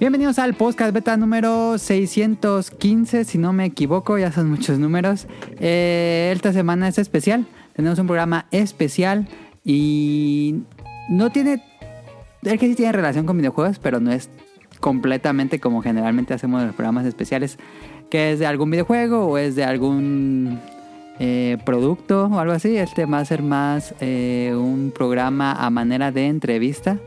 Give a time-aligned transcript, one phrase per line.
[0.00, 5.26] Bienvenidos al podcast beta número 615, si no me equivoco, ya son muchos números.
[5.58, 7.44] Eh, esta semana es especial,
[7.76, 9.28] tenemos un programa especial
[9.62, 10.62] y
[11.10, 11.62] no tiene,
[12.40, 14.30] es sí tiene relación con videojuegos, pero no es
[14.80, 17.58] completamente como generalmente hacemos los programas especiales,
[18.08, 20.60] que es de algún videojuego o es de algún
[21.18, 22.74] eh, producto o algo así.
[22.74, 26.98] Este va a ser más eh, un programa a manera de entrevista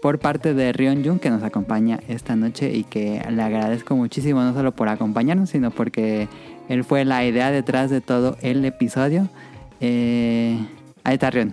[0.00, 4.42] por parte de Rion Jun que nos acompaña esta noche y que le agradezco muchísimo
[4.42, 6.28] no solo por acompañarnos, sino porque
[6.68, 9.28] él fue la idea detrás de todo el episodio.
[9.80, 10.58] Eh,
[11.04, 11.52] ahí está Rion.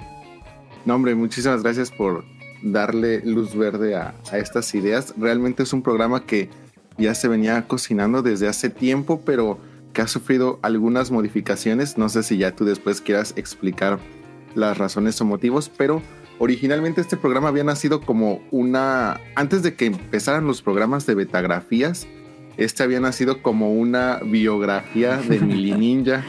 [0.84, 2.24] no, hombre, muchísimas gracias por
[2.62, 5.14] darle luz verde a, a estas ideas.
[5.16, 6.50] Realmente es un programa que
[6.98, 9.58] ya se venía cocinando desde hace tiempo, pero
[9.94, 11.96] que ha sufrido algunas modificaciones.
[11.96, 13.98] No sé si ya tú después quieras explicar
[14.54, 16.02] las razones o motivos, pero
[16.40, 19.20] originalmente este programa había nacido como una...
[19.36, 22.08] Antes de que empezaran los programas de betagrafías,
[22.56, 26.24] este había nacido como una biografía de Mili Ninja.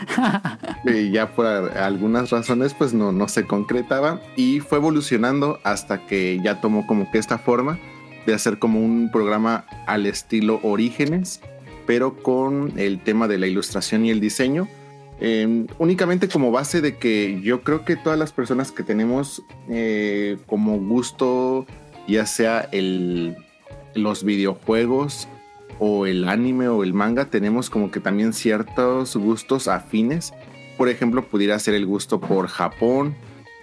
[0.86, 6.40] y ya por algunas razones pues no, no se concretaba y fue evolucionando hasta que
[6.44, 7.80] ya tomó como que esta forma
[8.26, 11.40] de hacer como un programa al estilo Orígenes,
[11.88, 14.68] pero con el tema de la ilustración y el diseño
[15.24, 20.40] Em, únicamente como base de que yo creo que todas las personas que tenemos eh,
[20.48, 21.68] como gusto,
[22.08, 23.38] ya sea el,
[23.94, 25.28] los videojuegos
[25.78, 30.34] o el anime o el manga, tenemos como que también ciertos gustos afines.
[30.76, 33.16] Por ejemplo, pudiera ser el gusto por Japón,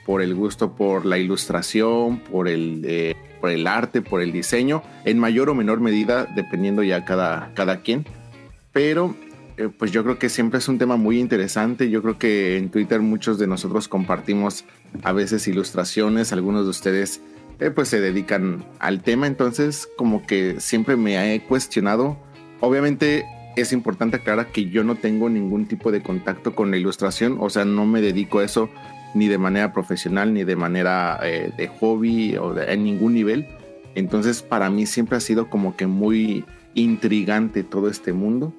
[0.06, 4.84] por el gusto por la ilustración, por el, eh, por el arte, por el diseño,
[5.04, 8.06] en mayor o menor medida, dependiendo ya cada, cada quien.
[8.72, 9.16] Pero
[9.58, 11.90] eh, pues yo creo que siempre es un tema muy interesante.
[11.90, 14.64] Yo creo que en Twitter muchos de nosotros compartimos
[15.02, 17.20] a veces ilustraciones, algunos de ustedes
[17.58, 22.16] eh, pues se dedican al tema, entonces como que siempre me he cuestionado.
[22.60, 23.24] Obviamente
[23.56, 27.50] es importante aclarar que yo no tengo ningún tipo de contacto con la ilustración, o
[27.50, 28.70] sea, no me dedico a eso
[29.14, 33.48] ni de manera profesional ni de manera eh, de hobby o en ningún nivel.
[33.96, 36.44] Entonces para mí siempre ha sido como que muy
[36.74, 38.54] intrigante todo este mundo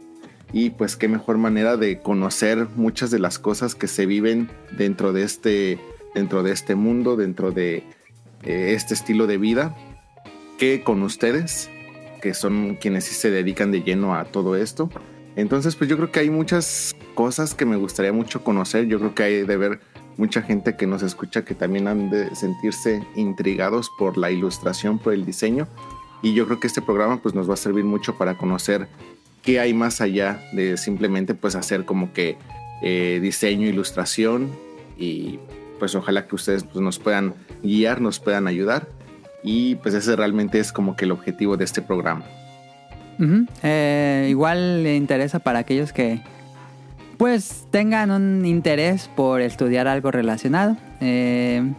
[0.52, 5.14] y pues qué mejor manera de conocer muchas de las cosas que se viven dentro
[5.14, 5.80] de este,
[6.16, 7.84] dentro de este mundo, dentro de
[8.44, 9.76] eh, este estilo de vida,
[10.58, 11.70] que con ustedes,
[12.22, 14.90] que son quienes sí se dedican de lleno a todo esto.
[15.36, 18.88] Entonces, pues yo creo que hay muchas cosas que me gustaría mucho conocer.
[18.88, 19.80] Yo creo que hay de ver
[20.18, 25.14] mucha gente que nos escucha que también han de sentirse intrigados por la ilustración, por
[25.14, 25.68] el diseño.
[26.22, 28.90] Y yo creo que este programa pues nos va a servir mucho para conocer
[29.50, 32.38] qué hay más allá de simplemente pues hacer como que
[32.84, 34.52] eh, diseño, ilustración
[34.96, 35.40] y
[35.80, 37.34] pues ojalá que ustedes pues, nos puedan
[37.64, 38.88] guiar, nos puedan ayudar
[39.44, 42.26] y pues ese realmente es como que el objetivo de este programa.
[43.64, 46.22] Eh, igual le interesa para aquellos que
[47.18, 50.78] pues tengan un interés por estudiar algo relacionado.
[51.02, 51.74] Eh,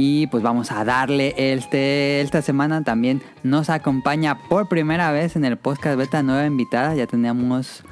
[0.00, 5.44] y pues vamos a darle este, esta semana también nos acompaña por primera vez en
[5.44, 6.94] el podcast beta nueva invitada.
[6.94, 7.82] Ya teníamos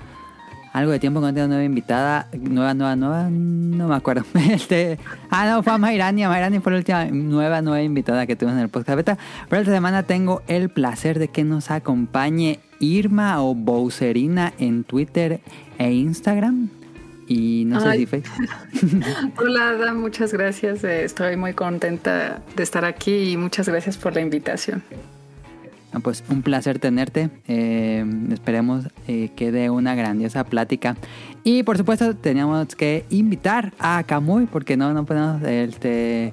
[0.72, 4.24] algo de tiempo con una nueva invitada, nueva, nueva, nueva, no me acuerdo.
[4.52, 5.00] Este,
[5.30, 6.24] ah, no, fue Mayrani.
[6.26, 9.18] Mayrani fue la última nueva, nueva invitada que tuvimos en el podcast beta.
[9.48, 15.40] Pero esta semana tengo el placer de que nos acompañe Irma o Bowserina en Twitter
[15.78, 16.68] e Instagram.
[17.26, 18.06] Y no sé si
[19.38, 20.84] Hola, Ada, muchas gracias.
[20.84, 24.82] Eh, estoy muy contenta de estar aquí y muchas gracias por la invitación.
[26.02, 27.30] pues un placer tenerte.
[27.48, 30.96] Eh, esperemos eh, que dé una grandiosa plática.
[31.42, 36.32] Y por supuesto, teníamos que invitar a Camuy, porque no, no podemos este,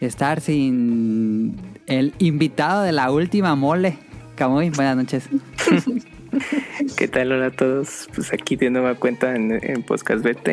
[0.00, 3.96] estar sin el invitado de la última mole.
[4.34, 5.28] Camuy, buenas noches.
[6.96, 7.32] ¿Qué tal?
[7.32, 8.08] Hola a todos.
[8.14, 10.52] Pues aquí de nueva cuenta en, en Podcast Beta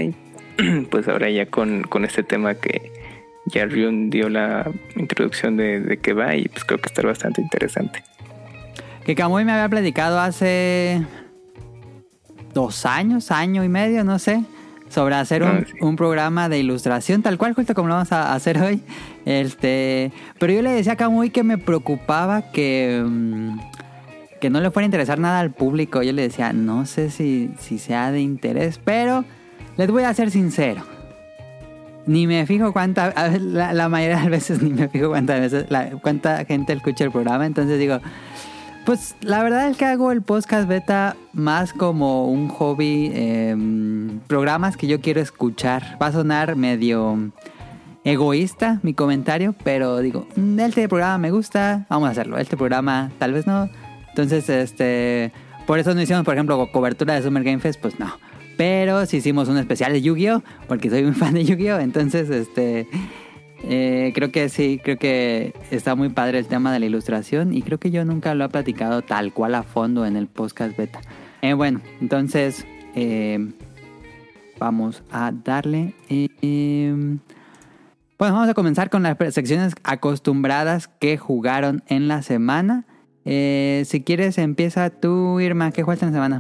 [0.92, 2.92] pues ahora ya con, este tema que
[3.46, 7.42] ya Ryun dio la introducción de, de qué va y pues creo que está bastante
[7.42, 8.04] interesante.
[9.06, 11.02] Que Kamui me había platicado hace
[12.54, 14.44] dos años, año y medio, no sé,
[14.90, 18.34] sobre hacer un, ah, un, programa de ilustración, tal cual, justo como lo vamos a
[18.34, 18.82] hacer hoy.
[19.26, 23.02] Este, pero yo le decía a Kamui que me preocupaba que...
[23.04, 23.60] Mm,
[24.40, 26.02] que no le fuera a interesar nada al público.
[26.02, 29.26] Yo le decía, no sé si, si sea de interés, pero
[29.78, 30.84] les voy a ser sincero.
[32.06, 35.66] Ni me fijo cuánta, la, mayoría de las veces ni me fijo cuántas veces,
[36.02, 37.46] cuánta gente escucha el programa.
[37.46, 38.00] Entonces digo,
[38.86, 44.78] pues la verdad es que hago el podcast beta más como un hobby, em, programas
[44.78, 45.98] que yo quiero escuchar.
[46.02, 47.32] Va a sonar medio
[48.04, 52.38] egoísta mi comentario, pero digo, "Mm, este programa me gusta, vamos a hacerlo.
[52.38, 53.70] Este programa tal vez no.
[54.10, 55.32] Entonces, este,
[55.66, 58.12] por eso no hicimos, por ejemplo, co- cobertura de Summer Game Fest, pues no.
[58.58, 62.88] Pero sí hicimos un especial de Yu-Gi-Oh, porque soy un fan de Yu-Gi-Oh, entonces, este,
[63.64, 67.62] eh, creo que sí, creo que está muy padre el tema de la ilustración y
[67.62, 71.00] creo que yo nunca lo he platicado tal cual a fondo en el podcast beta.
[71.42, 72.66] Eh, bueno, entonces
[72.96, 73.52] eh,
[74.60, 75.94] vamos a darle.
[76.10, 77.20] em,
[78.18, 82.84] bueno, vamos a comenzar con las secciones acostumbradas que jugaron en la semana.
[83.32, 85.70] Eh, si quieres, empieza tú, Irma.
[85.70, 86.40] ¿Qué jugaste en semana?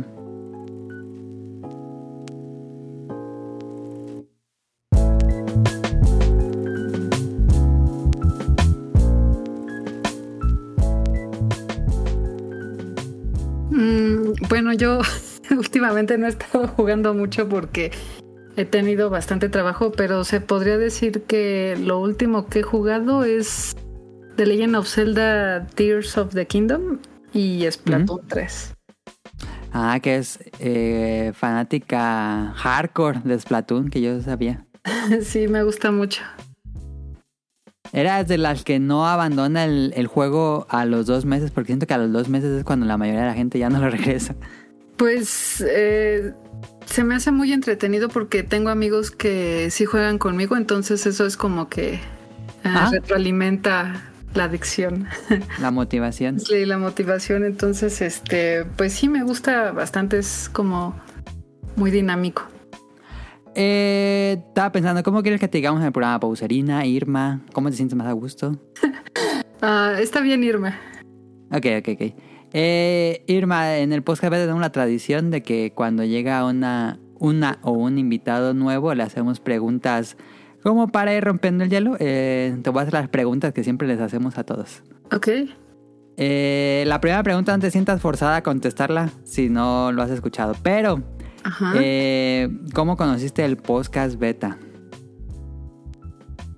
[13.69, 15.01] Mm, bueno, yo
[15.51, 17.91] últimamente no he estado jugando mucho porque
[18.55, 23.75] he tenido bastante trabajo, pero se podría decir que lo último que he jugado es
[24.39, 26.99] The Legend of Zelda Tears of the Kingdom
[27.33, 28.73] y Splatoon 3.
[29.73, 34.65] Ah, que es eh, fanática hardcore de Splatoon, que yo sabía.
[35.23, 36.21] Sí, me gusta mucho.
[37.91, 41.85] Eras de las que no abandona el, el juego a los dos meses, porque siento
[41.85, 43.89] que a los dos meses es cuando la mayoría de la gente ya no lo
[43.89, 44.35] regresa.
[44.95, 46.33] Pues eh,
[46.85, 51.35] se me hace muy entretenido porque tengo amigos que sí juegan conmigo, entonces eso es
[51.35, 51.99] como que eh,
[52.63, 52.89] Ah.
[52.89, 55.07] retroalimenta la adicción.
[55.59, 56.39] La motivación.
[56.39, 60.95] Sí, la motivación, entonces, este, pues sí me gusta bastante, es como
[61.75, 62.43] muy dinámico.
[63.55, 66.19] Eh, estaba pensando, ¿cómo quieres que te digamos en el programa?
[66.19, 68.57] Pauserina, Irma, ¿cómo te sientes más a gusto?
[69.61, 70.69] Ah, está bien irme.
[71.51, 72.13] Ok, ok, ok.
[72.53, 77.71] Eh, Irma, en el podcast tenemos la tradición de que cuando llega una, una o
[77.71, 80.15] un invitado nuevo le hacemos preguntas
[80.63, 81.95] como para ir rompiendo el hielo.
[81.99, 84.83] Eh, te voy a hacer las preguntas que siempre les hacemos a todos.
[85.11, 85.27] Ok.
[86.17, 90.55] Eh, la primera pregunta no te sientas forzada a contestarla si no lo has escuchado.
[90.63, 91.01] Pero,
[91.43, 91.73] Ajá.
[91.77, 94.57] eh, ¿cómo conociste el podcast beta?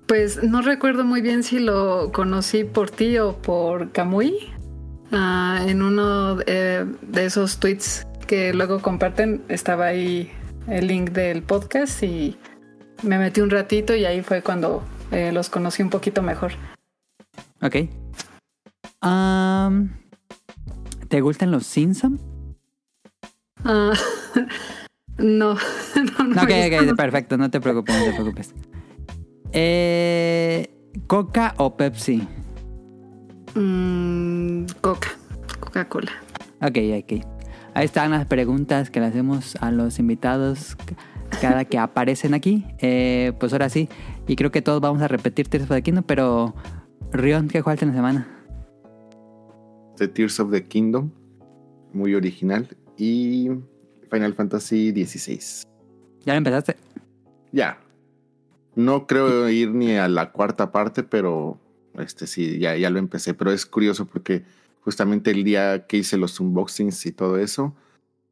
[0.08, 4.36] Pues no recuerdo muy bien si lo conocí por ti o por Kamui.
[5.12, 10.30] Ah, en uno de esos tweets que luego comparten estaba ahí
[10.68, 12.36] el link del podcast y
[13.02, 16.52] me metí un ratito y ahí fue cuando eh, los conocí un poquito mejor.
[17.60, 17.76] Ok.
[19.00, 19.90] Am,
[21.08, 22.20] ¿Te gustan los Simpsons?
[23.64, 23.92] Ah,
[25.18, 25.54] no,
[26.18, 26.42] no, no.
[26.42, 28.54] ok, ok, perfecto, no te preocupes, no te preocupes.
[29.52, 30.70] Eh,
[31.06, 32.26] ¿Coca o Pepsi?
[33.54, 35.10] Mm, Coca,
[35.60, 36.12] Coca-Cola.
[36.60, 37.26] Ok, ok.
[37.74, 40.76] Ahí están las preguntas que le hacemos a los invitados
[41.40, 42.64] cada que aparecen aquí.
[42.78, 43.88] Eh, pues ahora sí,
[44.26, 46.54] y creo que todos vamos a repetir Tears of the Kingdom, pero
[47.12, 48.28] Rion, ¿qué jugaste en la semana?
[49.96, 51.10] The Tears of the Kingdom,
[51.92, 53.50] muy original, y
[54.10, 55.66] Final Fantasy XVI.
[56.24, 56.76] ¿Ya lo empezaste?
[57.52, 57.78] Ya.
[58.74, 61.58] No creo ir ni a la cuarta parte, pero
[61.98, 63.34] este sí, ya, ya lo empecé.
[63.34, 64.44] Pero es curioso porque
[64.80, 67.74] justamente el día que hice los unboxings y todo eso,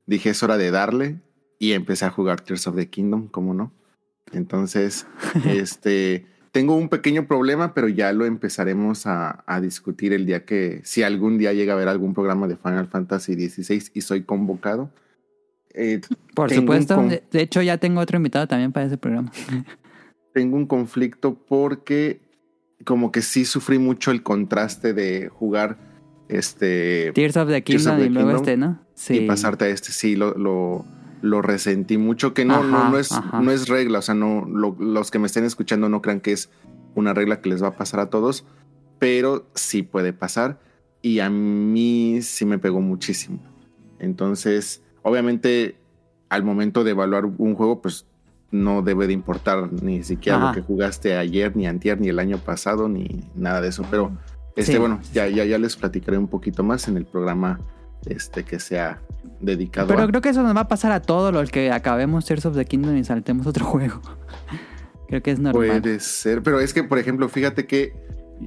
[0.06, 1.20] dije es hora de darle
[1.60, 3.70] y empecé a jugar Tears of the Kingdom, ¿cómo no?
[4.32, 5.06] Entonces,
[5.46, 10.80] este, tengo un pequeño problema, pero ya lo empezaremos a, a discutir el día que,
[10.84, 14.90] si algún día llega a haber algún programa de Final Fantasy XVI y soy convocado.
[15.74, 16.00] Eh,
[16.34, 16.96] Por supuesto.
[16.96, 19.30] con- De, de hecho, ya tengo otro invitado también para ese programa.
[20.32, 22.20] tengo un conflicto porque
[22.84, 25.76] como que sí sufrí mucho el contraste de jugar
[26.28, 28.80] este Tears of the of Kingdom y luego este, ¿no?
[28.94, 29.18] Sí.
[29.18, 30.86] y pasarte a este sí lo, lo,
[31.22, 33.40] lo resentí mucho que no, no, no es ajá.
[33.40, 36.32] no es regla o sea no lo- los que me estén escuchando no crean que
[36.32, 36.50] es
[36.94, 38.44] una regla que les va a pasar a todos
[38.98, 40.58] pero sí puede pasar
[41.02, 43.38] y a mí sí me pegó muchísimo
[43.98, 45.76] entonces obviamente
[46.28, 48.06] al momento de evaluar un juego pues
[48.50, 50.48] no debe de importar ni siquiera Ajá.
[50.48, 54.10] lo que jugaste ayer ni antier ni el año pasado ni nada de eso pero
[54.56, 54.78] este Sí.
[54.78, 57.60] bueno ya ya ya les platicaré un poquito más en el programa
[58.06, 59.00] este que sea
[59.40, 62.24] dedicado Pero a creo que eso nos va a pasar a todos los que acabemos
[62.24, 64.00] Tears of the Kingdom y saltemos otro juego.
[65.08, 65.80] creo que es normal.
[65.80, 67.92] puede ser pero es que por ejemplo fíjate que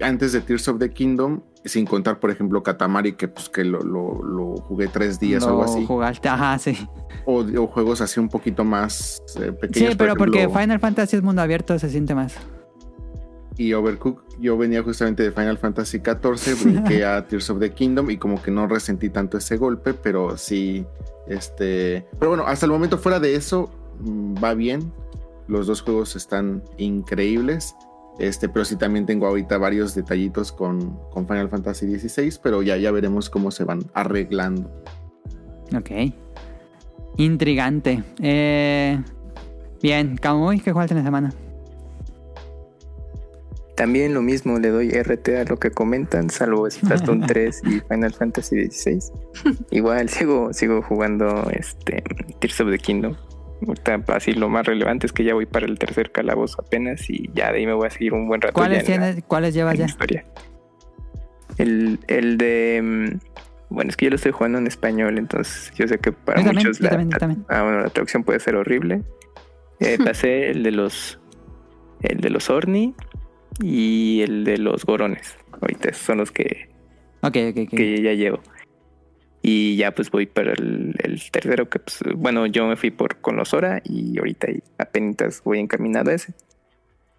[0.01, 3.79] antes de Tears of the Kingdom sin contar por ejemplo Katamari que pues que lo,
[3.81, 6.87] lo, lo jugué tres días o algo así jugaste, ajá, sí.
[7.25, 11.15] o, o juegos así un poquito más eh, Sí, pequeños pero por porque Final Fantasy
[11.17, 12.35] es mundo abierto, se siente más.
[13.57, 18.09] Y Overcook yo venía justamente de Final Fantasy XIV brinqué a Tears of the Kingdom
[18.09, 20.85] y como que no resentí tanto ese golpe pero sí
[21.27, 23.69] este pero bueno hasta el momento fuera de eso
[23.99, 24.91] mm, va bien
[25.47, 27.75] los dos juegos están increíbles
[28.19, 32.77] Este, pero sí también tengo ahorita varios detallitos con, con Final Fantasy XVI, pero ya,
[32.77, 34.69] ya veremos cómo se van arreglando.
[35.75, 36.13] Ok.
[37.17, 38.03] Intrigante.
[38.21, 39.01] Eh,
[39.81, 41.33] bien, Kamui, ¿qué jugaste en la semana?
[43.75, 48.13] También lo mismo, le doy RT a lo que comentan, salvo Splatoon 3 y Final
[48.13, 48.99] Fantasy XVI.
[49.71, 52.03] Igual sigo, sigo jugando este
[52.39, 53.15] Tears of the Kingdom.
[53.67, 57.29] Ahorita así lo más relevante es que ya voy para el tercer calabozo apenas y
[57.33, 58.53] ya de ahí me voy a seguir un buen rato.
[58.53, 59.85] ¿Cuáles, en la- tienes, ¿cuáles llevas ya?
[59.85, 60.25] historia.
[61.57, 65.87] El, el de mm, bueno, es que yo lo estoy jugando en español, entonces yo
[65.87, 69.01] sé que para Yo muchos la, también, ah, bueno, la traducción puede ser horrible.
[69.79, 71.19] Eh, pasé el de los
[72.01, 72.93] el de los Orni
[73.61, 75.37] y el de los Gorones.
[75.61, 76.69] Ahorita esos son los que,
[77.21, 77.69] Ok, ok, ok.
[77.69, 78.41] que ya llevo.
[79.41, 83.17] Y ya pues voy para el, el tercero que pues, bueno, yo me fui por
[83.17, 86.33] con los Hora y ahorita apenas voy encaminado a ese.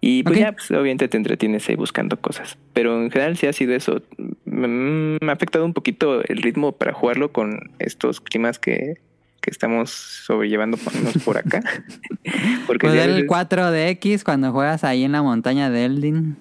[0.01, 2.57] Y pues ya, pues obviamente te entretienes ahí buscando cosas.
[2.73, 4.01] Pero en general sí ha sido eso.
[4.45, 8.95] Mm, Me ha afectado un poquito el ritmo para jugarlo con estos climas que,
[9.45, 10.77] que estamos sobrellevando
[11.23, 11.61] por, acá.
[12.67, 16.37] Porque Pues sí, a el veces- 4DX cuando juegas ahí en la montaña de Eldin.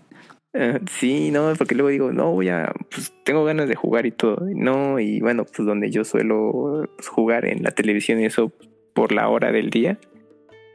[0.55, 4.13] Eh, sí, no, porque luego digo, no, voy a, pues tengo ganas de jugar y
[4.13, 4.39] todo.
[4.55, 8.53] No, y bueno, pues donde yo suelo pues, jugar en la televisión y eso
[8.95, 9.99] por la hora del día,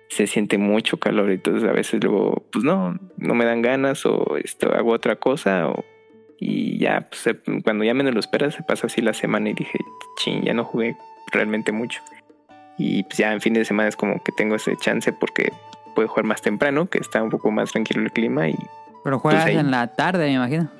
[0.09, 1.31] se siente mucho calor.
[1.31, 5.69] Entonces a veces luego, pues no, no me dan ganas o esto, hago otra cosa
[5.69, 5.83] o,
[6.39, 9.79] y ya, pues cuando ya menos lo esperas, se pasa así la semana y dije,
[10.21, 10.95] ching, ya no jugué
[11.31, 12.01] realmente mucho.
[12.79, 15.51] Y pues ya en fin de semana es como que tengo ese chance porque
[15.95, 18.55] puedo jugar más temprano, que está un poco más tranquilo el clima y
[19.03, 19.59] Pero juegas Pues ahí.
[19.59, 20.71] en la tarde, me imagino.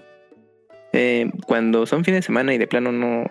[0.93, 3.25] Eh, cuando son fines de semana y de plano no,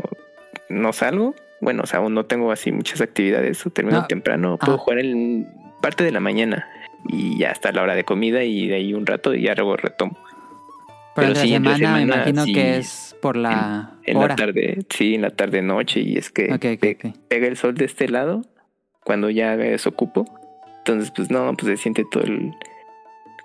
[0.69, 4.07] no salgo, bueno, o sea, aún no tengo así muchas actividades o termino No.
[4.07, 5.49] temprano, puedo jugar en
[5.83, 6.69] parte de la mañana
[7.09, 9.77] y ya hasta la hora de comida y de ahí un rato y ya luego
[9.77, 10.17] retomo.
[10.17, 10.33] Pero,
[11.15, 12.53] Pero entre sí, entre semana me imagino sí.
[12.53, 14.29] que es por la En hora.
[14.29, 16.97] la tarde, sí, en la tarde noche y es que pe-
[17.29, 18.43] pega el sol de este lado
[19.09, 20.27] cuando ya desocupo.
[20.81, 22.53] Entonces, pues no, pues se siente todo el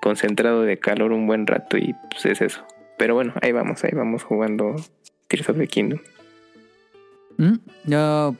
[0.01, 2.65] concentrado de calor un buen rato y pues es eso.
[2.97, 4.75] Pero bueno, ahí vamos, ahí vamos jugando
[5.29, 5.99] Tears of the Kingdom.
[7.37, 7.53] Mm,
[7.85, 8.35] Yo,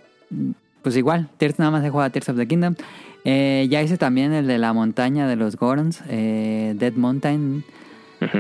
[0.82, 2.76] pues igual, Tears, nada más he jugado a Tears of the Kingdom.
[3.24, 7.64] Eh, ya hice también el de la montaña de los Gorons, eh, Dead Mountain.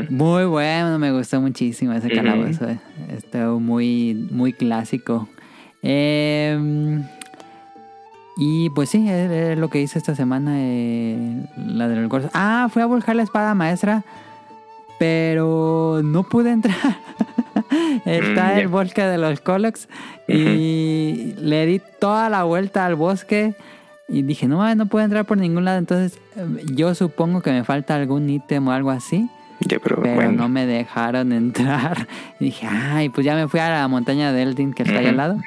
[0.09, 2.69] Muy bueno, me gustó muchísimo ese calabozo.
[2.69, 2.79] eh.
[3.15, 5.29] Estuvo muy, muy clásico.
[5.81, 6.99] Eh,
[8.37, 10.51] y pues sí, es, es lo que hice esta semana.
[10.55, 12.31] eh, la de los Gorons.
[12.33, 14.03] Ah, fui a buscar la espada maestra,
[14.99, 16.75] pero no pude entrar.
[18.05, 19.87] Está Mm, el bosque de los Colox
[20.27, 23.55] y le di toda la vuelta al bosque.
[24.07, 25.77] Y dije, no, no puedo entrar por ningún lado.
[25.79, 29.29] Entonces, eh, yo supongo que me falta algún ítem o algo así.
[29.67, 30.31] Pero, Pero bueno.
[30.33, 32.07] no me dejaron entrar.
[32.39, 35.07] Y dije, ay, pues ya me fui a la montaña de Eldin que está ahí
[35.07, 35.37] al lado.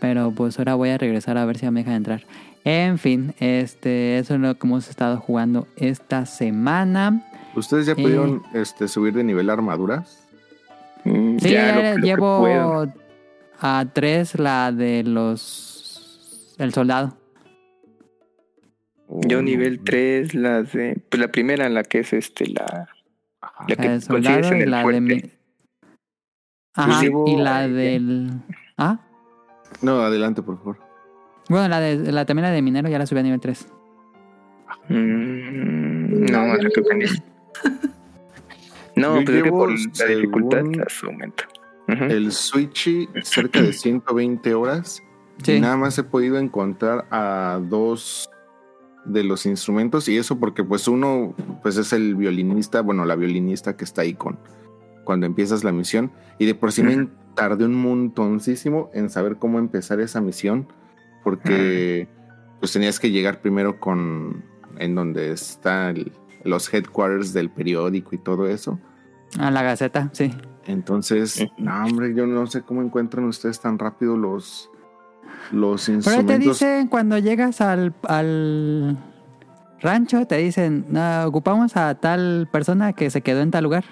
[0.00, 2.22] Pero pues ahora voy a regresar a ver si me dejan entrar.
[2.64, 7.26] En fin, este, eso es lo que hemos estado jugando esta semana.
[7.56, 7.96] ¿Ustedes ya Eh.
[8.02, 10.26] pudieron este, subir de nivel armaduras?
[11.04, 12.86] Mm, Sí, ya, lo llevo
[13.60, 16.54] a tres la de los...
[16.58, 17.16] El soldado.
[19.08, 21.00] Yo nivel 3, las de.
[21.08, 22.88] Pues la primera, la que es este, la.
[23.40, 23.64] Ajá.
[23.66, 25.00] La La que del consigues soldado en y el la de...
[25.00, 25.22] mi-
[26.74, 28.30] Ajá, llevo- y la del...
[28.78, 29.00] Ah,
[29.82, 30.78] No, adelante, por favor.
[31.48, 33.66] bueno, la de la, también la de minero ya la subí a nivel 3.
[34.88, 37.04] Mm, No, no, creo que ni.
[38.96, 40.62] No, Yo pues es que por la dificultad
[41.04, 41.44] aumenta.
[41.88, 42.04] Ujú.
[42.04, 45.02] El Switchy, cerca de 120 horas.
[45.42, 45.52] Sí.
[45.52, 48.28] Y nada más he podido encontrar a dos
[49.06, 50.08] de los instrumentos.
[50.08, 54.14] Y eso porque pues uno pues es el violinista, bueno, la violinista que está ahí
[54.14, 54.38] con
[55.04, 56.12] cuando empiezas la misión.
[56.38, 60.66] Y de por sí me tardé un montoncísimo en saber cómo empezar esa misión.
[61.24, 62.08] Porque
[62.60, 64.44] pues tenías que llegar primero con
[64.78, 65.96] en donde están
[66.44, 68.78] los headquarters del periódico y todo eso.
[69.38, 70.32] A la Gaceta, sí.
[70.66, 71.52] Entonces, Ujú.
[71.58, 74.70] no, hombre, yo no sé cómo encuentran ustedes tan rápido los,
[75.52, 76.58] los Pero te instrumentos.
[76.60, 78.96] dicen cuando llegas al, al
[79.80, 83.84] rancho, te dicen, no, ocupamos a tal persona que se quedó en tal lugar.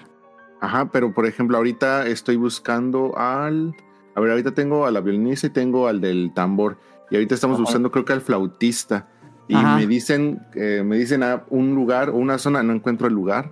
[0.61, 3.75] Ajá, pero por ejemplo, ahorita estoy buscando al.
[4.15, 6.77] A ver, ahorita tengo a la violinista y tengo al del tambor.
[7.09, 7.63] Y ahorita estamos Ajá.
[7.63, 9.07] buscando, creo que al flautista.
[9.47, 9.77] Y Ajá.
[9.77, 13.51] me dicen, eh, me dicen a un lugar o una zona, no encuentro el lugar.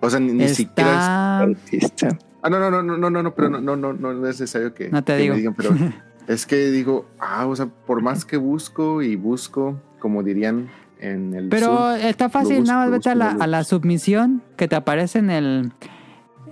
[0.00, 0.96] O sea, ni, ni siquiera es.
[0.98, 1.40] Está...
[1.40, 2.18] Autista.
[2.42, 4.72] Ah, no, no, no, no, no, no, no, pero no, no, no, no es necesario
[4.72, 5.34] que, No te que digo.
[5.34, 5.70] me digan, pero
[6.26, 11.34] es que digo, ah, o sea, por más que busco y busco, como dirían en
[11.34, 14.76] el Pero está fácil, busco, nada más vete a la, a la submisión que te
[14.76, 15.72] aparece en el...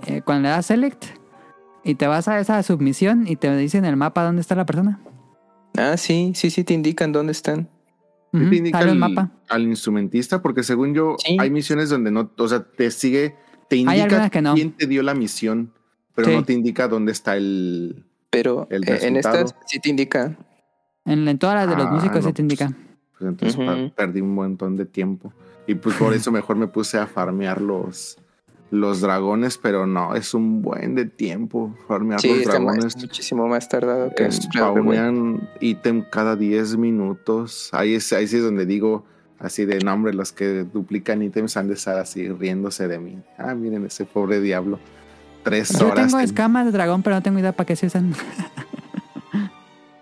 [0.07, 1.05] eh, cuando le das select
[1.83, 4.65] y te vas a esa submisión y te dice en el mapa dónde está la
[4.65, 4.99] persona.
[5.77, 7.69] Ah, sí, sí, sí te indican dónde están.
[8.31, 9.31] ¿Qué Ujú, te indica sale al, el mapa.
[9.49, 10.41] al instrumentista?
[10.41, 11.37] Porque según yo, Sí.
[11.39, 13.35] hay misiones donde no, o sea, te sigue,
[13.69, 14.53] te indica algunas que no.
[14.53, 15.73] quién te dio la misión,
[16.15, 16.35] pero Sí.
[16.35, 18.05] no te indica dónde está el.
[18.29, 20.37] Pero El eh, en estas sí te indica.
[21.05, 22.67] En, en todas las de los Ah, músicos no, sí te indica.
[23.17, 23.65] Pues entonces Ujú.
[23.65, 25.33] pa- perdí un montón de tiempo.
[25.65, 28.17] Y pues por eso mejor me puse a farmear los,
[28.71, 32.97] los dragones, pero no, es un buen de tiempo farmear Sí, los está más- dragones.
[32.97, 37.69] muchísimo más tardado que spawnean ítem cada 10 minutos.
[37.71, 39.05] Ahí, es, ahí sí es donde digo
[39.39, 43.17] así de nombre, los que duplican ítems han de estar así riéndose de mí.
[43.37, 44.79] Ah, miren ese pobre diablo.
[45.43, 46.07] Tres Yo horas.
[46.07, 48.13] tengo en- escamas de dragón, pero no tengo idea para qué se usan.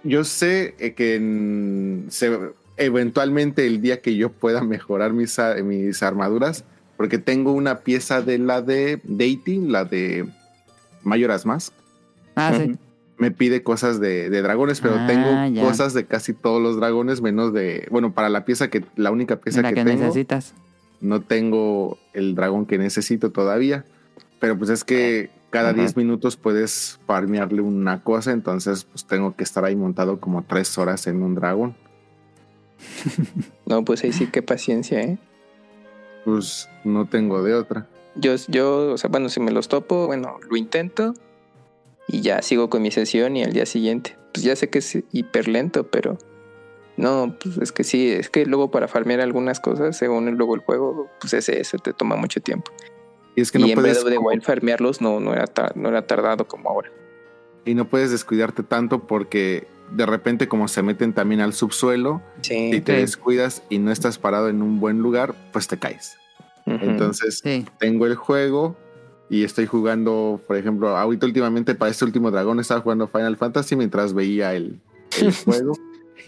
[0.03, 2.39] Yo sé eh, que en- se-
[2.77, 6.63] eventualmente el día que yo pueda mejorar mis, mis armaduras,
[6.97, 10.27] porque tengo una pieza de la de Deity, la de
[11.03, 11.73] Mayoras Mask,
[12.35, 12.75] Ah, sí.
[13.17, 15.63] Me pide cosas de, de dragones, pero Ah, tengo ya.
[15.63, 19.37] cosas de casi todos los dragones, menos de, bueno, para la pieza que, la única
[19.37, 20.53] pieza La que, que tengo, necesitas.
[21.01, 23.85] no tengo el dragón que necesito todavía.
[24.39, 25.79] Pero pues es que cada Ujú.
[25.79, 30.77] 10 minutos puedes farmearle una cosa, entonces pues tengo que estar ahí montado como 3
[30.77, 31.75] horas en un dragón.
[33.65, 35.17] No, pues ahí sí, qué paciencia, ¿eh?
[36.27, 37.87] Pues no tengo de otra.
[38.15, 41.13] Yo, yo, o sea, bueno, si me los topo, bueno, lo intento
[42.05, 44.17] y ya sigo con mi sesión y al día siguiente.
[44.33, 46.17] Pues ya sé que es hiper lento, pero
[46.97, 50.59] no, pues es que sí, es que luego para farmear algunas cosas, según luego el
[50.59, 52.73] juego, pues ese, ese te toma mucho tiempo.
[53.37, 56.05] Y es que y no en puedes, the Wild farmearlos no, no, era no era
[56.07, 56.91] tardado como ahora.
[57.63, 62.71] y no puedes descuidarte tanto porque de repente como se meten también al subsuelo Sí.
[62.73, 63.01] y te Sí.
[63.01, 66.17] descuidas y no estás parado en un buen lugar, pues te caes.
[66.65, 67.65] Entonces Sí.
[67.79, 68.75] tengo el juego
[69.29, 73.75] y estoy jugando, por ejemplo, ahorita últimamente para este último dragón estaba jugando Final Fantasy
[73.77, 74.79] mientras veía el,
[75.21, 75.73] el juego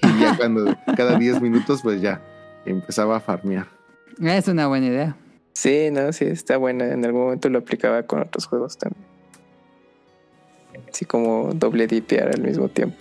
[0.01, 2.21] y ya cuando cada 10 minutos pues ya
[2.65, 3.67] empezaba a farmear.
[4.21, 5.15] Es una buena idea.
[5.53, 6.85] Sí, no, sí, está buena.
[6.93, 9.03] En algún momento lo aplicaba con otros juegos también.
[10.91, 12.97] Así como doble dipear al mismo tiempo.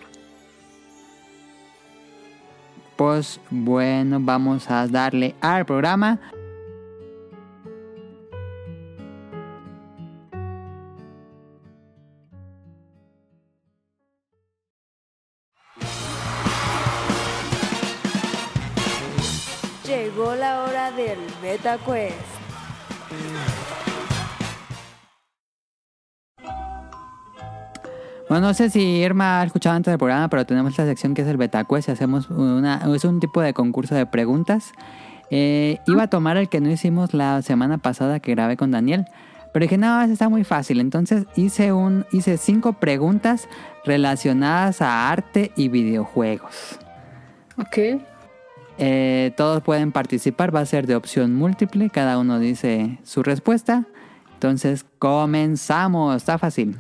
[2.98, 6.18] Pues bueno, vamos a darle al programa.
[19.86, 21.78] Llegó la hora del Meta
[28.28, 31.22] Bueno, no sé si Irma ha escuchado antes del programa, pero tenemos esta sección que
[31.22, 34.72] es el Beta Quest y hacemos una, es un tipo de concurso de preguntas.
[35.30, 39.06] Eh, iba a tomar el que no hicimos la semana pasada que grabé con Daniel,
[39.52, 40.80] pero dije, no, ese está muy fácil.
[40.80, 43.48] Entonces hice, un, hice cinco preguntas
[43.86, 46.78] relacionadas a arte y videojuegos.
[47.56, 48.02] Ok.
[48.76, 53.86] Eh, todos pueden participar, va a ser de opción múltiple, cada uno dice su respuesta.
[54.34, 56.76] Entonces comenzamos, está fácil.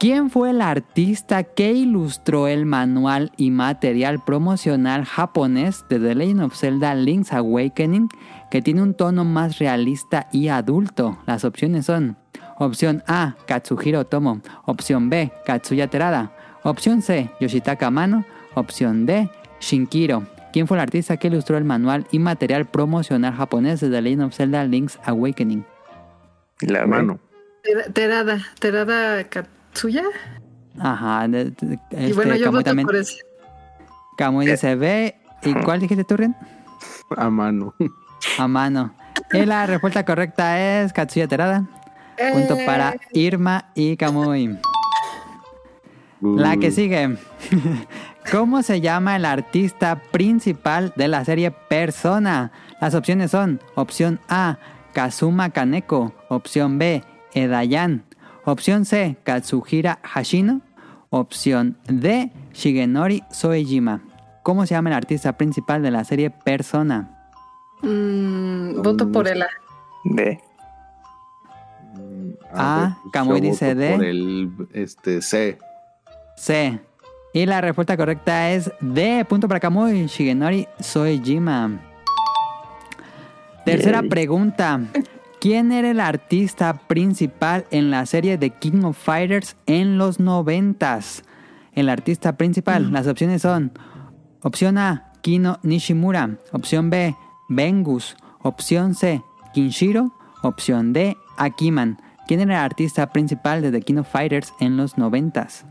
[0.00, 6.40] ¿Quién fue el artista que ilustró el manual y material promocional japonés de The Legend
[6.40, 8.08] of Zelda Link's Awakening
[8.50, 11.18] que tiene un tono más realista y adulto?
[11.26, 12.16] Las opciones son
[12.58, 16.32] opción A, Katsuhiro Tomo, opción B, Katsuya Terada,
[16.62, 19.28] opción C, Yoshitaka Amano, opción D,
[19.60, 20.24] Shinkiro.
[20.54, 24.22] ¿Quién fue el artista que ilustró el manual y material promocional japonés de The Legend
[24.22, 25.66] of Zelda Link's Awakening?
[26.62, 27.20] La Mano.
[27.62, 29.59] Ter- Terada, Terada Katsuya.
[30.78, 32.86] Ajá, de- de- y este, bueno, yo voto también.
[32.86, 33.18] por ese.
[34.16, 35.14] Kamui dice B.
[35.42, 36.36] ¿Y cuál dijiste tú, Ren?
[37.16, 37.74] A mano.
[38.38, 38.94] A mano.
[39.32, 41.64] Y la respuesta correcta es Katsuya Terada.
[42.32, 44.58] Punto Eh, para Irma y Kamui.
[46.20, 47.16] La que sigue.
[48.30, 52.52] ¿Cómo se llama el artista principal de la serie Persona?
[52.80, 54.58] Las opciones son opción A,
[54.92, 57.02] Kazuma Kaneko, opción B,
[57.32, 58.04] Edayan,
[58.50, 60.60] opción C, Katsuhira Hashino,
[61.10, 64.02] opción D, Shigenori Soejima.
[64.42, 67.16] ¿Cómo se llama el artista principal de la serie Persona?
[67.82, 69.48] mm, voto por el A.
[70.04, 70.40] D.
[71.94, 73.96] mm, Ah, pues, Kamui yo dice voto D.
[73.96, 75.58] Por el este, C.
[76.36, 76.80] C.
[77.32, 79.24] Y la respuesta correcta es D.
[79.28, 80.06] Punto para Kamui.
[80.06, 81.78] Shigenori Soejima.
[83.64, 84.08] Tercera Yay.
[84.08, 84.80] pregunta.
[85.40, 91.22] ¿Quién era el artista principal en la serie The King of Fighters en los noventas?
[91.72, 92.92] El artista principal.
[92.92, 93.72] Las opciones son
[94.42, 96.36] opción A, Kino Nishimura.
[96.52, 97.16] Opción B,
[97.48, 98.18] Bengus.
[98.42, 99.22] Opción C,
[99.54, 100.12] Kinshiro.
[100.42, 101.96] Opción D, Akiman.
[102.26, 105.64] ¿Quién era el artista principal de The King of Fighters en los noventas?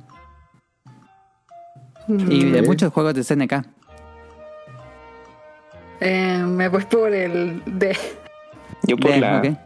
[2.08, 3.68] Y de muchos juegos de SNK.
[6.00, 7.96] Eh, me voy por el D.
[8.89, 9.38] Yo por D, la.
[9.39, 9.58] ok.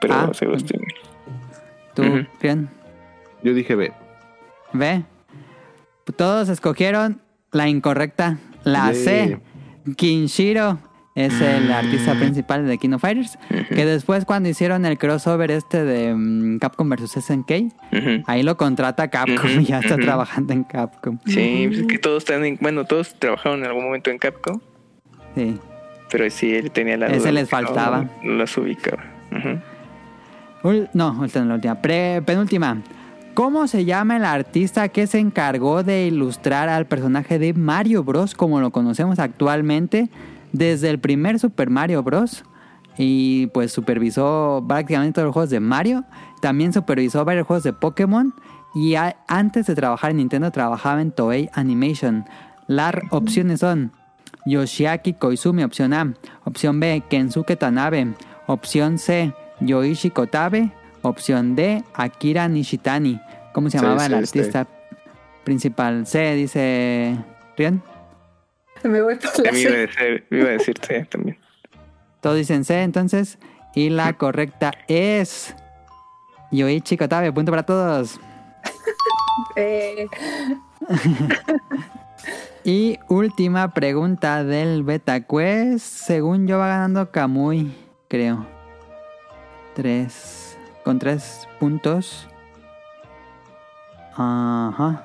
[0.00, 0.30] Pero Ah.
[0.32, 0.82] Sebastián.
[1.94, 2.02] ¿Tú.
[2.40, 2.68] Rian?
[3.42, 3.92] Yo dije B.
[4.72, 5.02] ¿Ve?
[6.16, 7.20] Todos escogieron
[7.52, 8.38] la incorrecta.
[8.64, 9.40] La C.
[9.96, 10.78] Kinshiro
[11.14, 13.38] es el artista principal de King of Fighters.
[13.68, 17.52] Que después cuando hicieron el crossover este de mm, Capcom vs SNK,
[18.26, 21.18] ahí lo contrata Capcom y ya está trabajando en Capcom.
[21.26, 24.60] Sí, pues es que todos están en- bueno, todos trabajaron en algún momento en Capcom,
[25.34, 25.58] Sí.
[26.10, 28.08] Pero sí él tenía la Ese duda les faltaba.
[28.22, 29.02] No, los ubicaba.
[30.92, 31.74] No, esta es la última.
[31.80, 32.82] Pre- penúltima.
[33.34, 38.34] ¿Cómo se llama el artista que se encargó de ilustrar al personaje de Mario Bros.
[38.34, 40.10] como lo conocemos actualmente
[40.52, 42.44] desde el primer Super Mario Bros.
[42.98, 46.04] Y pues supervisó prácticamente todos los juegos de Mario.
[46.42, 48.34] También supervisó varios juegos de Pokémon.
[48.74, 48.94] Y
[49.26, 52.24] antes de trabajar en Nintendo trabajaba en Toei Animation.
[52.66, 53.92] Las opciones son
[54.46, 56.14] Yoshiaki Koizumi, opción A.
[56.44, 58.14] Opción B, Kensuke Tanabe.
[58.46, 60.72] Opción C, Yoichi Kotabe.
[61.02, 63.20] Opción D, Akira Nishitani.
[63.52, 64.38] ¿Cómo se llamaba sí, el este.
[64.40, 64.66] artista
[65.44, 66.06] principal?
[66.06, 67.16] C, dice
[67.56, 67.82] Rian.
[68.82, 69.78] Me voy por la A mí iba a C.
[69.78, 71.38] decir, iba a decir C también.
[72.20, 73.38] Todos dicen C, entonces.
[73.74, 75.54] Y la correcta es
[76.50, 77.32] Yoichi Kotabe.
[77.32, 78.20] Punto para todos.
[79.56, 80.06] Eh,
[82.64, 85.86] Y última pregunta del Beta Quest.
[85.86, 87.74] Según yo va ganando Kamui,
[88.08, 88.46] creo.
[89.74, 90.58] Tres.
[90.84, 92.28] Con tres puntos.
[94.14, 95.04] Ajá.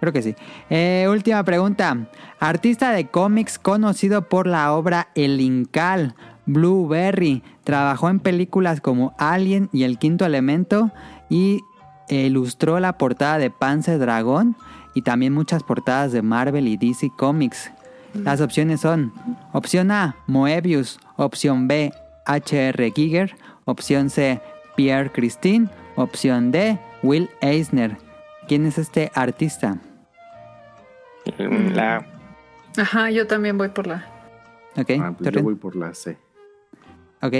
[0.00, 0.36] Creo que sí.
[0.68, 1.96] Eh, última pregunta.
[2.38, 6.14] Artista de cómics conocido por la obra El Incal,
[6.44, 7.42] Blueberry.
[7.64, 10.90] Trabajó en películas como Alien y El Quinto Elemento.
[11.30, 11.62] Y
[12.08, 14.56] ilustró la portada de Panzer Dragón.
[14.94, 17.70] Y también muchas portadas de Marvel y DC Comics.
[18.14, 19.12] Las opciones son:
[19.52, 20.98] opción A, Moebius.
[21.16, 21.92] Opción B,
[22.26, 22.92] H.R.
[22.94, 23.34] Giger.
[23.64, 24.40] Opción C,
[24.76, 25.68] Pierre Christine.
[25.96, 27.96] Opción D, Will Eisner.
[28.46, 29.78] ¿Quién es este artista?
[31.38, 32.04] La
[32.76, 34.04] ajá, yo también voy por la.
[34.76, 36.18] Ok, Ah, pues yo voy por la C.
[37.22, 37.34] ok.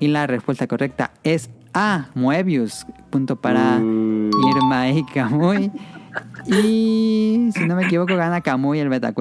[0.00, 2.84] Y la respuesta correcta es A, Moebius.
[3.10, 5.70] Punto para Mm, Irma y Kamui.
[6.46, 9.12] Y si no me equivoco, gana Kamui el feo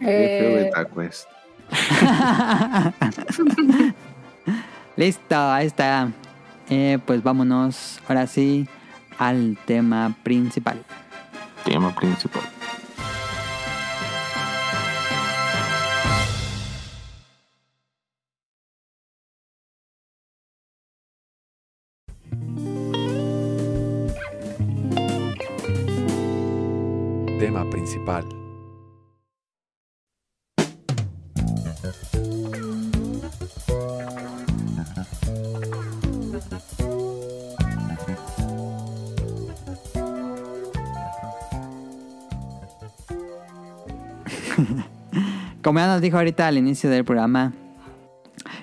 [0.00, 1.28] Eh, Beta Quest.
[4.96, 6.08] Listo, ahí está.
[6.70, 8.66] Eh, pues vámonos ahora sí
[9.18, 10.82] al tema principal.
[11.64, 12.42] Tema principal.
[27.38, 28.24] Tema principal.
[45.62, 47.52] Como ya nos dijo ahorita al inicio del programa,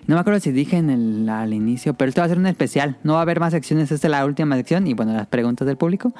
[0.07, 2.45] no me acuerdo si dije en el, al inicio, pero esto va a ser un
[2.45, 2.97] especial.
[3.03, 5.65] No va a haber más secciones, esta es la última sección y bueno, las preguntas
[5.65, 6.13] del público.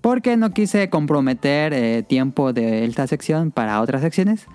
[0.00, 4.46] Porque no quise comprometer eh, tiempo de esta sección para otras secciones.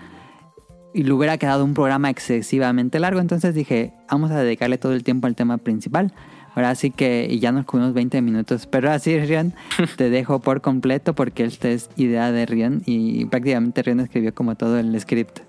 [0.94, 3.20] Y le hubiera quedado un programa excesivamente largo.
[3.20, 6.14] Entonces dije, vamos a dedicarle todo el tiempo al tema principal.
[6.56, 8.66] Ahora sí que, y ya nos comimos 20 minutos.
[8.66, 9.54] Pero así, Rion,
[9.98, 12.82] te dejo por completo porque esta es idea de Rion.
[12.86, 15.40] Y prácticamente Rion escribió como todo el script.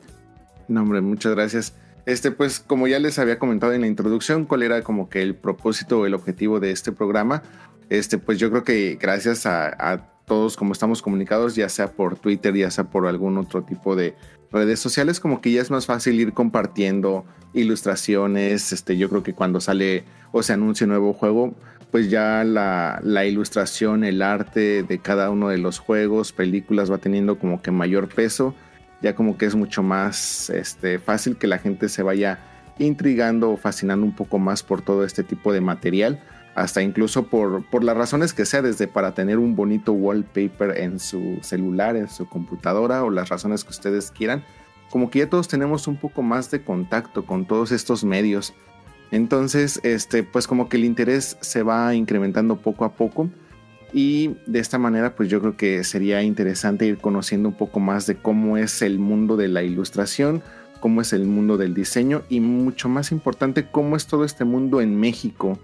[0.68, 1.74] No, hombre, muchas gracias.
[2.06, 5.34] Este, pues, como ya les había comentado en la introducción, cuál era como que el
[5.34, 7.42] propósito o el objetivo de este programa.
[7.88, 12.52] Este, pues yo creo que gracias a, todos como estamos comunicados, ya sea por Twitter,
[12.52, 14.16] ya sea por algún otro tipo de
[14.50, 18.72] redes sociales, como que ya es más fácil ir compartiendo ilustraciones.
[18.72, 21.54] Este, yo creo que cuando sale o se anuncia un nuevo juego,
[21.92, 26.98] pues ya la, la ilustración, el arte de cada uno de los juegos, películas va
[26.98, 28.52] teniendo como que mayor peso
[29.02, 32.38] ya como que es mucho más este, fácil que la gente se vaya
[32.78, 36.20] intrigando o fascinando un poco más por todo este tipo de material,
[36.56, 40.98] hasta incluso por, por las razones que sea, desde para tener un bonito wallpaper en
[40.98, 44.42] su celular, en su computadora o las razones que ustedes quieran,
[44.90, 48.54] como que ya todos tenemos un poco más de contacto con todos estos medios.
[49.10, 53.28] Entonces, este, pues como que el interés se va incrementando poco a poco
[53.92, 58.06] Y de esta manera, pues yo creo que sería interesante ir conociendo un poco más
[58.06, 60.42] de cómo es el mundo de la ilustración,
[60.80, 64.80] cómo es el mundo del diseño y mucho más importante, cómo es todo este mundo
[64.80, 65.58] en México.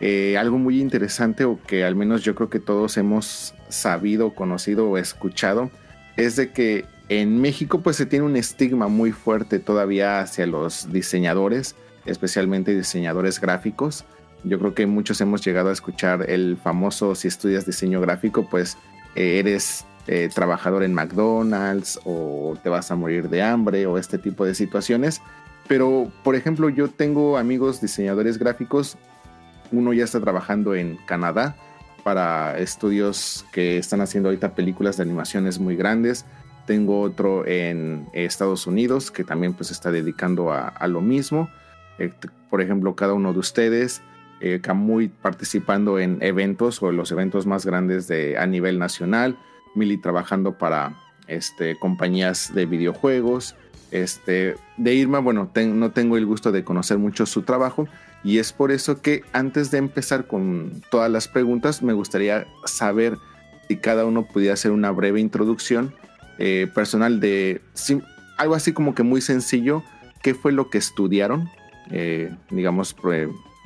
[0.00, 4.88] Eh, algo muy interesante o que al menos yo creo que todos hemos sabido, conocido
[4.90, 5.70] o escuchado
[6.16, 10.92] es de que en México pues se tiene un estigma muy fuerte todavía hacia los
[10.92, 11.76] diseñadores,
[12.06, 14.04] especialmente diseñadores gráficos.
[14.42, 18.76] Yo creo que muchos hemos llegado a escuchar el famoso si estudias diseño gráfico pues
[19.14, 24.18] eh, eres eh, trabajador en McDonald's o te vas a morir de hambre o este
[24.18, 25.20] tipo de situaciones.
[25.66, 28.96] Pero por ejemplo yo tengo amigos diseñadores gráficos,
[29.74, 31.56] uno ya está trabajando en Canadá
[32.02, 36.26] para estudios que están haciendo ahorita películas de animaciones muy grandes.
[36.66, 41.48] Tengo otro en Estados Unidos que también pues está dedicando a, lo mismo.
[41.98, 42.12] Eh,
[42.50, 44.02] por ejemplo, cada uno de ustedes,
[44.40, 49.36] eh, muy participando en eventos o los eventos más grandes de, a nivel nacional.
[49.74, 50.94] Mili trabajando para
[51.26, 53.56] este, compañías de videojuegos.
[53.90, 57.86] Este, de Irma, bueno, no tengo el gusto de conocer mucho su trabajo,
[58.24, 63.18] y es por eso que antes de empezar con todas las preguntas, me gustaría saber
[63.68, 65.94] si cada uno pudiera hacer una breve introducción
[66.38, 67.60] eh, personal de
[68.38, 69.84] algo así como que muy sencillo,
[70.22, 71.50] qué fue lo que estudiaron,
[71.90, 72.96] eh, digamos,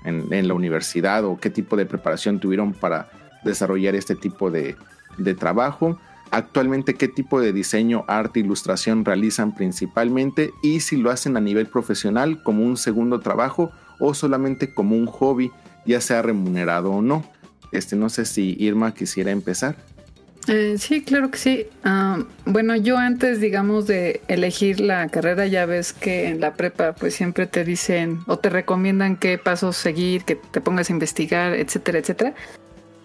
[0.05, 3.11] en, la universidad o qué tipo de preparación tuvieron para
[3.45, 4.77] desarrollar este tipo de,
[5.19, 5.99] de trabajo.
[6.31, 11.67] Actualmente, qué tipo de diseño, arte, ilustración realizan principalmente y si lo hacen a nivel
[11.67, 15.51] profesional como un segundo trabajo o solamente como un hobby,
[15.87, 17.25] ya sea remunerado o no.
[17.73, 19.77] Este, no sé si Irma quisiera empezar.
[20.49, 21.67] Eh, sí, claro que sí.
[21.85, 26.95] Ah, bueno, yo antes, digamos, de elegir la carrera, ya ves que en la prepa,
[26.95, 31.53] pues siempre te dicen o te recomiendan qué pasos seguir, que te pongas a investigar,
[31.53, 32.35] etcétera, etcétera.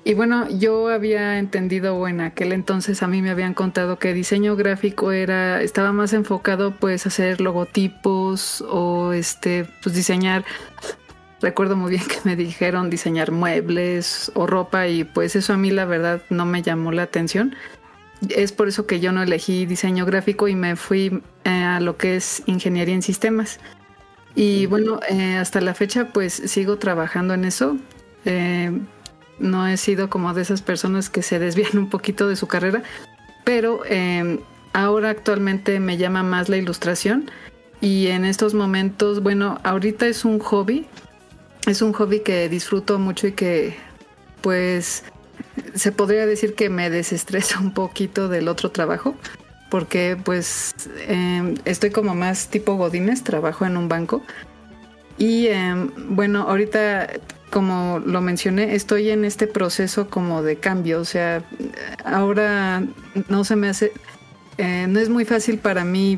[0.06, 4.58] Y bueno, yo había entendido, en aquel entonces a mí me habían contado que diseño
[4.58, 10.44] gráfico era, estaba más enfocado pues a hacer logotipos o este, pues diseñar.
[11.42, 15.72] Recuerdo muy bien que me dijeron diseñar muebles o ropa y pues eso a mí
[15.72, 17.56] la verdad no me llamó la atención.
[18.28, 21.96] Es por eso que yo no elegí diseño gráfico y me fui eh, a lo
[21.96, 23.60] que es ingeniería en sistemas.
[24.36, 27.78] Y bueno, eh, hasta la fecha pues sigo trabajando en eso.
[28.26, 28.72] Eh,
[29.40, 32.84] no he sido como de esas personas que se desvían un poquito de su carrera,
[33.44, 34.40] pero em,
[34.74, 37.30] ahora actualmente me llama más la ilustración
[37.82, 40.86] y en estos momentos, bueno, ahorita es un hobby,
[41.68, 43.76] es un hobby que disfruto mucho y que
[44.42, 45.04] pues
[45.74, 49.16] se podría decir que me desestresa un poquito del otro trabajo
[49.70, 50.76] porque pues
[51.08, 54.22] em, estoy como más tipo Godines, trabajo en un banco
[55.18, 57.08] y em, bueno, ahorita
[57.54, 61.44] como lo mencioné, estoy en este proceso como de cambio, o sea,
[62.04, 62.82] ahora
[63.30, 63.92] no se me hace,
[64.58, 66.18] eh, no es muy fácil para mí,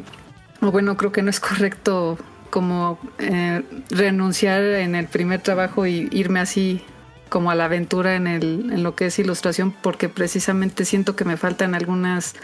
[0.61, 2.17] o bueno, creo que no es correcto
[2.51, 6.81] como eh, renunciar en el primer trabajo y irme así
[7.27, 11.25] como a la aventura en, el, en lo que es ilustración, porque precisamente siento que
[11.25, 12.35] me faltan algunas,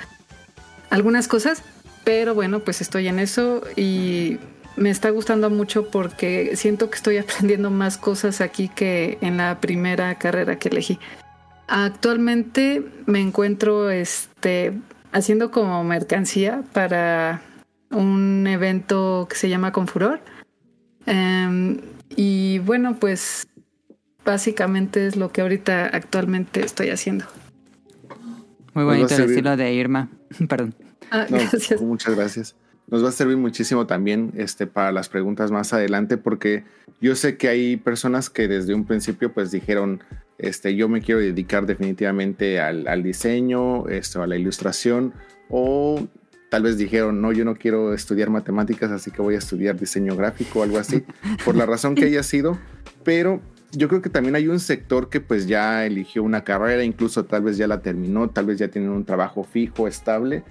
[0.90, 1.64] algunas cosas,
[2.04, 4.38] pero bueno, pues estoy en eso y
[4.76, 9.60] me está gustando mucho porque siento que estoy aprendiendo más cosas aquí que en la
[9.60, 11.00] primera carrera que elegí.
[11.68, 14.74] Actualmente me encuentro este,
[15.12, 17.42] haciendo como mercancía para
[17.90, 20.20] un evento que se llama Confuror.
[21.06, 21.80] Em,
[22.10, 23.48] y bueno, pues
[24.26, 27.26] básicamente es lo que ahorita actualmente estoy haciendo.
[28.74, 30.10] Muy bonito el estilo de Irma.
[30.50, 30.76] Perdón.
[31.10, 31.82] Ah, gracias.
[31.82, 32.56] Muchas gracias
[32.88, 36.64] nos va a servir muchísimo también este, para las preguntas más adelante, porque
[37.00, 40.04] yo sé que hay personas que desde un principio pues dijeron,
[40.38, 45.14] este, yo me quiero dedicar definitivamente al, diseño, esto, a la ilustración,
[45.50, 46.08] o
[46.50, 50.16] tal vez dijeron, no, yo no quiero estudiar matemáticas, así que voy a estudiar diseño
[50.16, 51.04] gráfico o algo así,
[51.46, 52.60] por la razón que haya sido,
[53.04, 53.42] pero
[53.72, 57.44] yo creo que también hay un sector que pues ya eligió una carrera, incluso tal
[57.44, 60.44] vez ya la terminó, tal vez ya tienen un trabajo fijo, estable,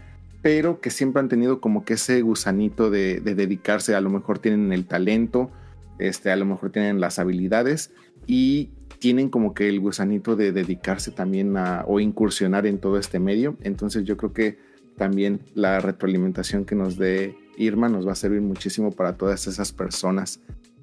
[0.42, 4.72] pero que siempre han tenido como que ese gusanito de, dedicarse, a lo mejor tienen
[4.72, 5.50] el talento,
[5.98, 7.92] este, a lo mejor tienen las habilidades
[8.26, 13.18] y tienen como que el gusanito de dedicarse también a, o incursionar en todo este
[13.18, 13.56] medio.
[13.62, 14.58] Entonces yo creo que
[14.96, 19.72] también la retroalimentación que nos dé Irma nos va a servir muchísimo para todas esas
[19.72, 20.40] personas.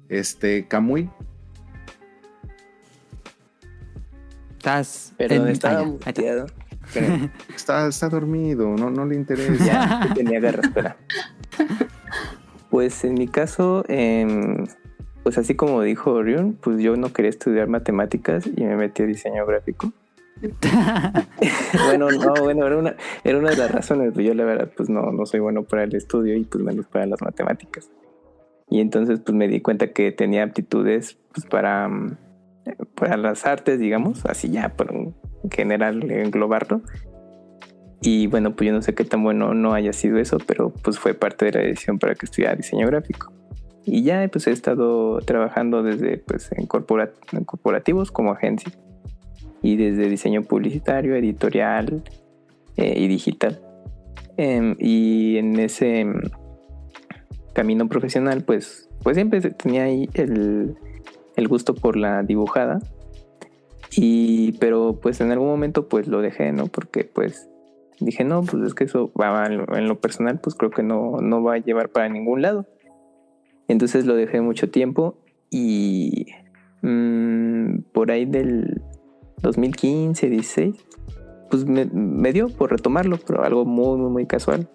[0.08, 1.10] Este, Camuy.
[4.58, 5.14] Estás.
[5.16, 5.84] Perdón, estaba
[7.54, 9.64] está, está dormido, no, no le interesa.
[9.64, 10.96] Ya, tenía garra, espera.
[12.70, 14.66] Pues en mi caso, em,
[15.22, 19.06] pues así como dijo Orion, pues yo no quería estudiar matemáticas y me metí a
[19.06, 19.92] diseño gráfico.
[21.86, 24.14] bueno, no, bueno, era una, era una de las razones.
[24.14, 27.06] Yo la verdad, pues no, no soy bueno para el estudio y pues menos para
[27.06, 27.90] las matemáticas.
[28.70, 32.16] Y entonces pues me di cuenta que tenía aptitudes pues para, mm,
[32.94, 34.92] para las artes, digamos, así ya por
[35.50, 36.82] general englobarlo.
[38.00, 40.98] Y bueno, pues yo no sé qué tan bueno no haya sido eso, pero pues
[40.98, 43.32] fue parte de la decisión para que estudiara diseño gráfico.
[43.84, 48.70] Y ya pues he estado trabajando desde pues en, en corporativos como agencia
[49.62, 52.02] y desde diseño publicitario, editorial
[52.76, 53.60] eh, y digital.
[54.36, 56.20] Em, y en ese em,
[57.52, 60.76] camino profesional, pues, pues siempre tenía ahí el,
[61.36, 62.78] el, gusto por la dibujada.
[64.00, 66.68] Y, pero pues en algún momento pues lo dejé, ¿no?
[66.68, 67.50] Porque pues
[67.98, 71.42] dije, no, pues es que eso va en lo personal, pues creo que no, no
[71.42, 72.64] va a llevar para ningún lado.
[73.66, 75.16] Entonces lo dejé mucho tiempo
[75.50, 76.26] y
[76.82, 78.82] mmm, por ahí del
[79.42, 80.76] 2015, 16,
[81.50, 84.68] pues me, dio por retomarlo, pero algo muy, muy, muy casual.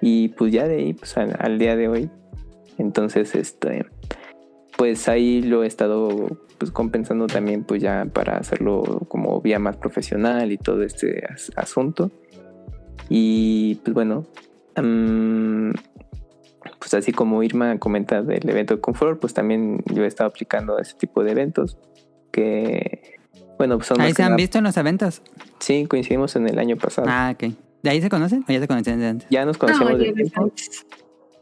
[0.00, 2.10] Y pues ya de ahí, pues al, día de hoy.
[2.78, 3.86] Entonces, este,
[4.76, 9.76] pues ahí lo he estado pues compensando también, pues ya para hacerlo como vía más
[9.76, 11.24] profesional y todo este
[11.56, 12.10] asunto.
[13.08, 14.26] Y pues bueno,
[16.78, 20.78] pues así como Irma comenta del evento de Confort, pues también yo he estado aplicando
[20.78, 21.78] ese tipo de eventos
[22.32, 23.16] que
[23.58, 25.22] bueno, pues son Ahí se han visto en los eventos.
[25.58, 27.08] Sí, coincidimos en el año pasado.
[27.10, 27.52] Ah, ok.
[27.82, 29.28] ¿De ahí se conocen o ya se conocían de antes?
[29.30, 30.52] Ya nos conocemos de tiempo.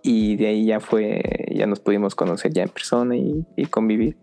[0.03, 4.17] Y de ahí ya fue, ya nos pudimos conocer ya en persona y, convivir.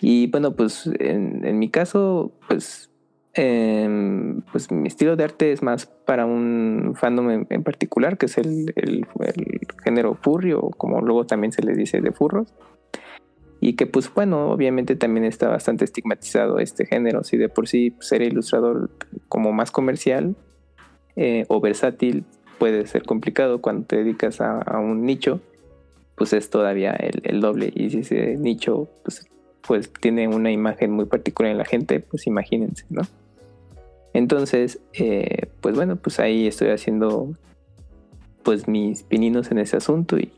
[0.00, 2.90] Y bueno, pues en, mi caso, pues,
[3.34, 8.38] em, pues mi estilo de arte es más para un fandom en, particular, que es
[8.38, 12.54] el, el, el, género furry o como luego también se le dice de furros.
[13.60, 17.92] Y que pues bueno, obviamente también está bastante estigmatizado este género, si de por sí
[17.98, 18.90] ser ilustrador
[19.28, 20.36] como más comercial
[21.16, 22.24] eh, o versátil
[22.58, 23.60] puede ser complicado.
[23.60, 25.40] Cuando te dedicas a, un nicho,
[26.14, 27.72] pues es todavía el, doble.
[27.74, 29.26] Y si ese nicho pues,
[29.66, 33.02] pues tiene una imagen muy particular en la gente, pues imagínense, ¿no?
[34.14, 37.36] Entonces, eh, pues bueno, pues ahí estoy haciendo
[38.42, 40.32] pues mis pininos en ese asunto y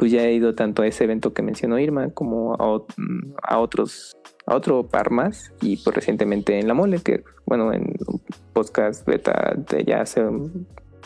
[0.00, 4.56] pues ya he ido tanto a ese evento que mencionó Irma como a, otros a
[4.56, 8.22] otro par más y pues recientemente en la mole que bueno en un
[8.54, 10.22] podcast beta de ya hace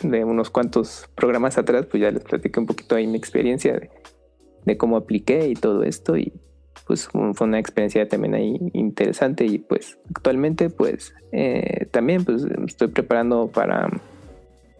[0.01, 3.77] de unos cuantos programas atrás pues ya les platiqué un poquito ahí mi experiencia
[4.65, 6.31] de, cómo apliqué y todo esto y
[6.85, 12.89] pues fue una experiencia también ahí interesante y pues actualmente pues eh, también pues estoy
[12.89, 13.89] preparando para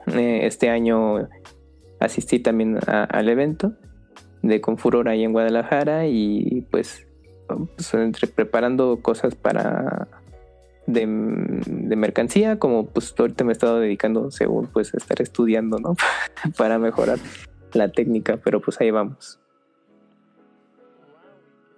[0.07, 1.27] eh, este año
[1.99, 3.73] asistir también al evento
[4.43, 7.07] de Confuror ahí en Guadalajara y pues,
[7.47, 10.07] pues, entre preparando cosas para
[10.85, 15.95] de, mercancía como pues ahorita me he estado dedicando según pues estar estudiando no
[16.57, 17.17] para mejorar
[17.73, 19.39] la técnica pero pues ahí vamos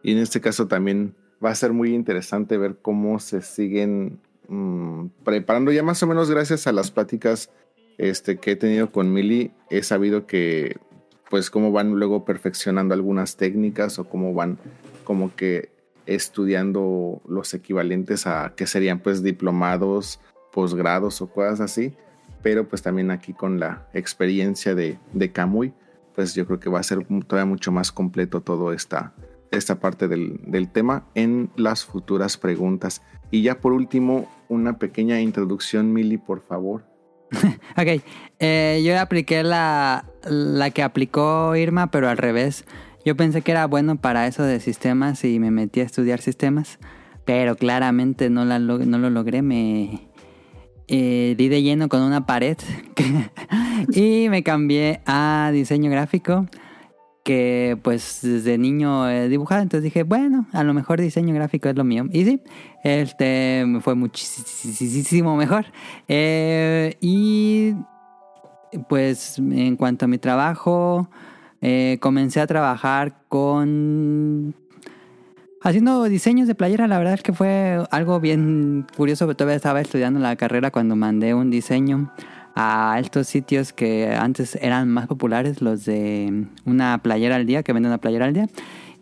[0.08, 5.08] y en este caso también va a ser muy interesante ver cómo se siguen mm,
[5.26, 5.74] preparando.
[5.74, 7.52] Ya más o menos gracias a las pláticas
[7.98, 10.78] este, que he tenido con Mili he sabido que
[11.30, 14.60] pues cómo van luego perfeccionando algunas técnicas o cómo van
[15.04, 15.72] como que
[16.06, 20.22] estudiando los equivalentes a que serían pues diplomados,
[20.54, 21.92] posgrados o cosas así,
[22.42, 25.74] pero pues también aquí con la experiencia de, de Camuy,
[26.16, 29.14] pues yo creo que va a ser todavía mucho más completo todo esta,
[29.52, 33.02] esta parte del, del tema en las futuras preguntas.
[33.32, 36.86] Y ya por último, una pequeña introducción, Mili, por favor.
[37.78, 38.02] ok,
[38.40, 42.66] eh, yo apliqué la, la que aplicó Irma, pero al revés.
[43.06, 46.78] Yo pensé que era bueno para eso de sistemas y me metí a estudiar sistemas,
[47.26, 49.42] pero claramente no, la, no lo logré.
[49.42, 50.10] Me
[50.88, 52.58] eh, di de lleno con una pared
[53.94, 56.48] y me cambié a diseño gráfico
[57.28, 61.76] que pues desde niño he dibujado, entonces dije, bueno, a lo mejor diseño gráfico es
[61.76, 62.06] lo mío.
[62.14, 62.42] Y sí,
[62.86, 65.66] este me fue muchísimo mejor.
[66.08, 67.76] Eh, y
[68.88, 71.10] pues en cuanto a mi trabajo,
[71.60, 74.56] eh, comencé a trabajar con...
[75.62, 79.82] Haciendo diseños de playera, la verdad es que fue algo bien curioso, pero todavía estaba
[79.82, 82.10] estudiando la carrera cuando mandé un diseño
[82.60, 87.72] a estos sitios que antes eran más populares, los de una playera al día, que
[87.72, 88.48] venden una playera al día.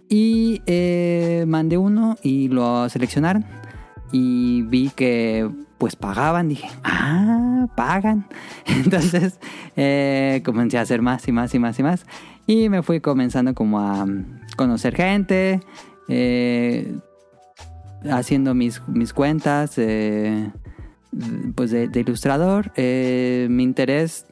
[0.10, 3.45] Y eh, mandé uno y lo seleccionaron.
[4.12, 6.49] Y vi que pues pagaban.
[6.49, 8.28] Dije, ah, pagan.
[8.66, 9.39] Entonces
[9.78, 12.06] eh, comencé a hacer más y más y más y más.
[12.47, 14.06] Y me fui comenzando como a
[14.58, 15.62] conocer gente.
[16.10, 16.93] Eh,
[18.12, 19.80] haciendo mis, mis cuentas
[21.55, 22.72] pues de, de ilustrador.
[22.76, 24.26] Eh, mi interés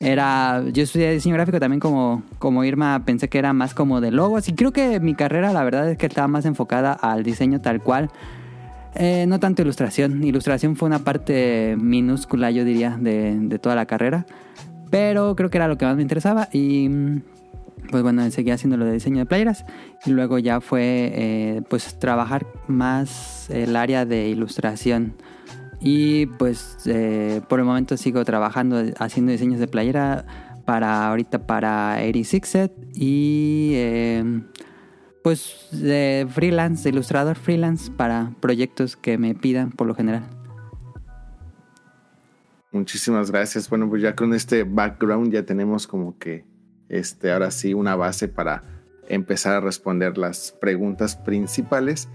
[0.00, 4.10] era, yo estudié diseño gráfico también como, como Irma, pensé que era más como de
[4.10, 7.60] logos y creo que mi carrera la verdad es que estaba más enfocada al diseño
[7.60, 8.10] tal cual.
[8.94, 13.86] Eh, no tanto ilustración, ilustración fue una parte minúscula yo diría de, de toda la
[13.86, 14.26] carrera,
[14.90, 16.90] pero creo que era lo que más me interesaba y
[17.90, 19.64] pues bueno, seguí haciendo lo de diseño de playeras
[20.04, 25.14] y luego ya fue eh, pues trabajar más el área de ilustración
[25.84, 30.24] y pues eh, por el momento sigo trabajando haciendo diseños de playera
[30.64, 34.42] para ahorita para 86set y eh,
[35.24, 35.68] pues
[36.30, 40.22] freelance, ilustrador freelance para proyectos que me pidan por lo general.
[42.70, 43.68] Muchísimas gracias.
[43.68, 46.46] Bueno, pues ya con este background ya tenemos como que
[46.88, 48.64] este ahora sí una base para
[49.08, 52.08] empezar a responder las preguntas principales.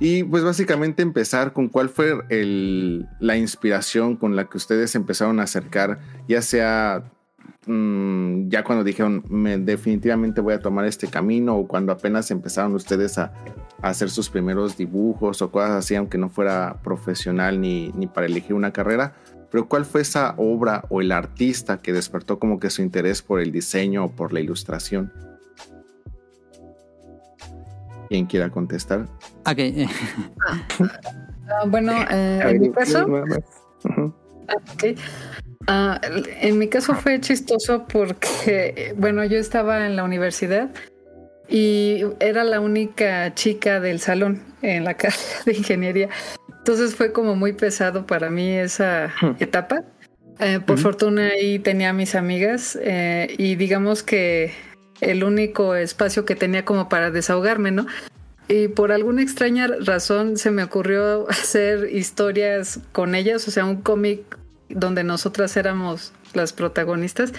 [0.00, 5.38] Y pues básicamente empezar con cuál fue el, la inspiración con la que ustedes empezaron
[5.38, 7.04] a acercar, ya sea
[7.66, 12.74] mmm, ya cuando dijeron me, definitivamente voy a tomar este camino o cuando apenas empezaron
[12.74, 13.32] ustedes a,
[13.82, 18.26] a, hacer sus primeros dibujos o cosas así, aunque no fuera profesional ni, ni para
[18.26, 19.12] elegir una carrera.
[19.50, 23.40] Pero ¿cuál fue esa obra o el artista que despertó como que su interés por
[23.40, 25.12] el diseño o por la ilustración?
[28.10, 29.06] ¿Quién quiera contestar?
[29.46, 29.58] Ok.
[30.80, 33.06] uh, bueno, eh, en mi caso.
[33.06, 34.12] Uh,
[34.74, 34.96] okay.
[35.68, 35.94] Uh,
[36.40, 40.70] en mi caso fue chistoso porque, bueno, yo estaba en la universidad
[41.48, 46.08] y era la única chica del salón en la carrera de ingeniería.
[46.58, 49.84] Entonces fue como muy pesado para mí esa etapa.
[50.40, 50.82] Eh, por uh -huh.
[50.82, 54.52] fortuna ahí tenía a mis amigas eh, y digamos que
[55.00, 57.86] el único espacio que tenía como para desahogarme, ¿no?
[58.48, 63.80] Y por alguna extraña razón se me ocurrió hacer historias con ellas, o sea, un
[63.80, 64.38] cómic
[64.68, 67.32] donde nosotras éramos las protagonistas.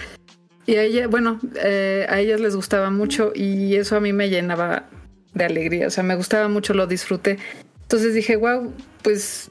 [0.64, 4.30] Y a ella, bueno, eh, a ellas les gustaba mucho y eso a mí me
[4.30, 4.88] llenaba
[5.34, 7.38] de alegría, o sea, me gustaba mucho, lo disfruté.
[7.82, 9.50] Entonces dije, wow, pues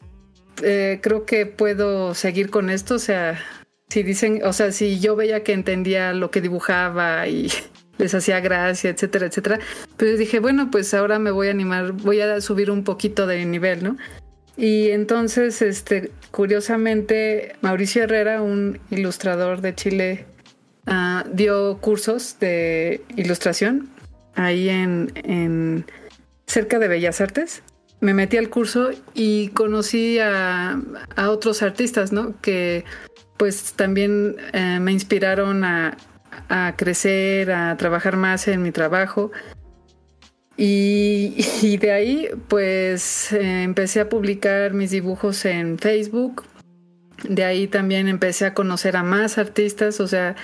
[0.64, 3.40] eh, creo que puedo seguir con esto, o sea,
[3.90, 7.52] si dicen, o sea, si yo veía que entendía lo que dibujaba y
[8.02, 9.60] les hacía gracia, etcétera, etcétera.
[9.98, 13.46] Pues dije, bueno, pues ahora me voy a animar, voy a subir un poquito de
[13.46, 13.98] nivel, ¿no?
[14.58, 20.26] Y entonces, este, curiosamente, Mauricio Herrera, un ilustrador de Chile,
[20.88, 23.90] uh, dio cursos de ilustración
[24.36, 25.86] ahí en, en
[26.48, 27.64] cerca de Bellas Artes.
[28.02, 30.82] Me metí al curso y conocí a,
[31.16, 32.34] a otros artistas, ¿no?
[32.42, 32.84] Que
[33.38, 35.98] pues también eh, me inspiraron a,
[36.50, 39.32] a crecer, a trabajar más en mi trabajo.
[40.58, 46.44] Y, de ahí, pues eh, empecé a publicar mis dibujos en Facebook.
[47.28, 50.36] De ahí también empecé a conocer a más artistas, o sea,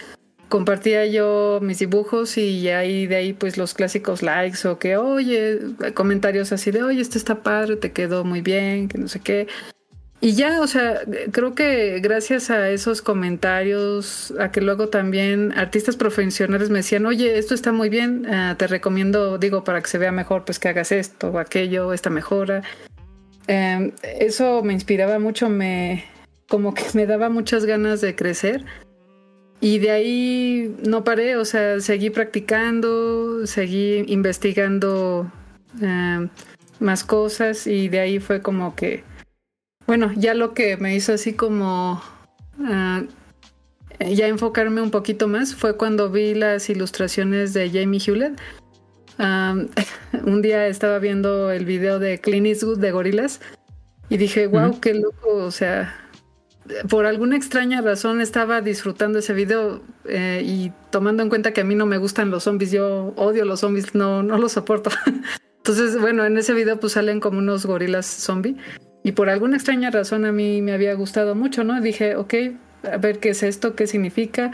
[0.49, 5.59] compartía yo mis dibujos y ahí de ahí pues los clásicos likes o que oye,
[5.93, 9.47] comentarios así de oye, esto está padre, te quedó muy bien, que no sé qué.
[10.19, 11.01] Y ya, o sea,
[11.31, 17.37] creo que gracias a esos comentarios, a que luego también artistas profesionales me decían, oye,
[17.37, 20.69] esto está muy bien, uh, te recomiendo, digo, para que se vea mejor, pues que
[20.69, 22.63] hagas esto o aquello, esta mejora.
[23.47, 26.03] Um, eso me inspiraba mucho, me
[26.49, 28.65] como que me daba muchas ganas de crecer.
[29.59, 35.31] Y de ahí no paré, o sea, seguí practicando, seguí investigando
[35.81, 36.27] uh,
[36.79, 39.03] más cosas y de ahí fue como que
[39.87, 42.01] bueno, ya lo que me hizo así como
[42.59, 43.07] uh,
[43.99, 48.39] ya enfocarme un poquito más fue cuando vi las ilustraciones de Jamie Hewlett.
[49.17, 49.67] Um,
[50.25, 53.39] un día estaba viendo el video de Clint Eastwood de Gorilas
[54.09, 54.79] y dije, wow, uh -huh.
[54.79, 55.95] qué loco, o sea,
[56.89, 61.63] por alguna extraña razón estaba disfrutando ese video eh, y tomando en cuenta que a
[61.63, 64.91] mí no me gustan los zombies, yo odio los zombies, no, no los soporto.
[65.57, 68.57] Entonces, bueno, en ese video pues salen como unos gorilas zombie
[69.07, 71.79] y por alguna extraña razón a mí me había gustado mucho, ¿no?
[71.79, 72.33] Dije, ok,
[72.91, 74.51] a ver qué es esto, qué significa.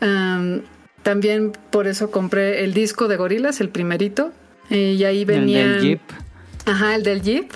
[0.00, 0.62] Um,
[1.02, 4.32] también por eso compré el disco de Gorilas, el primerito.
[4.70, 5.64] y ahí venía.
[5.64, 6.00] El del Jeep.
[6.64, 7.50] Ajá, el del Jeep.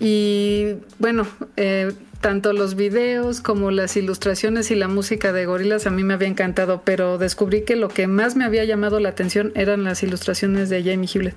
[0.00, 5.90] Y bueno, eh, tanto los videos como las ilustraciones y la música de Gorilas a
[5.90, 9.52] mí me había encantado, pero descubrí que lo que más me había llamado la atención
[9.54, 11.36] eran las ilustraciones de Jamie Hewlett.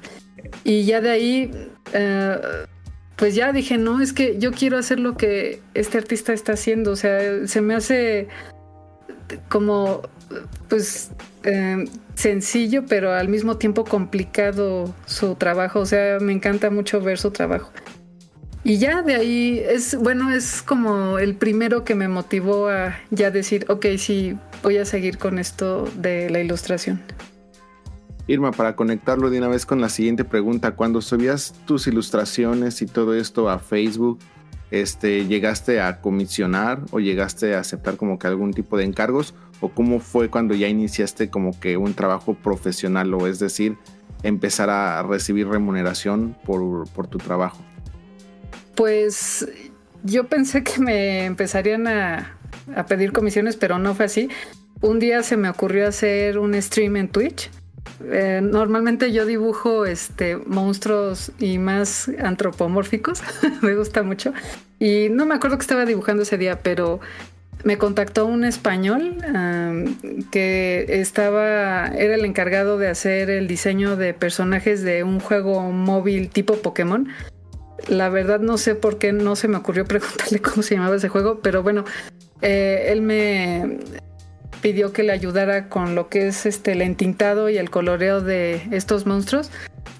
[0.63, 1.51] Y ya de ahí.
[1.93, 2.65] Uh,
[3.15, 6.91] pues ya dije, no, es que yo quiero hacer lo que este artista está haciendo.
[6.91, 8.27] O sea, se me hace
[9.49, 10.01] como,
[10.67, 11.11] pues,
[11.43, 11.85] eh,
[12.15, 15.79] sencillo, pero al mismo tiempo complicado su trabajo.
[15.79, 17.71] O sea, me encanta mucho ver su trabajo.
[18.63, 23.29] Y ya de ahí es, bueno, es como el primero que me motivó a ya
[23.29, 26.99] decir, ok, sí, voy a seguir con esto de la ilustración.
[28.27, 32.87] Irma, para conectarlo de una vez con la siguiente pregunta, cuando subías tus ilustraciones y
[32.87, 34.17] todo esto a Facebook,
[34.71, 39.35] este, ¿llegaste a comisionar o llegaste a aceptar como que algún tipo de encargos?
[39.61, 43.77] ¿O cómo fue cuando ya iniciaste como que un trabajo profesional o es decir,
[44.23, 47.59] empezar a recibir remuneración por, por tu trabajo?
[48.73, 49.47] Pues
[50.03, 52.37] yo pensé que me empezarían a,
[52.75, 54.29] a pedir comisiones, pero no fue así.
[54.81, 57.51] Un día se me ocurrió hacer un stream en Twitch
[58.03, 63.21] eh, normalmente yo dibujo este monstruos y más antropomórficos,
[63.61, 64.33] me gusta mucho.
[64.79, 66.99] Y no me acuerdo que estaba dibujando ese día, pero
[67.63, 69.17] me contactó un español
[70.31, 76.29] que estaba, era el encargado de hacer el diseño de personajes de un juego móvil
[76.29, 77.07] tipo Pokémon.
[77.87, 81.09] La verdad no sé por qué no se me ocurrió preguntarle cómo se llamaba ese
[81.09, 81.85] juego, pero bueno,
[82.41, 83.79] eh, él me
[84.65, 88.63] pidió que le ayudara con lo que es este el entintado y el coloreo de
[88.71, 89.51] estos monstruos.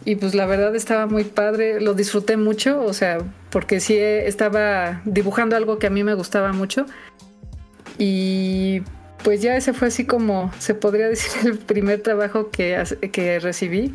[0.05, 3.19] Y pues la verdad estaba muy padre, lo disfruté mucho, o sea,
[3.51, 6.87] porque sí estaba dibujando algo que a mí me gustaba mucho.
[7.99, 8.81] Y
[9.23, 13.93] pues ya ese fue así como se podría decir el primer trabajo que, que recibí.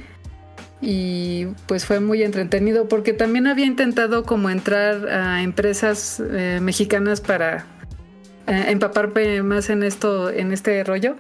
[0.80, 7.20] Y pues fue muy entretenido porque también había intentado como entrar a empresas eh, mexicanas
[7.20, 7.66] para
[8.50, 11.16] eh, empaparme más en esto, en este rollo.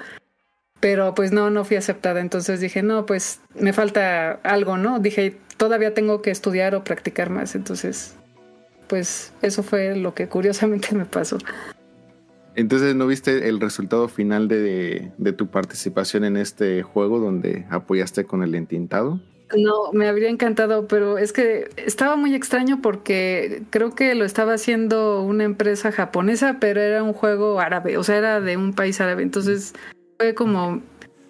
[0.80, 2.20] Pero pues no, no fui aceptada.
[2.20, 4.98] Entonces dije, no, pues me falta algo, ¿no?
[4.98, 7.54] Dije, todavía tengo que estudiar o practicar más.
[7.54, 8.16] Entonces,
[8.88, 11.38] pues eso fue lo que curiosamente me pasó.
[12.56, 18.24] Entonces, ¿no viste el resultado final de, de tu participación en este juego donde apoyaste
[18.24, 19.20] con el entintado?
[19.56, 24.54] No, me habría encantado, pero es que estaba muy extraño porque creo que lo estaba
[24.54, 29.00] haciendo una empresa japonesa, pero era un juego árabe, o sea, era de un país
[29.00, 29.22] árabe.
[29.22, 29.74] Entonces
[30.18, 30.82] fue como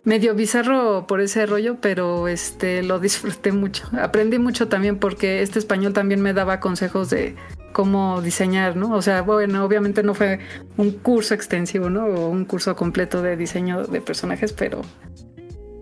[0.05, 3.89] medio bizarro por ese rollo, pero este lo disfruté mucho.
[4.01, 7.37] Aprendí mucho también porque este español también me daba consejos de
[7.73, 8.95] cómo diseñar, ¿no?
[8.95, 10.41] O sea, bueno, obviamente no fue
[10.77, 12.07] un curso extensivo, ¿no?
[12.07, 14.83] O un curso completo de diseño de personajes, pero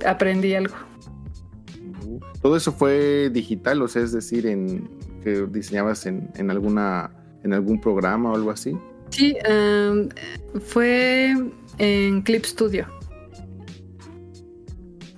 [0.07, 0.76] aprendí algo.
[2.43, 4.89] Todo eso fue digital, o sea, es decir, en
[5.22, 7.11] que diseñabas en, alguna
[7.43, 8.76] en algún programa o algo así.
[9.11, 10.09] Sí, em,
[10.61, 11.34] fue
[11.78, 12.86] en Clip Studio.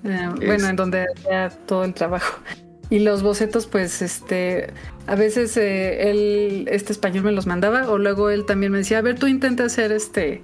[0.03, 2.41] Em, bueno, en donde hacía todo el trabajo.
[2.89, 4.73] Y los bocetos, pues, este,
[5.07, 8.99] a veces eh, él, este español me los mandaba, o luego él también me decía,
[8.99, 10.43] a ver, tú intenta hacer este,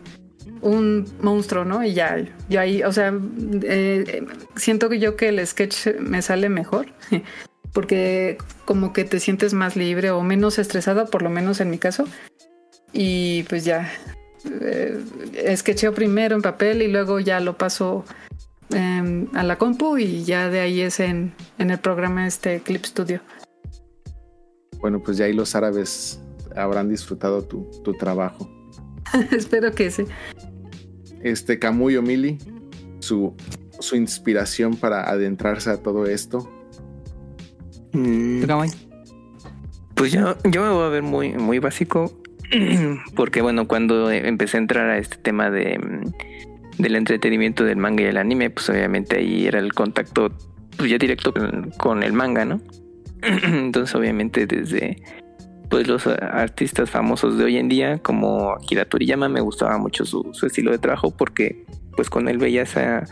[0.63, 1.85] un monstruo, ¿no?
[1.85, 3.13] Y ya, yo ahí, o sea,
[3.63, 4.25] eh,
[4.57, 6.87] siento que yo que el sketch me sale mejor,
[7.73, 11.79] porque como que te sientes más libre o menos estresado, por lo menos en mi
[11.79, 12.07] caso.
[12.93, 13.91] Y pues ya,
[14.63, 14.99] eh,
[15.95, 18.05] primero en papel y luego ya lo paso
[18.71, 22.85] em, a la compu y ya de ahí es en, en el programa este Clip
[22.85, 23.21] Studio.
[24.81, 26.21] Bueno, pues ya ahí los árabes
[26.55, 28.56] habrán disfrutado tu, tu trabajo.
[29.31, 30.05] Espero que sí
[31.31, 32.39] este Camuy Mili,
[33.01, 33.35] su,
[33.81, 36.51] su inspiración para adentrarse a todo esto?
[37.93, 38.45] Mm.
[39.95, 42.13] Pues yo, yo me voy a ver muy, muy básico,
[43.17, 48.03] porque bueno, cuando empecé a entrar a este tema de mm, del entretenimiento del manga
[48.03, 50.31] y el anime, pues obviamente ahí era el contacto
[50.77, 51.33] pues ya directo
[51.79, 52.61] con el manga, ¿no?
[53.23, 55.03] Entonces obviamente desde
[55.69, 60.31] pues los artistas famosos de hoy en día como Akira Toriyama me gustaba mucho su,
[60.47, 61.65] estilo de trabajo porque
[61.97, 63.05] pues con él veía esa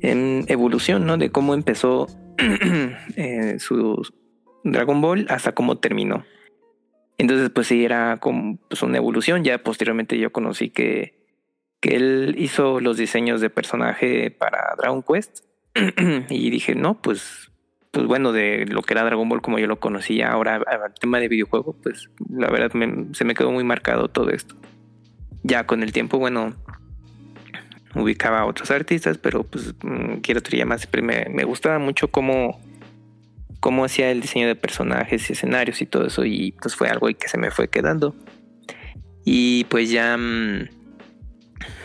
[0.00, 2.06] en evolución no de cómo empezó
[3.16, 4.02] eh, su
[4.64, 6.24] Dragon Ball hasta cómo terminó.
[7.18, 9.42] Entonces pues sí era como pues, una evolución.
[9.42, 11.18] Ya posteriormente yo conocí que
[11.80, 15.44] que él hizo los diseños de personaje para Dragon Quest
[16.28, 17.47] y dije no pues
[17.98, 21.18] pues bueno, de lo que era Dragon Ball como yo lo conocía, ahora el tema
[21.18, 22.70] de videojuego, pues la verdad
[23.10, 24.54] se me quedó muy marcado todo esto.
[25.42, 26.54] Ya con el tiempo, bueno,
[27.96, 32.60] ubicaba a otros artistas, pero pues mm, quiero más siempre me, me, gustaba mucho cómo,
[33.58, 37.08] cómo hacía el diseño de personajes y escenarios y todo eso, y pues fue algo
[37.08, 38.14] que se me fue quedando.
[39.24, 40.68] Y pues ya, mm,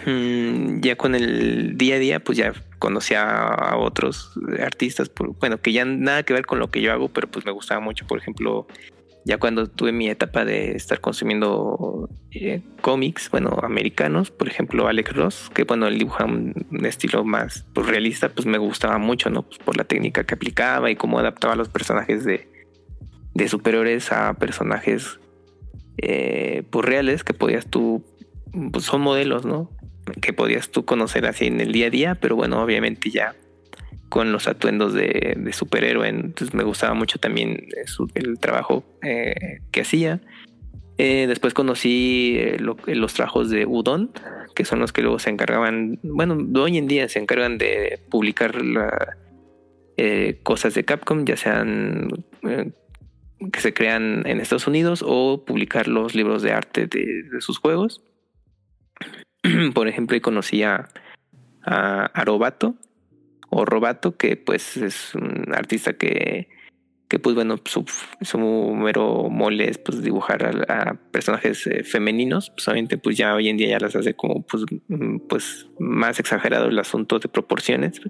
[0.06, 2.54] mm, ya con el día a día, pues ya
[2.84, 5.10] conocí a, otros artistas,
[5.40, 7.80] bueno, que ya nada que ver con lo que yo hago, pero pues me gustaba
[7.80, 8.68] mucho, por ejemplo,
[9.24, 15.16] ya cuando tuve mi etapa de estar consumiendo eh, cómics, bueno, americanos, por ejemplo, Alex
[15.16, 16.54] Ross, que bueno, él dibuja un,
[16.84, 19.44] estilo más pues, realista, pues me gustaba mucho, ¿no?
[19.44, 22.50] Pues por la técnica que aplicaba y cómo adaptaba a los personajes de,
[23.34, 25.22] de superiores a personajes
[26.00, 28.04] eh, pues reales que podías tú,
[28.74, 29.70] pues son modelos, ¿no?
[30.22, 33.36] Que podías tú conocer así en el día a día, pero bueno, obviamente ya
[34.10, 37.68] con los atuendos de, superhéroe, entonces me gustaba mucho también
[38.14, 40.22] el trabajo eh, que hacía.
[41.00, 44.12] Eh, después conocí los trabajos de Udon,
[44.54, 48.54] que son los que luego se encargaban, bueno, hoy en día se encargan de publicar
[50.44, 52.10] cosas de Capcom, ya sean
[53.52, 58.02] que se crean en Estados Unidos o publicar los libros de arte de, sus juegos.
[59.74, 60.90] Por ejemplo, conocí a,
[61.66, 62.12] a,
[63.50, 66.50] o Robato, que pues es un artista que,
[67.08, 67.86] que pues bueno, su,
[68.22, 72.50] su mero mole es pues dibujar a, personajes eh, femeninos.
[72.50, 76.20] Pues obviamente pues ya hoy en día ya las hace como pues, mm, pues más
[76.20, 78.02] exagerado el asunto de proporciones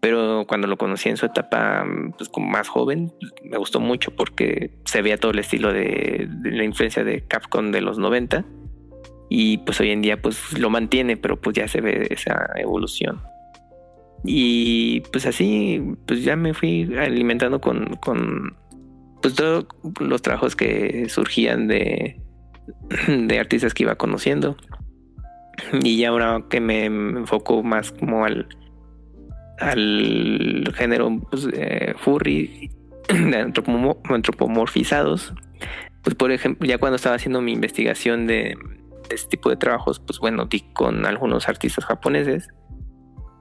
[0.00, 1.84] pero cuando lo conocí en su etapa
[2.16, 6.28] pues, como más joven, pues, me gustó mucho porque se veía todo el estilo de,
[6.44, 8.44] la influencia de Capcom de los 90
[9.28, 13.20] y pues hoy en día pues lo mantiene, pero pues ya se ve esa evolución.
[14.24, 18.56] Y pues así, pues ya me fui alimentando con, con
[19.22, 19.66] pues todos
[20.00, 22.20] los trabajos que surgían de,
[23.06, 24.56] de artistas que iba conociendo.
[25.82, 28.48] Y ya ahora que me enfoco más como al,
[29.58, 32.70] al género pues, eh, furry
[34.08, 35.34] antropomorfizados,
[36.02, 38.56] pues por ejemplo, ya cuando estaba haciendo mi investigación de,
[39.14, 42.48] este tipo de trabajos, pues bueno, di con algunos artistas japoneses.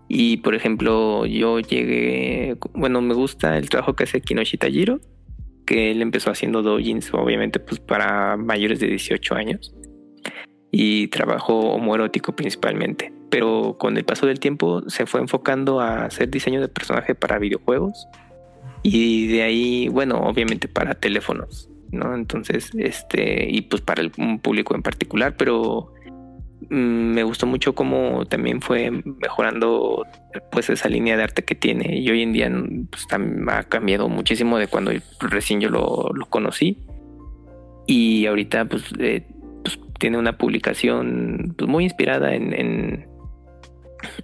[0.07, 4.99] Y por ejemplo, yo llegué, bueno, me gusta el trabajo que hace Kinoshi Tajiro,
[5.65, 9.75] que él empezó haciendo doujins, obviamente, pues para mayores de 18 años.
[10.71, 16.29] Y trabajó homoerótico principalmente pero con el paso del tiempo se fue enfocando a hacer
[16.29, 18.07] diseño de personaje para videojuegos
[18.83, 22.15] y de ahí, bueno, obviamente para teléfonos, ¿no?
[22.15, 25.93] Entonces, este, y pues para el, un público en particular, pero
[26.69, 30.05] mm, me gustó mucho cómo también fue mejorando
[30.51, 31.97] pues esa línea de arte que tiene.
[31.97, 32.51] Y hoy en día
[32.89, 33.07] pues,
[33.49, 36.83] ha cambiado muchísimo de cuando recién yo lo, conocí.
[37.87, 39.25] Y ahorita pues, eh,
[39.63, 43.07] pues, tiene una publicación pues, muy inspirada en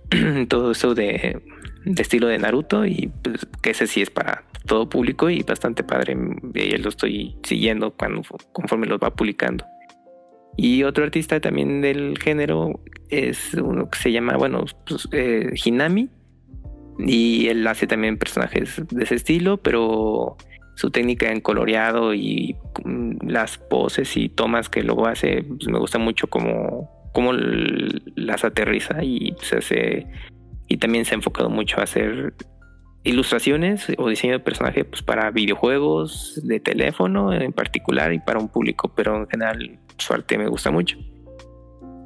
[0.48, 1.42] todo eso de,
[1.86, 2.86] estilo de Naruto.
[2.86, 6.18] Y pues, que ese sí es para todo público y bastante padre.
[6.54, 9.66] Y lo estoy siguiendo cuando, conforme los va publicando.
[10.56, 16.10] Y otro artista también del género es uno que se llama, bueno, pues, eh, Hinami.
[17.00, 20.38] Y él hace también personajes de ese estilo, pero
[20.76, 25.80] su técnica en coloreado y mm, las poses y tomas que luego hace, pues, me
[25.80, 30.08] gusta mucho como cómo las aterriza y se hace
[30.68, 32.34] y también se ha enfocado mucho a hacer
[33.04, 38.50] ilustraciones o diseño de personaje pues para videojuegos de teléfono en particular y para un
[38.50, 40.98] público pero en general su arte me gusta mucho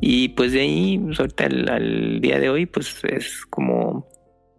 [0.02, 4.08] y pues de ahí pues, ahorita al, día de hoy pues es como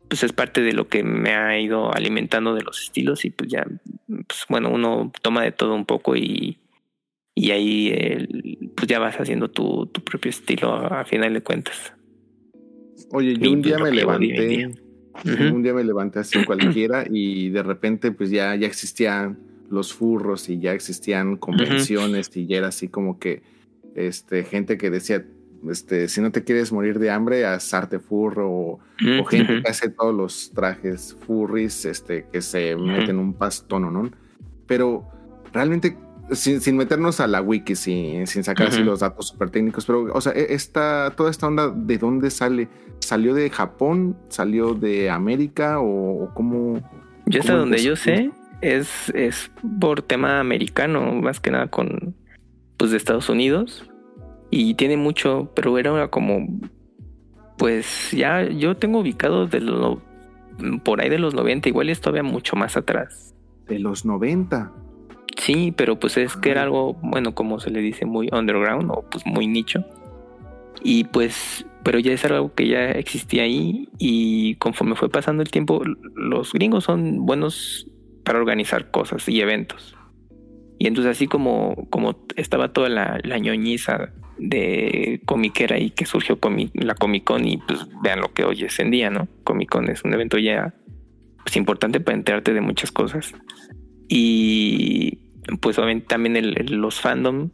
[0.09, 3.51] pues es parte de lo que me ha ido alimentando de los estilos y pues
[3.51, 3.67] ya
[4.07, 6.59] pues bueno uno toma de todo un poco y
[7.39, 11.93] y ahí pues ya vas haciendo tu, propio estilo a, final de cuentas.
[13.13, 14.71] Oye, yo un día me levanté,
[15.25, 19.39] un día me levanté así cualquiera y de repente pues ya, ya existían
[19.71, 23.43] los furros y ya existían convenciones y ya era así como que
[23.95, 25.25] este gente que decía
[25.69, 28.81] este si no te quieres morir de hambre haz arte furro o,
[29.29, 34.11] gente que hace todos los trajes furries este que se meten un pastón no
[34.67, 35.07] pero
[35.53, 35.97] realmente
[36.33, 40.21] sin, meternos a la wiki, sin, sin sacar así los datos súper técnicos, pero, o
[40.21, 42.69] sea, esta, toda esta onda, ¿de dónde sale?
[43.01, 44.17] ¿Salió de Japón?
[44.29, 45.81] ¿Salió de América?
[45.81, 46.81] ¿O, cómo?
[47.27, 49.51] Yo hasta donde yo sé, es, es
[49.81, 52.15] por tema americano, más que nada con,
[52.77, 53.89] pues, de Estados Unidos.
[54.51, 56.47] Y tiene mucho, pero era como,
[57.59, 60.03] pues, ya yo tengo ubicado de lo,
[60.85, 63.35] por ahí de los 90, igual es todavía mucho más atrás.
[63.67, 64.73] De los 90.
[65.39, 69.05] Sí, pero pues es que era algo, bueno, como se le dice, muy underground o
[69.09, 69.85] pues muy nicho.
[70.83, 75.51] Y pues, pero ya es algo que ya existía ahí y conforme fue pasando el
[75.51, 75.83] tiempo,
[76.15, 77.87] los gringos son buenos
[78.25, 79.97] para organizar cosas y eventos.
[80.79, 86.39] Y entonces así como, como estaba toda la, la ñoñiza de comiquera y que surgió
[86.75, 89.29] la Comic Con y pues vean lo que hoy es en día, ¿no?
[89.45, 90.75] Comic Con es un evento ya
[91.45, 93.35] pues importante para enterarte de muchas cosas.
[94.09, 95.28] Y
[95.61, 95.77] pues
[96.07, 97.51] también los fandom,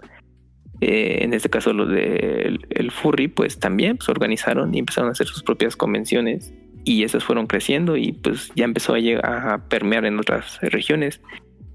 [0.80, 5.12] eh, en este caso los de el, furry, pues también se organizaron y empezaron a
[5.12, 6.52] hacer sus propias convenciones
[6.84, 11.20] y esas fueron creciendo y pues ya empezó a, llegar a permear en otras regiones.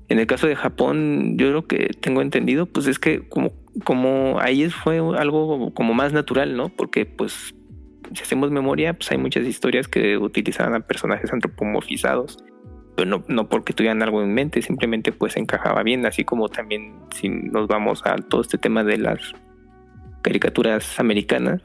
[0.09, 3.53] En el caso de Japón, yo lo que tengo entendido, pues es que como,
[3.84, 6.70] como ahí fue algo como más natural, ¿no?
[6.70, 7.53] Porque pues
[8.13, 12.38] si hacemos memoria, pues hay muchas historias que utilizaban a personajes antropomorfizados,
[13.00, 16.95] pero no, no porque tuvieran algo en mente, simplemente pues encajaba bien, así como también
[17.16, 19.20] si nos vamos a todo este tema de las
[20.22, 21.62] caricaturas americanas,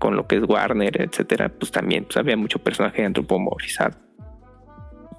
[0.00, 3.96] con lo que es Warner, etcétera, pues también pues, había mucho personaje antropomorfizado.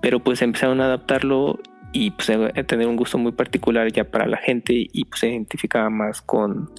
[0.02, 1.58] Pero pues empezaron a adaptarlo
[1.94, 5.30] y pues a tener un gusto muy particular ya para la gente y pues se
[5.30, 6.70] identificaba más con,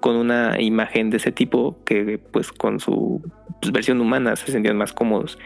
[0.00, 3.22] con una imagen de ese tipo que pues con su
[3.60, 5.38] pues, versión humana se sentían más cómodos.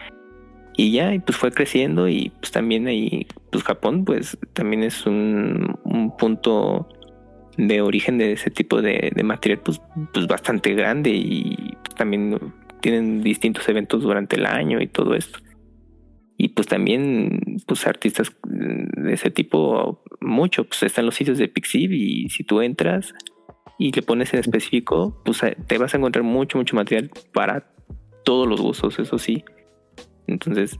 [0.77, 5.05] Y ya, y pues fue creciendo y pues también ahí, pues Japón pues también es
[5.05, 6.87] un, un punto
[7.57, 9.81] de origen de ese tipo de, de material pues,
[10.13, 12.39] pues bastante grande y también
[12.81, 15.39] tienen distintos eventos durante el año y todo esto.
[16.37, 21.91] Y pues también, pues artistas de ese tipo, mucho, pues están los sitios de Pixiv
[21.91, 23.13] y si tú entras
[23.77, 27.71] y le pones en específico, pues te vas a encontrar mucho, mucho material para
[28.23, 29.43] todos los gustos, eso sí.
[30.27, 30.79] Entonces,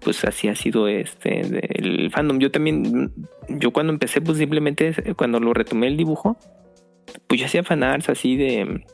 [0.00, 2.38] pues así ha sido este el fandom.
[2.38, 3.12] Yo también,
[3.48, 6.36] yo cuando empecé, pues simplemente cuando lo retomé el dibujo,
[7.26, 8.84] pues yo hacía fanarts así de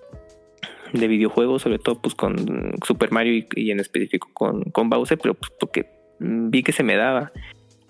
[0.92, 5.18] de videojuegos, sobre todo pues con Super Mario y, y en específico con, con Bowser,
[5.18, 5.86] pero pues porque
[6.18, 7.32] vi que se me daba.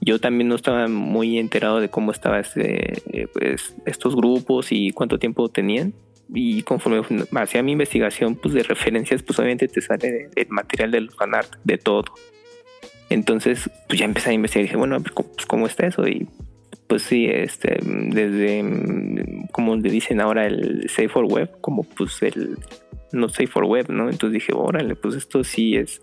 [0.01, 4.93] Yo también no estaba muy enterado de cómo estaban este, eh, pues, estos grupos y
[4.93, 5.93] cuánto tiempo tenían.
[6.33, 7.03] Y conforme
[7.41, 11.79] hacía mi investigación pues, de referencias, pues obviamente te sale el material del fanart, de
[11.79, 12.05] todo.
[13.09, 16.07] Entonces, pues ya empecé a investigar y dije, bueno, pues, ¿cómo, pues, ¿cómo está eso?
[16.07, 16.29] Y
[16.87, 18.65] pues sí, este, desde,
[19.53, 22.59] como le dicen ahora, el Safe for Web, como pues el
[23.13, 24.11] no Safe for Web, ¿no?
[24.11, 26.03] Entonces dije, órale, pues esto sí es,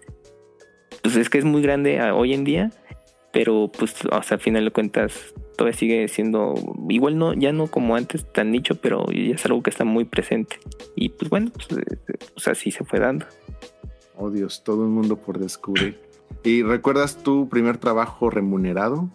[1.02, 2.72] pues es que es muy grande a- hoy en día,
[3.38, 6.56] pero pues hasta al final de cuentas todavía sigue siendo,
[6.90, 10.06] igual no, ya no como antes tan nicho, pero ya es algo que está muy
[10.06, 10.58] presente.
[10.96, 13.28] Y pues bueno, pues, eh, pues así se fue dando.
[14.16, 16.02] Oh Dios, todo un mundo por descubrir.
[16.44, 19.12] ¿Y recuerdas tu primer trabajo remunerado?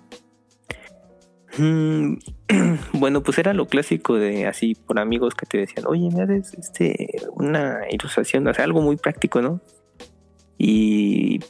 [1.59, 2.15] Mm,
[2.93, 6.55] bueno, pues era lo clásico de así por amigos que te decían, oye, me haces
[6.55, 9.61] este, una ilustración, o sea, algo muy práctico, ¿no?
[10.59, 11.41] Y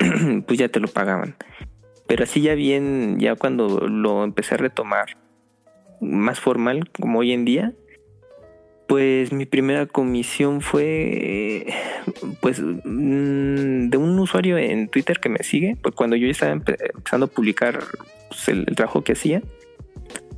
[0.48, 1.36] pues ya te lo pagaban.
[2.06, 5.16] Pero así ya bien, ya cuando lo empecé a retomar
[6.00, 7.72] más formal, como hoy en día,
[8.86, 11.66] pues mi primera comisión fue
[12.40, 16.54] pues mm, de un usuario en Twitter que me sigue, pues cuando yo ya estaba
[16.54, 17.80] empe- empezando a publicar
[18.28, 19.42] pues, el, trabajo que hacía,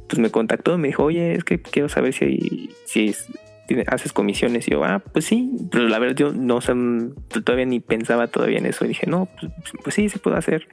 [0.09, 3.15] pues me contactó, me dijo, oye, es que quiero saber si, si
[3.87, 4.67] haces comisiones.
[4.69, 7.15] Y yo, ah, pues sí, pero la verdad yo no sé, mm,
[7.45, 8.87] todavía ni pensaba todavía en eso.
[8.87, 9.53] Y dije, no, pues,
[9.83, 10.69] pues sí, se puede hacer.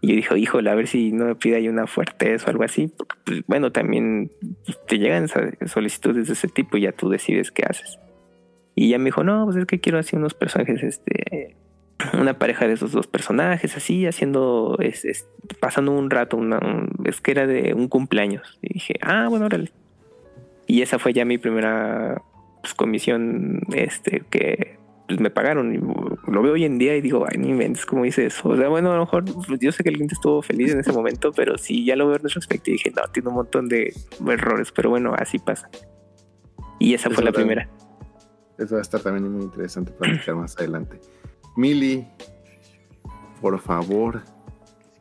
[0.00, 2.62] Y yo dije, híjole, a ver si no me pide ahí una fuertes o algo
[2.62, 2.92] así.
[3.24, 4.30] Pues, bueno, también
[4.86, 5.26] te llegan
[5.66, 7.98] solicitudes de ese tipo y ya tú decides qué haces.
[8.76, 11.56] Y ya me dijo, no, pues es que quiero así unos personajes, este,
[12.14, 15.28] una pareja de esos dos personajes, así, haciendo, es, es-
[15.58, 18.56] pasando un rato, una, un- es que era de un cumpleaños.
[18.62, 19.72] Y dije, ah, bueno, órale.
[20.68, 22.22] Y esa fue ya mi primera
[22.62, 24.77] pues, comisión, este, que
[25.08, 25.74] pues, me pagaron.
[25.74, 25.78] Y
[26.30, 28.50] lo veo hoy en día y digo, ay, ni inventes, ¿cómo hice eso?
[28.50, 30.80] O sea, bueno, a lo mejor pues, yo sé que el cliente estuvo feliz en
[30.80, 33.68] ese momento, pero sí, ya lo veo en retrospectiva y dije, no, tiene un montón
[33.68, 33.92] de
[34.28, 35.68] errores, pero bueno, así pasa.
[36.78, 37.66] Y esa Eso fue la también.
[37.66, 37.70] primera.
[38.58, 41.00] Eso va a estar también muy interesante para platicar más adelante.
[41.56, 42.06] Mili,
[43.40, 44.22] por favor.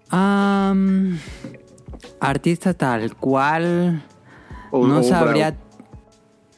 [0.09, 1.17] Am,
[2.19, 4.03] artista tal cual.
[4.71, 5.51] O- no sabría.
[5.51, 5.63] bravo.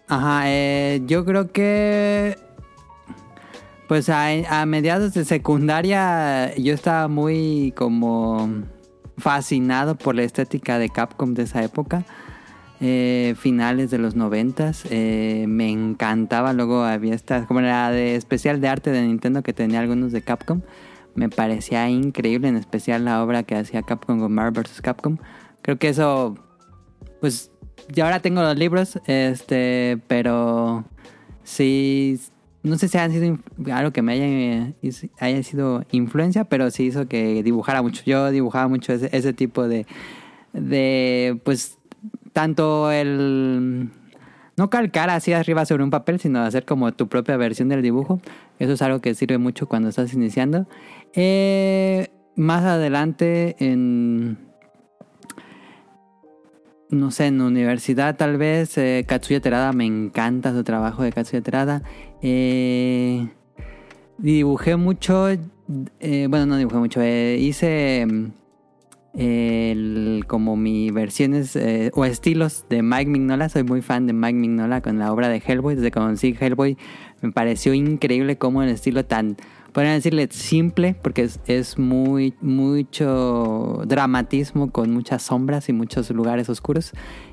[0.08, 2.38] Ajá, eh, yo creo que.
[3.90, 8.62] Pues a, mediados de secundaria yo estaba muy como
[9.18, 12.06] fascinado por la estética de Capcom de esa época.
[12.82, 14.84] eh, finales de los noventas.
[14.92, 16.54] eh, me encantaba.
[16.54, 20.22] Luego había esta, como la de especial de arte de Nintendo que tenía algunos de
[20.22, 20.62] Capcom.
[21.16, 24.82] Me parecía increíble, en especial la obra que hacía Capcom con Marvel vs.
[24.84, 25.18] Capcom.
[25.64, 26.36] Creo que eso,
[27.22, 27.52] pues,
[27.88, 30.86] ya ahora tengo los libros, este, pero
[31.44, 32.20] sí,
[32.64, 33.38] no sé si han sido
[33.72, 34.74] algo que me haya,
[35.20, 38.04] haya sido influencia, pero sí hizo que dibujara mucho.
[38.06, 39.86] Yo dibujaba mucho ese, ese tipo de,
[40.54, 41.78] de, pues,
[42.34, 43.90] tanto el
[44.58, 48.20] no calcar así arriba sobre un papel, sino hacer como tu propia versión del dibujo.
[48.60, 50.68] Eso es algo que sirve mucho cuando estás iniciando.
[51.14, 54.49] Eh, más adelante en
[56.90, 61.42] no sé, en universidad tal vez, eh, Katsuya Terada, me encanta su trabajo de Katsuya
[61.42, 61.84] Terada.
[62.22, 63.28] Eh,
[64.18, 68.32] dibujé mucho, eh, bueno, no dibujé mucho, eh, hice mm,
[70.28, 73.50] como mi versiones eh, o estilos de Mike Mignola.
[73.50, 75.76] Soy muy fan de Mike Mignola con la obra de Hellboy.
[75.76, 76.78] Desde que conocí Hellboy
[77.22, 79.38] me pareció increíble como el estilo tan,
[79.74, 86.50] podrían decirle simple, porque es, es muy, mucho dramatismo con muchas sombras y muchos lugares
[86.50, 86.92] oscuros.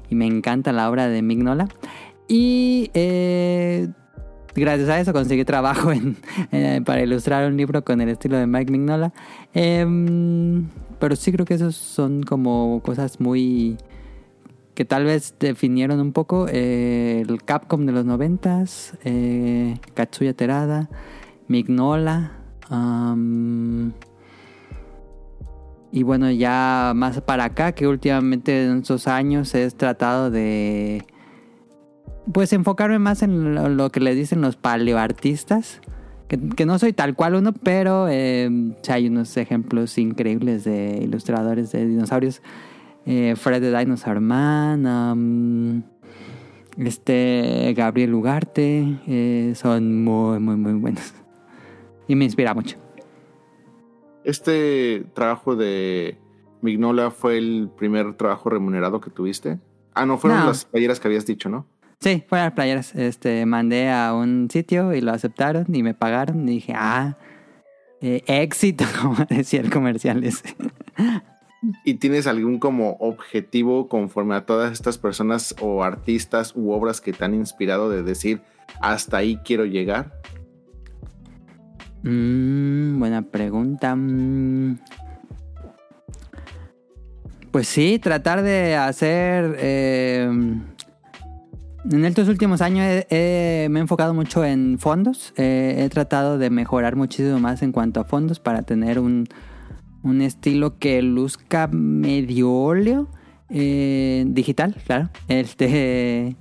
[0.09, 1.69] Y me encanta la obra de Mignola.
[2.29, 3.89] Y eh,
[4.55, 5.91] gracias a eso conseguí trabajo
[6.53, 9.13] eh, para ilustrar un libro con el estilo de Mike Mignola.
[9.55, 10.69] Em,
[10.99, 13.77] pero sí creo que esos son como cosas muy
[14.75, 18.93] que tal vez definieron un poco eh, el Capcom de los noventas,
[19.95, 20.91] Katsuya Terada,
[21.49, 22.33] Mignola,
[25.93, 31.05] y bueno ya más para acá que últimamente en estos años he tratado de
[32.33, 35.81] pues enfocarme más en lo, que le dicen los paleoartistas.
[36.29, 41.87] Que, no soy tal cual uno, pero sí hay unos ejemplos increíbles de ilustradores de
[41.87, 42.43] dinosaurios.
[43.07, 45.85] Eh, Fred the Dinosaur Man,
[46.77, 51.15] este Gabriel Ugarte, eh, son muy, muy, muy buenos.
[52.09, 52.77] Y me inspira mucho.
[54.25, 56.19] Este trabajo de
[56.63, 59.59] Mignola fue el primer trabajo remunerado que tuviste.
[59.95, 60.47] Ah, no, fueron No.
[60.47, 61.67] las playeras que habías dicho, ¿no?
[62.01, 62.95] Sí, fueron las playeras.
[62.95, 66.49] Este, mandé a un sitio y lo aceptaron y me pagaron.
[66.49, 67.17] Y dije, ah,
[68.01, 70.55] eh, éxito, como decía el comercial ese.
[71.85, 77.13] ¿Y tienes algún como objetivo conforme a todas estas personas o artistas u obras que
[77.13, 78.41] te han inspirado de decir
[78.81, 80.13] hasta ahí quiero llegar?
[82.03, 83.95] Mm, buena pregunta.
[83.97, 84.79] Mm.
[87.51, 89.57] Pues sí, tratar de hacer...
[89.59, 90.29] eh,
[91.89, 95.33] en estos últimos años me he enfocado mucho en fondos.
[95.37, 99.27] Eh, he tratado de mejorar muchísimo más en cuanto a fondos para tener un,
[100.03, 103.09] un estilo que luzca medio óleo.
[103.51, 105.11] eh, digital, claro.
[105.29, 106.37] Este...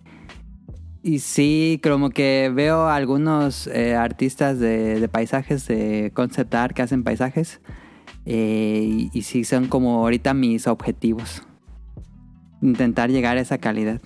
[1.07, 7.03] Y sí, como que veo algunos eh, artistas de, paisajes, de concept art que hacen
[7.03, 7.61] paisajes.
[8.25, 11.43] eh, y, y sí son como ahorita mis objetivos.
[12.59, 14.01] Intentar llegar a esa calidad.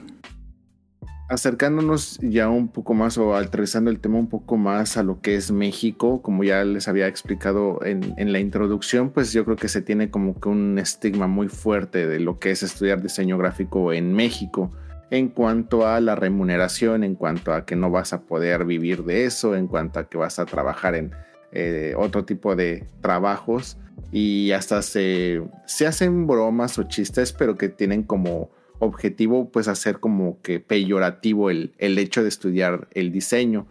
[1.29, 5.35] Acercándonos ya un poco más o aterrizando el tema un poco más a lo que
[5.35, 9.69] es México, como ya les había explicado en, en la introducción, pues yo creo que
[9.69, 13.93] se tiene como que un estigma muy fuerte de lo que es estudiar diseño gráfico
[13.93, 14.69] en México
[15.11, 19.25] en cuanto a la remuneración, en cuanto a que no vas a poder vivir de
[19.25, 21.11] eso, en cuanto a que vas a trabajar en
[21.51, 23.77] eh, otro tipo de trabajos
[24.11, 28.49] y hasta se, se hacen bromas o chistes, pero que tienen como
[28.79, 33.67] objetivo pues hacer como que peyorativo el, el hecho de estudiar el diseño.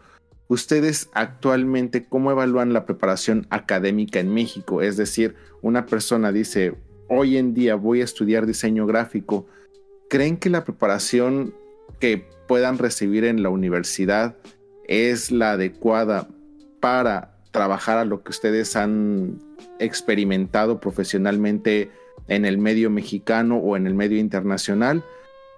[0.48, 4.82] Ustedes actualmente, ¿cómo evalúan la preparación académica en México?
[4.82, 6.74] Es decir, una persona dice,
[7.08, 9.46] hoy en día voy a estudiar diseño gráfico.
[10.08, 11.54] ¿Creen que la preparación
[12.00, 14.36] que puedan recibir en la universidad
[14.84, 16.28] es la adecuada
[16.80, 19.38] para trabajar a lo que ustedes han
[19.78, 21.90] experimentado profesionalmente
[22.28, 25.04] en el medio mexicano o en el medio internacional?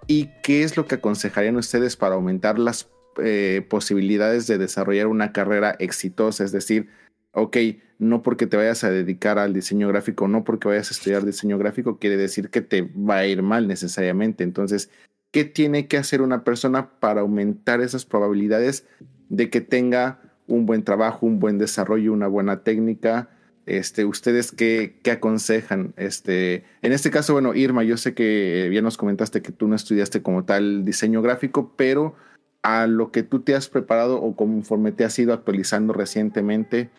[0.07, 2.89] ¿Y qué es lo que aconsejarían ustedes para aumentar las
[3.23, 6.45] eh, posibilidades de desarrollar una carrera exitosa?
[6.45, 6.89] Es decir,
[7.33, 7.57] ok,
[7.99, 11.59] no porque te vayas a dedicar al diseño gráfico, no porque vayas a estudiar diseño
[11.59, 14.43] gráfico, quiere decir que te va a ir mal necesariamente.
[14.43, 14.91] Entonces,
[15.31, 18.87] ¿qué tiene que hacer una persona para aumentar esas probabilidades
[19.28, 23.28] de que tenga un buen trabajo, un buen desarrollo, una buena técnica?
[23.66, 25.93] Este, ¿Ustedes qué, qué aconsejan?
[25.97, 29.76] Este, en este caso, bueno, Irma, yo sé que ya nos comentaste que tú no
[29.76, 32.16] estudiaste como tal diseño gráfico, pero
[32.62, 36.91] a lo que tú te has preparado o conforme te has ido actualizando recientemente,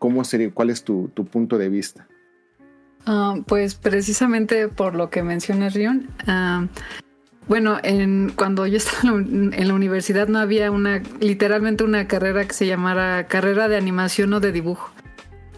[0.00, 2.08] ¿cómo sería, cuál es tu, tu punto de vista?
[3.06, 6.08] Ah, pues precisamente por lo que menciona Rion.
[6.26, 6.66] ah,
[7.46, 12.54] bueno, en, cuando yo estaba en la universidad no había una, literalmente una carrera que
[12.54, 14.90] se llamara carrera de animación o de dibujo.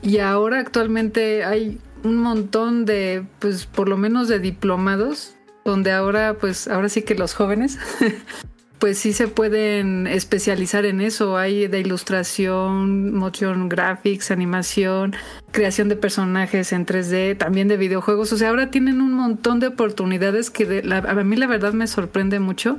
[0.00, 6.34] Y ahora actualmente hay un montón de, pues por lo menos de diplomados, donde ahora,
[6.40, 7.78] pues ahora sí que los jóvenes,
[8.82, 11.36] pues sí se pueden especializar en eso.
[11.36, 15.14] Hay de ilustración, motion graphics, animación,
[15.52, 18.32] creación de personajes en 3D, también de videojuegos.
[18.32, 21.86] O sea, ahora tienen un montón de oportunidades que la- a mí la verdad me
[21.86, 22.76] sorprende mucho.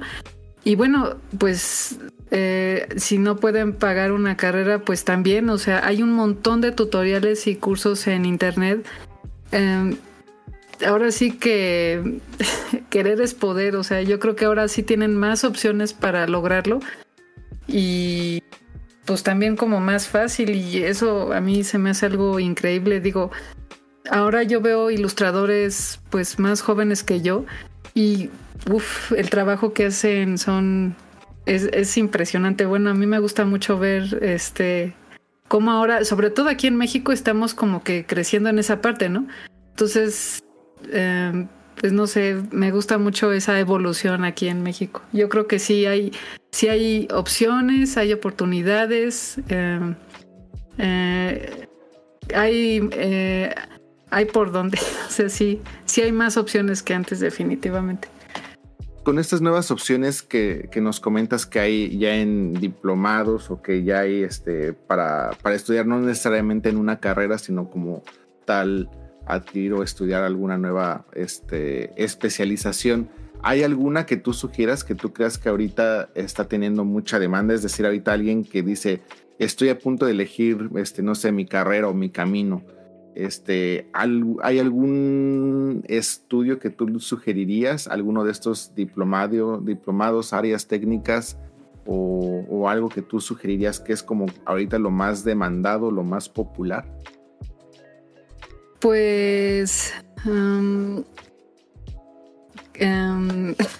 [0.65, 1.97] Y bueno, pues
[2.31, 6.73] eh, si no pueden pagar una carrera, pues también, o sea, hay un montón de
[6.73, 8.85] tutoriales y cursos en internet.
[9.53, 9.95] Eh,
[10.85, 12.19] ahora sí que
[12.89, 16.79] querer es poder, o sea, yo creo que ahora sí tienen más opciones para lograrlo
[17.67, 18.43] y
[19.05, 23.31] pues también como más fácil y eso a mí se me hace algo increíble, digo,
[24.09, 27.45] ahora yo veo ilustradores pues más jóvenes que yo
[27.93, 28.29] y
[28.69, 30.95] uf, el trabajo que hacen son
[31.45, 32.65] es, es impresionante.
[32.65, 34.95] Bueno, a mí me gusta mucho ver este
[35.47, 39.27] cómo ahora, sobre todo aquí en México, estamos como que creciendo en esa parte, ¿no?
[39.69, 40.43] Entonces,
[40.91, 41.47] eh,
[41.79, 45.01] pues no sé, me gusta mucho esa evolución aquí en México.
[45.11, 46.13] Yo creo que sí hay,
[46.51, 49.95] sí hay opciones, hay oportunidades, eh,
[50.77, 51.67] eh,
[52.33, 53.53] hay, eh,
[54.09, 54.79] hay por donde.
[55.07, 58.07] O sea, sí, sí hay más opciones que antes, definitivamente.
[59.03, 63.83] Con estas nuevas opciones que, que nos comentas que hay ya en diplomados o que
[63.83, 68.01] ya hay este, para, para estudiar, no necesariamente en una carrera, sino como
[68.45, 68.89] tal
[69.25, 73.09] adquirir o estudiar alguna nueva este, especialización.
[73.41, 77.53] ¿Hay alguna que tú sugieras que tú creas que ahorita está teniendo mucha demanda?
[77.53, 79.01] Es decir, ahorita alguien que dice,
[79.37, 82.61] estoy a punto de elegir, este, no sé, mi carrera o mi camino.
[83.15, 87.87] Este, ¿Hay algún estudio que tú sugerirías?
[87.87, 91.37] ¿Alguno de estos diplomado, diplomados, áreas técnicas
[91.85, 96.29] o, o algo que tú sugerirías que es como ahorita lo más demandado, lo más
[96.29, 96.85] popular?
[98.83, 99.93] Pues
[100.25, 101.05] um,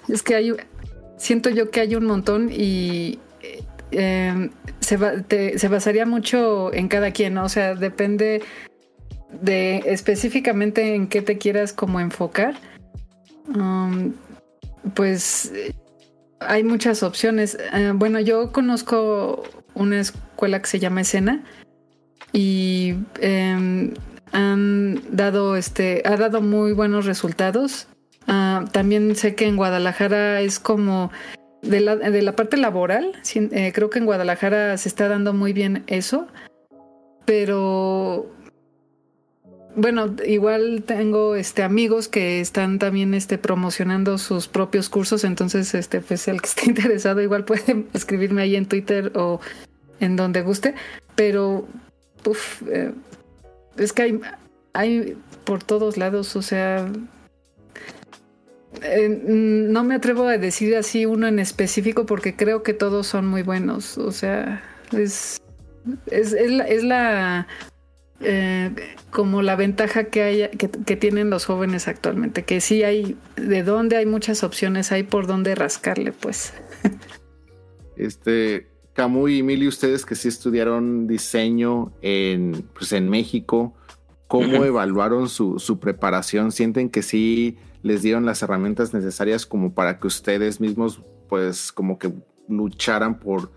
[0.07, 0.53] es que hay,
[1.17, 3.19] siento yo que hay un montón y
[3.91, 4.49] eh,
[4.79, 7.43] se, se, basaría mucho en cada quien, ¿no?
[7.43, 8.43] o sea, depende
[9.41, 12.55] de específicamente en qué te quieras como enfocar.
[14.93, 15.51] Pues
[16.39, 17.57] hay muchas opciones.
[17.73, 19.43] Uh, bueno, yo conozco
[19.73, 21.43] una escuela que se llama Escena
[22.31, 23.91] y eh,
[24.33, 27.87] han dado este, ha dado muy buenos resultados.
[28.27, 31.11] Uh, también sé que en Guadalajara es como
[31.63, 35.53] de la, de la parte laboral, eh, creo que en Guadalajara se está dando muy
[35.53, 36.27] bien eso,
[37.25, 38.29] pero
[39.75, 46.01] bueno, igual tengo este amigos que están también este promocionando sus propios cursos, entonces este
[46.01, 49.39] pues el que esté interesado igual puede escribirme ahí en Twitter o
[50.01, 50.75] en donde guste,
[51.15, 51.65] pero
[52.25, 52.91] uf, eh,
[53.77, 54.21] es que hay,
[54.73, 56.91] hay por todos lados, o sea,
[58.81, 63.27] eh, no me atrevo a decir así uno en específico porque creo que todos son
[63.27, 65.41] muy buenos, o sea, es,
[66.07, 67.47] es, es la,
[68.21, 68.71] eh,
[69.09, 73.63] como la ventaja que, hay, que, que, tienen los jóvenes actualmente, que sí hay, de
[73.63, 76.53] dónde hay muchas opciones, hay por dónde rascarle, pues.
[77.95, 83.73] Este, Camu y Mili, ustedes que sí estudiaron diseño en, pues en México,
[84.27, 84.67] ¿cómo uh -huh.
[84.67, 86.51] evaluaron su, su, preparación?
[86.51, 91.97] ¿Sienten que sí les dieron las herramientas necesarias como para que ustedes mismos, pues, como
[91.97, 92.13] que
[92.47, 93.51] lucharan por,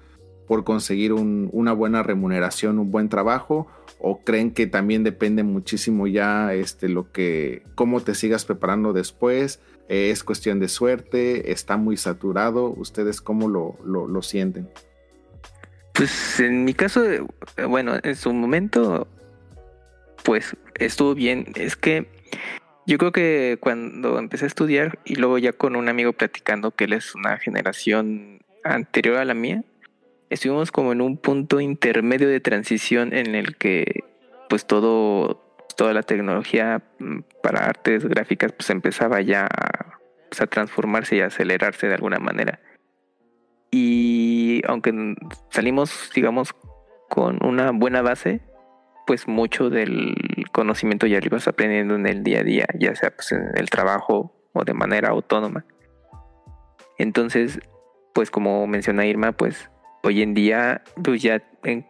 [0.49, 3.66] por conseguir un, una buena remuneración, un buen trabajo?
[3.99, 9.61] ¿O creen que también depende muchísimo ya este, lo que, cómo te sigas preparando después?
[9.89, 11.53] ¿Es cuestión de suerte?
[11.53, 12.70] ¿Está muy saturado?
[12.70, 14.68] ¿Ustedes cómo lo, lo, lo sienten?
[15.97, 17.03] Pues en mi caso,
[17.68, 19.09] bueno, en su momento,
[20.24, 21.47] pues estuvo bien.
[21.55, 22.07] Es que
[22.86, 26.84] yo creo que cuando empecé a estudiar y luego ya con un amigo platicando que
[26.84, 29.64] él es una generación anterior a la mía,
[30.28, 34.05] estuvimos como en un punto intermedio de transición en el que
[34.51, 35.42] pues todo,
[35.76, 36.82] toda la tecnología
[37.42, 42.18] para artes gráficas pues empezaba ya a, pues, a transformarse y a acelerarse de alguna
[42.18, 42.61] manera.
[43.70, 44.36] Y
[44.66, 44.92] aunque
[45.50, 46.54] salimos, digamos,
[47.09, 48.40] con una buena base,
[49.07, 50.14] pues mucho del
[50.52, 53.70] conocimiento ya lo ibas aprendiendo en el día a día, ya sea pues en el
[53.70, 55.64] trabajo o de manera autónoma.
[56.98, 57.61] Entonces,
[58.14, 59.70] pues como menciona Irma, pues
[60.02, 61.86] hoy en día pues ya, en,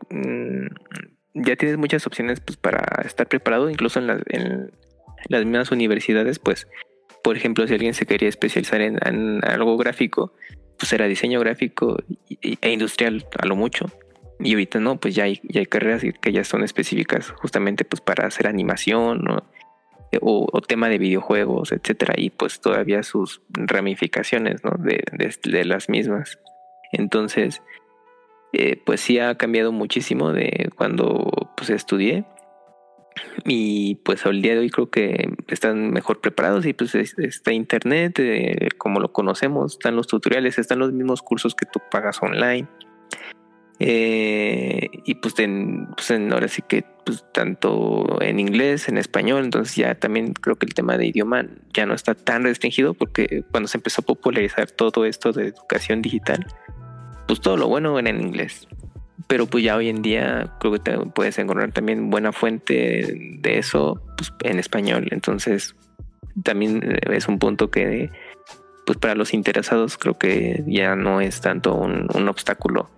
[1.34, 4.70] ya tienes muchas opciones pues para estar preparado, incluso en, la, en
[5.28, 6.68] las mismas universidades, pues
[7.22, 10.32] por ejemplo, si alguien se quería especializar en algo gráfico,
[10.79, 11.97] pues era diseño gráfico
[12.41, 13.87] e industrial a lo mucho.
[14.39, 18.01] Y ahorita no, pues ya hay, ya hay carreras que ya son específicas justamente pues
[18.01, 19.43] para hacer animación o,
[20.20, 24.72] o, tema de videojuegos, etcétera, y pues todavía sus ramificaciones ¿no?
[24.79, 26.39] de, de, de, las mismas.
[26.93, 27.62] Entonces,
[28.53, 32.24] eh, pues sí ha cambiado muchísimo de cuando pues estudié.
[33.44, 38.18] Y pues al día de hoy creo que están mejor preparados y pues está internet,
[38.18, 42.66] eh, como lo conocemos, están los tutoriales, están los mismos cursos que tú pagas online.
[43.78, 49.44] Eh, y pues, en, pues en, ahora sí que pues, tanto en inglés, en español,
[49.44, 53.44] entonces ya también creo que el tema de idioma ya no está tan restringido porque
[53.50, 56.46] cuando se empezó a popularizar todo esto de educación digital,
[57.28, 58.66] pues todo lo bueno era en inglés.
[59.26, 63.58] Pero pues ya hoy en día creo que te puedes encontrar también buena fuente de
[63.58, 65.08] eso pues, en español.
[65.10, 65.74] Entonces,
[66.42, 68.10] también es un punto que,
[68.84, 72.90] pues para los interesados creo que ya no es tanto un, obstáculo.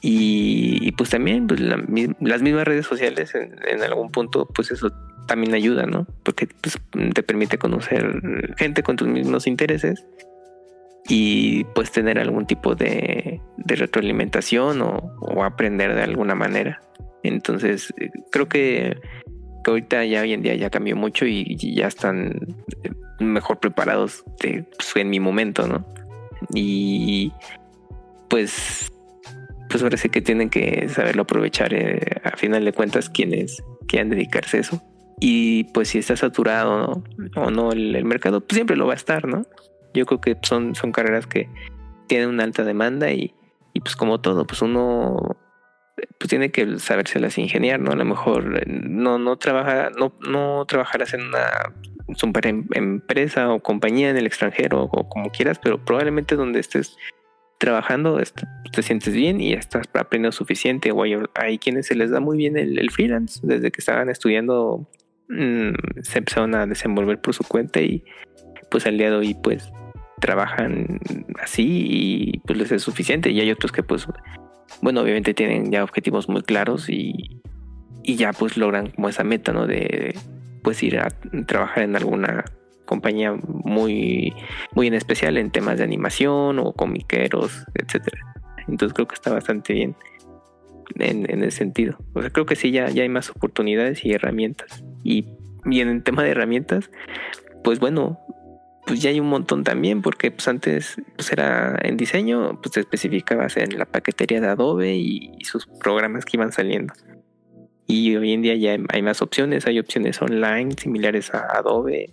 [0.00, 4.92] Y, pues también pues, las mismas redes sociales en, algún punto, pues eso
[5.26, 6.06] también ayuda, ¿no?
[6.24, 6.78] Porque pues,
[7.14, 10.04] te permite conocer gente con tus mismos intereses
[11.08, 16.82] y pues tener algún tipo de, retroalimentación o, aprender de alguna manera.
[17.22, 18.96] Entonces, eh, creo que,
[19.64, 22.90] que, ahorita ya hoy en día ya cambió mucho y, ya están eh,
[23.20, 25.86] mejor preparados de, pues, en mi momento, ¿no?
[26.54, 27.32] Y
[28.28, 28.92] pues,
[29.70, 34.58] pues sí que tienen que saberlo aprovechar eh, a final de cuentas quienes quieran dedicarse
[34.58, 34.82] a eso.
[35.20, 37.02] Y pues si está saturado
[37.34, 39.42] o no el, el mercado, pues siempre lo va a estar, ¿no?
[39.94, 41.48] Yo creo que son, son carreras que
[42.06, 43.34] tienen una alta demanda y,
[43.72, 45.36] y pues como todo, pues uno
[46.18, 47.92] pues tiene que sabérselas ingeniar, ¿no?
[47.92, 51.72] A lo mejor no, no trabaja, no, no trabajarás en una
[52.14, 56.96] super em, empresa o compañía en el extranjero o como quieras, pero probablemente donde estés
[57.58, 58.20] trabajando
[58.72, 60.92] te sientes bien y estás aprendiendo suficiente.
[60.92, 61.02] O
[61.34, 64.88] hay, quienes se les da muy bien el, freelance, desde que estaban estudiando
[65.28, 65.72] mm,
[66.02, 68.04] se empezaron a desenvolver por su cuenta y
[68.70, 69.72] pues al día de hoy pues
[70.20, 71.00] trabajan
[71.42, 73.30] así y pues les es suficiente.
[73.30, 74.06] Y hay otros que pues,
[74.82, 77.40] bueno, obviamente tienen ya objetivos muy claros y,
[78.02, 79.66] y ya pues logran como esa meta, ¿no?
[79.66, 80.14] De
[80.62, 81.08] pues ir a
[81.46, 82.44] trabajar en alguna
[82.84, 84.32] compañía muy,
[84.72, 88.18] muy en especial en temas de animación o comiqueros, etcétera.
[88.66, 89.94] Entonces creo que está bastante bien
[90.96, 91.98] en, en ese sentido.
[92.14, 94.84] O sea, creo que sí, ya, ya hay más oportunidades y herramientas.
[95.04, 95.26] Y,
[95.64, 96.90] y en el tema de herramientas,
[97.62, 98.18] pues bueno,
[98.88, 102.80] pues ya hay un montón también, porque pues antes pues era en diseño, pues te
[102.80, 106.94] especificabas en la paquetería de Adobe y, sus programas que iban saliendo.
[107.86, 112.10] Y hoy en día ya hay más opciones, hay opciones online similares a Adobe,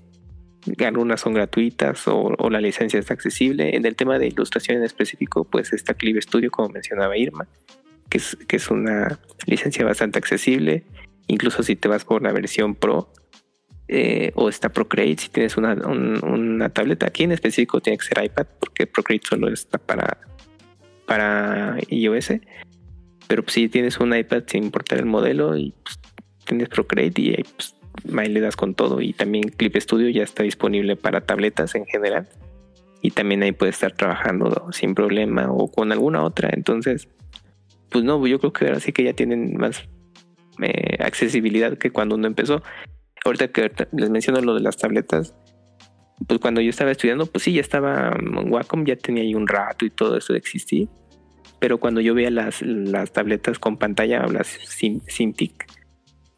[0.86, 3.78] algunas son gratuitas o, la licencia está accesible.
[3.78, 7.48] En el tema de ilustración en específico, pues está Clip Studio, como mencionaba Irma,
[8.10, 10.84] que es, que es una licencia bastante accesible.
[11.28, 13.10] Incluso si te vas por la versión Pro,
[13.88, 17.08] eh, o está Procreate si tienes una, una, tableta.
[17.08, 20.18] Aquí en específico tiene que ser iPad porque Procreate solo está para,
[21.06, 22.34] para iOS.
[23.28, 26.00] Pero pues, si tienes un iPad sin importar el modelo y pues,
[26.46, 27.76] tienes Procreate y pues,
[28.18, 29.02] ahí le das con todo.
[29.02, 32.28] Y también Clip Studio ya está disponible para tabletas en general.
[33.02, 36.50] Y también ahí puedes estar trabajando sin problema o con alguna otra.
[36.52, 37.08] Entonces,
[37.90, 39.88] pues no, yo creo que ahora sí que ya tienen más
[40.62, 42.64] eh, accesibilidad que cuando uno empezó
[43.26, 45.36] ahorita que les menciono lo de las tabletas,
[46.28, 49.48] pues cuando yo estaba estudiando, pues sí, ya estaba en Wacom, ya tenía ahí un
[49.48, 50.88] rato y todo eso de existir.
[51.60, 55.66] Pero cuando yo veía las, las tabletas con pantalla, las Cintiq,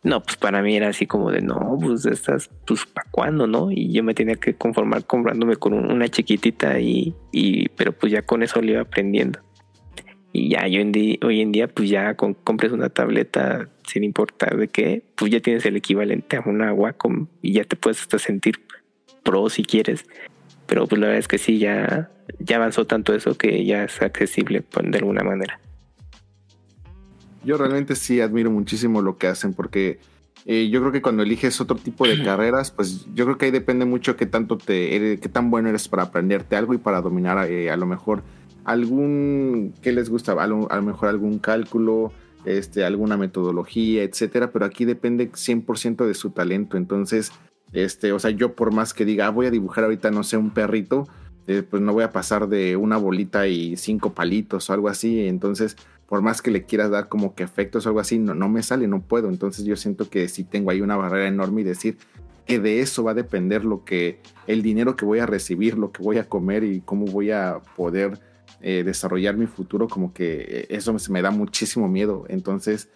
[0.03, 3.71] no, pues para mí era así como de, no, pues estas, pues para cuándo, ¿no?
[3.71, 8.21] Y yo me tenía que conformar comprándome con una chiquitita y, y, pero pues ya
[8.21, 9.39] con eso le iba aprendiendo.
[10.31, 10.91] Y ya yo en
[11.23, 15.65] hoy en día, pues ya compres una tableta sin importar de qué, pues ya tienes
[15.65, 18.55] el equivalente a una Wacom y ya te puedes hasta sentir
[19.23, 20.05] pro si quieres.
[20.67, 24.01] Pero pues la verdad es que sí, ya, ya avanzó tanto eso que ya es
[24.01, 25.59] accesible pues, de alguna manera.
[27.43, 29.99] Yo realmente sí admiro muchísimo lo que hacen porque
[30.45, 33.51] eh, yo creo que cuando eliges otro tipo de carreras, pues yo creo que ahí
[33.51, 37.49] depende mucho qué tanto te, qué tan bueno eres para aprenderte algo y para dominar
[37.49, 38.23] eh, a lo mejor
[38.67, 40.33] algún, ¿qué les gusta?
[40.33, 42.11] A lo, mejor algún cálculo,
[42.47, 46.77] este, alguna metodología, etcétera, pero aquí depende 100% de su talento.
[46.77, 47.31] Entonces,
[47.73, 50.37] este, o sea, yo por más que diga, ah, voy a dibujar ahorita, no sé,
[50.37, 51.07] un perrito,
[51.47, 55.27] eh, pues no voy a pasar de una bolita y cinco palitos o algo así.
[55.27, 55.75] Entonces,
[56.07, 58.63] por más que le quieras dar como que efectos o algo así, no, no me
[58.63, 59.27] sale, no puedo.
[59.27, 61.97] Entonces, yo siento que sí tengo ahí una barrera enorme y decir
[62.45, 65.91] que de eso va a depender lo que, el dinero que voy a recibir, lo
[65.91, 68.19] que voy a comer y cómo voy a poder
[68.61, 72.25] eh, desarrollar mi futuro, como que eh, eso me, da muchísimo miedo.
[72.27, 72.89] Entonces,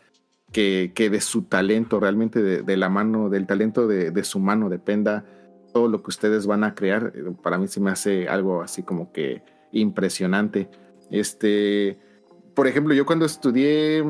[0.51, 5.25] que, que de su talento, realmente de, la mano, del talento de, su mano dependa
[5.73, 8.83] todo lo que ustedes van a crear, eh, para mí se me hace algo así
[8.83, 10.67] como que impresionante.
[11.11, 11.97] Este,
[12.55, 14.03] por ejemplo, yo cuando estudié,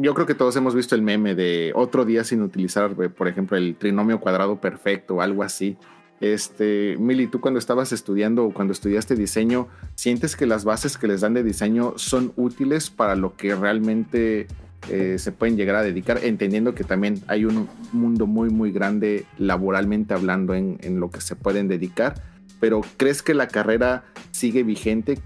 [0.00, 3.56] yo creo que todos hemos visto el meme de otro día sin utilizar, por ejemplo,
[3.56, 5.76] el trinomio cuadrado perfecto o algo así.
[6.20, 11.06] Este, Mili, tú cuando estabas estudiando o cuando estudiaste diseño, ¿sientes que las bases que
[11.06, 14.48] les dan de diseño son útiles para lo que realmente
[14.90, 16.18] eh, se pueden llegar a dedicar?
[16.24, 21.20] Entendiendo que también hay un mundo muy, muy grande laboralmente hablando en, en lo que
[21.20, 22.20] se pueden dedicar,
[22.58, 25.20] pero ¿crees que la carrera sigue vigente?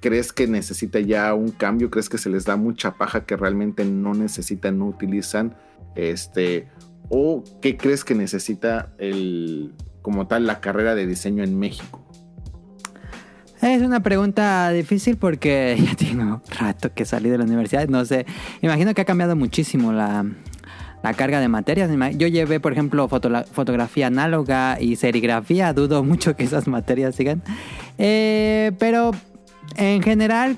[0.00, 1.90] ¿Crees que necesita ya un cambio?
[1.90, 5.56] ¿Crees que se les da mucha paja que realmente no necesitan, no utilizan?
[5.94, 6.68] Este,
[7.10, 9.74] o qué crees que necesita el,
[10.08, 12.02] como tal la carrera de diseño en México?
[13.60, 17.86] Es una pregunta difícil porque ya tengo rato que salí de la universidad.
[17.88, 18.24] No sé,
[18.62, 20.24] imagino que ha cambiado muchísimo la,
[21.02, 21.90] la carga de materias.
[22.16, 25.74] Yo llevé, por ejemplo, foto- fotografía análoga y serigrafía.
[25.74, 27.42] Dudo mucho que esas materias sigan.
[27.98, 29.10] Eh, pero
[29.76, 30.56] en general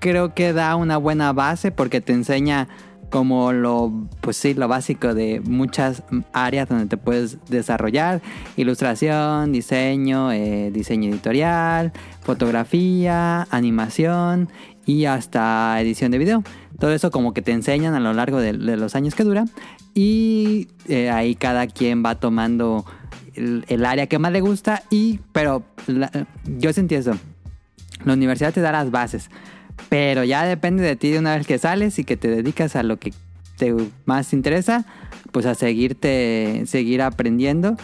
[0.00, 2.66] creo que da una buena base porque te enseña
[3.10, 6.02] como lo, pues sí, lo básico de muchas
[6.32, 8.22] áreas donde te puedes desarrollar.
[8.56, 14.48] Ilustración, diseño, eh, diseño editorial, fotografía, animación
[14.86, 16.44] y hasta edición de video.
[16.78, 19.44] Todo eso como que te enseñan a lo largo de, los años que dura.
[19.94, 22.84] Y eh, ahí cada quien va tomando
[23.34, 24.82] el, área que más le gusta.
[24.90, 25.62] Y, pero
[26.58, 27.12] yo sentí eso.
[28.04, 29.30] La universidad te da las bases.
[29.88, 32.82] Pero ya depende de ti de una vez que sales y que te dedicas a
[32.82, 33.12] lo que
[33.56, 33.74] te
[34.04, 34.84] más interesa,
[35.32, 37.76] pues a seguirte, seguir aprendiendo.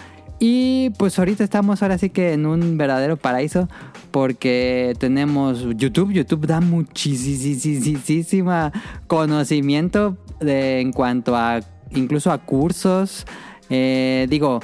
[0.43, 3.69] Y pues ahorita estamos ahora sí que en un verdadero paraíso
[4.11, 6.13] porque tenemos YouTube.
[6.13, 8.53] YouTube da muchísimo
[9.07, 11.61] conocimiento de, en cuanto a
[11.91, 13.27] incluso a cursos.
[13.69, 14.61] Eh, digo,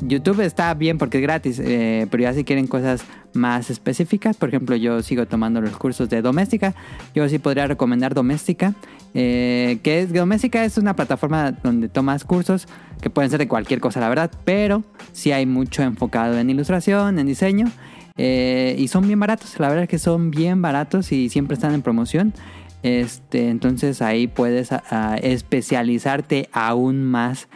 [0.00, 3.02] YouTube está bien porque es gratis, eh, pero ya si quieren cosas
[3.34, 6.74] más específicas, por ejemplo, yo sigo tomando los cursos de Doméstica.
[7.14, 8.74] Yo sí podría recomendar Doméstica,
[9.14, 12.68] eh, que es es una plataforma donde tomas cursos
[13.00, 14.82] que pueden ser de cualquier cosa, la verdad, pero
[15.12, 17.70] sí hay mucho enfocado en ilustración, en diseño.
[18.16, 21.74] Eh, y son bien baratos, la verdad es que son bien baratos y siempre están
[21.74, 22.34] en promoción.
[22.82, 27.48] Este, entonces ahí puedes a, a especializarte aún más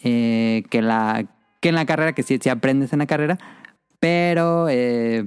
[0.00, 1.24] eh, que, la,
[1.60, 3.38] que en la carrera, que si, si aprendes en la carrera.
[4.06, 4.68] Pero...
[4.70, 5.24] Eh,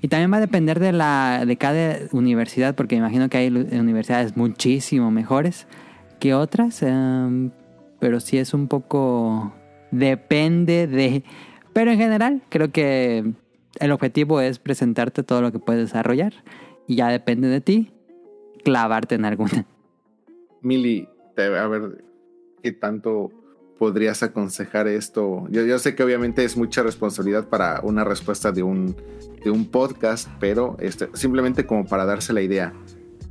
[0.00, 4.38] y también va a depender de, la, de cada universidad, porque imagino que hay universidades
[4.38, 5.66] muchísimo mejores
[6.18, 6.80] que otras.
[6.80, 7.50] Um,
[8.00, 9.52] pero sí es un poco...
[9.90, 11.24] Depende de...
[11.74, 13.34] Pero en general creo que
[13.78, 16.32] el objetivo es presentarte todo lo que puedes desarrollar.
[16.86, 17.90] Y ya depende de ti
[18.64, 19.66] clavarte en alguna.
[20.62, 21.06] Mili,
[21.36, 22.02] a ver,
[22.62, 23.30] ¿qué tanto
[23.78, 25.46] podrías aconsejar esto?
[25.50, 28.96] Yo, sé que obviamente es mucha responsabilidad para una respuesta de un,
[29.42, 32.72] de un podcast, pero este, simplemente como para darse la idea.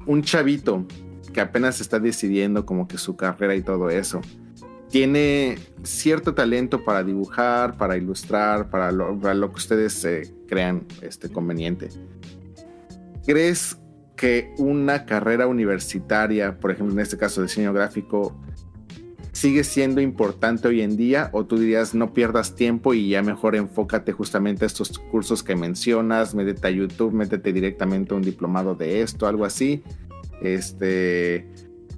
[0.05, 0.85] Un chavito
[1.33, 4.21] que apenas está decidiendo como que su carrera y todo eso,
[4.89, 11.29] tiene cierto talento para dibujar, para ilustrar, para lo, lo que ustedes eh, crean este,
[11.29, 11.89] conveniente.
[13.25, 13.77] ¿Crees
[14.15, 18.39] que una carrera universitaria, por ejemplo en este caso diseño gráfico,
[19.33, 23.55] sigue siendo importante hoy en día o tú dirías no pierdas tiempo y ya mejor
[23.55, 28.75] enfócate justamente a estos cursos que mencionas, métete a YouTube, métete directamente a un diplomado
[28.75, 29.83] de esto, algo así.
[30.41, 31.47] Este,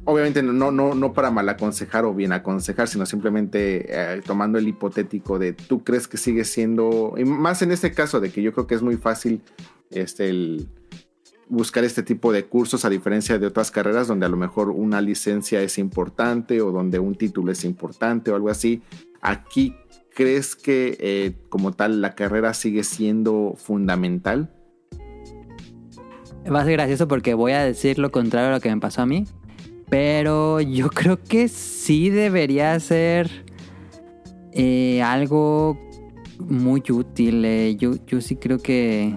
[0.06, 4.68] obviamente no, no, no para mal aconsejar o bien aconsejar, sino simplemente eh, tomando el
[4.68, 8.54] hipotético de tú crees que sigue siendo, y más en este caso de que yo
[8.54, 9.42] creo que es muy fácil
[9.92, 10.70] este, el
[11.48, 15.02] buscar este tipo de cursos a diferencia de otras carreras donde a lo mejor una
[15.02, 18.82] licencia es importante o donde un título es importante o algo así.
[19.22, 19.76] Aquí,
[20.14, 24.52] ¿crees que eh, como tal la carrera sigue siendo fundamental?
[26.52, 29.02] Va a ser gracioso porque voy a decir lo contrario a lo que me pasó
[29.02, 29.26] a mí.
[29.90, 33.46] Pero yo creo que sí debería ser
[34.52, 35.80] eh, algo
[36.40, 37.44] muy útil.
[37.46, 37.76] Eh.
[37.78, 39.16] Yo, yo sí creo que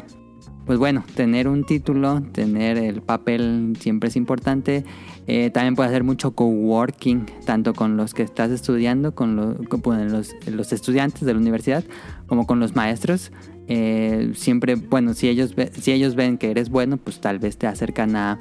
[0.68, 4.84] pues bueno, tener un título, tener el papel siempre es importante.
[5.26, 10.12] Eh, también puede hacer mucho coworking, tanto con los que estás estudiando, con, lo, con
[10.12, 11.84] los, los, estudiantes de la universidad,
[12.26, 13.32] como con los maestros.
[13.66, 17.66] Eh, siempre, bueno, si ellos, si ellos ven que eres bueno, pues tal vez te
[17.66, 18.38] acercan a,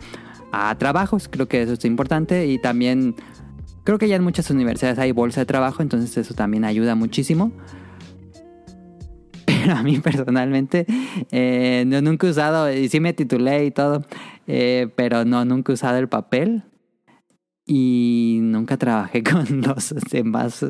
[0.52, 1.30] a trabajos.
[1.30, 2.46] Creo que eso es importante.
[2.48, 3.16] Y también
[3.86, 7.54] creo que ya en muchas universidades hay bolsa de trabajo, entonces eso también ayuda muchísimo
[9.70, 10.86] a mí personalmente
[11.32, 14.06] eh, no, nunca he usado, y sí me titulé y todo,
[14.48, 16.64] eh, pero no, nunca he usado el papel
[17.68, 20.66] y nunca trabajé con los demás,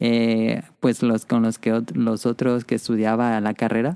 [0.00, 3.94] eh, pues los con los que los otros que estudiaba la carrera.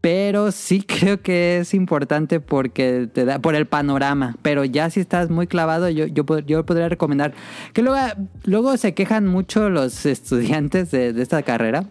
[0.00, 4.36] Pero sí creo que es importante porque te da por el panorama.
[4.42, 7.32] Pero ya si estás muy clavado, yo, yo, yo podría recomendar
[7.72, 7.98] que luego,
[8.44, 11.86] luego se quejan mucho los estudiantes de, de esta carrera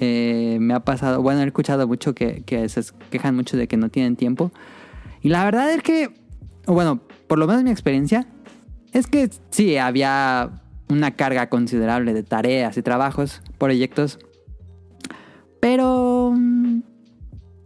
[0.00, 3.76] eh, me ha pasado, bueno, he escuchado mucho que, que, se quejan mucho de que
[3.76, 4.52] no tienen tiempo.
[5.20, 6.10] Y la verdad es que,
[6.66, 8.26] bueno, por lo menos mi experiencia,
[8.92, 14.18] es que sí, había una carga considerable de tareas y trabajos, proyectos.
[15.60, 16.34] Pero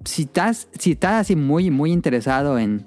[0.04, 2.86] si estás, si estás así muy, muy interesado en,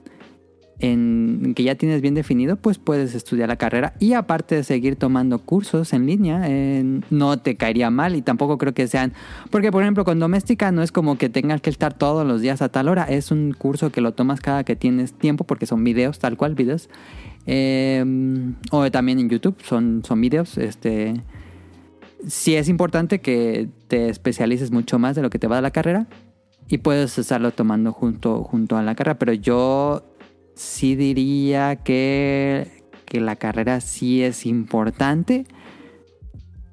[0.82, 4.95] en que ya tienes bien definido, pues puedes estudiar la carrera y aparte de seguir
[4.95, 6.48] tomando cursos en línea,
[7.10, 9.14] no te caería mal y tampoco creo que sean,
[9.52, 12.62] porque por ejemplo con doméstica no es como que tengas que estar todos los días
[12.62, 15.84] a tal hora, es un curso que lo tomas cada que tienes tiempo porque son
[15.84, 16.90] videos, tal cual, videos.
[17.45, 18.03] Eh,
[18.72, 21.22] o también en YouTube son, son videos, este...
[22.28, 25.72] Sí es importante que te especialices mucho más de lo que te va a la
[25.72, 26.06] carrera
[26.68, 30.03] y puedes estarlo tomando junto, junto a la carrera, pero yo
[30.56, 35.45] sí diría que, que la carrera sí es importante,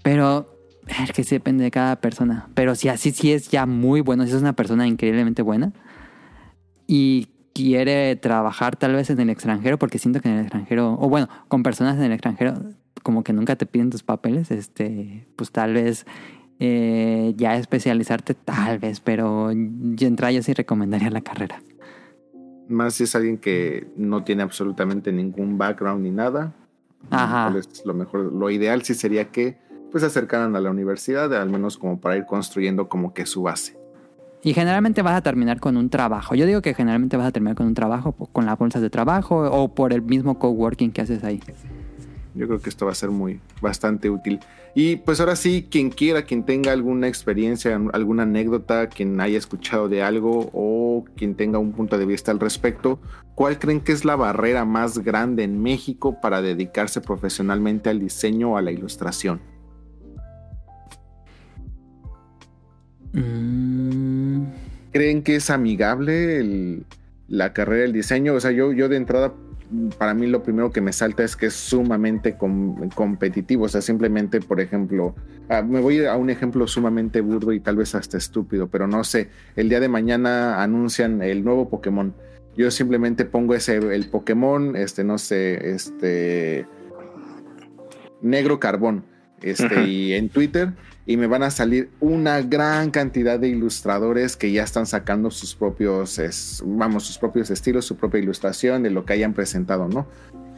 [0.03, 2.49] pero es que sí depende de cada persona.
[2.55, 5.73] Pero si así sí es ya muy bueno, si es una persona increíblemente buena
[6.87, 11.09] y quiere trabajar tal vez en el extranjero, porque siento que en el extranjero, o
[11.09, 12.55] bueno, con personas en el extranjero,
[13.03, 16.07] como que nunca te piden tus papeles, este, pues tal vez
[16.61, 21.61] eh, ya especializarte, tal vez, pero yo entra yo sí recomendaría la carrera.
[22.69, 26.53] Más si es alguien que no tiene absolutamente ningún background ni nada.
[27.11, 27.53] Ajá.
[27.57, 29.57] Es lo mejor, lo ideal sí sería que
[29.91, 33.43] pues se acercaran a la universidad, al menos como para ir construyendo como que su
[33.43, 33.79] base.
[34.43, 36.35] Y generalmente vas a terminar con un trabajo.
[36.35, 39.51] Yo digo que generalmente vas a terminar con un trabajo, con las bolsas de trabajo
[39.51, 41.41] o por el mismo coworking que haces ahí.
[42.39, 44.39] Yo creo que esto va a ser muy bastante útil.
[44.75, 49.89] Y pues ahora sí, quien quiera, quien tenga alguna experiencia, alguna anécdota, quien haya escuchado
[49.89, 53.01] de algo o quien tenga un punto de vista al respecto,
[53.35, 58.53] ¿cuál creen que es la barrera más grande en México para dedicarse profesionalmente al diseño
[58.53, 59.41] o a la ilustración?
[63.13, 64.45] Mm,
[64.93, 66.85] ¿Creen que es amigable el-
[67.27, 68.35] la carrera del diseño?
[68.35, 69.33] O sea, yo, yo de entrada,
[69.99, 73.65] para mí lo primero que me salta es que es sumamente com- competitivo.
[73.65, 75.15] O sea, simplemente, por ejemplo,
[75.49, 79.05] ah, me voy a un ejemplo sumamente burdo y tal vez hasta estúpido, pero no
[79.05, 82.15] sé, el día de mañana anuncian el nuevo Pokémon.
[82.57, 86.67] Yo simplemente pongo ese, el Pokémon, este, no sé, este,
[88.21, 89.05] negro carbón,
[89.43, 90.73] este, y en Twitter
[91.07, 95.55] y me van a salir una gran cantidad de ilustradores que ya están sacando sus
[95.55, 100.07] propios, es- vamos, sus propios estilos, su propia ilustración de lo que hayan presentado, ¿no?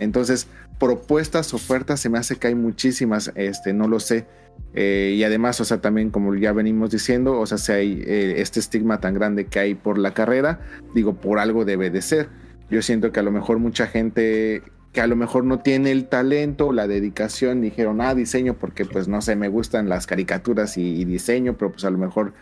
[0.01, 0.48] Entonces,
[0.78, 4.27] propuestas, ofertas, se me hace que hay muchísimas, este, no lo sé.
[4.74, 8.35] Eh, y además, o sea, también como ya venimos diciendo, o sea, si hay eh,
[8.39, 10.61] este estigma tan grande que hay por la carrera,
[10.94, 12.28] digo, por algo debe de ser.
[12.70, 14.62] Yo siento que a lo mejor mucha gente
[14.93, 19.07] que a lo mejor no tiene el talento, la dedicación, dijeron, ah, diseño, porque pues
[19.07, 22.33] no sé, me gustan las caricaturas y, y diseño, pero pues a lo mejor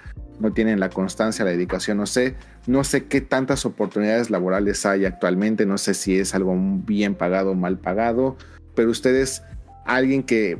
[0.40, 5.04] no tienen la constancia, la dedicación, no sé, no sé qué tantas oportunidades laborales hay
[5.04, 6.56] actualmente, no sé si es algo
[6.86, 8.36] bien pagado o mal pagado,
[8.74, 9.42] pero ustedes,
[9.84, 10.58] alguien que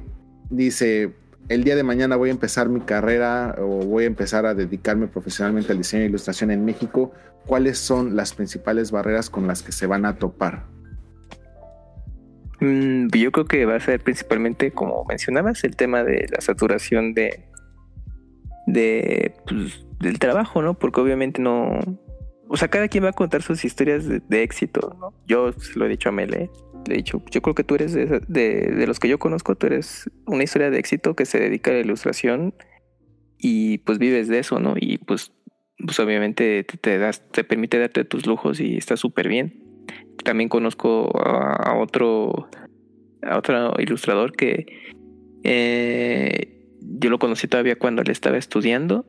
[0.51, 1.15] dice,
[1.49, 5.07] el día de mañana voy a empezar mi carrera o voy a empezar a dedicarme
[5.07, 7.13] profesionalmente al diseño e ilustración en México,
[7.47, 10.78] ¿cuáles son las principales barreras con las que se van a topar?
[12.61, 17.15] Mm, yo creo que va a ser principalmente, como mencionabas, el tema de la saturación
[17.15, 17.45] de,
[18.67, 20.75] de pues, del trabajo, ¿no?
[20.75, 21.79] Porque obviamente no.
[22.49, 25.13] O sea, cada quien va a contar sus historias de, éxito, ¿no?
[25.27, 26.51] Yo se lo he dicho a Mele.
[26.87, 29.55] Le he dicho, yo creo que tú eres de, de, de los que yo conozco,
[29.55, 32.55] tú eres una historia de éxito que se dedica a la ilustración
[33.37, 34.75] y pues vives de eso, ¿no?
[34.77, 35.33] Y pues,
[35.85, 39.68] pues obviamente te, te das, te permite darte tus lujos y está súper bien.
[40.25, 42.49] También conozco a, otro
[43.23, 44.67] a otro ilustrador que
[45.43, 49.07] eh, yo lo conocí todavía cuando él estaba estudiando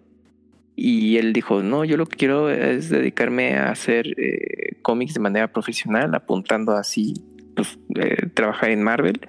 [0.75, 5.19] y él dijo, no, yo lo que quiero es dedicarme a hacer eh, cómics de
[5.19, 7.15] manera profesional, apuntando así,
[7.55, 9.19] pues, eh, trabajar en Marvel.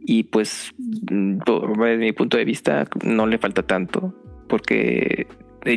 [0.00, 1.38] Y pues, mm,
[1.78, 4.12] desde mi punto de vista, no le falta tanto,
[4.48, 5.28] porque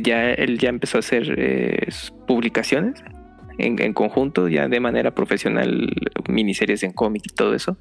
[0.01, 1.87] ya él ya empezó a hacer
[2.25, 3.03] publicaciones
[3.57, 5.89] en, en conjunto, ya de manera profesional,
[6.29, 7.77] miniseries en cómic y todo eso.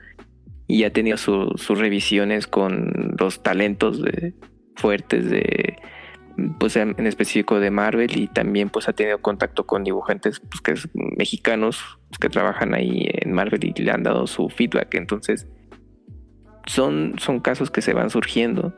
[0.66, 4.34] Y ya tenido su- sus revisiones con los talentos de,
[4.76, 5.76] fuertes de,
[6.58, 10.60] pues en en específico de Marvel y también pues ha tenido contacto con dibujantes pues,
[10.60, 14.94] que es- mexicanos pues, que trabajan ahí en Marvel y le han dado su feedback.
[14.94, 15.46] Entonces
[16.66, 18.72] son, son casos que se van surgiendo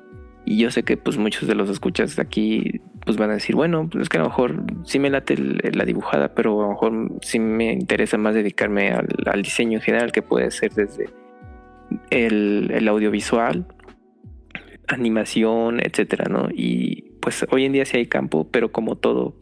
[0.45, 3.89] y yo sé que pues muchos de los escuchas aquí pues van a decir, bueno,
[3.91, 7.13] pues es que a lo mejor sí me late la dibujada, pero a lo mejor
[7.23, 11.11] sí me interesa más dedicarme al, al diseño en general, que puede ser desde
[12.11, 13.67] el, el audiovisual,
[14.89, 16.49] animación, etcétera, ¿no?
[16.53, 19.37] Y pues hoy en día sí hay campo, pero como todo,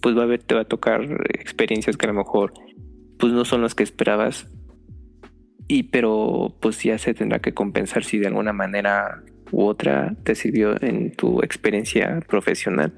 [0.00, 2.52] pues va a haber, te va a tocar experiencias que a lo mejor
[3.18, 4.50] pues no son las que esperabas.
[5.66, 9.22] Y pero pues ya se tendrá que compensar si de alguna manera
[9.52, 12.92] u otra te sirvió en tu experiencia profesional.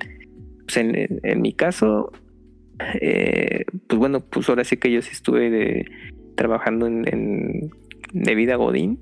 [0.64, 2.12] Pues en, mi caso,
[3.00, 5.84] eh, pues bueno, pues ahora sí que yo sí estuve
[6.36, 7.70] trabajando en, en
[8.12, 9.00] de vida Godín,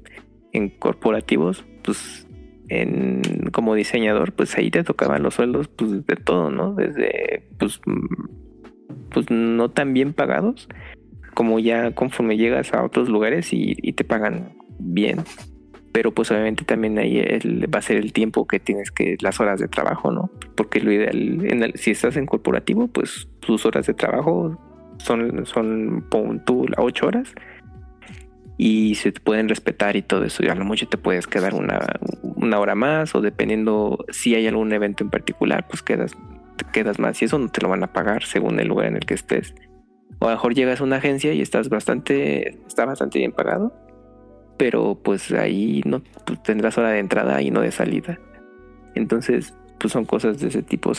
[0.53, 2.27] en corporativos, pues
[2.69, 3.23] en,
[3.53, 6.75] como diseñador, pues ahí te tocaban los sueldos pues, de todo, ¿no?
[6.75, 7.81] Desde, pues,
[9.11, 10.69] pues no tan bien pagados,
[11.35, 15.19] como ya conforme llegas a otros lugares y, te pagan bien.
[15.93, 17.23] Pero pues obviamente también ahí
[17.73, 20.31] va a ser el tiempo que tienes que, las horas de trabajo, ¿no?
[20.55, 24.59] Porque lo ideal, en si estás en corporativo, pues tus horas de trabajo
[24.99, 27.35] son, son pon tú, ocho horas
[28.59, 30.45] y se te pueden respetar y todo eso.
[30.45, 31.81] Y a lo mucho te puedes quedar una,
[32.23, 36.13] una hora más o dependiendo si hay algún evento en particular, pues quedas,
[36.57, 38.97] te quedas más y eso no te lo van a pagar según el lugar en
[38.97, 39.55] el que estés.
[40.19, 43.73] O a lo mejor llegas a una agencia y estás bastante, está bastante bien pagado,
[44.59, 48.19] pero pues ahí no pues, tendrás hora de entrada y no de salida.
[48.95, 50.93] Entonces, pues son cosas de ese tipo.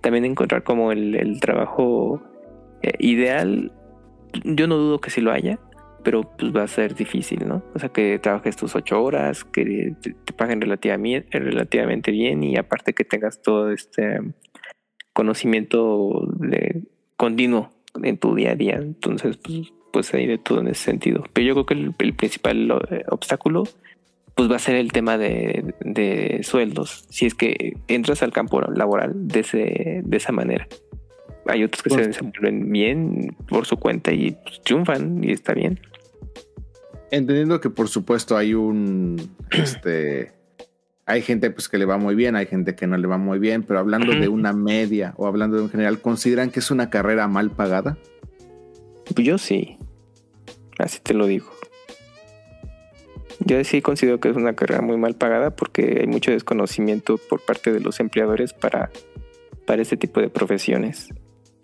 [0.00, 2.22] también encontrar como el, trabajo
[2.82, 3.72] eh, ideal,
[4.44, 5.58] yo no dudo que sí lo haya,
[6.02, 7.62] pero pues va a ser difícil, ¿no?
[7.74, 12.94] O sea, que trabajes tus ocho horas, que te, paguen relativamente, relativamente bien y aparte
[12.94, 14.20] que tengas todo este
[15.12, 16.26] conocimiento
[17.18, 17.70] continuo
[18.02, 18.76] en tu día a día.
[18.76, 21.24] Entonces, pues, pues hay de todo en ese sentido.
[21.32, 23.64] Pero yo creo que el, principal eh, obstáculo
[24.34, 28.60] pues va a ser el tema de, de, sueldos, si es que entras al campo
[28.62, 30.66] laboral de, ese, de esa manera.
[31.46, 35.80] Hay otros que se desenvuelven bien por su cuenta y pues, triunfan y está bien.
[37.10, 40.32] Entendiendo que por supuesto hay un este
[41.06, 43.40] hay gente pues que le va muy bien, hay gente que no le va muy
[43.40, 46.88] bien, pero hablando de una media o hablando de un general, ¿consideran que es una
[46.88, 47.98] carrera mal pagada?
[49.16, 49.76] Yo sí.
[50.80, 51.50] Así te lo digo.
[53.44, 57.40] Yo sí considero que es una carrera muy mal pagada porque hay mucho desconocimiento por
[57.40, 58.90] parte de los empleadores para,
[59.66, 61.08] para este tipo de profesiones.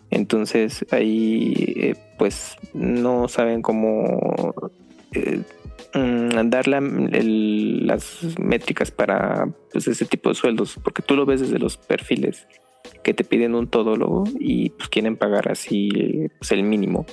[0.09, 4.71] Entonces ahí eh, pues no saben cómo
[5.13, 5.41] eh,
[5.93, 11.59] mm, dar las métricas para pues, ese tipo de sueldos, porque tú lo ves desde
[11.59, 12.47] los perfiles
[13.03, 17.05] que te piden un todólogo y pues quieren pagar así pues, el mínimo.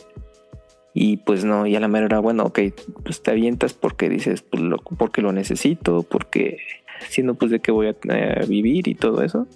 [0.96, 2.60] Y pues no, y a la mera bueno, ok,
[3.02, 6.58] pues te avientas porque dices, pues lo, porque lo necesito, porque
[7.08, 9.48] si no, pues de qué voy a eh, vivir y todo eso.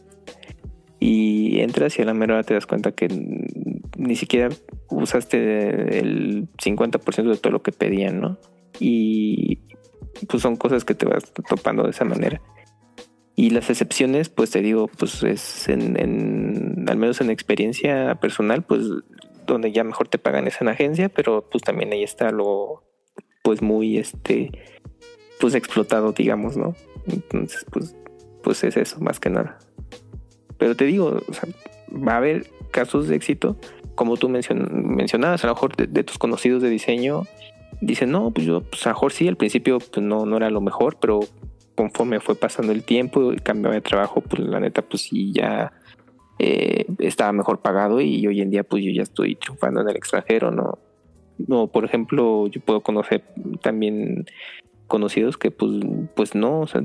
[0.98, 3.09] Y entras y a la mera hora te das cuenta que
[3.97, 4.48] ni siquiera
[4.90, 8.36] usaste el 50% de todo lo que pedían, ¿no?
[8.81, 9.60] Y
[10.28, 12.40] pues son cosas que te vas topando de esa manera.
[13.36, 18.82] Y las excepciones, pues te digo, pues es en, al menos en experiencia personal, pues
[19.52, 22.84] donde ya mejor te pagan es en agencia, pero pues también ahí está lo,
[23.42, 24.50] pues muy, este,
[25.40, 26.74] pues explotado, digamos, ¿no?
[27.06, 27.96] Entonces, pues,
[28.42, 29.58] pues es eso, más que nada.
[30.58, 31.48] Pero te digo, o sea,
[31.90, 33.56] va a haber casos de éxito,
[33.94, 37.24] como tú mencionabas, a lo mejor de, tus conocidos de diseño,
[37.80, 40.50] dicen, no, pues yo, pues a lo mejor sí, al principio pues no, no era
[40.50, 41.20] lo mejor, pero
[41.74, 45.72] conforme fue pasando el tiempo y cambiaba de trabajo, pues la neta, pues sí, ya
[46.39, 49.97] eh, estaba mejor pagado y hoy en día pues yo ya estoy triunfando en el
[49.97, 50.78] extranjero, ¿no?
[51.47, 53.23] No, por ejemplo, yo puedo conocer
[53.62, 54.27] también
[54.86, 55.73] conocidos que pues,
[56.15, 56.82] pues no, o sea,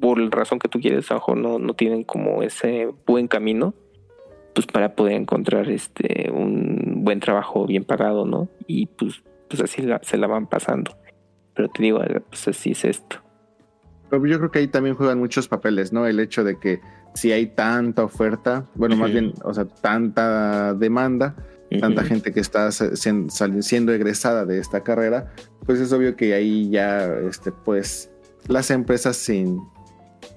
[0.00, 3.74] por la razón que tú quieres, a mejor no, no tienen como ese buen camino
[4.54, 8.48] pues para poder encontrar este un buen trabajo bien pagado, ¿no?
[8.66, 10.96] Y pues, pues así se la van pasando.
[11.54, 13.16] Pero te digo, pues así es esto.
[14.10, 16.06] Yo creo que ahí también juegan muchos papeles, ¿no?
[16.06, 16.80] El hecho de que
[17.14, 21.34] si hay tanta oferta, bueno, más bien, o sea, tanta demanda,
[21.80, 25.32] tanta gente que está siendo, egresada de esta carrera,
[25.66, 28.10] pues es obvio que ahí ya, este, pues,
[28.48, 29.60] las empresas sin,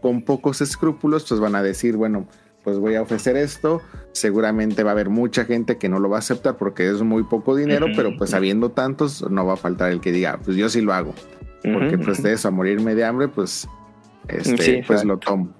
[0.01, 2.27] con pocos escrúpulos, pues van a decir, bueno,
[2.63, 3.81] pues voy a ofrecer esto,
[4.13, 7.23] seguramente va a haber mucha gente que no lo va a aceptar porque es muy
[7.23, 10.69] poco dinero, pero pues habiendo tantos, no va a faltar el que diga, pues yo
[10.69, 11.13] sí lo hago,
[11.61, 13.67] porque pues de eso, a morirme de hambre, pues,
[14.27, 15.53] este, pues lo tomo.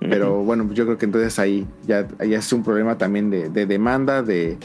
[0.00, 4.58] Pero bueno, yo creo que entonces ahí ya, es un problema también de, demanda, de,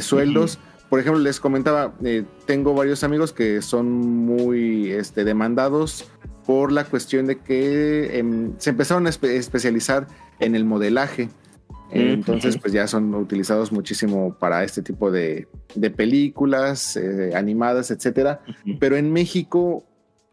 [0.00, 0.58] sueldos.
[0.88, 6.10] Por ejemplo, les comentaba, eh, tengo varios amigos que son muy este, demandados
[6.44, 10.08] por la cuestión de que em, se empezaron a especializar
[10.40, 11.28] en el modelaje.
[11.92, 15.48] Entonces, pues ya son utilizados muchísimo para este tipo de,
[15.96, 18.40] películas eh, animadas, etcétera.
[18.78, 19.84] Pero en México,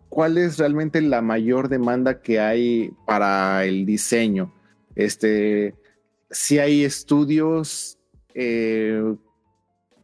[0.09, 4.53] ¿cuál es realmente la mayor demanda que hay para el diseño?
[4.95, 5.75] Este,
[6.29, 7.97] si hay estudios,
[8.33, 9.15] eh,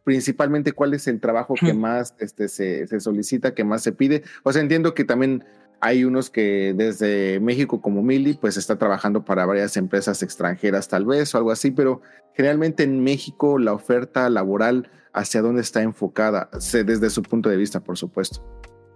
[0.04, 4.22] principalmente cuál es el trabajo que más este, se, se, solicita, que más se pide.
[4.42, 5.44] O sea, entiendo que también
[5.80, 11.04] hay unos que desde México como Mili, pues está trabajando para varias empresas extranjeras tal
[11.04, 12.00] vez o algo así, pero
[12.34, 17.80] generalmente en México la oferta laboral hacia dónde está enfocada, desde su punto de vista,
[17.80, 18.42] por supuesto.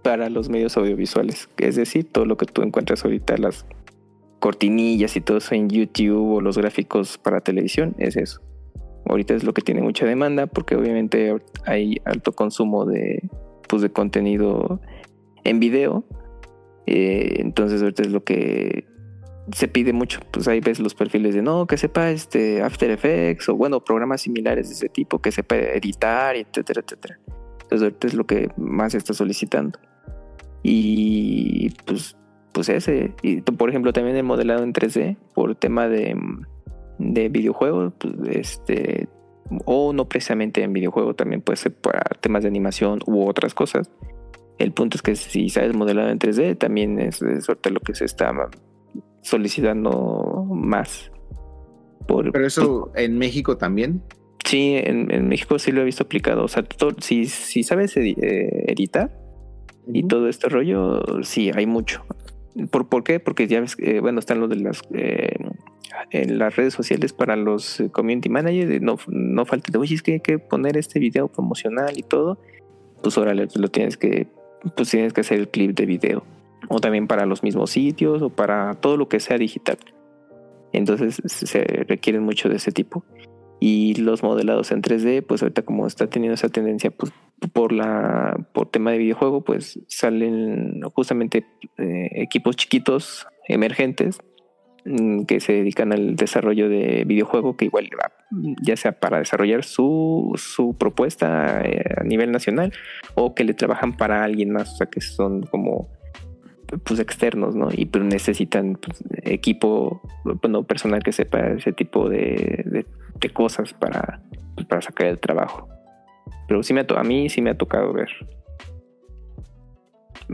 [0.03, 1.49] Para los medios audiovisuales.
[1.57, 3.65] Es decir, todo lo que tú encuentras ahorita, las
[4.39, 8.41] cortinillas y todo eso en YouTube o los gráficos para televisión, es eso.
[9.05, 11.35] Ahorita es lo que tiene mucha demanda porque obviamente
[11.65, 13.29] hay alto consumo de,
[13.67, 14.79] pues, de contenido
[15.43, 16.03] en video.
[16.85, 18.85] Eh, entonces ahorita es lo que
[19.53, 20.19] se pide mucho.
[20.31, 24.21] Pues ahí ves los perfiles de no, que sepa este After Effects o bueno, programas
[24.21, 27.19] similares de ese tipo, que sepa editar, etcétera, etcétera.
[27.69, 29.77] Entonces ahorita es lo que más se está solicitando.
[30.63, 32.17] Y pues,
[32.51, 33.13] pues ese.
[33.21, 36.17] Y por ejemplo, también el modelado en 3D por tema de,
[36.97, 39.07] de videojuegos, pues, este,
[39.65, 43.91] o no precisamente en videojuego, también puede ser para temas de animación u otras cosas.
[44.57, 47.93] El punto es que si sabes modelado en 3D, también es, es ahorita lo que
[47.93, 48.33] se está
[49.21, 51.11] solicitando más.
[52.07, 54.01] Por, Pero eso en México también.
[54.49, 56.43] Sí, en, en México sí lo he visto aplicado.
[56.43, 58.15] O sea, todo- si, si sabes eh,
[58.65, 59.11] editar
[59.93, 62.03] y todo este rollo, sí, hay mucho.
[62.71, 63.19] ¿Por, por qué?
[63.19, 65.35] Porque ya ves, que, bueno, están los de las eh,
[66.09, 68.81] en las redes sociales para los eh, community managers.
[68.81, 72.39] No, no falta de, oye, es que hay que poner este video promocional y todo.
[73.03, 74.29] Pues órale, pues lo tienes que,
[74.75, 76.23] pues tienes que hacer el clip de video.
[76.69, 79.77] O también para los mismos sitios o para todo lo que sea digital.
[80.73, 83.05] Entonces se requieren mucho de ese tipo.
[83.59, 87.11] Y los modelados en 3D, pues ahorita como está teniendo esa tendencia, pues
[87.53, 91.45] por la por tema de videojuego, pues salen justamente
[91.77, 94.19] eh, equipos chiquitos, emergentes,
[94.85, 97.89] mm, que se dedican al desarrollo de videojuego, que igual
[98.61, 102.71] ya sea para desarrollar su, su propuesta eh, a nivel nacional
[103.15, 105.98] o que le trabajan para alguien más, o sea que son como
[106.83, 107.69] pues externos, ¿no?
[107.71, 110.01] Y pero necesitan pues, equipo,
[110.41, 112.85] bueno, personal que sepa ese tipo de, de-
[113.33, 114.21] cosas para,
[114.55, 115.67] pues, para sacar el trabajo.
[116.47, 118.09] Pero sí me a mí sí me ha tocado ver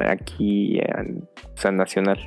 [0.07, 2.19] aquí en San Nacional.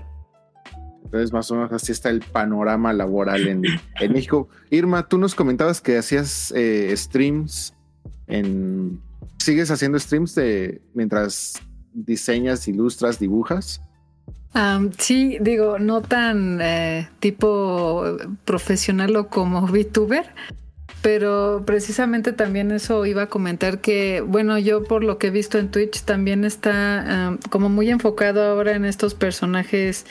[1.04, 3.62] Entonces, más o menos así está el panorama laboral en,
[4.00, 4.48] en México.
[4.70, 7.74] Irma, tú nos comentabas que hacías eh, streams
[8.26, 9.00] en.
[9.38, 11.62] ¿Sigues haciendo streams de mientras
[11.94, 13.82] diseñas, ilustras, dibujas?
[14.58, 20.26] Am, sí, digo, no tan eh, tipo profesional o como VTuber,
[21.00, 25.58] pero precisamente también eso iba a comentar que, bueno, yo por lo que he visto
[25.58, 30.06] en Twitch también está como muy enfocado ahora en estos personajes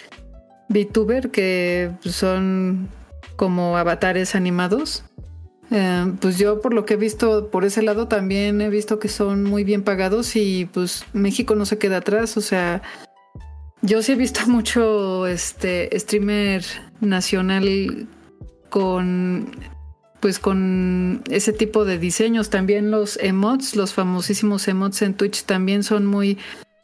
[0.69, 2.88] VTuber que son
[3.36, 5.03] como avatares animados.
[5.72, 9.10] Eh, pues yo por lo que he visto por ese lado también he visto que
[9.10, 12.82] son muy bien pagados y pues México no se queda atrás, o sea,
[13.88, 16.64] yo sí he visto mucho este streamer
[16.99, 18.07] nacional
[18.69, 19.49] con
[20.19, 22.49] pues con ese tipo de diseños.
[22.49, 26.38] También los emotes, los famosísimos emotes en Twitch también son muy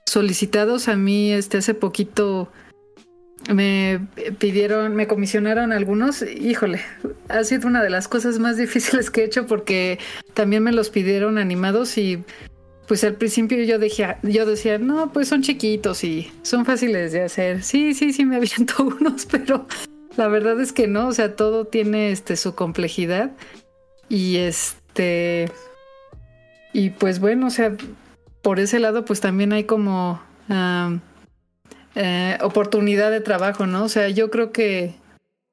[0.05, 0.87] solicitados.
[0.87, 2.49] A mí este hace poquito
[3.51, 4.07] me
[4.37, 6.21] pidieron, me comisionaron algunos.
[6.21, 6.79] Híjole,
[7.27, 9.99] ha sido una de las cosas más difíciles que he hecho porque
[10.33, 12.23] también me los pidieron animados y
[12.87, 17.23] pues al principio yo decía, yo decía, no, pues son chiquitos y son fáciles de
[17.23, 17.63] hacer.
[17.63, 19.67] Sí, sí, sí, me aviento unos, pero
[20.17, 23.31] la verdad es que no, o sea, todo tiene este su complejidad
[24.09, 25.49] y este
[26.73, 27.75] y pues bueno, o sea,
[28.41, 30.21] por ese lado pues también hay como
[31.95, 33.83] eh, oportunidad de trabajo, ¿no?
[33.85, 34.95] O sea, yo creo que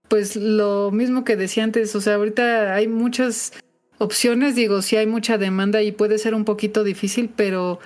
[0.09, 3.52] pues lo mismo que decía antes, o sea, ahorita hay muchas
[4.01, 7.78] opciones, digo, sí hay mucha demanda y puede ser un poquito difícil, pero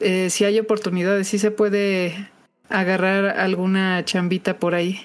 [0.00, 2.28] eh, si hay oportunidades, sí se puede
[2.68, 5.00] agarrar alguna chambita por ahí.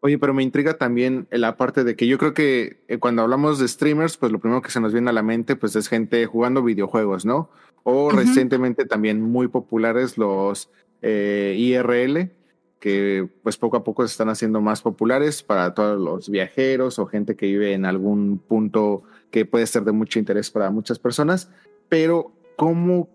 [0.00, 3.58] Oye, pero me intriga también la parte de que yo creo que eh, cuando hablamos
[3.58, 6.24] de streamers, pues lo primero que se nos viene a la mente, pues es gente
[6.24, 7.50] jugando videojuegos, ¿no?
[7.84, 10.70] O recientemente también muy populares los
[11.02, 12.30] eh, IRL,
[12.82, 17.06] que pues poco a poco se están haciendo más populares para todos los viajeros o
[17.06, 21.48] gente que vive en algún punto que puede ser de mucho interés para muchas personas.
[21.88, 23.08] Pero, ¿cómo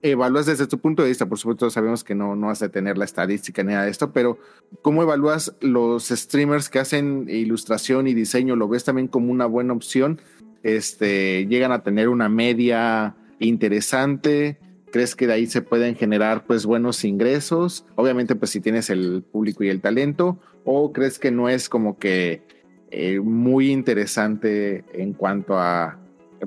[0.00, 1.26] evalúas desde tu punto de vista?
[1.26, 4.10] Por supuesto, sabemos que no, no has de tener la estadística ni nada de esto,
[4.10, 4.38] pero
[4.80, 8.56] ¿cómo evalúas los streamers que hacen ilustración y diseño?
[8.56, 10.18] ¿Lo ves también como una buena opción?
[10.62, 14.58] Este, ¿Llegan a tener una media interesante?
[14.92, 17.84] ¿Crees que de ahí se pueden generar pues buenos ingresos?
[17.96, 21.98] Obviamente pues si tienes el público y el talento, o crees que no es como
[21.98, 22.42] que
[22.90, 25.98] eh, muy interesante en cuanto a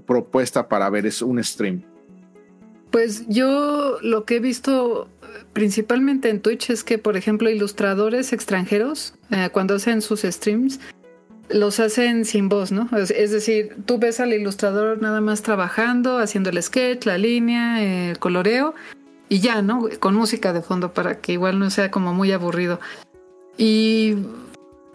[0.05, 1.83] propuesta para ver es un stream.
[2.91, 8.33] Pues yo lo que he visto eh, principalmente en Twitch es que, por ejemplo, ilustradores
[8.33, 10.79] extranjeros, eh, cuando hacen sus streams,
[11.53, 12.89] los hacen sin voz, ¿no?
[12.97, 18.19] Es, decir, tú ves al ilustrador nada más trabajando, haciendo el sketch, la línea, el
[18.19, 18.73] coloreo
[19.29, 19.87] y ya, ¿no?
[19.99, 22.79] Con música de fondo para que igual no sea como muy aburrido.
[23.57, 24.15] Y,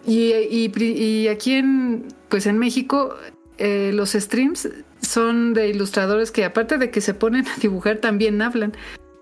[0.07, 3.15] y, y- y aquí en, pues en México,
[3.59, 4.69] eh, los streams
[5.01, 8.75] son de ilustradores que aparte de que se ponen a dibujar, también hablan.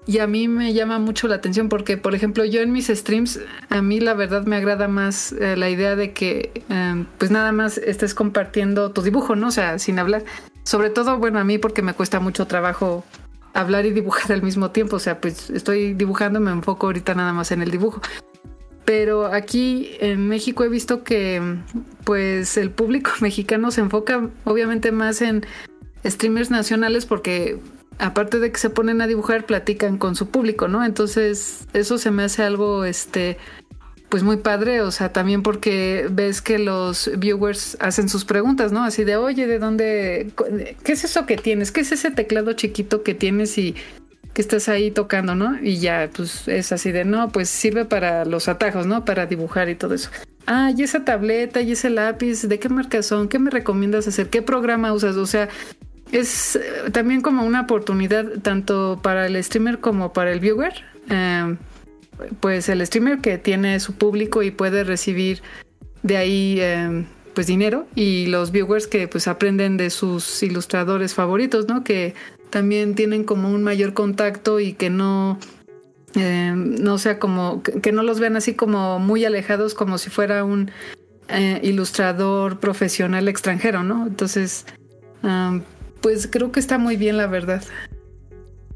[0.09, 3.41] Y a mí me llama mucho la atención porque, por ejemplo, yo en mis streams,
[3.69, 7.51] a mí la verdad me agrada más eh, la idea de que, eh, pues nada
[7.51, 9.49] más estés compartiendo tu dibujo, ¿no?
[9.49, 10.25] O sea, sin hablar.
[10.63, 13.05] Sobre todo, bueno, a mí porque me cuesta mucho trabajo
[13.53, 14.95] hablar y dibujar al mismo tiempo.
[14.95, 18.01] O sea, pues estoy dibujando, me enfoco ahorita nada más en el dibujo.
[18.85, 21.43] Pero aquí en México he visto que,
[22.05, 25.45] pues, el público mexicano se enfoca obviamente más en
[26.05, 27.59] streamers nacionales porque
[27.99, 30.85] aparte de que se ponen a dibujar, platican con su público, ¿no?
[30.85, 33.39] Entonces, eso se me hace algo, este,
[34.09, 38.85] pues muy padre, o sea, también porque ves que los viewers hacen sus preguntas, ¿no?
[38.85, 40.33] Así de, oye, ¿de dónde?
[40.85, 41.73] ¿Qué es eso que tienes?
[41.73, 43.75] ¿Qué es ese teclado chiquito que tienes y
[44.33, 45.59] que estás ahí tocando, ¿no?
[45.63, 49.05] Y ya, pues es así de, no, pues sirve para los atajos, ¿no?
[49.05, 50.11] Para dibujar y todo eso.
[50.47, 53.29] Ah, y esa tableta y ese lápiz, ¿de qué marca son?
[53.29, 54.29] ¿Qué me recomiendas hacer?
[54.29, 55.17] ¿Qué programa usas?
[55.17, 55.49] O sea,
[56.13, 60.73] es eh, también como una oportunidad tanto para el streamer como para el viewer.
[61.11, 61.57] Eh,
[62.41, 65.43] pues el streamer que tiene su público y puede recibir
[66.03, 67.05] de ahí eh,
[67.35, 71.85] pues dinero y los viewers que pues aprenden de sus ilustradores favoritos, ¿no?
[71.85, 72.15] Que
[72.51, 75.39] también tienen como un mayor contacto y que no
[76.15, 80.45] eh, no sea como que no los vean así como muy alejados como si fuera
[80.45, 80.71] un
[81.29, 84.07] eh, ilustrador profesional extranjero, ¿no?
[84.07, 84.65] Entonces,
[85.23, 85.61] um,
[86.07, 87.65] pues creo que está muy bien la verdad.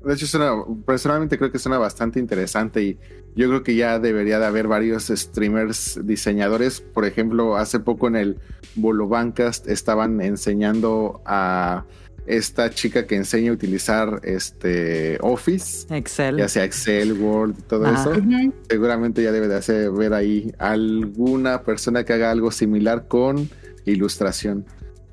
[0.05, 0.51] De hecho, suena,
[0.85, 2.99] personalmente creo que suena bastante interesante y
[3.37, 6.81] yo creo que ya debería de haber varios streamers diseñadores.
[6.81, 8.41] Por ejemplo, hace poco en el
[8.75, 11.85] Bolo Bancast estaban enseñando a
[12.27, 16.37] esta chica que enseña a utilizar este Office, Excel.
[16.37, 18.11] ya sea Excel, Word y todo Ajá.
[18.11, 18.23] eso.
[18.69, 23.49] Seguramente ya debe de hacer ver ahí alguna persona que haga algo similar con
[23.85, 24.67] ilustración.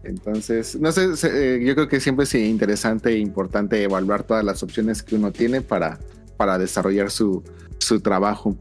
[0.07, 4.63] Entonces, no sé, eh, yo creo que siempre es interesante e importante evaluar todas las
[4.63, 5.99] opciones que uno tiene para,
[6.37, 7.43] para desarrollar su,
[7.77, 8.57] su trabajo.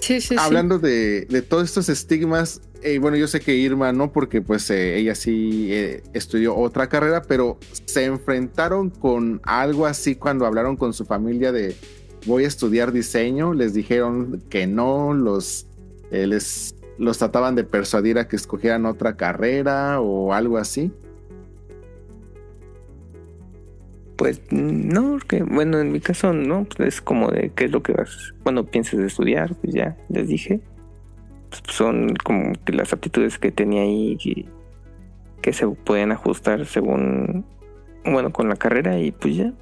[0.00, 0.36] Sí, sí, sí.
[0.38, 4.70] Hablando de, de todos estos estigmas, eh, bueno, yo sé que Irma no, porque pues
[4.70, 10.76] eh, ella sí eh, estudió otra carrera, pero se enfrentaron con algo así cuando hablaron
[10.76, 11.76] con su familia de
[12.26, 15.66] voy a estudiar diseño, les dijeron que no, los
[16.10, 20.92] eh, les los trataban de persuadir a que escogieran otra carrera o algo así.
[24.16, 27.82] Pues no, porque bueno, en mi caso no, pues es como de qué es lo
[27.82, 30.60] que vas, cuando pienses de estudiar, pues ya les dije.
[31.48, 34.44] Pues son como que las aptitudes que tenía ahí que,
[35.40, 37.46] que se pueden ajustar según,
[38.04, 39.54] bueno, con la carrera y pues ya.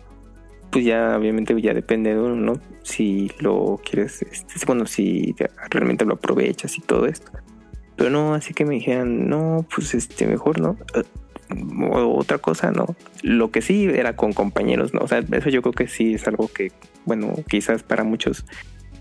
[0.70, 2.61] Pues ya obviamente ya depende de uno, ¿no?
[2.82, 5.35] Si lo quieres, este, bueno, si
[5.70, 7.31] realmente lo aprovechas y todo esto.
[7.97, 10.77] Pero no, así que me dijeran, no, pues este, mejor no.
[11.90, 12.95] O otra cosa, no.
[13.23, 15.01] Lo que sí era con compañeros, ¿no?
[15.01, 16.70] O sea, eso yo creo que sí es algo que,
[17.07, 18.45] bueno, quizás para muchos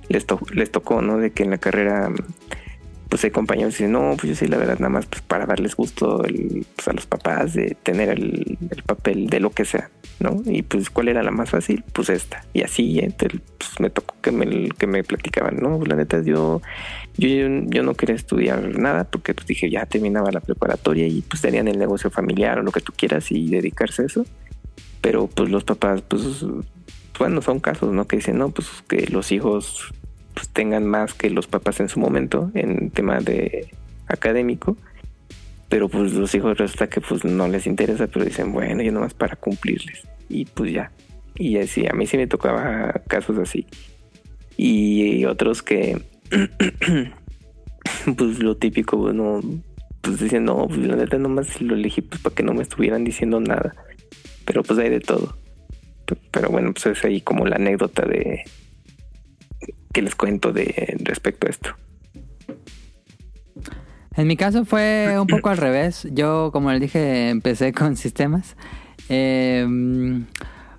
[0.08, 1.18] les, to- les tocó, ¿no?
[1.18, 2.10] De que en la carrera,
[3.10, 5.46] pues hay compañeros que dicen, no, pues yo sí, la verdad, nada más pues, para
[5.46, 9.66] darles gusto el- pues, a los papás de tener el, el papel de lo que
[9.66, 9.90] sea,
[10.20, 10.42] ¿no?
[10.46, 11.84] Y pues, ¿cuál era la más fácil?
[11.94, 12.44] Pues esta.
[12.54, 15.80] Y así, entonces, pues me tocó que me, que me platicaban, ¿no?
[15.86, 16.62] La neta, yo
[17.18, 17.28] yo,
[17.66, 21.68] yo no quería estudiar nada porque pues dije ya terminaba la preparatoria y pues tenían
[21.68, 24.26] el negocio familiar o lo que tú quieras y dedicarse a eso.
[25.02, 26.44] Pero pues los papás, pues
[27.18, 28.06] bueno, son casos, ¿no?
[28.08, 29.92] Que dicen, no, pues que los hijos
[30.38, 33.72] pues tengan más que los papás en su momento en tema de
[34.06, 34.78] académico.
[35.68, 39.16] Pero pues los hijos resulta que pues no les interesa, pero dicen, bueno, yo nomás
[39.16, 40.08] para cumplirles.
[40.30, 40.92] Y pues ya.
[41.34, 43.66] Y así, a mí sí me tocaba casos así.
[44.58, 46.00] Y otros que
[48.16, 49.42] pues lo típico, bueno,
[50.02, 53.04] pues dicen, no, pues la neta nomás lo elegí pues para que no me estuvieran
[53.04, 53.74] diciendo nada.
[54.46, 55.36] Pero pues hay de todo.
[56.32, 58.44] Pero bueno, pues es ahí como la anécdota de
[59.94, 61.76] que les cuento de respecto a esto.
[64.16, 66.08] En mi caso fue un poco al revés.
[66.12, 68.56] Yo, como les dije, empecé con sistemas.
[69.10, 69.66] Eh,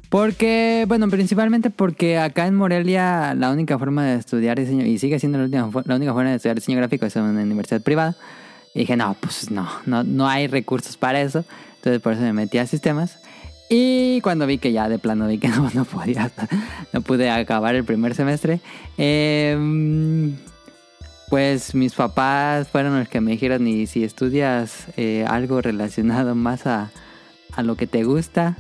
[0.09, 5.19] porque, bueno, principalmente porque acá en Morelia la única forma de estudiar diseño, y sigue
[5.19, 8.17] siendo la, la única forma de estudiar diseño gráfico es en una universidad privada.
[8.75, 11.45] Y dije, no, pues no, no, no hay recursos para eso.
[11.77, 13.19] Entonces por eso me metí a sistemas.
[13.69, 16.31] Y cuando vi que ya de plano vi que no, no podía,
[16.93, 18.61] no pude acabar el primer semestre,
[18.97, 20.35] eh,
[21.29, 26.67] pues mis papás fueron los que me dijeron, y si estudias eh, algo relacionado más
[26.67, 26.91] a,
[27.53, 28.57] a lo que te gusta.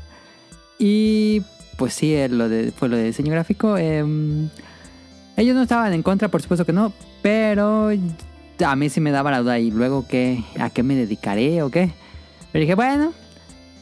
[0.78, 1.42] Y
[1.76, 3.78] pues sí, eh, lo de, fue lo de diseño gráfico.
[3.78, 4.50] em,
[5.36, 7.90] ellos no estaban en contra, por supuesto que no, pero
[8.64, 9.58] a mí sí me daba la duda.
[9.58, 10.44] ¿Y luego qué?
[10.58, 11.92] ¿A qué me dedicaré o qué?
[12.52, 13.12] Pero dije, bueno,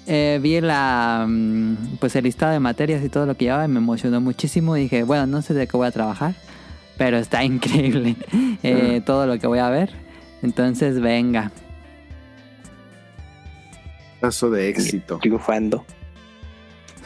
[0.07, 3.69] eh, vi la, mm, pues el listado de materias y todo lo que llevaba y
[3.69, 4.77] me emocionó muchísimo.
[4.77, 6.35] Y dije, bueno, no sé de qué voy a trabajar,
[6.97, 8.17] pero está increíble
[8.63, 9.91] eh, todo lo que voy a ver.
[10.43, 11.51] Entonces, venga.
[14.21, 15.19] Caso de éxito.
[15.19, 15.85] Triunfando.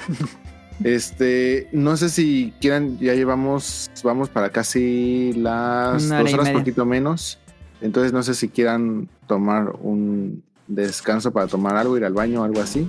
[0.83, 7.39] Este, no sé si quieran, ya llevamos, vamos para casi las dos horas, poquito menos.
[7.83, 12.45] Entonces no sé si quieran tomar un descanso para tomar algo, ir al baño o
[12.45, 12.89] algo así.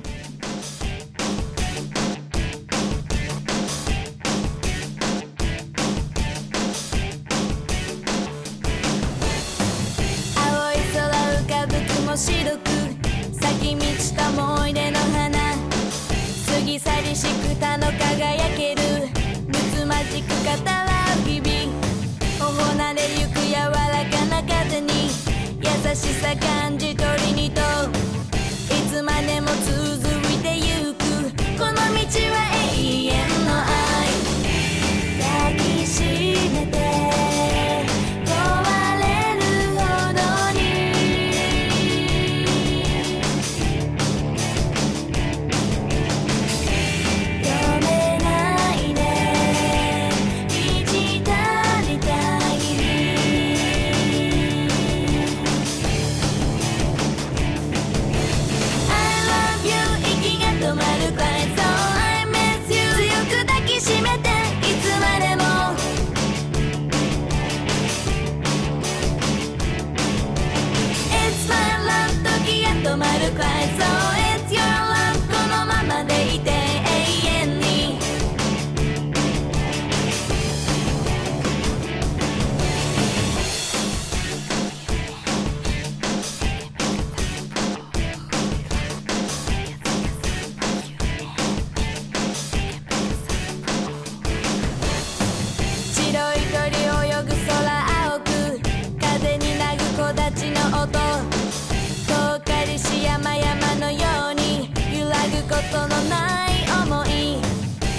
[105.72, 107.40] ことのない想い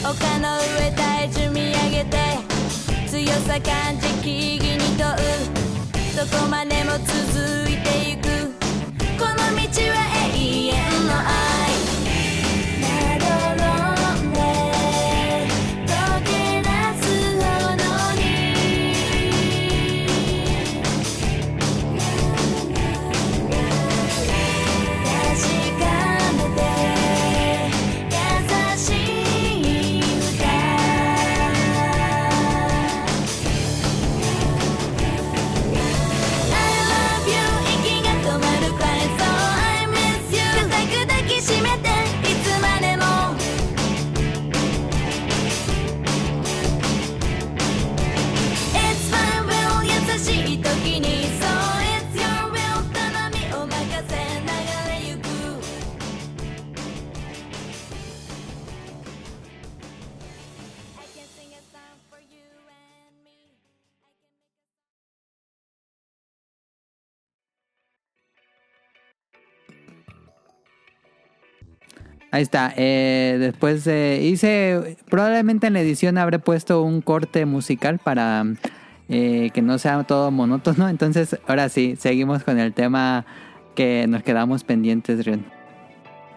[0.05, 2.19] 丘の上体重見上げて
[3.07, 5.17] 強さ感じ木々に問う
[6.15, 8.53] どこまでも続いてゆく。
[9.19, 9.43] この道
[9.89, 9.97] は
[10.29, 10.73] 永遠
[11.07, 11.72] の愛
[72.33, 72.73] Ahí está.
[72.77, 78.45] eh, después eh, hice, probablemente en la edición habré puesto un corte musical para
[79.11, 80.89] eh, que no sea todo monótono.
[80.89, 83.27] Entonces, ahora sí, seguimos con el tema
[83.75, 85.45] que nos quedamos pendientes, Rion.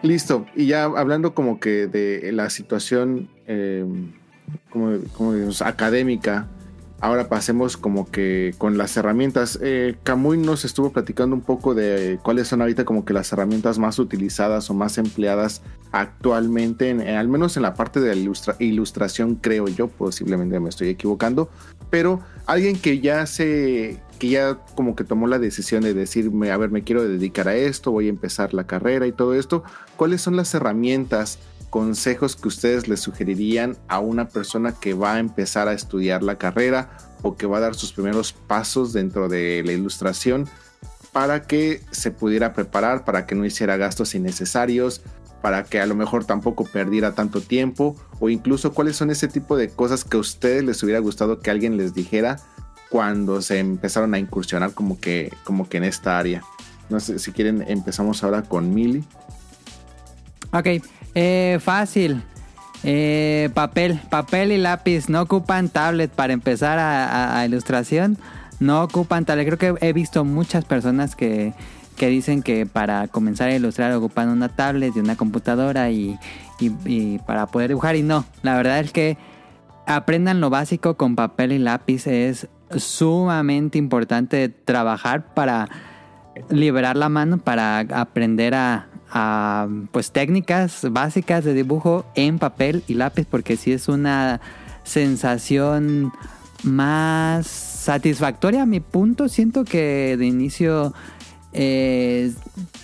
[0.02, 0.46] Listo.
[0.54, 3.86] Y ya hablando como que de la situación eh,
[4.68, 6.46] como, como académica,
[7.00, 9.58] ahora pasemos como que con las herramientas.
[9.62, 13.78] Eh, Camuy nos estuvo platicando un poco de cuáles son ahorita como que las herramientas
[13.78, 15.62] más utilizadas o más empleadas
[15.92, 20.60] actualmente, en- en- al menos en la parte de la ilustra- ilustración, creo yo, posiblemente
[20.60, 21.48] me estoy equivocando,
[21.90, 26.56] pero alguien que ya se, que ya como que tomó la decisión de decirme, a
[26.56, 29.62] ver, me quiero dedicar a esto, voy a empezar la carrera y todo esto,
[29.96, 31.38] ¿cuáles son las herramientas,
[31.70, 36.38] consejos que ustedes le sugerirían a una persona que va a empezar a estudiar la
[36.38, 36.90] carrera
[37.22, 40.48] o que va a dar sus primeros pasos dentro de la ilustración
[41.12, 45.02] para que se pudiera preparar, para que no hiciera gastos innecesarios,
[45.40, 49.56] para que a lo mejor tampoco perdiera tanto tiempo o incluso cuáles son ese tipo
[49.56, 52.36] de cosas que a ustedes les hubiera gustado que alguien les dijera
[52.90, 56.42] cuando se empezaron a incursionar como que, como que en esta área.
[56.88, 59.04] No sé si quieren, empezamos ahora con Mili.
[60.52, 60.66] Ok,
[61.16, 62.22] eh, fácil.
[62.84, 65.08] Eh, papel, papel y lápiz.
[65.08, 68.18] No ocupan tablet para empezar a, ilustración.
[68.60, 69.46] No ocupan tablet.
[69.46, 71.52] Creo que he visto muchas personas que,
[71.96, 76.18] que dicen que para comenzar a ilustrar ocupan una tablet y una computadora y-
[76.60, 77.96] y para poder dibujar.
[77.96, 79.16] Y no, la verdad es que
[79.86, 82.06] aprendan lo básico con papel y lápiz.
[82.06, 85.68] Es sumamente importante trabajar para
[86.50, 92.94] liberar la mano para aprender a, a, pues técnicas básicas de dibujo en papel y
[92.94, 94.40] lápiz porque sí es una
[94.84, 96.12] sensación
[96.62, 99.28] más satisfactoria a mi punto.
[99.28, 100.92] Siento que de inicio
[101.52, 102.32] eh,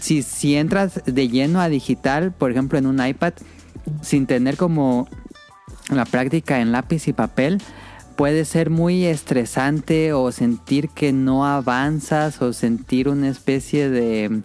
[0.00, 3.34] si, si entras de lleno a digital por ejemplo en un iPad
[4.00, 5.08] sin tener como
[5.90, 7.60] la práctica en lápiz y papel
[8.16, 14.42] puede ser muy estresante o sentir que no avanzas o sentir una especie de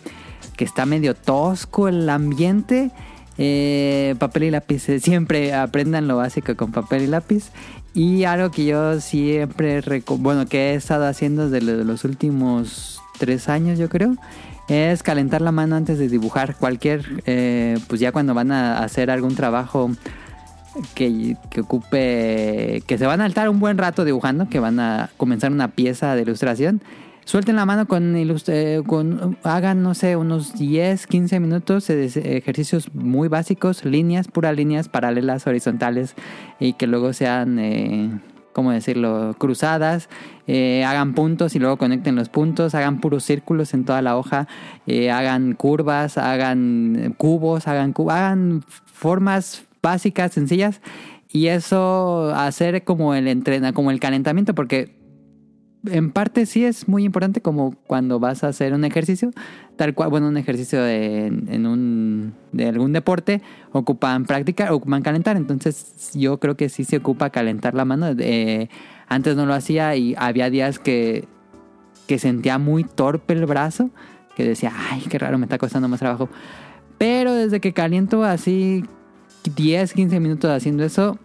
[0.57, 2.91] que está medio tosco el ambiente.
[3.37, 7.51] Eh, papel y lápiz, eh, siempre aprendan lo básico con papel y lápiz.
[7.93, 9.81] Y algo que yo siempre,
[10.17, 14.15] bueno, que he estado haciendo desde lo- los últimos tres años, yo creo,
[14.67, 19.09] es calentar la mano antes de dibujar cualquier, eh, pues ya cuando van a hacer
[19.11, 19.91] algún trabajo
[20.93, 25.09] que, que ocupe, que se van a altar un buen rato dibujando, que van a
[25.17, 26.81] comenzar una pieza de ilustración,
[27.27, 32.05] suelten la mano con, eh, con hagan, no sé, unos 10, 15 minutos de
[32.37, 36.15] ejercicios muy básicos, líneas, puras líneas paralelas, horizontales,
[36.57, 38.17] y que luego sean, eh,
[38.53, 40.07] ¿cómo decirlo?, cruzadas,
[40.47, 44.47] eh, hagan puntos y luego conecten los puntos, hagan puros círculos en toda la hoja,
[44.85, 50.79] eh, hagan curvas, hagan cubos, hagan, hagan formas básicas, sencillas,
[51.29, 54.96] y eso hacer como el entrena, como el calentamiento, porque
[55.85, 59.31] en parte sí es muy importante como cuando vas a hacer un ejercicio,
[59.75, 63.41] tal cual, bueno, un ejercicio de- en un, de algún deporte,
[63.71, 68.07] ocupan práctica, ocupan calentar, entonces yo creo que sí se ocupa calentar la mano.
[68.17, 68.69] Eh,
[69.07, 71.27] antes no lo hacía y había días que,
[72.07, 73.89] que sentía muy torpe el brazo,
[74.35, 76.29] que decía, ay, qué raro, me está costando más trabajo.
[76.97, 78.83] Pero desde que caliento así
[79.55, 81.19] 10, 15 minutos haciendo eso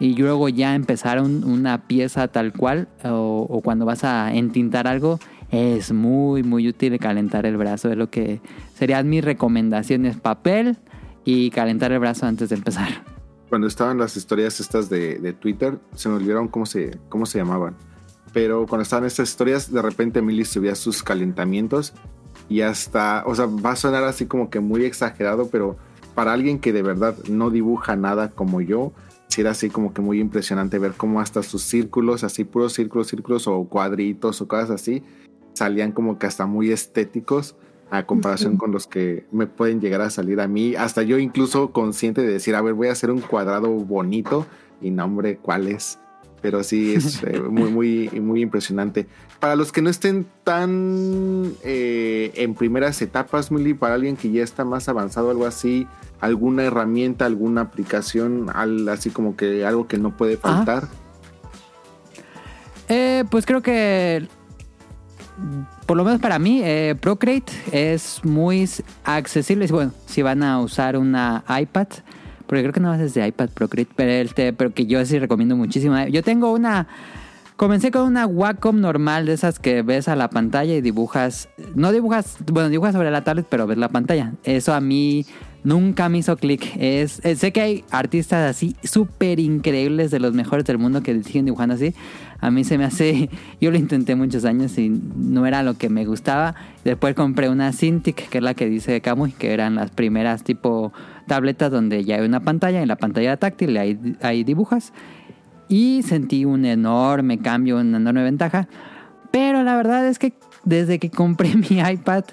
[0.00, 4.86] y luego ya empezar un- una pieza tal cual o, o cuando vas a entintar
[4.86, 5.18] algo
[5.50, 8.40] es muy muy útil calentar el brazo es lo que
[8.74, 10.76] serían mis recomendaciones papel
[11.24, 12.88] y calentar el brazo antes de empezar
[13.48, 17.38] Cuando estaban las historias estas de, de Twitter, se me olvidaron cómo se, cómo se
[17.38, 17.76] llamaban.
[18.32, 21.92] Pero cuando estaban estas historias, de repente Milly subía sus calentamientos
[22.48, 25.76] y hasta, o sea, va a sonar así como que muy exagerado, pero
[26.16, 28.92] para alguien que de verdad no dibuja nada como yo,
[29.34, 33.08] sí era así como que muy impresionante ver cómo hasta sus círculos, así puros círculos,
[33.08, 35.02] círculos o cuadritos o cosas así,
[35.54, 37.56] salían como que hasta muy estéticos
[37.90, 40.74] a comparación con los que me pueden llegar a salir a mí.
[40.76, 44.46] Hasta yo incluso consciente de decir, a ver, voy a hacer un cuadrado bonito
[44.80, 45.98] y no, hombre, ¿cuál es?
[46.40, 49.06] Pero sí, es eh, muy, muy, muy impresionante.
[49.40, 54.44] Para los que no estén tan eh, en primeras etapas, Mili, para alguien que ya
[54.44, 55.86] está más avanzado, algo así,
[56.24, 60.56] alguna herramienta, alguna aplicación, al- así como que algo que no puede Ajá.
[60.64, 60.88] faltar.
[62.88, 64.26] Eh, pues creo que
[65.86, 68.68] por lo menos para mí eh, Procreate es muy
[69.04, 71.88] accesible bueno si van a usar una iPad
[72.46, 75.18] porque creo que no es de iPad Procreate pero, el te- pero que yo sí
[75.18, 76.86] recomiendo muchísimo yo tengo una
[77.56, 81.90] comencé con una Wacom normal de esas que ves a la pantalla y dibujas no
[81.90, 85.26] dibujas bueno dibujas sobre la tablet pero ves la pantalla eso a mí
[85.64, 86.76] nunca me hizo clic.
[86.78, 91.20] Es, eh, sé que hay artistas así súper increíbles de los mejores del mundo que
[91.24, 91.94] siguen dibujando así.
[92.40, 93.30] A mí se me hace
[93.60, 96.54] yo lo intenté muchos años y no era lo que me gustaba.
[96.84, 100.92] Después compré una Cintiq que es la que dice Kamui que eran las primeras tipo
[101.26, 104.92] tabletas donde ya hay una pantalla y la pantalla táctil ahí, ahí dibujas.
[105.68, 108.68] Y sentí un enorme cambio, una enorme ventaja.
[109.30, 110.34] Pero la verdad es que
[110.64, 112.24] desde que compré mi iPad,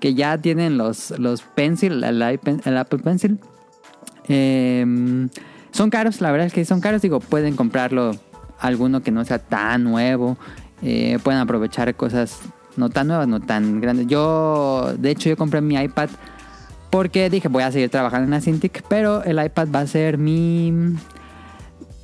[0.00, 3.38] que ya tienen los, los Pencil, el, el Apple Pencil,
[4.28, 5.28] eh,
[5.70, 7.02] son caros, la verdad es que son caros.
[7.02, 8.12] Digo, pueden comprarlo
[8.58, 10.38] alguno que no sea tan nuevo.
[10.82, 12.40] eh, pueden aprovechar cosas
[12.76, 14.06] no tan nuevas, no tan grandes.
[14.06, 16.10] Yo, de hecho, yo compré mi iPad
[16.90, 20.18] porque dije, voy a seguir trabajando en la Cintiq, pero el iPad va a ser
[20.18, 20.72] mi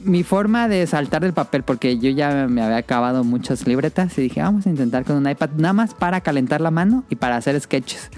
[0.05, 4.23] mi forma de saltar del papel, porque yo ya me había acabado muchas libretas y
[4.23, 7.37] dije, vamos a intentar con un iPad nada más para calentar la mano y para
[7.37, 8.11] hacer sketches.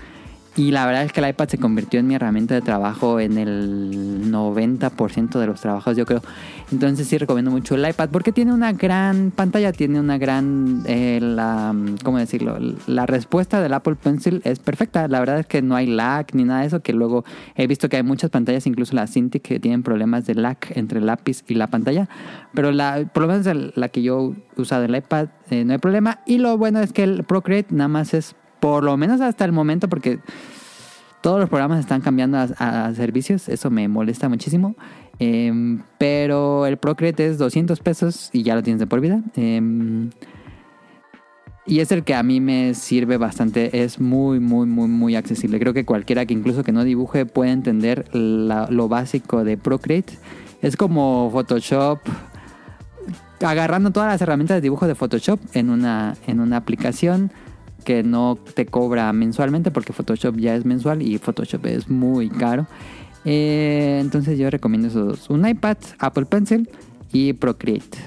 [0.54, 3.38] Y la verdad es que el iPad se convirtió en mi herramienta de trabajo en
[3.38, 6.22] el 90% de los trabajos, yo creo.
[6.70, 11.20] Entonces sí recomiendo mucho el iPad porque tiene una gran pantalla, tiene una gran, eh,
[11.22, 11.74] la,
[12.04, 12.58] ¿cómo decirlo?
[12.86, 15.08] La respuesta del Apple Pencil es perfecta.
[15.08, 17.24] La verdad es que no hay lag ni nada de eso, que luego
[17.54, 20.98] he visto que hay muchas pantallas, incluso la Cintiq, que tienen problemas de lag entre
[20.98, 22.10] el lápiz y la pantalla.
[22.52, 25.78] Pero la, por lo menos la que yo he usado el iPad, eh, no hay
[25.78, 26.20] problema.
[26.26, 29.50] Y lo bueno es que el Procreate nada más es por lo menos hasta el
[29.50, 30.20] momento, porque
[31.20, 34.76] todos los programas están cambiando a, servicios, eso me molesta muchísimo.
[35.18, 39.20] Em, pero el Procreate es 200 pesos y ya lo tienes de por vida.
[39.34, 40.10] Em,
[41.66, 43.82] y es el que a mí me sirve bastante.
[43.82, 45.58] Es muy, muy, muy, muy accesible.
[45.58, 50.12] Creo que cualquiera que incluso que no dibuje puede entender lo básico de Procreate.
[50.60, 51.98] Es como Photoshop.
[53.40, 57.32] Agarrando todas las herramientas de dibujo de Photoshop en una, en una aplicación
[57.82, 62.66] que no te cobra mensualmente porque Photoshop ya es mensual y Photoshop es muy caro.
[63.24, 65.30] Eh, entonces yo recomiendo esos dos.
[65.30, 66.68] Un iPad, Apple Pencil
[67.12, 67.98] y Procreate.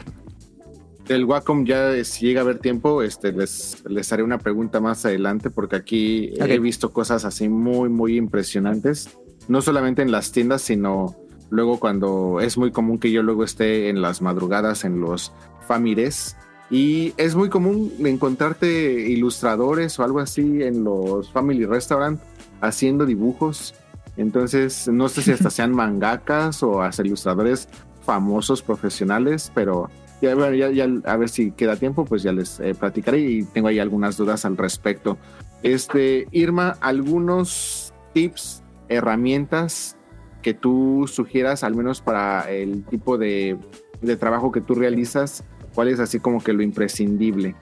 [1.08, 5.06] El Wacom ya si llega a haber tiempo, este, les, les haré una pregunta más
[5.06, 9.10] adelante porque aquí he visto cosas así muy, muy impresionantes.
[9.48, 11.16] No solamente en las tiendas, sino
[11.52, 15.32] luego cuando es muy común que yo luego esté en las madrugadas en los
[15.68, 16.36] famires
[16.70, 22.20] y es muy común encontrarte ilustradores o algo así en los Family Restaurant
[22.62, 23.76] haciendo dibujos.
[24.18, 27.68] Entonces, no sé si hasta sean mangakas o hasta ilustradores
[28.04, 29.90] famosos profesionales, pero
[30.22, 34.18] ya, a ver si queda tiempo, pues ya les eh, platicaré y tengo ahí algunas
[34.18, 35.18] dudas al respecto.
[35.62, 39.98] Este, Irma, algunos tips, herramientas
[40.42, 43.58] que tú sugieras, al menos para el tipo de,
[44.02, 45.44] de trabajo que tú realizas
[45.76, 47.54] ¿Cuál es así como que lo imprescindible?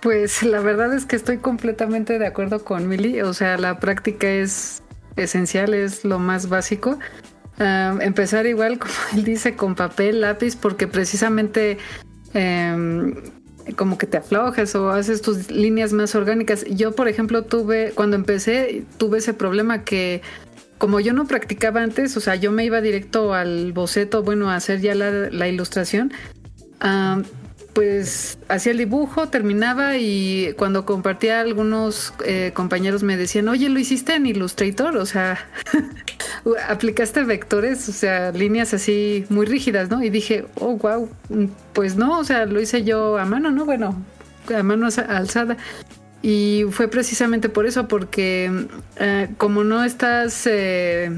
[0.00, 3.20] Pues la verdad es que estoy completamente de acuerdo con Milly.
[3.22, 4.82] O sea, la práctica es
[5.16, 6.98] esencial, es lo más básico.
[7.58, 11.78] Ah, empezar igual, como él dice, con papel, lápiz, porque precisamente
[12.32, 13.14] em,
[13.74, 16.64] como que te aflojas o haces tus líneas más orgánicas.
[16.66, 20.22] Yo, por ejemplo, tuve, cuando empecé, tuve ese problema que
[20.78, 24.56] como yo no practicaba antes, o sea, yo me iba directo al boceto, bueno, a
[24.56, 26.12] hacer ya la ilustración
[27.76, 33.78] pues hacía el dibujo, terminaba y cuando compartía algunos eh, compañeros me decían, oye, ¿lo
[33.78, 34.96] hiciste en Illustrator?
[34.96, 35.38] O sea,
[36.68, 40.02] aplicaste vectores, o sea, líneas así muy rígidas, ¿no?
[40.02, 41.10] Y dije, oh, wow,
[41.74, 43.66] pues no, o sea, lo hice yo a mano, ¿no?
[43.66, 44.02] Bueno,
[44.56, 45.58] a mano alzada.
[46.22, 51.10] Y fue precisamente por eso, porque eh, como no estás eh,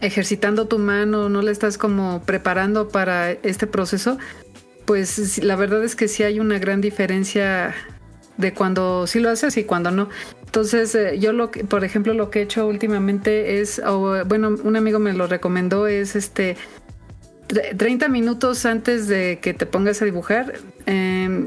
[0.00, 4.18] ejercitando tu mano, no le estás como preparando para este proceso,
[4.84, 7.74] pues la verdad es que sí hay una gran diferencia
[8.36, 10.08] de cuando sí lo haces y cuando no.
[10.44, 13.80] Entonces, eh, yo lo que, por ejemplo, lo que he hecho últimamente es,
[14.26, 16.56] bueno, un amigo me lo recomendó, es este
[17.76, 20.54] 30 minutos antes de que te pongas a dibujar,
[20.86, 21.46] eh,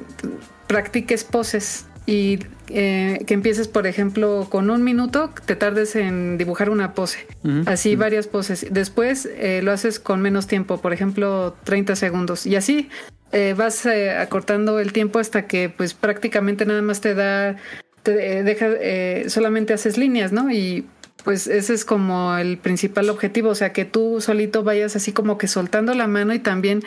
[0.68, 2.40] practiques poses y
[2.70, 7.28] eh, que empieces, por ejemplo, con un minuto, te tardes en dibujar una pose,
[7.66, 8.68] así varias poses.
[8.72, 12.90] Después eh, lo haces con menos tiempo, por ejemplo, 30 segundos y así
[13.32, 17.58] eh, vas eh, acortando el tiempo hasta que pues prácticamente nada más te da,
[18.04, 20.50] te eh, deja, solamente haces líneas, ¿no?
[20.50, 20.86] Y
[21.24, 25.38] pues ese es como el principal objetivo, o sea, que tú solito vayas así como
[25.38, 26.84] que soltando la mano y también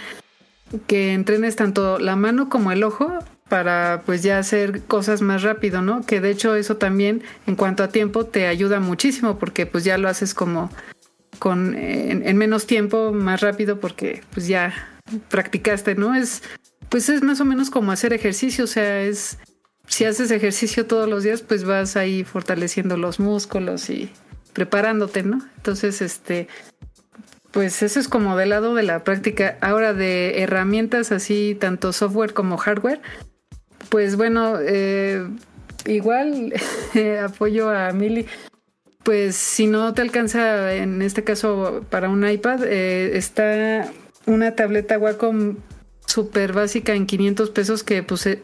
[0.86, 3.18] que entrenes tanto la mano como el ojo
[3.48, 6.06] para pues ya hacer cosas más rápido, ¿no?
[6.06, 9.98] Que de hecho eso también en cuanto a tiempo te ayuda muchísimo porque pues ya
[9.98, 10.70] lo haces como
[11.38, 14.89] con en menos tiempo, más rápido porque pues ya
[15.28, 16.14] practicaste, ¿no?
[16.14, 16.42] Es,
[16.88, 19.38] pues es más o menos como hacer ejercicio, o sea, es,
[19.86, 24.10] si haces ejercicio todos los días, pues vas ahí fortaleciendo los músculos y
[24.52, 25.40] preparándote, ¿no?
[25.56, 26.48] Entonces, este,
[27.50, 29.58] pues eso es como del lado de la práctica.
[29.60, 33.00] Ahora de herramientas así, tanto software como hardware,
[33.88, 35.26] pues bueno, eh,
[35.86, 36.52] igual
[37.24, 38.26] apoyo a Mili.
[39.02, 43.90] Pues si no te alcanza, en este caso para un iPad, eh, está
[44.30, 45.56] una tableta Wacom
[46.06, 48.40] súper básica en 500 pesos que pues eh,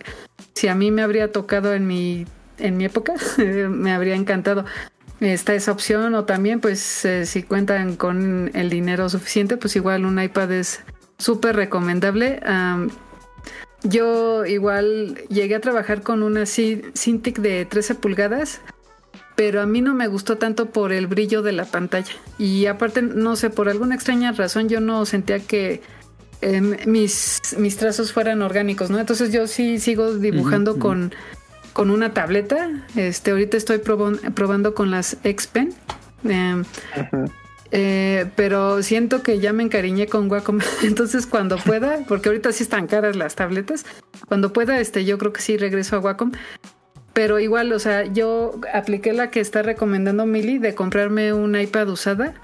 [0.55, 2.27] si a mí me habría tocado en mi,
[2.59, 4.65] en mi época, me habría encantado.
[5.21, 10.05] Está esa opción o también pues eh, si cuentan con el dinero suficiente, pues igual
[10.05, 10.81] un iPad es
[11.19, 12.41] súper recomendable.
[13.83, 18.61] yo igual llegué a trabajar con una Cintiq de 13 pulgadas
[19.37, 22.13] pero a mí no me gustó tanto por el brillo de la pantalla.
[22.39, 25.83] Y aparte, no sé, por alguna extraña razón yo no sentía que
[26.41, 28.99] em, mis, mis trazos fueran orgánicos, ¿no?
[28.99, 31.15] Entonces yo sí sigo dibujando con,
[31.75, 32.87] con una tableta.
[32.97, 35.75] Este, ahorita estoy probon- probando con las X-Pen.
[36.25, 36.65] Em,
[37.73, 40.61] eh, pero siento que ya me encariñé con Wacom.
[40.83, 43.85] Entonces, cuando pueda, porque ahorita sí están caras las tabletas,
[44.29, 46.33] cuando pueda, este, yo creo que sí regreso a Wacom.
[47.17, 51.89] Pero igual, o sea, yo apliqué la que está recomendando Mili de comprarme un iPad
[51.89, 52.35] usada.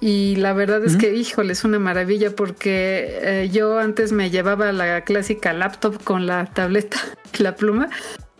[0.00, 4.72] Y la verdad es que, híjole, es una maravilla porque eh, yo antes me llevaba
[4.72, 6.96] la clásica laptop con la tableta,
[7.38, 7.90] la pluma.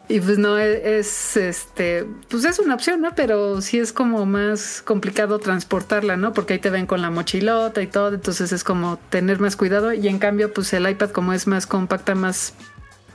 [0.08, 3.14] Y pues no e- es, este, pues es una opción, ¿no?
[3.14, 6.32] Pero sí es como más complicado transportarla, ¿no?
[6.32, 9.92] Porque ahí te ven con la mochilota y todo, entonces es como tener más cuidado.
[9.92, 12.52] Y en cambio, pues el iPad como es más compacta, más,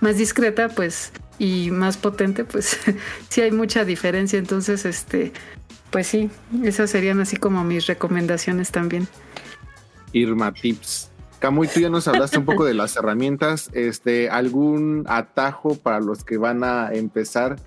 [0.01, 2.77] más discreta, pues, y más potente, pues
[3.29, 4.39] sí hay mucha diferencia.
[4.39, 5.31] Entonces, este,
[5.91, 6.29] pues sí,
[6.63, 9.07] esas serían así como mis recomendaciones también.
[10.13, 11.11] Irma Tips.
[11.39, 13.69] Camuy, tú ya nos hablaste un poco de las herramientas.
[13.73, 17.57] Este, ¿algún atajo para los que van a empezar?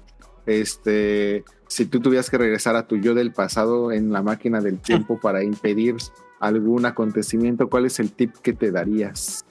[0.46, 4.80] Este, si tú tuvieras que regresar a tu yo del pasado en la máquina del
[4.80, 5.96] tiempo para impedir
[6.40, 9.44] algún acontecimiento, ¿cuál es el tip que te darías?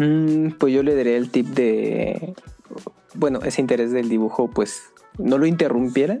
[0.00, 2.32] Mm, pues yo le daría el tip de,
[3.14, 4.82] bueno, ese interés del dibujo, pues
[5.18, 6.20] no lo interrumpiera,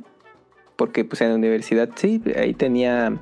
[0.76, 3.18] porque pues en la universidad sí, ahí tenía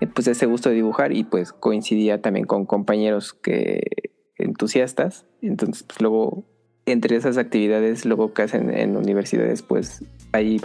[0.00, 5.82] eh, pues ese gusto de dibujar y pues coincidía también con compañeros que entusiastas, entonces
[5.84, 6.44] pues luego
[6.84, 10.60] entre esas actividades luego que hacen en universidades pues hay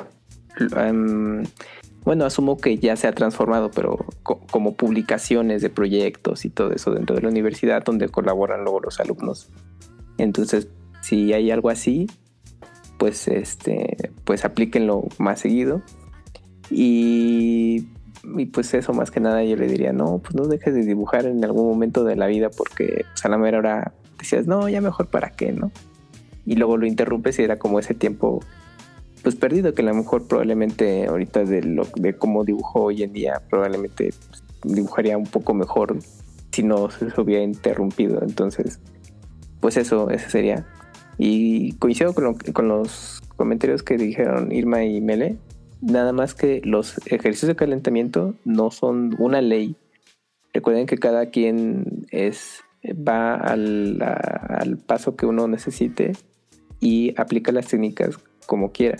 [0.78, 1.44] em,
[2.04, 6.72] bueno, asumo que ya se ha transformado, pero co- como publicaciones de proyectos y todo
[6.72, 9.50] eso dentro de la universidad donde colaboran luego los alumnos.
[10.18, 10.68] Entonces,
[11.02, 12.08] si hay algo así,
[12.98, 15.82] pues este, pues aplíquenlo más seguido.
[16.70, 17.88] Y,
[18.38, 21.26] y pues eso más que nada yo le diría, no, pues no dejes de dibujar
[21.26, 24.82] en algún momento de la vida porque pues, a la mera hora decías, no, ya
[24.82, 25.72] mejor para qué, ¿no?
[26.46, 28.40] Y luego lo interrumpes y era como ese tiempo
[29.24, 33.14] pues perdido que a lo mejor probablemente ahorita de lo de cómo dibujo hoy en
[33.14, 35.98] día probablemente pues, dibujaría un poco mejor
[36.52, 38.22] si no se hubiera interrumpido.
[38.22, 38.80] Entonces
[39.60, 40.66] pues eso ese sería.
[41.18, 45.38] Y coincido con, lo- con los comentarios que dijeron Irma y Mele.
[45.82, 49.76] Nada más que los ejercicios de calentamiento no son una ley.
[50.54, 56.14] Recuerden que cada quien es va al, al paso que uno necesite
[56.80, 58.18] y aplica las técnicas
[58.52, 58.98] como quiera.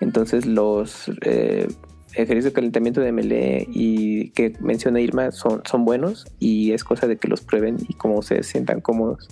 [0.00, 1.66] Entonces los eh,
[2.12, 7.06] ejercicios de calentamiento de melee y que menciona Irma son, son buenos y es cosa
[7.06, 9.28] de que los prueben y como se sientan cómodos.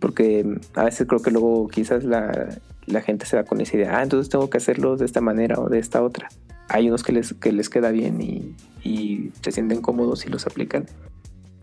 [0.00, 2.48] Porque a veces creo que luego quizás la,
[2.86, 5.60] la gente se va con esa idea, ah, entonces tengo que hacerlo de esta manera
[5.60, 6.30] o de esta otra.
[6.70, 10.46] Hay unos que les, que les queda bien y, y se sienten cómodos y los
[10.46, 10.86] aplican.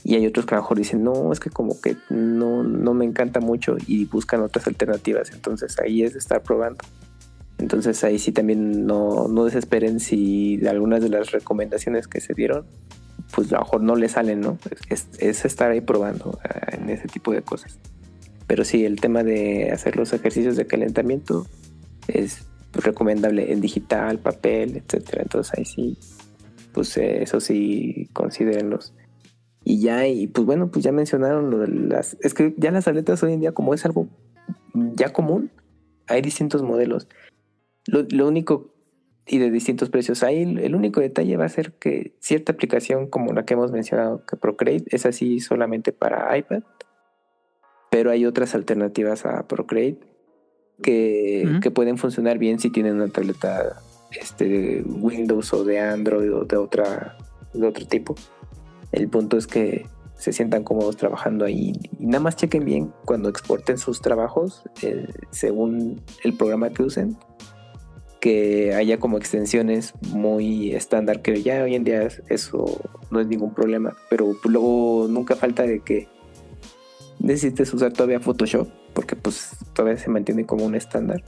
[0.04, 2.94] Y hay otros que a lo mejor dicen, no, es que como que no, no
[2.94, 5.32] me encanta mucho y buscan otras alternativas.
[5.32, 6.84] Entonces ahí es estar probando.
[7.58, 12.66] Entonces ahí sí también no, no desesperen si algunas de las recomendaciones que se dieron,
[13.34, 14.58] pues a lo mejor no le salen, ¿no?
[14.90, 17.80] Es, es estar ahí probando eh, en ese tipo de cosas.
[18.48, 21.48] Pero sí, el tema de hacer los ejercicios de calentamiento
[22.08, 25.22] es pues, recomendable en digital, papel, etcétera.
[25.24, 25.98] Entonces ahí sí,
[26.74, 28.94] pues eh, eso sí, considérenlos.
[29.64, 32.18] Y ya, y pues bueno, pues ya mencionaron lo de las.
[32.22, 34.10] Es que ya las tabletas hoy en día, como es algo
[34.74, 35.52] ya común,
[36.08, 37.08] hay distintos modelos.
[37.86, 38.74] Lo, lo único,
[39.26, 43.34] y de distintos precios, hay el, único detalle va a ser que cierta aplicación como
[43.34, 46.64] la que hemos mencionado, que Procreate, es así solamente para iPad,
[47.90, 50.00] pero hay otras alternativas a Procreate
[50.82, 53.82] que, que pueden funcionar bien si tienen una tableta
[54.20, 57.18] este, de Windows o de Android o de, otra,
[57.54, 58.16] de otro tipo.
[58.94, 63.28] El punto es que se sientan cómodos trabajando ahí y nada más chequen bien cuando
[63.28, 67.18] exporten sus trabajos eh, según el programa que usen
[68.22, 72.80] que haya como extensiones muy estándar que ya hoy en día eso
[73.12, 76.08] no es ningún problema pero luego nunca falta de que
[77.20, 81.24] necesites usar todavía Photoshop porque pues todavía se mantiene como un estándar.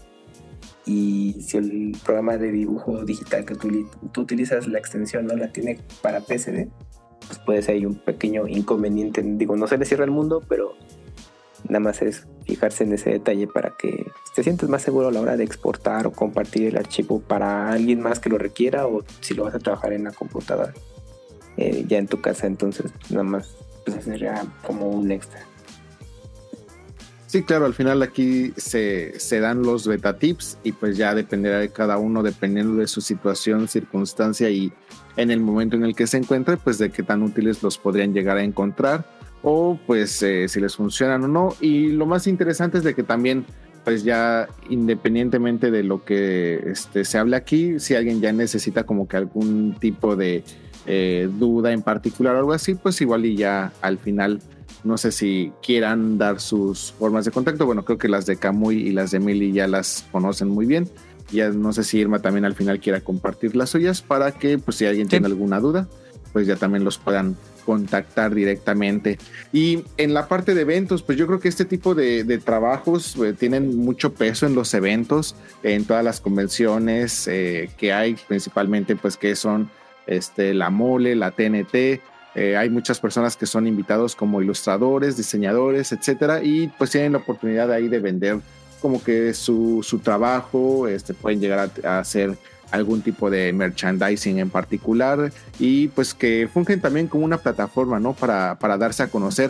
[0.85, 5.51] Y si el programa de dibujo digital que tú, tú utilizas la extensión no la
[5.51, 6.67] tiene para PSD
[7.27, 9.21] pues puede ser ahí un pequeño inconveniente.
[9.23, 10.75] Digo no se le cierra el mundo pero
[11.67, 14.05] nada más es fijarse en ese detalle para que
[14.35, 18.01] te sientas más seguro a la hora de exportar o compartir el archivo para alguien
[18.01, 20.73] más que lo requiera o si lo vas a trabajar en la computadora
[21.57, 22.47] eh, ya en tu casa.
[22.47, 23.55] Entonces nada más
[23.85, 25.41] pues sería como un extra.
[27.27, 31.59] Sí, claro, al final aquí se, se dan los beta tips y pues ya dependerá
[31.59, 34.71] de cada uno, dependiendo de su situación, circunstancia y
[35.17, 38.13] en el momento en el que se encuentre, pues de qué tan útiles los podrían
[38.13, 39.05] llegar a encontrar
[39.47, 41.55] o pues eh, si les funcionan o no.
[41.61, 43.45] Y lo más interesante es de que también
[43.85, 49.07] pues ya independientemente de lo que este, se hable aquí, si alguien ya necesita como
[49.07, 50.43] que algún tipo de
[50.87, 54.41] eh, duda en particular o algo así, pues igual y ya al final,
[54.83, 57.67] no sé si quieran dar sus formas de contacto.
[57.67, 60.89] Bueno, creo que las de Camuy y las de Mili ya las conocen muy bien.
[61.35, 64.77] Ya no sé si Irma también al final quiera compartir las suyas para que, pues
[64.77, 65.87] si alguien tiene alguna duda,
[66.33, 69.17] pues ya también los puedan contactar directamente.
[69.51, 73.33] Y en la parte de eventos, pues yo creo que este tipo de, trabajos eh,
[73.33, 79.17] tienen mucho peso en los eventos, en todas las convenciones eh, que hay, principalmente pues
[79.17, 79.69] que son
[80.07, 82.01] este, la mole, la TNT.
[82.35, 87.19] Eh, hay muchas personas que son invitados como ilustradores, diseñadores, etcétera, y pues tienen la
[87.19, 88.39] oportunidad ahí de vender
[88.85, 92.37] como que su, su trabajo, este, pueden llegar a, hacer
[92.69, 98.13] algún tipo de merchandising en particular y pues que fungen también como una plataforma, ¿no?
[98.13, 99.49] Para, para darse a conocer.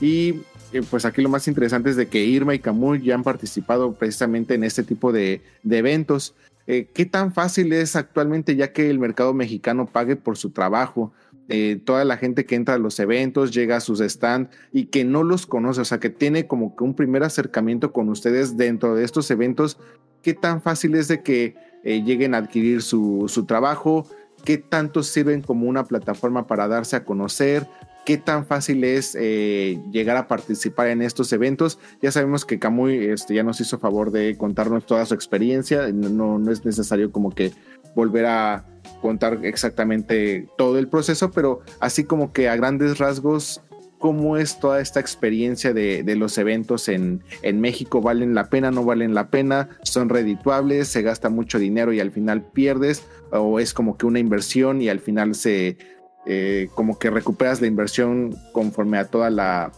[0.00, 0.36] Y
[0.72, 3.92] eh, pues aquí lo más interesante es de que Irma y Camus ya han participado
[3.94, 6.36] precisamente en este tipo de, eventos.
[6.68, 11.12] Eh, ¿Qué tan fácil es actualmente ya que el mercado mexicano pague por su trabajo?
[11.48, 15.04] Eh, toda la gente que entra a los eventos, llega a sus stands y que
[15.04, 18.94] no los conoce, o sea, que tiene como que un primer acercamiento con ustedes dentro
[18.94, 19.78] de estos eventos,
[20.22, 21.54] ¿qué tan fácil es de que
[21.84, 24.08] eh, lleguen a adquirir su, su trabajo?
[24.44, 27.66] ¿Qué tanto sirven como una plataforma para darse a conocer?
[28.06, 31.80] qué tan fácil es eh, llegar a participar en estos eventos.
[32.00, 36.38] Ya sabemos que Camuy este, ya nos hizo favor de contarnos toda su experiencia, no,
[36.38, 37.52] no es necesario como que
[37.96, 38.64] volver a
[39.00, 43.62] contar exactamente todo el proceso, pero así como que a grandes rasgos,
[43.98, 48.00] ¿cómo es toda esta experiencia de, de los eventos en, en, México?
[48.00, 48.70] ¿Valen la pena?
[48.70, 49.70] ¿No valen la pena?
[49.82, 50.88] ¿Son redituables?
[50.88, 53.04] ¿Se gasta mucho dinero y al final pierdes?
[53.30, 55.78] ¿O es como que una inversión y al final se,
[56.26, 59.72] eh, como que recuperas la inversión conforme a toda la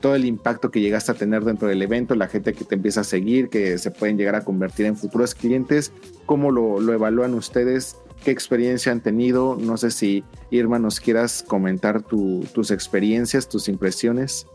[0.00, 3.00] todo el impacto que llegaste a tener dentro del evento, la gente que te empieza
[3.00, 5.92] a seguir, que se pueden llegar a convertir en futuros clientes,
[6.26, 7.96] ¿cómo lo, lo evalúan ustedes?
[8.24, 9.56] ¿Qué experiencia han tenido?
[9.60, 14.46] No sé si Irma nos quieras comentar tus experiencias, tus impresiones.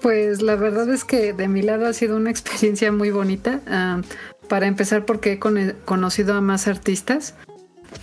[0.00, 3.60] Pues la verdad es que de mi lado ha sido una experiencia muy bonita.
[3.66, 4.02] Uh,
[4.48, 7.34] para empezar porque he conocido a más artistas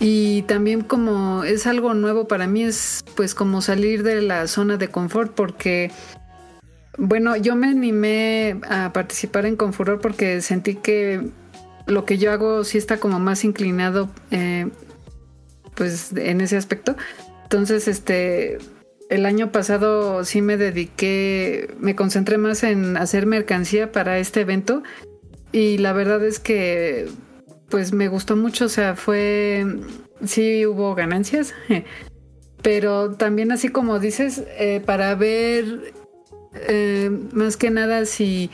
[0.00, 4.76] y también como es algo nuevo para mí, es pues como salir de la zona
[4.76, 5.90] de confort porque,
[6.96, 11.28] bueno, yo me animé a participar en Confuror porque sentí que
[11.88, 14.68] lo que yo hago sí está como más inclinado eh,
[15.74, 16.96] pues en ese aspecto.
[17.44, 18.58] Entonces, este,
[19.08, 24.82] el año pasado sí me dediqué, me concentré más en hacer mercancía para este evento
[25.50, 27.08] y la verdad es que
[27.70, 29.66] pues me gustó mucho, o sea, fue,
[30.24, 31.54] sí hubo ganancias,
[32.62, 35.92] pero también así como dices, eh, para ver
[36.54, 38.50] eh, más que nada si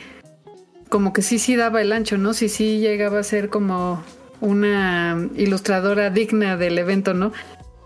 [0.89, 2.33] como que sí, sí daba el ancho, ¿no?
[2.33, 4.03] Si sí llegaba a ser como
[4.41, 7.33] una ilustradora digna del evento, ¿no?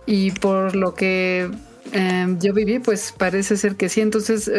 [0.06, 1.50] Y por lo que
[1.94, 4.02] eh, yo viví, pues parece ser que sí.
[4.02, 4.52] Entonces,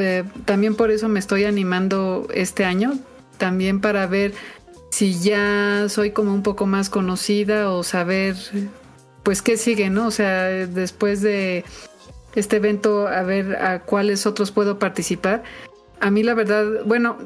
[0.45, 2.99] también por eso me estoy animando este año,
[3.39, 4.33] también para ver
[4.91, 8.37] si ya soy como un poco más conocida o saber
[9.23, 10.07] pues qué sigue, ¿no?
[10.07, 11.65] O sea, después de
[12.35, 15.43] este evento, a ver a cuáles otros puedo participar.
[16.01, 17.19] A mí la verdad, bueno,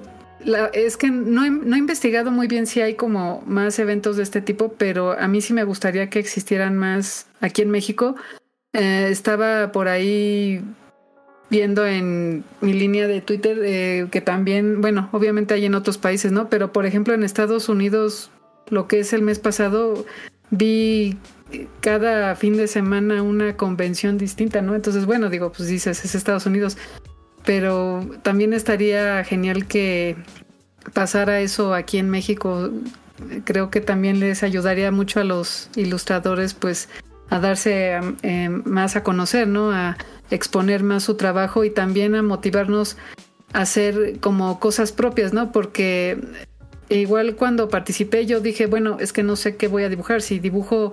[0.72, 4.22] es que no he, no he, investigado muy bien si hay como más eventos de
[4.22, 8.16] este tipo, pero a mí sí me gustaría que existieran más aquí en México.
[8.72, 10.62] Eh, estaba por ahí
[11.50, 16.32] viendo en mi línea de Twitter eh, que también, bueno, obviamente hay en otros países,
[16.32, 16.48] ¿no?
[16.48, 18.30] Pero por ejemplo en Estados Unidos,
[18.68, 20.04] lo que es el mes pasado,
[20.50, 21.16] vi
[21.80, 24.74] cada fin de semana una convención distinta, ¿no?
[24.74, 26.76] Entonces, bueno, digo, pues dices, es Estados Unidos,
[27.44, 30.16] pero también estaría genial que
[30.92, 32.70] pasara eso aquí en México.
[33.44, 36.88] Creo que también les ayudaría mucho a los ilustradores, pues,
[37.30, 39.72] a darse eh, más a conocer, ¿no?
[39.72, 39.96] A,
[40.30, 42.96] exponer más su trabajo y también a motivarnos
[43.52, 45.52] a hacer como cosas propias, ¿no?
[45.52, 46.18] Porque
[46.88, 50.38] igual cuando participé yo dije, bueno, es que no sé qué voy a dibujar, si
[50.38, 50.92] dibujo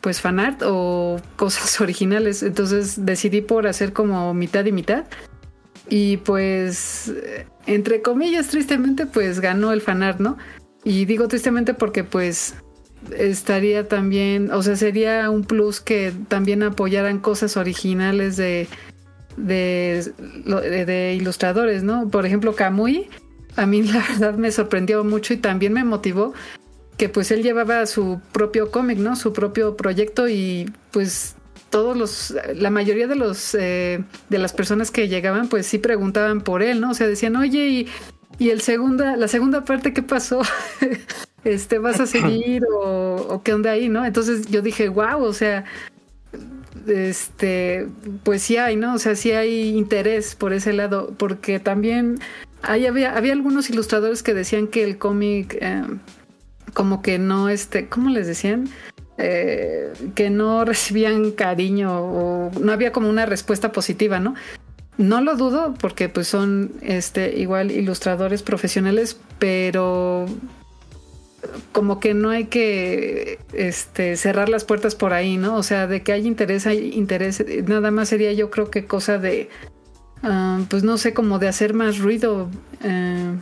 [0.00, 5.04] pues fanart o cosas originales, entonces decidí por hacer como mitad y mitad
[5.88, 7.12] y pues
[7.66, 10.36] entre comillas tristemente pues ganó el fanart, ¿no?
[10.84, 12.54] Y digo tristemente porque pues
[13.16, 18.68] estaría también, o sea, sería un plus que también apoyaran cosas originales de,
[19.36, 20.12] de,
[20.86, 22.08] de, ilustradores, ¿no?
[22.08, 23.08] Por ejemplo, Kamui,
[23.56, 26.32] a mí la verdad me sorprendió mucho y también me motivó
[26.96, 29.16] que pues él llevaba su propio cómic, ¿no?
[29.16, 31.36] Su propio proyecto y pues
[31.72, 36.42] todos los, la mayoría de los, eh, de las personas que llegaban pues sí preguntaban
[36.42, 36.90] por él, ¿no?
[36.90, 37.88] O sea, decían, oye, y
[38.38, 40.42] y el segunda, la segunda parte, ¿qué pasó?
[41.44, 44.04] este, ¿vas a seguir o, o qué onda ahí, no?
[44.04, 45.64] Entonces yo dije, wow, o sea,
[46.86, 47.86] este,
[48.24, 48.94] pues sí hay, ¿no?
[48.94, 52.18] O sea, sí hay interés por ese lado, porque también
[52.62, 55.84] ahí había, había algunos ilustradores que decían que el cómic, eh,
[56.74, 58.68] como que no, este, ¿cómo les decían?
[59.24, 64.34] Eh, que no recibían cariño o no había como una respuesta positiva, ¿no?
[64.98, 70.26] No lo dudo porque pues son este igual ilustradores profesionales, pero
[71.70, 75.56] como que no hay que este, cerrar las puertas por ahí, ¿no?
[75.56, 77.44] O sea, de que hay interés, hay interés.
[77.66, 79.50] Nada más sería yo creo que cosa de,
[80.24, 82.48] ah, pues no sé, como de hacer más ruido.
[82.82, 83.36] eh,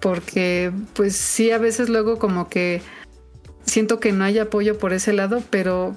[0.00, 2.82] porque pues sí, a veces luego como que
[3.68, 5.96] siento que no hay apoyo por ese lado, pero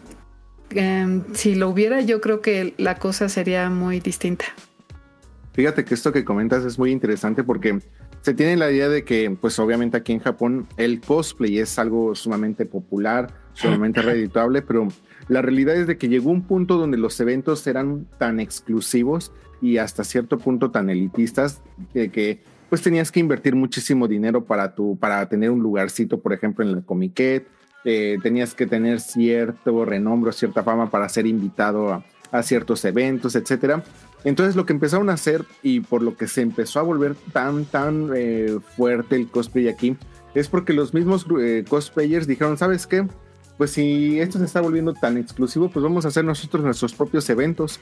[0.72, 4.45] eh, si lo hubiera yo creo que la cosa sería muy distinta.
[5.53, 7.80] Fíjate que esto que comentas es muy interesante porque
[8.22, 12.15] se tiene la idea de que, pues obviamente aquí en Japón el cosplay es algo
[12.15, 14.88] sumamente popular, sumamente redituable, pero
[15.27, 19.31] la realidad es de que llegó un punto donde los eventos eran tan exclusivos
[19.61, 21.61] y hasta cierto punto tan elitistas
[21.93, 26.31] de que pues tenías que invertir muchísimo dinero para tu para tener un lugarcito, por
[26.31, 27.45] ejemplo, en la Comiquet,
[27.84, 33.36] eh, tenías que tener cierto renombre o cierta fama para ser invitado a, ciertos eventos,
[33.36, 33.84] etcétera.
[34.24, 37.66] Entonces lo que empezaron a hacer y por lo que se empezó a volver tan,
[37.66, 39.98] tan eh, fuerte el cosplay aquí,
[40.34, 43.06] es porque los mismos eh, cosplayers dijeron, ¿sabes qué?
[43.58, 47.30] Pues si esto se está volviendo tan exclusivo, pues vamos a hacer nosotros nuestros propios
[47.30, 47.80] eventos.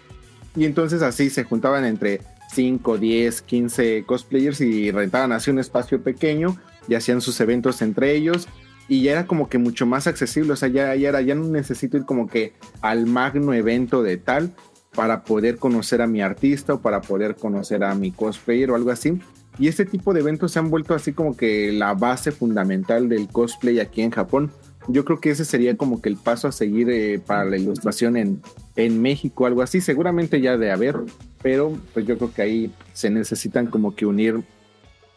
[0.55, 2.21] Y entonces así se juntaban entre
[2.51, 6.57] 5, 10, 15 cosplayers y rentaban así un espacio pequeño
[6.87, 8.47] y hacían sus eventos entre ellos.
[8.89, 11.45] Y ya era como que mucho más accesible, o sea, ya, ya era, ya no
[11.45, 14.51] necesito ir como que al magno evento de tal,
[14.95, 18.91] para poder conocer a mi artista o para poder conocer a mi cosplayer o algo
[18.91, 19.19] así.
[19.57, 23.27] Y este tipo de eventos se han vuelto así como que la base fundamental del
[23.27, 24.51] cosplay aquí en Japón.
[24.87, 28.17] Yo creo que ese sería como que el paso a seguir eh, para la ilustración
[28.17, 28.41] en,
[28.75, 29.81] en México, algo así.
[29.81, 30.95] Seguramente ya de haber,
[31.43, 34.41] pero pues yo creo que ahí se necesitan como que unir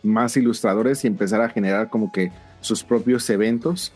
[0.02, 2.32] más ilustradores y empezar a generar como que
[2.62, 3.92] sus propios eventos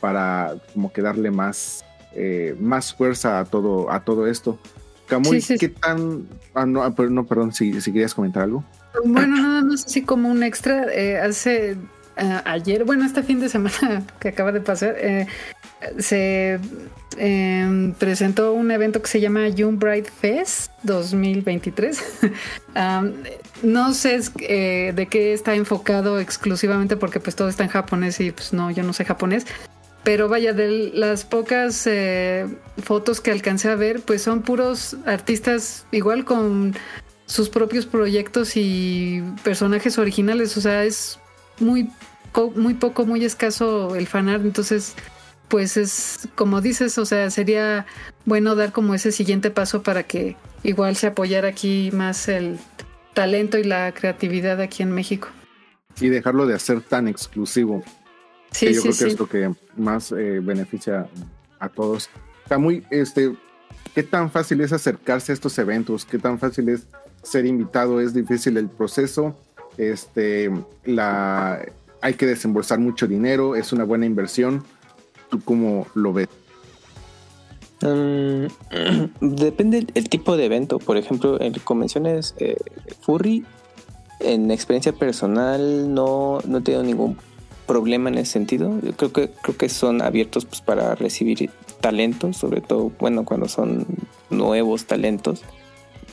[0.00, 4.58] para como que darle más, eh, más fuerza a todo, a todo esto.
[5.06, 6.26] Camuy, Sí, sí, ¿qué tan...
[6.52, 8.64] Ah, no, ah, no, perdón, si, si querías comentar algo.
[9.04, 10.92] Bueno, nada más así como un extra.
[10.92, 11.76] eh, hace
[12.16, 15.26] eh, ayer, bueno, este fin de semana que acaba de pasar, eh,
[15.98, 16.58] se
[17.18, 22.02] eh, presentó un evento que se llama Young Bright Fest 2023.
[22.74, 23.14] Am,
[23.62, 28.30] no sé eh, de qué está enfocado exclusivamente porque pues todo está en japonés y
[28.32, 29.46] pues no, yo no sé japonés.
[30.02, 32.46] Pero vaya, de las pocas eh,
[32.82, 36.76] fotos que alcancé a ver, pues son puros artistas igual con
[37.26, 40.56] sus propios proyectos y personajes originales.
[40.56, 41.18] O sea, es
[41.58, 41.90] muy,
[42.54, 44.44] muy poco, muy escaso el fanart.
[44.44, 44.94] Entonces,
[45.48, 47.86] pues es como dices, o sea, sería
[48.24, 52.58] bueno dar como ese siguiente paso para que igual se apoyara aquí más el
[53.14, 55.28] talento y la creatividad aquí en México.
[56.00, 57.82] Y dejarlo de hacer tan exclusivo.
[58.50, 59.10] Sí, que yo sí, creo que sí.
[59.10, 61.08] es lo que más eh, beneficia
[61.58, 62.10] a todos.
[62.48, 63.34] Camuy, este,
[63.94, 66.04] ¿qué tan fácil es acercarse a estos eventos?
[66.04, 66.86] ¿Qué tan fácil es
[67.22, 68.00] ser invitado?
[68.00, 69.36] ¿Es difícil el proceso?
[69.78, 70.50] Este,
[70.84, 71.64] la,
[72.00, 74.64] hay que desembolsar mucho dinero, es una buena inversión.
[75.36, 76.28] ¿Tú cómo lo ves?
[77.82, 78.46] Mm,
[79.20, 80.78] depende el, tipo de evento.
[80.78, 82.56] Por ejemplo, en convenciones eh,
[83.02, 83.44] furry,
[84.20, 87.18] en experiencia personal no, no he tenido ningún
[87.66, 88.80] problema en ese sentido.
[88.82, 91.50] Yo creo que creo que son abiertos pues, para recibir
[91.82, 93.86] talentos, sobre todo bueno cuando son
[94.30, 95.42] nuevos talentos.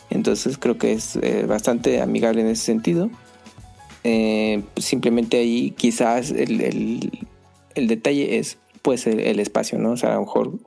[0.09, 3.09] Entonces creo que es eh, bastante amigable en ese sentido.
[4.03, 7.09] Eh, simplemente ahí quizás el-
[7.75, 9.93] el detalle es pues el, el espacio, ¿no?
[9.93, 10.59] O sea, a lo mejor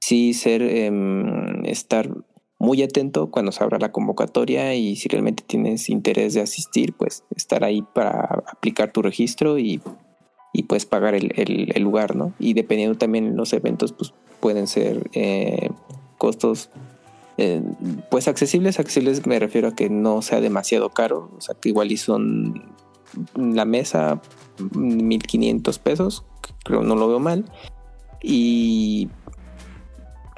[0.00, 2.10] sí ser em, estar
[2.58, 7.24] muy atento cuando se abra la convocatoria y si realmente tienes interés de asistir, pues
[7.36, 9.80] estar ahí para aplicar tu registro y,
[10.52, 12.34] y pues pagar el, el- lugar, ¿no?
[12.38, 15.70] Y dependiendo también los eventos, pues pueden ser eh,
[16.18, 16.70] costos
[17.38, 17.62] eh,
[18.10, 21.92] pues accesibles, accesibles me refiero a que no sea demasiado caro, o sea que igual
[21.92, 22.74] y son
[23.36, 24.20] la mesa
[24.74, 26.24] 1500 pesos,
[26.64, 27.44] creo no lo veo mal,
[28.22, 29.08] y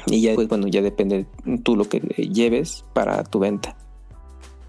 [0.07, 1.27] y ya pues bueno, ya depende
[1.62, 3.77] tú lo que lleves para tu venta.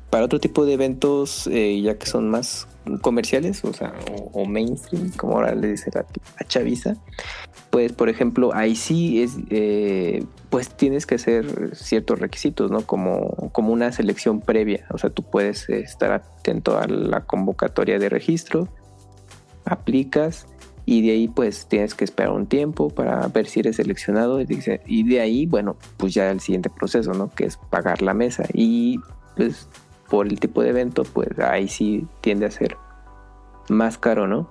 [0.10, 2.68] Para otro tipo de eventos, eh, ya que son más
[3.02, 3.94] comerciales, o sea,
[4.32, 6.06] o, mainstream, como ahora le dice la,
[6.40, 6.98] la chaviza,
[7.72, 12.82] pues por ejemplo, ahí sí es, eh, pues tienes que hacer ciertos requisitos, ¿no?
[12.82, 14.86] Como, como una selección previa.
[14.92, 18.68] O sea, tú puedes estar atento a la convocatoria de registro,
[19.66, 20.46] aplicas
[20.86, 24.46] y de ahí pues tienes que esperar un tiempo para ver si eres seleccionado y,
[24.46, 27.30] dice- y de ahí, bueno, pues ya el siguiente proceso, ¿no?
[27.30, 29.00] Que es pagar la mesa y
[29.36, 29.68] pues
[30.10, 32.78] por el tipo de evento, pues ahí sí tiende a ser
[33.70, 34.50] más caro, ¿no?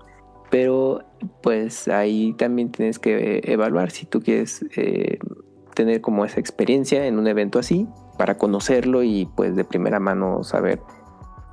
[0.50, 1.00] Pero
[1.42, 5.18] pues ahí también tienes que evaluar si tú quieres eh,
[5.74, 7.86] tener como esa experiencia en un evento así
[8.18, 10.80] para conocerlo y pues de primera mano saber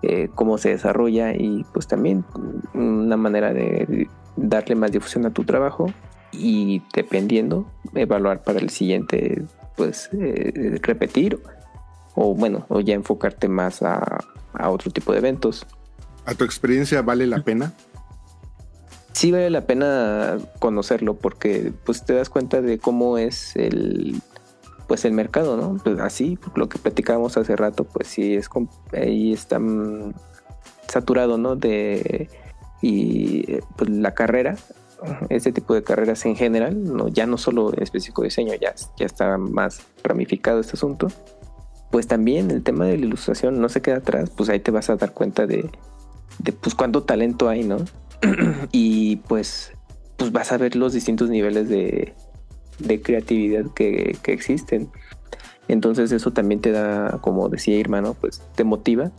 [0.01, 2.25] eh, cómo se desarrolla y pues también
[2.73, 4.07] una manera de
[4.47, 5.91] darle más difusión a tu trabajo
[6.31, 9.43] y dependiendo evaluar para el siguiente
[9.75, 11.41] pues eh, repetir
[12.15, 14.19] o bueno o ya enfocarte más a,
[14.53, 15.65] a otro tipo de eventos
[16.25, 17.73] ¿A tu experiencia vale la pena?
[19.13, 24.21] sí vale la pena conocerlo porque pues te das cuenta de cómo es el
[24.89, 25.77] pues el mercado, ¿no?
[25.83, 28.49] Pues así, lo que platicábamos hace rato, pues sí es
[28.91, 30.13] ahí está mm,
[30.87, 31.55] saturado, ¿no?
[31.55, 32.27] De
[32.81, 34.55] y eh, pues la carrera,
[35.29, 39.05] este tipo de carreras en general, no ya no solo en específico diseño, ya ya
[39.05, 41.07] está más ramificado este asunto.
[41.91, 44.89] Pues también el tema de la ilustración no se queda atrás, pues ahí te vas
[44.89, 45.69] a dar cuenta de,
[46.39, 47.77] de pues cuánto talento hay, ¿no?
[48.71, 49.71] y pues,
[50.17, 52.13] pues vas a ver los distintos niveles de,
[52.79, 54.89] de creatividad que, que existen.
[55.67, 58.15] Entonces eso también te da, como decía Irma, ¿no?
[58.15, 59.11] Pues te motiva,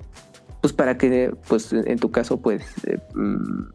[0.60, 3.70] pues para que, pues en tu caso, pues eh, mm,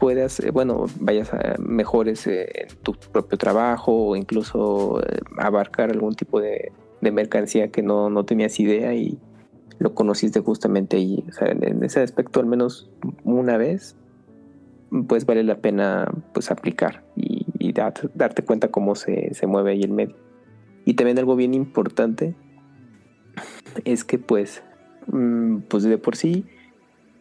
[0.00, 6.14] puedas, eh, bueno, vayas a mejores eh, tu propio trabajo o incluso eh, abarcar algún
[6.14, 9.18] tipo de, mercancía que no, no tenías idea y
[9.78, 11.24] lo conociste justamente ahí.
[11.40, 12.90] En, ese aspecto, al menos
[13.24, 13.96] una vez,
[15.08, 19.72] pues vale la pena pues aplicar y, y dar- darte cuenta cómo se, se mueve
[19.72, 20.16] ahí el medio.
[20.84, 22.34] Y también algo bien importante
[23.84, 24.62] es que pues,
[25.68, 26.46] pues de por sí,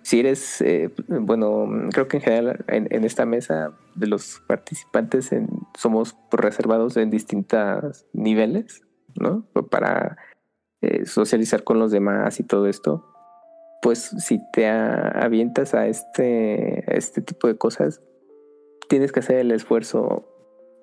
[0.02, 5.30] si eres, eh, bueno, creo que en general en, esta mesa de los participantes
[5.78, 8.82] somos reservados en distintos niveles,
[9.20, 9.46] ¿no?
[9.70, 10.18] Para
[10.82, 13.06] eh, socializar con los demás y todo esto
[13.82, 18.02] pues si te avientas a este, este tipo de cosas,
[18.90, 20.28] tienes que hacer el esfuerzo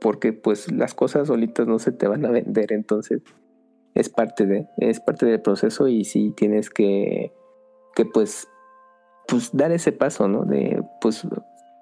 [0.00, 3.22] porque pues las cosas solitas no se te van a vender, entonces
[3.96, 7.32] es parte de, es parte del proceso y sí tienes que,
[7.94, 8.48] que pues,
[9.26, 10.44] pues dar ese paso, ¿no?
[10.44, 11.26] De pues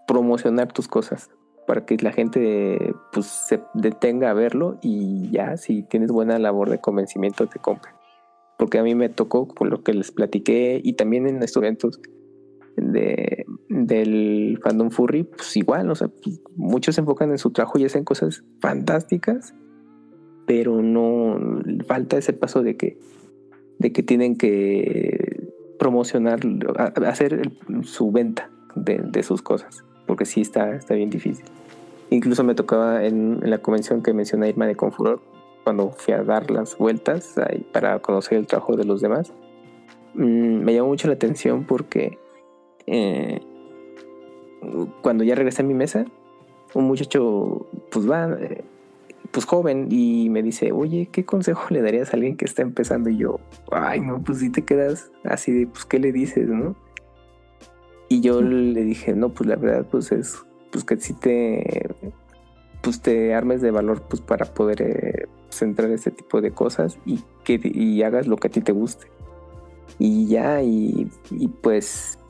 [0.07, 1.31] promocionar tus cosas
[1.67, 6.71] para que la gente pues se detenga a verlo y ya si tienes buena labor
[6.71, 7.91] de convencimiento te compre
[8.59, 12.01] porque a mí me tocó por lo que les platiqué y también en estos eventos
[12.77, 17.79] de, del fandom furry, pues igual, o sea, pues, muchos se enfocan en su trabajo
[17.79, 19.55] y hacen cosas fantásticas,
[20.47, 22.99] pero no falta ese paso de que,
[23.79, 26.41] de que tienen que promocionar,
[27.07, 27.51] hacer
[27.83, 31.47] su venta de, de sus cosas, porque sí está, está bien difícil.
[32.11, 35.21] Incluso me tocaba en, en la convención que menciona Irma de Confuror,
[35.65, 37.35] cuando fui a dar las vueltas
[37.73, 39.33] para conocer el trabajo de los demás,
[40.15, 42.19] mm, me llamó mucho la atención porque
[42.87, 43.41] eh,
[45.03, 46.05] cuando ya regresé a mi mesa,
[46.75, 48.65] un muchacho, pues va, eh,
[49.35, 53.11] pues joven, y me dice, oye, ¿qué consejo le darías a alguien que está empezando?
[53.11, 53.41] Y yo,
[53.73, 56.77] ay, no, pues si te quedas así de, pues, ¿qué le dices, no?
[58.09, 60.41] Y yo le dije, no, pues la verdad, pues es,
[60.71, 61.97] pues que si te,
[62.81, 67.25] pues te armes de valor, pues para poder eh, centrar este tipo de cosas y
[67.43, 69.09] que y hagas lo que a ti te guste.
[69.99, 72.21] Y ya, y, y pues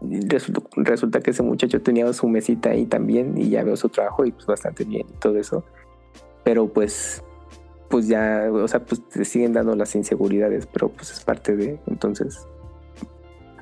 [0.00, 4.24] resulta, resulta que ese muchacho tenía su mesita ahí también y ya veo su trabajo
[4.24, 5.64] y pues bastante bien y todo eso.
[6.46, 7.24] Pero pues,
[7.90, 11.80] pues ya, o sea, pues te siguen dando las inseguridades, pero pues es parte de,
[11.88, 12.46] entonces,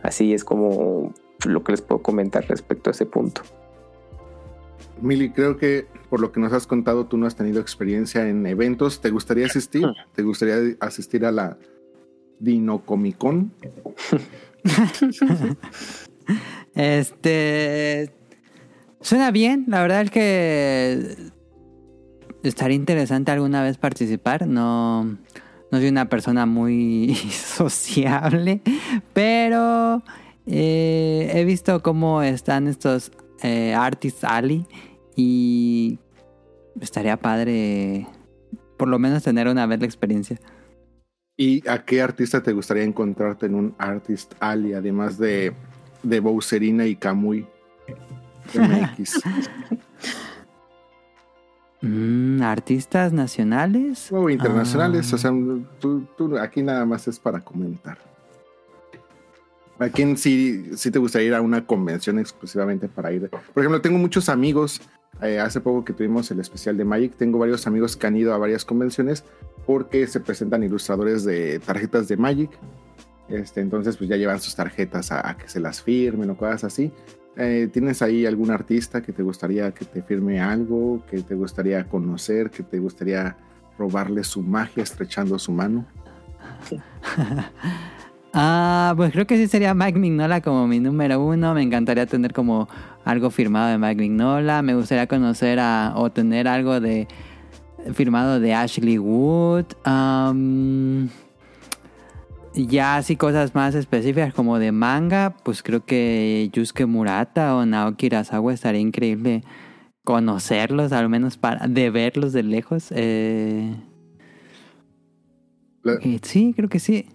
[0.03, 1.15] así es como
[1.47, 3.41] lo que les puedo comentar respecto a ese punto.
[5.01, 8.47] Mili, creo que por lo que nos has contado, tú no has tenido experiencia en
[8.47, 9.01] eventos.
[9.01, 9.87] ¿Te gustaría asistir?
[10.15, 11.57] ¿Te gustaría asistir a la
[12.39, 13.51] Dinocomicon?
[16.75, 18.13] Este.
[19.01, 21.34] Suena bien, la verdad es que.
[22.45, 24.47] Estaría interesante alguna vez participar.
[24.47, 25.05] No.
[25.05, 28.61] No soy una persona muy sociable.
[29.13, 30.03] Pero.
[30.47, 33.11] eh, he visto cómo están estos
[33.43, 34.67] eh, Artist Alley.
[35.17, 35.99] Y.
[36.81, 38.07] Estaría padre.
[38.77, 40.39] Por lo menos tener una vez la experiencia.
[41.37, 45.53] ¿Y a qué artista te gustaría encontrarte en un Artist Alley, además de,
[46.05, 47.45] de Bowserina y Kamui
[48.55, 49.21] MX?
[51.87, 54.11] Mm, ¿Artistas nacionales?
[54.13, 55.17] O internacionales, Ah.
[55.17, 55.33] o sea,
[55.79, 57.99] tú, tú aquí nada más es para comentar.
[59.79, 63.29] ¿A quién sí, sí te gustaría ir a una convención exclusivamente para ir?
[63.29, 64.81] Por ejemplo, tengo muchos amigos,
[65.21, 68.33] eh, hace poco que tuvimos el especial de Magic, tengo varios amigos que han ido
[68.35, 69.25] a varias convenciones
[69.67, 72.51] porque se presentan ilustradores de tarjetas de Magic.
[73.29, 76.65] Este, entonces, pues ya llevan sus tarjetas a, a que se las firmen o cosas
[76.65, 76.93] así.
[77.37, 81.85] Eh, ¿Tienes ahí algún artista que te gustaría que te firme algo, que te gustaría
[81.89, 83.37] conocer, que te gustaría
[83.77, 85.85] robarle su magia estrechando su mano?
[88.37, 91.55] Ah, pues creo que sí sería Mike Mignola como mi número uno.
[91.55, 92.69] Me encantaría tener como
[93.05, 94.61] algo firmado de Mike Mignola.
[94.61, 95.61] Me gustaría conocer
[95.95, 97.07] o tener algo de
[97.93, 99.67] firmado de Ashley Wood.
[102.55, 108.07] Ya así cosas más específicas como de manga, pues creo que Yusuke Murata o Naoki
[108.07, 109.43] Urasawa estaría increíble
[110.05, 112.89] conocerlos, al menos para de verlos de lejos.
[112.95, 113.75] Eh,
[115.83, 117.07] La- eh, sí, creo que sí.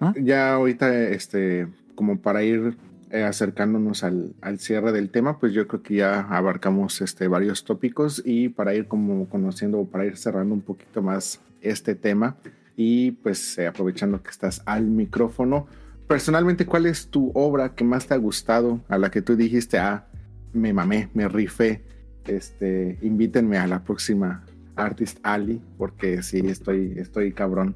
[0.00, 0.14] ¿Ah?
[0.20, 2.76] Ya ahorita, este, como para ir
[3.10, 7.64] eh, acercándonos al, al cierre del tema, pues yo creo que ya abarcamos este, varios
[7.64, 12.36] tópicos y para ir como conociendo o para ir cerrando un poquito más este tema
[12.76, 15.66] y pues eh, aprovechando que estás al micrófono,
[16.06, 19.78] personalmente, ¿cuál es tu obra que más te ha gustado, a la que tú dijiste,
[19.78, 20.06] ah,
[20.52, 21.82] me mamé, me rifé,
[22.26, 24.44] este, invítenme a la próxima
[24.76, 27.74] Artist Ali, porque sí, estoy, estoy cabrón.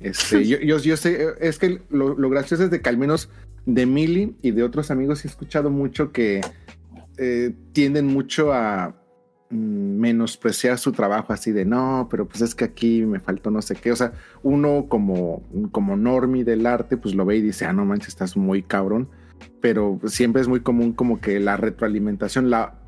[0.00, 3.28] Este, yo, yo, yo sé, es que lo, lo gracioso es de que al menos
[3.66, 6.40] de Mili y de otros amigos he escuchado mucho que
[7.18, 8.94] eh, tienden mucho a
[9.50, 13.76] menospreciar su trabajo así de no, pero pues es que aquí me faltó no sé
[13.76, 13.92] qué.
[13.92, 14.12] O sea,
[14.42, 18.36] uno como, como normie del arte, pues lo ve y dice, ah, no manches, estás
[18.36, 19.08] muy cabrón.
[19.60, 22.78] Pero siempre es muy común como que la retroalimentación, la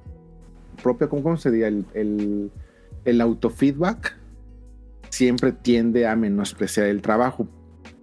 [0.83, 1.69] propia, ¿cómo, cómo se diría?
[1.69, 2.51] El, el,
[3.05, 4.17] el autofeedback
[5.11, 7.49] siempre tiende a menospreciar el trabajo.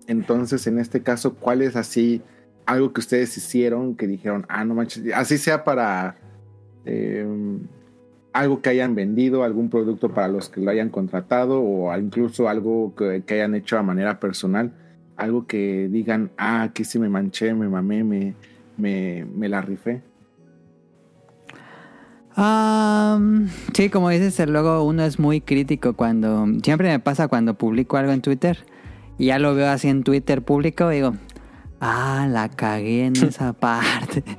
[0.08, 2.22] Entonces, en este caso, ¿cuál es así
[2.66, 6.18] algo que ustedes hicieron que dijeron, ah, no manches, así sea para
[6.86, 7.26] eh,
[8.36, 12.94] algo que hayan vendido, algún producto para los que lo hayan contratado o incluso algo
[12.94, 14.74] que, que hayan hecho a manera personal,
[15.16, 18.36] algo que digan, ah, aquí sí me manché, me mamé, me,
[18.76, 20.02] me, me la rifé?
[22.36, 26.46] Am, sí, como dices, luego uno es muy crítico cuando...
[26.62, 28.66] Siempre me pasa cuando publico algo en Twitter
[29.18, 31.14] y ya lo veo así en Twitter público digo,
[31.80, 34.24] ah, la cagué en esa parte.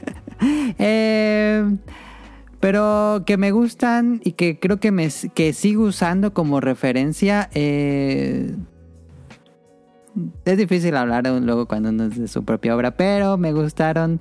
[0.78, 1.64] Eh,
[2.66, 7.48] pero que me gustan y que creo que, me, que sigo usando como referencia.
[7.55, 8.56] eh,
[10.44, 14.18] es difícil hablar luego cuando uno es de su propia obra, pero me gustaron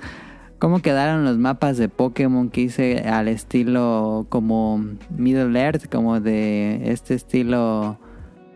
[0.59, 6.91] cómo quedaron los mapas de Pokémon que hice al estilo como Middle Earth, como de
[6.91, 7.97] este estilo,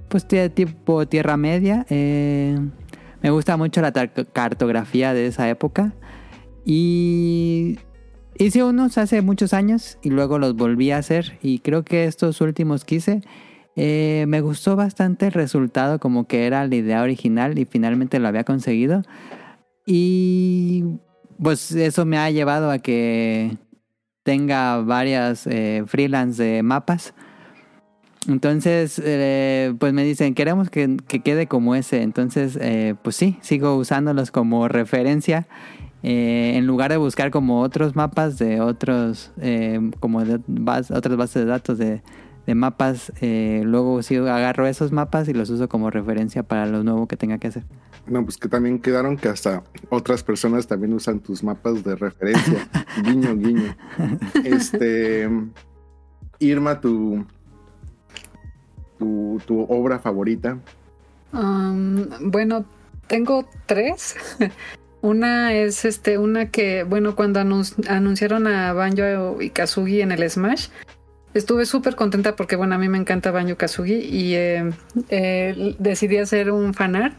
[0.07, 1.87] pues tipo Tierra Media.
[1.89, 2.59] Eh,
[3.23, 5.95] me gusta mucho la cartografía de esa época.
[6.63, 7.79] Y
[8.39, 11.37] hice unos hace muchos años y luego los volví a hacer.
[11.41, 13.21] Y creo que estos últimos que hice,
[13.75, 18.27] eh, me gustó bastante el resultado, como que era la idea original y finalmente lo
[18.27, 19.03] había conseguido.
[19.85, 20.85] Y
[21.41, 23.57] pues eso me ha llevado a que
[24.23, 27.13] tenga varias eh, freelance mapas.
[28.27, 32.01] Entonces, eh, pues me dicen, queremos que, que quede como ese.
[32.01, 35.47] Entonces, eh, pues sí, sigo usándolos como referencia.
[36.01, 41.43] Eh, en lugar de buscar como otros mapas de otros, eh, como de otras bases
[41.43, 42.01] de datos de,
[42.47, 46.83] de mapas, eh, luego sí agarro esos mapas y los uso como referencia para lo
[46.83, 47.63] nuevo que tenga que hacer.
[48.07, 52.67] No, pues que también quedaron que hasta otras personas también usan tus mapas de referencia.
[53.03, 53.75] guiño, guiño.
[54.43, 55.29] Este.
[56.39, 57.25] Irma, tu,
[58.97, 60.57] tu, tu obra favorita.
[61.33, 62.65] Um, bueno,
[63.07, 64.15] tengo tres.
[65.01, 70.29] Una es este, una que, bueno, cuando anun- anunciaron a Banjo y Kazugi en el
[70.29, 70.67] Smash,
[71.33, 74.71] estuve súper contenta porque, bueno, a mí me encanta Banjo Kazugi y eh,
[75.09, 77.15] eh, decidí hacer un fanart.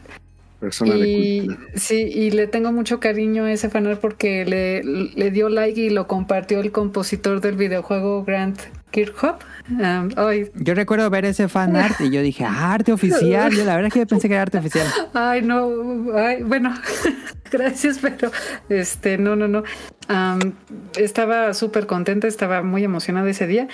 [0.61, 1.67] Persona de Y cultura.
[1.75, 5.89] sí, y le tengo mucho cariño a ese fanart porque le, le dio like y
[5.89, 8.59] lo compartió el compositor del videojuego Grant
[8.91, 9.43] Kirchhoff.
[9.69, 13.51] Um, ay, Yo recuerdo ver ese fan art y yo dije, ah, arte oficial.
[13.53, 14.87] Yo la verdad es que yo pensé que era arte oficial.
[15.13, 16.73] Ay, no, ay, bueno,
[17.51, 18.31] gracias, pero
[18.69, 19.63] este, no, no, no.
[20.09, 20.53] Am,
[20.97, 23.67] estaba súper contenta, estaba muy emocionada ese día.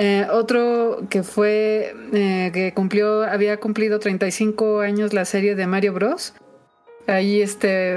[0.00, 5.92] Eh, otro que fue, eh, que cumplió, había cumplido 35 años la serie de Mario
[5.92, 6.34] Bros.
[7.08, 7.96] Ahí, este,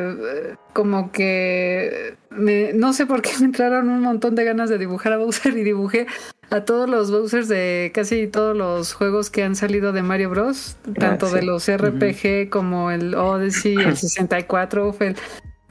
[0.74, 5.14] como que, me- no sé por qué me entraron un montón de ganas de dibujar
[5.14, 6.08] a Bowser y dibujé
[6.50, 10.78] a todos los Bowsers de casi todos los juegos que han salido de Mario Bros.
[10.98, 11.36] Tanto sí.
[11.36, 14.94] de los RPG como el Odyssey, el 64.
[14.94, 15.16] Fue el,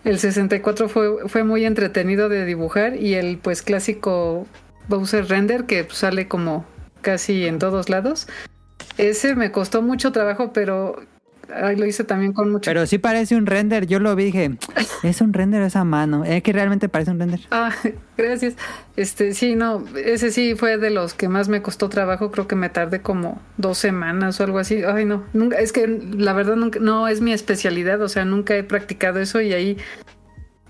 [0.05, 4.47] el 64 fue, fue muy entretenido de dibujar y el pues clásico
[4.91, 6.67] Bowser Render que sale como
[7.01, 8.27] casi en todos lados.
[8.99, 10.97] Ese me costó mucho trabajo, pero
[11.55, 13.87] ay, lo hice también con mucho Pero sí parece un render.
[13.87, 14.57] Yo lo vi dije,
[15.03, 16.25] es un render esa mano.
[16.25, 17.41] Es que realmente parece un render.
[17.51, 17.73] Ah,
[18.17, 18.57] gracias.
[18.97, 22.31] Este, sí, no, ese sí fue de los que más me costó trabajo.
[22.31, 24.83] Creo que me tardé como dos semanas o algo así.
[24.83, 28.03] Ay, no, nunca, es que la verdad nunca, no es mi especialidad.
[28.03, 29.79] O sea, nunca he practicado eso y ahí,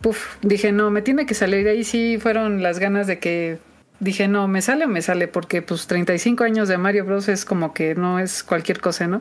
[0.03, 1.67] puf, dije, no, me tiene que salir.
[1.69, 3.59] Ahí sí fueron las ganas de que
[4.01, 7.29] dije, no, me sale o me sale, porque pues 35 años de Mario Bros.
[7.29, 9.21] es como que no es cualquier cosa, ¿no?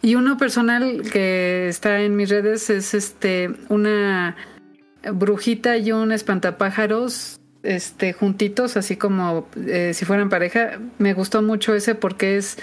[0.00, 4.36] Y uno personal que está en mis redes es este una
[5.12, 11.74] brujita y un espantapájaros este juntitos así como eh, si fueran pareja me gustó mucho
[11.74, 12.58] ese porque es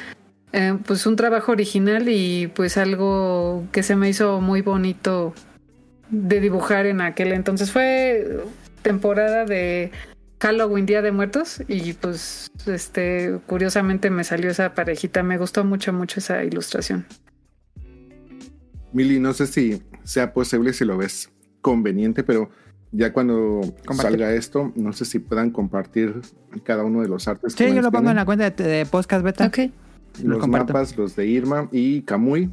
[0.52, 5.34] eh, pues un trabajo original y pues algo que se me hizo muy bonito
[6.10, 8.42] de dibujar en aquel entonces fue
[8.82, 9.92] temporada de
[10.40, 15.94] Halloween Día de Muertos y pues este curiosamente me salió esa parejita me gustó mucho
[15.94, 17.06] mucho esa ilustración
[18.92, 21.30] Mili, no sé si sea posible si lo ves
[21.62, 22.50] conveniente, pero
[22.92, 24.20] ya cuando Compartir.
[24.20, 26.22] salga esto, no sé si puedan compartir
[26.64, 27.54] cada uno de los artes.
[27.54, 29.46] Sí, que yo lo pongo en la cuenta de, de podcast beta.
[29.46, 29.60] ok
[30.24, 32.50] lo Los mapas, los de Irma y Kamui.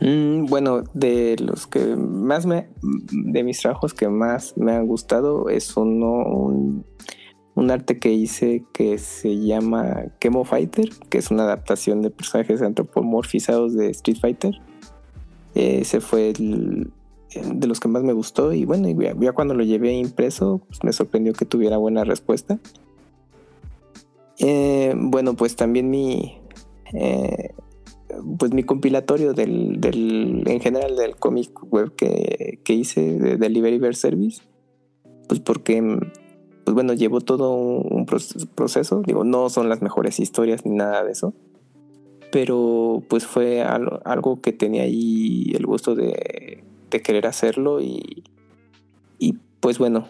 [0.00, 2.68] Mm, bueno, de los que más me.
[2.82, 6.24] de mis trabajos que más me han gustado es uno.
[6.24, 6.84] un,
[7.70, 13.74] arte que hice que se llama Chemo Fighter, que es una adaptación de personajes antropomorfizados
[13.74, 14.54] de Street Fighter.
[15.54, 16.90] Ese fue el,
[17.34, 18.88] de los que más me gustó y bueno,
[19.20, 22.58] ya cuando lo llevé impreso, pues me sorprendió que tuviera buena respuesta.
[24.38, 26.40] Eh, bueno, pues también mi,
[26.94, 27.50] eh,
[28.38, 33.94] pues mi compilatorio del, del en general del cómic web que, que hice de Delivery
[33.94, 34.42] Service,
[35.28, 35.82] pues porque
[36.64, 41.04] pues bueno, llevó todo un proces- proceso, digo, no son las mejores historias ni nada
[41.04, 41.34] de eso,
[42.32, 48.24] pero pues fue al- algo que tenía ahí el gusto de, de querer hacerlo y,
[49.18, 50.06] y pues bueno,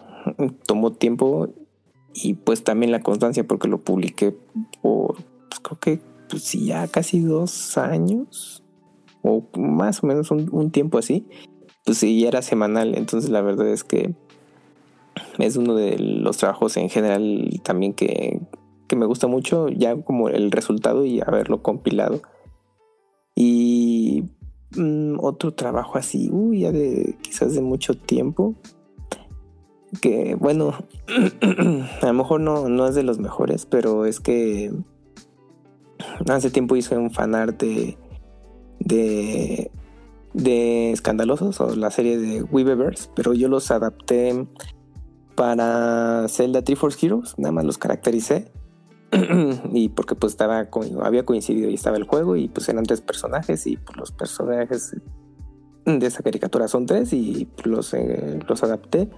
[0.67, 1.49] tomó tiempo
[2.13, 4.35] y pues también la constancia porque lo publiqué
[4.81, 5.15] por,
[5.49, 8.63] pues creo que pues sí, ya casi dos años
[9.21, 11.27] o más o menos un, tiempo así,
[11.85, 14.15] pues sí, ya era semanal, entonces la verdad es que
[15.37, 18.39] es uno de los trabajos en general también que,
[18.87, 22.21] que me gusta mucho, ya como el resultado y haberlo compilado.
[23.35, 24.23] Y
[24.75, 28.55] mm, otro trabajo así, uy, ya de quizás de mucho tiempo,
[30.01, 30.73] que bueno,
[32.01, 34.71] a lo mejor no, no es de los mejores, pero es que
[36.27, 37.97] hace tiempo hice un fanart de,
[38.79, 39.71] de,
[40.33, 44.47] de Escandalosos o la serie de Weaververse, pero yo los adapté
[45.35, 48.51] para Zelda Triforce Heroes, nada más los caractericé.
[49.73, 50.69] y porque pues estaba
[51.03, 54.95] había coincidido y estaba el juego y pues eran tres personajes y pues, los personajes
[55.85, 59.09] de esa caricatura son tres y pues, los, eh, los adapté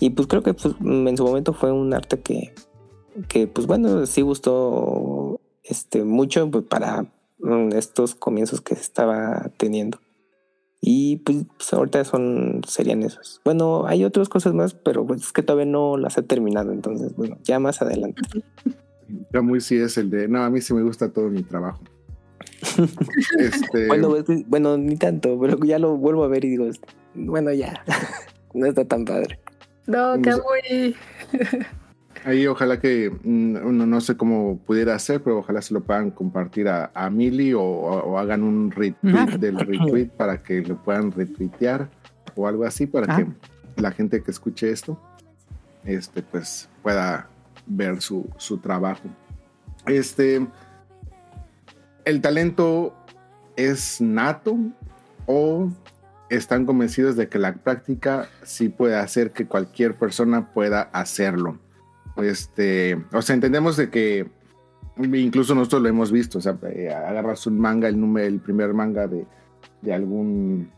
[0.00, 2.54] y pues creo que pues, en su momento fue un arte que,
[3.28, 7.06] que pues bueno sí gustó este mucho pues, para
[7.38, 9.98] mm, estos comienzos que se estaba teniendo
[10.80, 15.32] y pues, pues, ahorita son serían esos bueno hay otras cosas más pero pues es
[15.32, 18.22] que todavía no las he terminado entonces bueno ya más adelante
[19.30, 21.82] Kamui sí es el de, no, a mí sí me gusta todo mi trabajo.
[23.38, 26.66] este, Bueno, es que- bueno, ni tanto, pero ya lo vuelvo a ver y digo,
[27.14, 27.84] bueno, ya,
[28.54, 29.38] no está tan padre.
[29.86, 30.96] no que Vamos muy
[32.24, 36.10] Ahí ojalá que, mm, no, no sé cómo pudiera hacer, pero ojalá se lo puedan
[36.10, 41.10] compartir a, a Mili o, o hagan un retweet del retweet para que lo puedan
[41.10, 41.88] retuitear
[42.36, 43.26] o algo así para que
[43.76, 44.98] la gente que escuche esto
[45.84, 47.28] este, pues pueda
[47.66, 49.08] ver su, su trabajo.
[49.86, 50.46] Este,
[52.04, 52.94] ¿El talento
[53.56, 54.56] es nato
[55.26, 55.70] o
[56.30, 61.58] están convencidos de que la práctica sí puede hacer que cualquier persona pueda hacerlo?
[62.16, 64.30] Este, o sea, entendemos de que
[64.98, 68.74] incluso nosotros lo hemos visto, o sea, eh, agarras un manga, el, número, el primer
[68.74, 69.26] manga de,
[69.92, 70.70] algún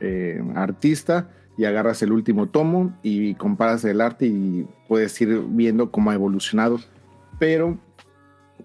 [0.00, 5.90] eh, artista y agarras el último tomo y comparas el arte y puedes ir viendo
[5.90, 6.78] cómo ha evolucionado.
[7.38, 7.78] Pero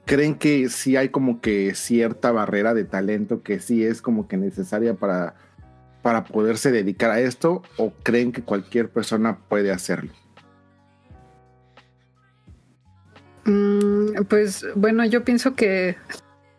[0.06, 4.38] creen que sí hay como que cierta barrera de talento que sí es como que
[4.38, 5.36] necesaria para,
[6.02, 10.12] para poderse dedicar a esto o creen que cualquier persona puede hacerlo.
[13.50, 15.98] Mm, pues bueno, yo pienso que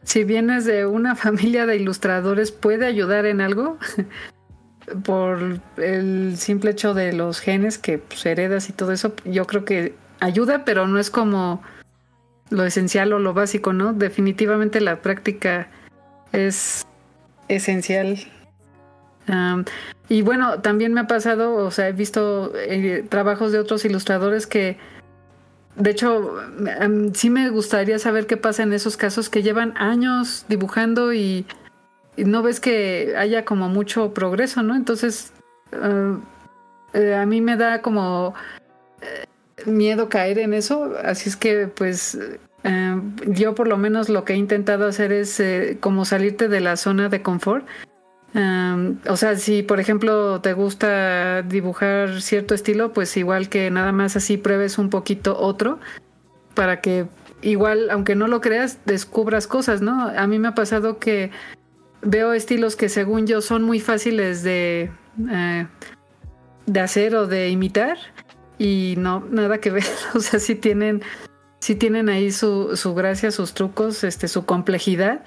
[0.03, 3.79] si vienes de una familia de ilustradores puede ayudar en algo
[5.05, 9.15] por el simple hecho de los genes que pues, heredas y todo eso.
[9.25, 11.63] Yo creo que ayuda, pero no es como
[12.51, 13.93] lo esencial o lo básico, ¿no?
[13.93, 15.69] Definitivamente la práctica
[16.33, 16.85] es
[17.47, 18.19] esencial.
[20.09, 24.49] Y bueno, también me ha pasado, o sea, he visto eh, trabajos de otros ilustradores
[24.49, 24.77] que,
[25.81, 26.37] de hecho,
[26.85, 31.47] um, sí me gustaría saber qué pasa en esos casos que llevan años dibujando y,
[32.17, 34.77] no ves que haya como mucho progreso, ¿no?
[34.77, 35.33] Entonces,
[35.73, 36.19] uh,
[36.93, 38.35] eh, a mí me da como
[39.01, 39.25] eh,
[39.65, 42.19] miedo caer en eso, así es que pues
[42.65, 46.61] eh, yo por lo menos lo que he intentado hacer es eh, como salirte de
[46.61, 47.67] la zona de confort.
[48.33, 54.17] O sea, si por ejemplo te gusta dibujar cierto estilo, pues igual que nada más
[54.17, 55.81] así pruebes un poquito otro
[56.55, 57.07] para que
[57.43, 60.09] igual, aunque no lo creas, descubras cosas, ¿no?
[60.09, 61.31] A mí me ha pasado que
[62.03, 64.91] veo estilos que según yo son muy fáciles de,
[65.31, 65.67] eh,
[66.67, 67.99] de hacer o de imitar
[68.59, 69.85] y no, nada que ver,
[70.15, 71.03] o sea, sí tienen,
[71.59, 75.25] sí tienen ahí su, su gracia, sus trucos, este, su complejidad.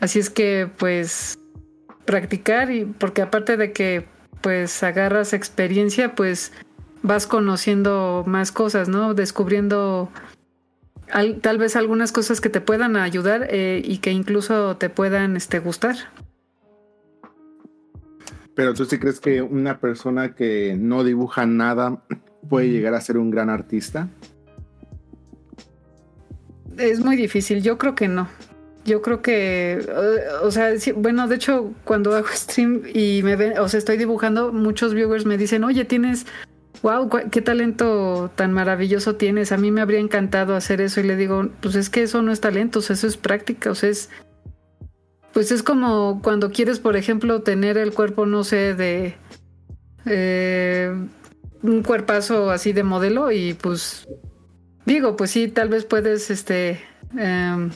[0.00, 1.38] Así es que pues
[2.08, 4.06] practicar y porque aparte de que
[4.40, 6.52] pues agarras experiencia, pues
[7.02, 9.12] vas conociendo más cosas, ¿no?
[9.12, 10.10] Descubriendo
[11.42, 15.58] tal vez algunas cosas que te puedan ayudar eh, y que incluso te puedan este,
[15.58, 15.96] gustar.
[18.54, 22.02] Pero tú sí crees que una persona que no dibuja nada
[22.48, 24.08] puede llegar a ser un gran artista?
[26.78, 28.28] Es muy difícil, yo creo que no.
[28.88, 29.86] Yo creo que,
[30.42, 34.50] o sea, bueno, de hecho, cuando hago stream y me ven, o sea, estoy dibujando,
[34.50, 36.26] muchos viewers me dicen, oye, tienes,
[36.82, 39.52] wow, qué talento tan maravilloso tienes.
[39.52, 42.32] A mí me habría encantado hacer eso y le digo, pues es que eso no
[42.32, 44.08] es talento, eso es práctica, o sea, es,
[45.34, 49.14] pues es como cuando quieres, por ejemplo, tener el cuerpo, no sé, de
[50.06, 50.94] eh,
[51.62, 54.08] un cuerpazo así de modelo y pues
[54.86, 56.80] digo, pues sí, tal vez puedes este
[57.18, 57.68] eh,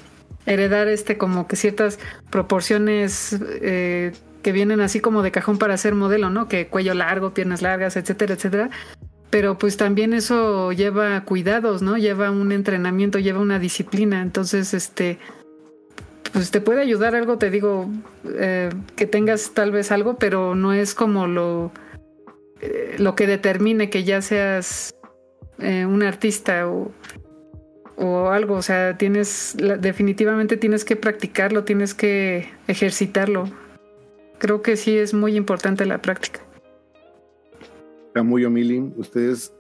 [0.47, 1.99] heredar este como que ciertas
[2.31, 4.13] proporciones eh,
[4.43, 6.49] que vienen así como de cajón para ser modelo, ¿no?
[6.49, 8.71] Que cuello largo, piernas largas, etcétera, etcétera.
[9.31, 11.97] Pero pues también eso lleva cuidados, ¿no?
[11.97, 14.21] Lleva un entrenamiento, lleva una disciplina.
[14.21, 15.19] Entonces, este,
[16.33, 17.89] pues te puede ayudar algo, te digo,
[18.27, 21.73] eh, que tengas tal vez algo, pero no es como lo,
[22.61, 24.95] eh, lo que determine que ya seas
[25.59, 26.91] un artista o,
[28.03, 28.55] o, algo.
[28.55, 33.45] O sea, tienes, definitivamente tienes que practicarlo, tienes que ejercitarlo.
[34.39, 36.41] Creo que sí es muy importante la práctica.
[38.13, 39.55] Camuyo Mili, ¿ustedes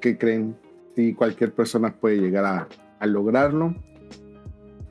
[0.00, 0.56] qué creen?
[0.96, 3.74] Si cualquier persona puede llegar a, a lograrlo,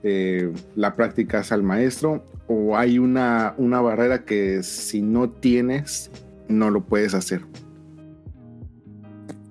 [0.04, 6.10] eh, la práctica es al maestro, o hay una, una barrera que si no tienes,
[6.48, 7.42] no lo puedes hacer.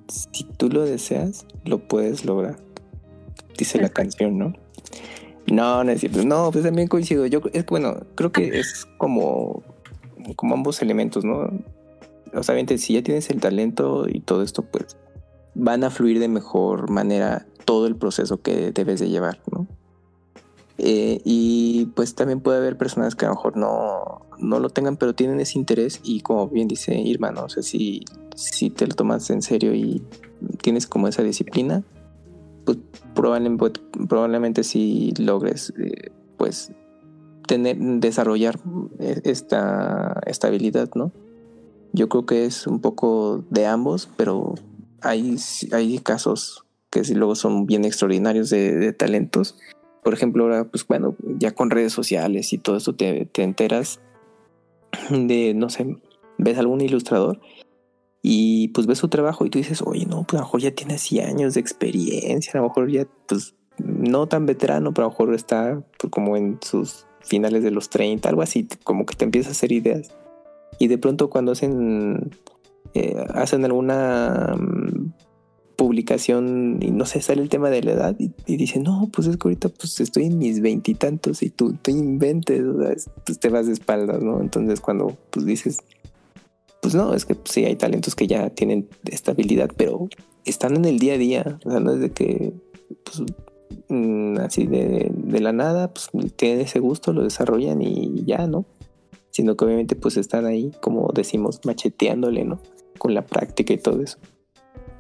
[0.09, 2.57] Si tú lo deseas, lo puedes lograr.
[3.61, 4.55] Dice la canción, ¿no?
[5.47, 6.25] No, no es cierto.
[6.25, 7.27] No, pues también coincido.
[7.27, 9.63] Yo es que bueno, creo que es como,
[10.35, 11.51] como ambos elementos, ¿no?
[12.33, 14.97] O sea, si ya tienes el talento y todo esto, pues
[15.55, 19.67] van a fluir de mejor manera todo el proceso que debes de llevar, ¿no?
[20.79, 24.97] Eh, y pues también puede haber personas que a lo mejor no, no lo tengan,
[24.97, 27.45] pero tienen ese interés y como bien dice Irma, ¿no?
[27.45, 30.03] O sea, si, si te lo tomas en serio y
[30.63, 31.83] tienes como esa disciplina,
[32.65, 32.79] pues
[33.15, 36.73] probablemente, probablemente si logres eh, pues
[37.47, 38.59] tener, desarrollar
[38.99, 41.13] e, esta, esta habilidad, ¿no?
[41.93, 44.55] Yo creo que es un poco de ambos, pero
[45.03, 45.37] hay,
[45.73, 49.57] hay casos que sí luego son bien extraordinarios de, de talentos
[50.03, 54.01] por ejemplo, ahora, pues bueno, ya con redes sociales y todo eso te, te enteras
[55.11, 55.97] de, no sé,
[56.39, 57.41] ves algún ilustrador
[58.23, 60.71] y pues ves su trabajo y tú dices, oye, no, pues a lo mejor ya
[60.73, 65.09] tiene así años de experiencia, a lo mejor ya, pues no tan veterano, pero a
[65.09, 69.15] lo mejor está pues, como en sus finales de los 30, algo así, como que
[69.15, 70.15] te empieza a hacer ideas.
[70.79, 72.31] Y de pronto cuando hacen,
[72.95, 74.55] eh, hacen alguna
[75.77, 79.39] publicación y no sé, sale el tema de la edad y, dice, no, pues es
[79.39, 83.49] que ahorita pues estoy en mis veintitantos y, tú, tú inventes, o sea, pues te
[83.49, 84.43] vas de espaldas, ¿no?
[84.43, 85.79] Entonces cuando pues dices,
[86.81, 90.09] pues no, es que pues, sí hay talentos que ya tienen estabilidad, pero
[90.45, 92.53] están en el día a día, o sea, no es de que
[93.05, 93.23] pues,
[93.89, 98.65] mm, así de, la nada, pues tienen ese gusto, lo desarrollan y ya, ¿no?
[99.31, 102.61] Sino que obviamente pues están ahí, como decimos, macheteándole, ¿no?
[102.99, 104.19] Con la práctica y todo eso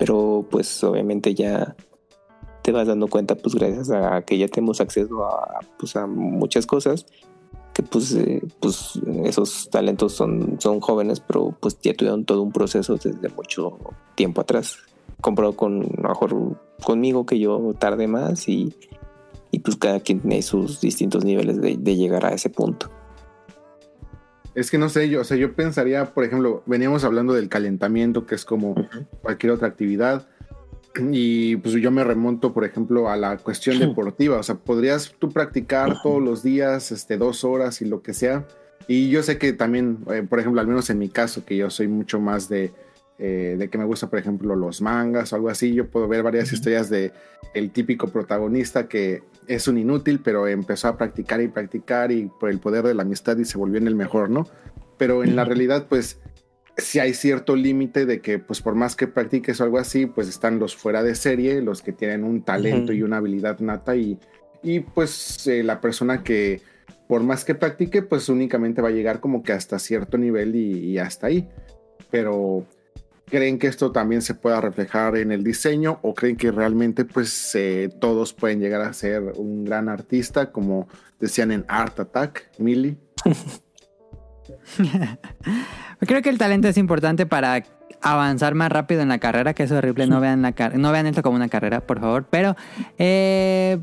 [0.00, 1.76] pero pues obviamente ya
[2.62, 6.66] te vas dando cuenta, pues gracias a que ya tenemos acceso a, pues, a muchas
[6.66, 7.04] cosas,
[7.72, 12.52] que pues, eh, pues esos talentos son, son jóvenes, pero pues ya tuvieron todo un
[12.52, 13.78] proceso desde mucho
[14.14, 14.78] tiempo atrás.
[15.20, 18.74] Comprado con, a lo mejor conmigo que yo tarde más y,
[19.50, 22.90] y pues cada quien tiene sus distintos niveles de, de llegar a ese punto.
[24.54, 28.26] Es que no sé, yo, o sea, yo pensaría, por ejemplo, veníamos hablando del calentamiento,
[28.26, 28.74] que es como
[29.22, 30.26] cualquier otra actividad.
[30.98, 34.38] Y pues yo me remonto, por ejemplo, a la cuestión deportiva.
[34.38, 38.46] O sea, podrías tú practicar todos los días, este, dos horas y lo que sea.
[38.88, 41.70] Y yo sé que también, eh, por ejemplo, al menos en mi caso, que yo
[41.70, 42.72] soy mucho más de,
[43.18, 46.22] eh, de que me gusta, por ejemplo, los mangas o algo así, yo puedo ver
[46.22, 47.12] varias historias de
[47.54, 52.50] el típico protagonista que es un inútil, pero empezó a practicar y practicar y por
[52.50, 54.46] el poder de la amistad y se volvió en el mejor, ¿no?
[54.96, 56.19] Pero en la realidad, pues
[56.80, 60.28] si hay cierto límite de que, pues por más que practiques o algo así, pues
[60.28, 64.18] están los fuera de serie, los que tienen un talento y una habilidad nata y,
[64.62, 66.60] y pues eh, la persona que
[67.08, 70.78] por más que practique, pues únicamente va a llegar como que hasta cierto nivel y,
[70.78, 71.48] y hasta ahí.
[72.08, 72.64] Pero
[73.30, 77.54] ¿creen que esto también se pueda reflejar en el diseño o creen que realmente pues
[77.54, 82.96] eh, todos pueden llegar a ser un gran artista como decían en Art Attack, Millie?
[86.00, 87.62] Creo que el talento es importante para
[88.00, 90.06] avanzar más rápido en la carrera, que es horrible.
[90.06, 92.26] No vean, la no vean esto como una carrera, por favor.
[92.30, 92.56] Pero
[92.98, 93.78] eh,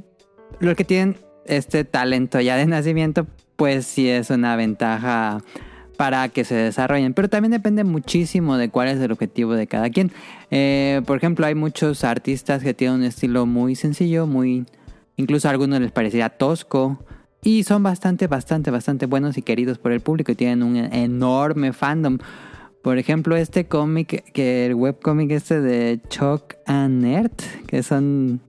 [0.59, 5.39] los que tienen este talento ya de nacimiento, pues sí es una ventaja
[5.97, 7.13] para que se desarrollen.
[7.13, 10.11] Pero también depende muchísimo de cuál es el objetivo de cada quien.
[10.51, 14.65] Eh, por ejemplo, hay muchos artistas que tienen un estilo muy sencillo, muy...
[15.19, 17.03] Incluso a algunos les parecería tosco.
[17.47, 21.71] Y son bastante, bastante, bastante buenos y queridos por el público y tienen un enorme
[21.71, 22.17] fandom.
[22.81, 27.31] Por ejemplo, este cómic, que el webcómic este de Chuck and Nerd,
[27.65, 28.41] que son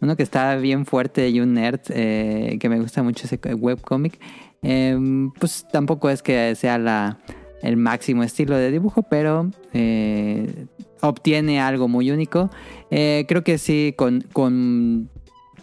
[0.00, 4.18] uno que está bien fuerte y un nerd, eh, que me gusta mucho ese webcómic,
[4.62, 4.98] eh,
[5.38, 7.20] pues tampoco es que sea la,
[7.62, 10.66] el máximo estilo de dibujo, pero eh,
[11.02, 12.50] obtiene algo muy único.
[12.90, 15.08] Eh, creo que sí, con, con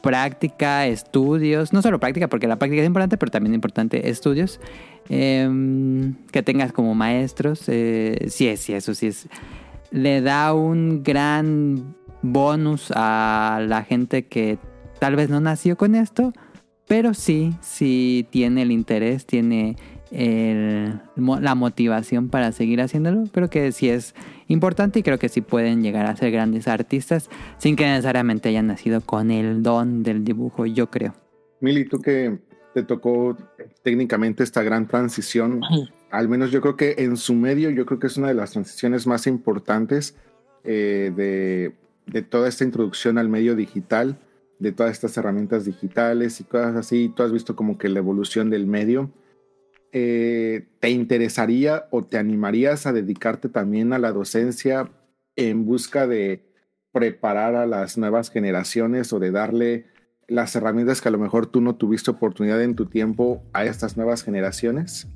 [0.08, 4.62] práctica, estudios, no solo práctica, porque la práctica es importante, pero también importante estudios,
[5.10, 9.28] eh, que tengas como maestros, eh, sí es, sí, eso sí es,
[9.92, 14.58] le da un gran bonus a la gente que
[15.02, 16.32] tal vez no nació con esto,
[16.88, 19.76] pero sí, sí tiene el interés, tiene
[20.10, 23.26] la motivación para seguir haciéndolo.
[23.34, 24.16] Creo que sí es
[24.48, 28.68] importante y creo que sí pueden llegar a ser grandes artistas sin que necesariamente hayan
[28.68, 31.14] nacido con el don del dibujo, yo creo.
[31.60, 32.40] Millie, tú que
[32.74, 33.36] te tocó
[33.84, 35.62] técnicamente esta gran transición,
[36.12, 38.52] al menos yo creo que en su medio, yo creo que es una de las
[38.52, 40.16] transiciones más importantes
[40.64, 41.74] eh, de,
[42.06, 44.20] de toda esta introducción al medio digital,
[44.60, 47.12] de todas estas herramientas digitales y cosas así.
[47.16, 49.10] Tú has visto como que la evolución del medio.
[49.94, 54.90] Eh, ¿Te interesaría o te animarías a dedicarte también a la docencia
[55.36, 56.46] en busca de
[56.92, 59.86] preparar a las nuevas generaciones o de darle
[60.28, 63.96] las herramientas que a lo mejor tú no tuviste oportunidad en tu tiempo a estas
[63.96, 65.08] nuevas generaciones?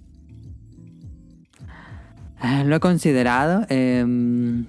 [2.40, 4.66] Ah, Lo he considerado, em,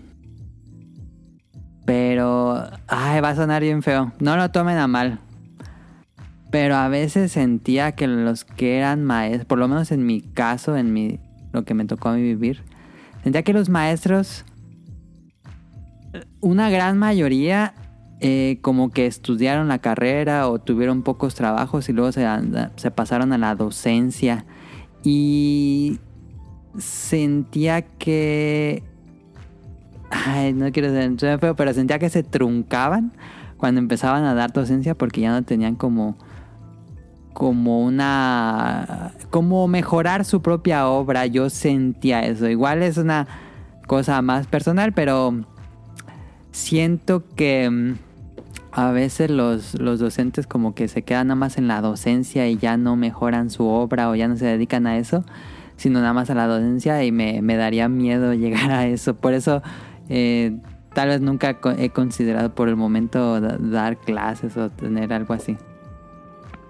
[1.87, 2.55] pero
[2.91, 4.13] va a sonar bien feo.
[4.19, 5.21] No lo tomen a mal.
[6.53, 10.77] Pero a veces sentía que los que eran maestros, por lo menos en mi caso,
[10.77, 11.19] en mi
[11.53, 12.63] lo que me tocó a mí vivir,
[13.25, 14.45] sentía que los maestros,
[16.41, 17.75] una gran mayoría,
[18.21, 22.29] eh, como que estudiaron la carrera o tuvieron pocos trabajos y luego se,
[22.77, 24.45] se pasaron a la docencia.
[25.03, 25.99] Y
[26.77, 28.83] sentía que.
[30.11, 33.13] Ay, no quiero ser feo, pero sentía que se truncaban
[33.57, 36.17] cuando empezaban a dar docencia porque ya no tenían como.
[37.33, 39.13] Como una.
[39.31, 41.27] como mejorar su propia obra.
[41.27, 42.49] Yo sentía eso.
[42.49, 43.27] Igual es una
[43.87, 45.35] cosa más personal, pero
[46.51, 47.95] siento que mm,
[48.73, 52.57] a veces los, los docentes como que se quedan nada más en la docencia y
[52.57, 55.25] ya no mejoran su obra o ya no se dedican a eso
[55.77, 59.15] sino nada más a la docencia y me, me daría miedo llegar a eso.
[59.17, 59.63] Por eso
[60.09, 60.57] eh,
[60.95, 65.57] tal vez nunca he considerado por el momento da- dar clases o tener algo así.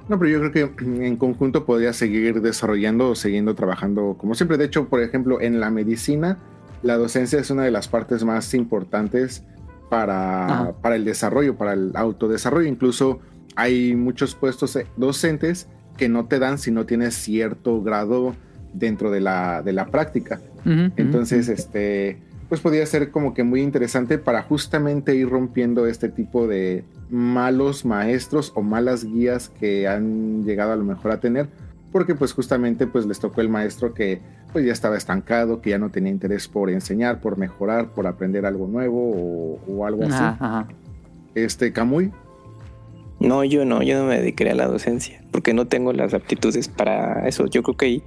[0.09, 4.59] No, pero yo creo que en conjunto podría seguir desarrollando o siguiendo trabajando como siempre.
[4.59, 6.39] De hecho, por ejemplo, en la medicina,
[6.83, 9.45] la docencia es una de las partes más importantes
[9.89, 12.69] para, para el desarrollo, para el autodesarrollo.
[12.69, 13.21] Incluso
[13.57, 18.35] hay muchos puestos docentes que no te dan si no tienes cierto grado
[18.73, 20.41] dentro de la, de la práctica.
[20.65, 22.19] Entonces, este,
[22.53, 27.87] pues podría ser como que muy interesante para justamente ir rompiendo este tipo de malos
[27.87, 31.49] maestros o malas guías que han llegado a lo mejor a tener,
[31.93, 34.21] porque pues justamente pues les tocó el maestro que
[34.53, 38.45] pues ya estaba estancado, que ya no tenía interés por enseñar, por mejorar, por aprender
[38.45, 40.13] algo nuevo o, o algo así.
[40.13, 40.69] Ajá, ajá.
[41.35, 42.13] Este, Camuy,
[43.19, 46.69] No, yo no, yo no me dedicaría a la docencia, porque no tengo las aptitudes
[46.69, 47.47] para eso.
[47.47, 48.03] Yo creo que ahí,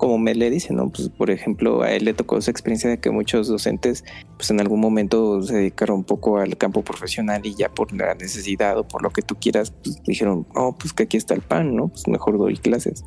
[0.00, 0.88] como me le dice, ¿no?
[0.88, 4.02] Pues por ejemplo, a él le tocó esa experiencia de que muchos docentes,
[4.38, 8.14] pues en algún momento se dedicaron un poco al campo profesional y ya por la
[8.14, 11.42] necesidad o por lo que tú quieras, pues dijeron, no, pues que aquí está el
[11.42, 11.88] pan, ¿no?
[11.88, 13.04] Pues mejor doy clases.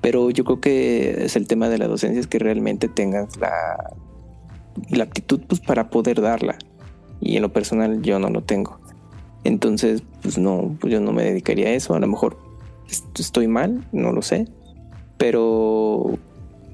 [0.00, 3.94] Pero yo creo que es el tema de la docencia, es que realmente tengas la,
[4.90, 6.58] la aptitud pues para poder darla.
[7.20, 8.80] Y en lo personal yo no lo tengo.
[9.44, 11.94] Entonces, pues no, yo no me dedicaría a eso.
[11.94, 12.36] A lo mejor
[12.90, 14.48] est- estoy mal, no lo sé.
[15.18, 16.18] Pero,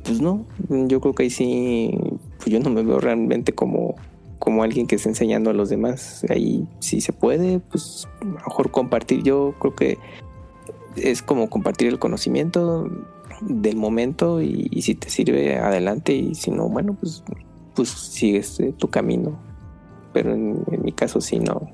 [0.04, 1.98] pues no, yo creo que ahí sí,
[2.38, 3.96] pues yo no me veo realmente como,
[4.38, 6.24] como alguien que está enseñando a los demás.
[6.28, 9.22] Ahí sí se puede, pues mejor compartir.
[9.22, 9.98] Yo creo que
[10.96, 12.88] es como compartir el conocimiento
[13.40, 17.24] del momento y, si te sirve adelante y si no, bueno, pues,
[17.74, 19.38] pues sigues eh, tu camino.
[20.12, 21.68] Pero en, en mi caso sí, no,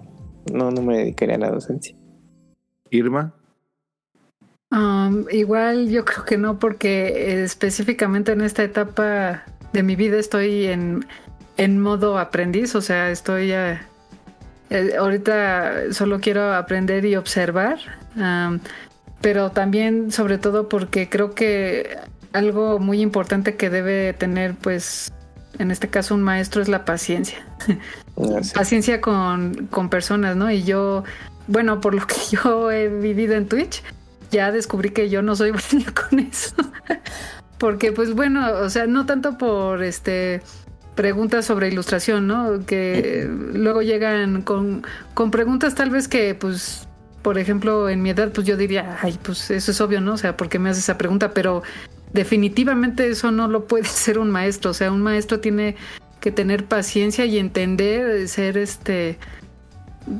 [0.52, 1.96] no, no me dedicaría a la docencia.
[2.90, 3.34] Irma,
[4.72, 9.42] Um, igual yo creo que no, porque específicamente en esta etapa
[9.72, 11.04] de mi vida estoy en,
[11.56, 13.80] en modo aprendiz, o sea, estoy eh,
[14.70, 17.78] eh, ahorita solo quiero aprender y observar,
[18.14, 18.60] um,
[19.20, 21.98] pero también sobre todo porque creo que
[22.32, 25.12] algo muy importante que debe tener pues
[25.58, 27.44] en este caso un maestro es la paciencia
[28.54, 30.48] paciencia con, con personas, ¿no?
[30.50, 31.02] Y yo,
[31.48, 33.82] bueno, por lo que yo he vivido en Twitch,
[34.30, 36.54] ya descubrí que yo no soy buena con eso.
[37.58, 40.42] Porque, pues bueno, o sea, no tanto por este
[40.94, 42.66] preguntas sobre ilustración, ¿no?
[42.66, 44.82] Que luego llegan con,
[45.14, 46.88] con preguntas tal vez que, pues,
[47.22, 50.14] por ejemplo, en mi edad, pues yo diría, ay, pues eso es obvio, ¿no?
[50.14, 51.32] O sea, ¿por qué me haces esa pregunta?
[51.32, 51.62] Pero
[52.12, 54.72] definitivamente eso no lo puede ser un maestro.
[54.72, 55.76] O sea, un maestro tiene
[56.20, 59.18] que tener paciencia y entender, ser este,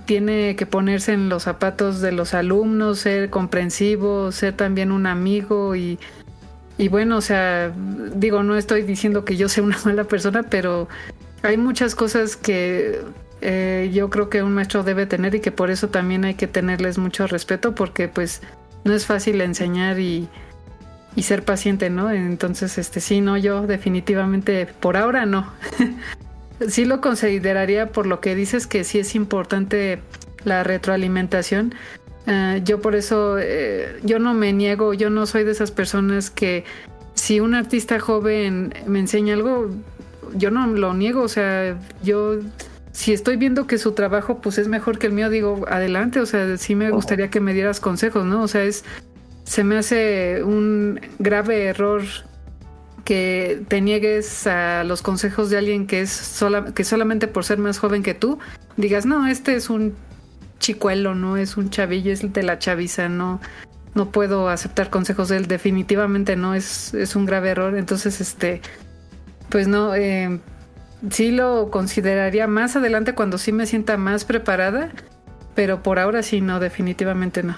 [0.04, 5.74] tiene que ponerse en los zapatos de los alumnos, ser comprensivo, ser también un amigo
[5.74, 5.98] y,
[6.78, 7.72] y bueno, o sea,
[8.14, 10.88] digo, no estoy diciendo que yo sea una mala persona, pero
[11.42, 13.00] hay muchas cosas que
[13.40, 16.46] eh, yo creo que un maestro debe tener y que por eso también hay que
[16.46, 18.42] tenerles mucho respeto porque pues
[18.84, 20.28] no es fácil enseñar y,
[21.16, 22.10] y ser paciente, ¿no?
[22.10, 25.50] Entonces, este sí, no, yo definitivamente por ahora no.
[26.68, 30.00] sí lo consideraría por lo que dices que sí es importante
[30.44, 31.74] la retroalimentación.
[32.26, 36.30] Eh, yo por eso, eh, yo no me niego, yo no soy de esas personas
[36.30, 36.64] que
[37.14, 39.70] si un artista joven me enseña algo,
[40.34, 42.38] yo no lo niego, o sea, yo
[42.92, 46.26] si estoy viendo que su trabajo pues es mejor que el mío, digo, adelante, o
[46.26, 48.42] sea, sí me gustaría que me dieras consejos, ¿no?
[48.42, 48.84] O sea, es
[49.44, 52.02] se me hace un grave error
[53.04, 57.58] que te niegues a los consejos de alguien que es sola, que solamente por ser
[57.58, 58.38] más joven que tú
[58.76, 59.94] digas, "No, este es un
[60.58, 63.40] chicuelo, no es un chavillo, es de la chaviza, no
[63.94, 68.60] no puedo aceptar consejos de él, definitivamente no es es un grave error." Entonces, este
[69.50, 70.40] pues no eh,
[71.10, 74.90] sí lo consideraría más adelante cuando sí me sienta más preparada,
[75.54, 77.56] pero por ahora sí no, definitivamente no.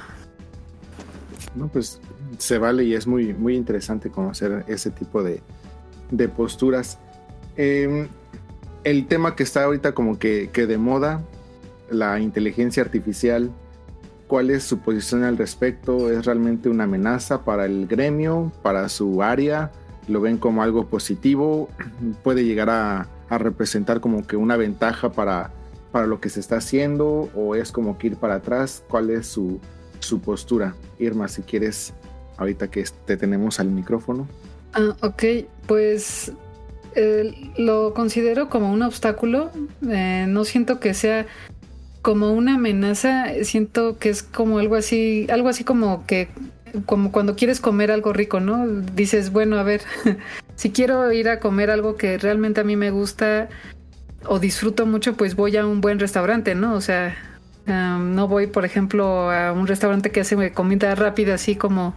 [1.54, 2.00] no, pues
[2.42, 5.40] se vale y es muy, muy interesante conocer ese tipo de,
[6.10, 6.98] de posturas.
[7.56, 8.08] Eh,
[8.82, 11.22] el tema que está ahorita como que, que de moda,
[11.88, 13.52] la inteligencia artificial,
[14.26, 16.10] ¿cuál es su posición al respecto?
[16.10, 19.70] ¿Es realmente una amenaza para el gremio, para su área?
[20.08, 21.68] ¿Lo ven como algo positivo?
[22.24, 25.52] ¿Puede llegar a, a representar como que una ventaja para,
[25.92, 27.30] para lo que se está haciendo?
[27.36, 28.82] ¿O es como que ir para atrás?
[28.88, 29.60] ¿Cuál es su,
[30.00, 30.74] su postura?
[30.98, 31.94] Irma, si quieres,
[32.36, 34.28] ahorita que te tenemos al micrófono.
[34.74, 35.24] Ah, ok,
[35.66, 36.32] pues
[36.94, 39.50] eh, lo considero como un obstáculo.
[39.88, 41.26] Eh, no siento que sea
[42.02, 43.26] como una amenaza.
[43.42, 46.28] Siento que es como algo así, algo así como que,
[46.86, 48.66] como cuando quieres comer algo rico, ¿no?
[48.66, 49.82] Dices, bueno, a ver,
[50.56, 53.48] si quiero ir a comer algo que realmente a mí me gusta
[54.26, 56.74] o disfruto mucho, pues voy a un buen restaurante, ¿no?
[56.74, 57.16] O sea,
[57.66, 61.94] um, no voy, por ejemplo, a un restaurante que hace comida rápida, así como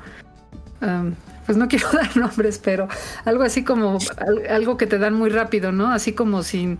[1.45, 2.87] pues no quiero dar nombres, pero
[3.25, 5.91] algo así como al, algo que te dan muy rápido, ¿no?
[5.91, 6.79] Así como sin,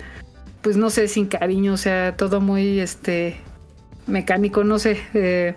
[0.62, 3.38] pues no sé, sin cariño, o sea, todo muy, este,
[4.08, 5.00] mecánico, no sé.
[5.14, 5.56] Eh,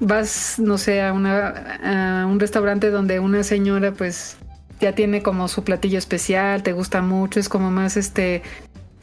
[0.00, 4.36] vas, no sé, a, una, a un restaurante donde una señora, pues
[4.80, 8.42] ya tiene como su platillo especial, te gusta mucho, es como más, este,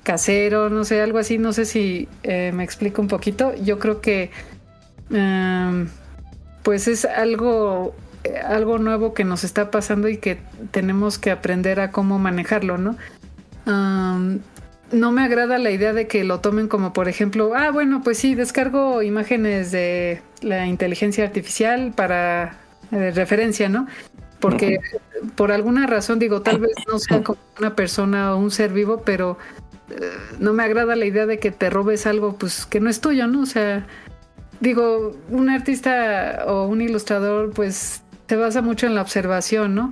[0.04, 3.54] casero, no sé, algo así, no sé si eh, me explico un poquito.
[3.56, 4.32] Yo creo que
[6.64, 7.94] pues es algo,
[8.46, 10.40] algo nuevo que nos está pasando y que
[10.72, 12.96] tenemos que aprender a cómo manejarlo, ¿no?
[14.92, 18.18] No me agrada la idea de que lo tomen como, por ejemplo, ah, bueno, pues
[18.18, 22.58] sí, descargo imágenes de la inteligencia artificial para
[22.92, 23.88] eh, referencia, ¿no?
[24.42, 24.80] Porque
[25.36, 29.02] por alguna razón, digo, tal vez no sea como una persona o un ser vivo,
[29.06, 29.38] pero
[29.92, 33.00] eh, no me agrada la idea de que te robes algo, pues, que no es
[33.00, 33.44] tuyo, ¿no?
[33.44, 33.86] O sea,
[34.60, 38.02] digo, un artista o un ilustrador, pues,
[38.32, 39.92] se basa mucho en la observación, ¿no?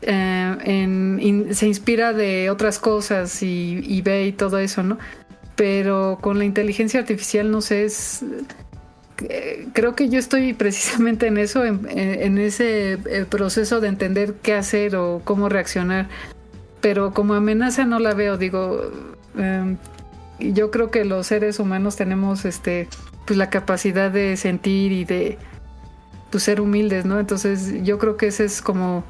[0.00, 4.96] eh, se inspira de otras cosas y, ve y todo eso, ¿no?
[5.54, 8.24] Pero con la inteligencia artificial, no sé, es...
[9.28, 14.54] eh, Creo que yo estoy precisamente en eso, en, ese eh, proceso de entender qué
[14.54, 16.08] hacer o cómo reaccionar.
[16.80, 18.80] Pero como amenaza no la veo, digo,
[19.36, 19.76] eh,
[20.40, 22.88] yo creo que los seres humanos tenemos este
[23.26, 25.36] pues la capacidad de sentir y de
[26.32, 27.20] pues, ser humildes, ¿no?
[27.20, 29.04] Entonces yo creo que ese es como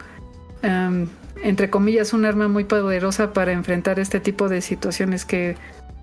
[0.63, 1.09] em,
[1.43, 5.57] entre comillas, un arma muy poderosa para enfrentar este tipo de situaciones que,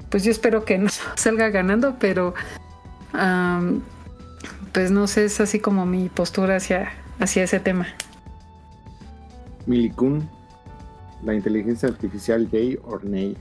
[0.09, 2.33] pues yo espero que no salga ganando, pero
[4.71, 7.87] pues no sé, es así como mi postura hacia, hacia ese tema.
[9.65, 10.29] Milikun,
[11.23, 13.35] la inteligencia artificial gay or nay.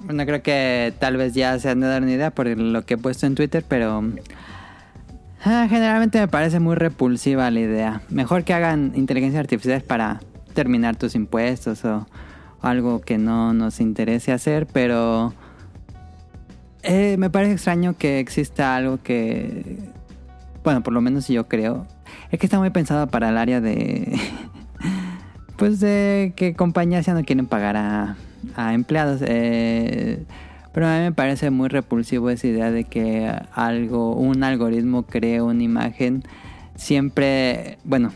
[0.00, 2.94] Bueno, creo que tal vez ya se han de dar una idea por lo que
[2.94, 4.02] he puesto en Twitter, pero
[5.44, 8.02] ah, generalmente me parece muy repulsiva la idea.
[8.08, 10.20] Mejor que hagan inteligencia artificial para
[10.54, 12.06] terminar tus impuestos o
[12.60, 15.32] algo que no nos interese hacer, pero
[16.82, 19.78] eh, me parece extraño que exista algo que,
[20.64, 21.86] bueno, por lo menos yo creo,
[22.30, 24.18] es que está muy pensado para el área de,
[25.56, 28.16] pues de que compañías ya no quieren pagar a,
[28.56, 29.20] a empleados.
[29.24, 30.24] eh,
[30.72, 35.40] pero a mí me parece muy repulsivo esa idea de que algo, un algoritmo cree
[35.42, 36.22] una imagen
[36.76, 38.12] siempre, bueno,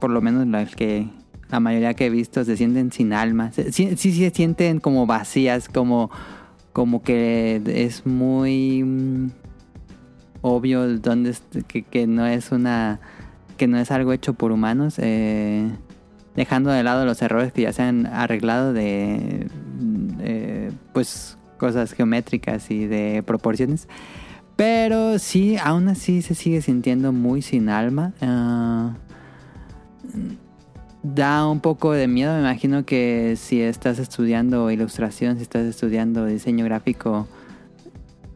[0.00, 1.08] por lo menos la que
[1.50, 6.10] la mayoría que he visto se sienten sin alma, sí, se sienten como vacías, como
[6.72, 9.30] como que es muy mm,
[10.42, 13.00] obvio dónde es- que, que no es una
[13.56, 14.96] que no es algo hecho por humanos.
[14.98, 15.68] eh,
[16.36, 19.48] dejando de lado los errores que ya se han arreglado de
[20.20, 23.88] eh, pues cosas geométricas y de proporciones.
[24.56, 28.14] Pero sí aún así se sigue sintiendo muy sin alma.
[28.22, 28.94] Ah,
[31.02, 36.26] da un poco de miedo me imagino que si estás estudiando ilustración si estás estudiando
[36.26, 37.28] diseño gráfico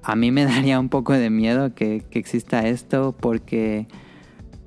[0.02, 3.88] a mí me daría un poco de miedo que, exista esto porque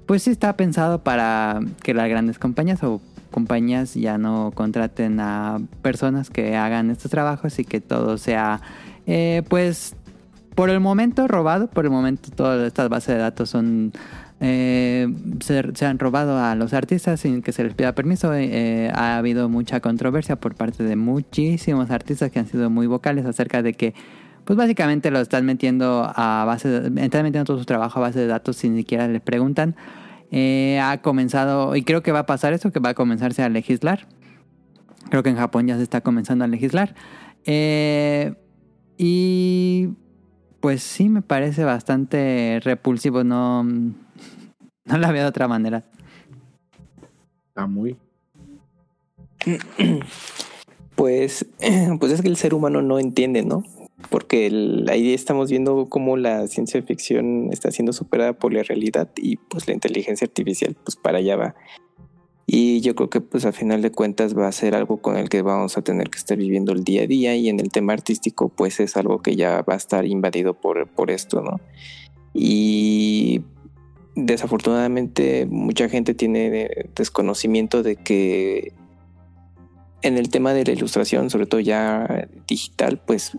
[0.06, 3.02] pues sí está pensado para que las grandes compañías o
[3.36, 8.62] compañías ya no contraten a personas que hagan estos trabajos y que todo sea
[9.08, 9.94] eh, pues
[10.56, 13.92] por el momento robado, por el momento todas estas bases de datos son
[14.40, 18.34] eh, se, han robado a los artistas sin que se les pida permiso.
[18.34, 23.26] Eh, ha habido mucha controversia por parte de muchísimos artistas que han sido muy vocales
[23.26, 23.94] acerca de que
[24.46, 28.20] pues básicamente lo están metiendo a base de, están metiendo todo su trabajo a base
[28.20, 29.76] de datos sin siquiera les preguntan.
[30.32, 33.50] Eh, ha comenzado, y creo que va a pasar eso, que va a comenzarse a
[33.50, 34.08] legislar.
[35.10, 36.96] Creo que en Japón ya se está comenzando a legislar.
[37.46, 38.34] Eh,
[38.98, 39.90] y
[40.60, 43.64] pues sí, me parece bastante repulsivo, no,
[44.86, 45.84] no la veo de otra manera.
[47.50, 47.98] Está muy.
[50.96, 51.46] Pues,
[52.00, 53.64] pues es que el ser humano no entiende, ¿no?
[54.10, 59.10] Porque el- ahí estamos viendo cómo la ciencia ficción está siendo superada por la realidad
[59.18, 61.56] y pues la inteligencia artificial pues para allá va.
[62.48, 65.30] Y yo creo que pues a final de cuentas va a ser algo con el
[65.30, 67.94] que vamos a tener que estar viviendo el día a día y en el tema
[67.94, 71.60] artístico pues es algo que ya va a estar invadido por, por esto, ¿no?
[72.34, 73.42] Y
[74.16, 78.74] desafortunadamente mucha gente tiene desconocimiento de que
[80.04, 83.38] en el tema de la ilustración, sobre todo ya digital, pues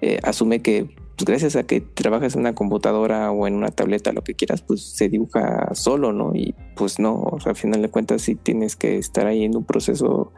[0.00, 0.84] eh, asume que
[1.16, 4.62] pues, gracias a que trabajas en una computadora o en una tableta, lo que quieras,
[4.62, 6.34] pues se dibuja solo, ¿no?
[6.34, 9.56] Y pues no, o sea, al final de cuentas sí tienes que estar ahí en
[9.56, 10.32] un proceso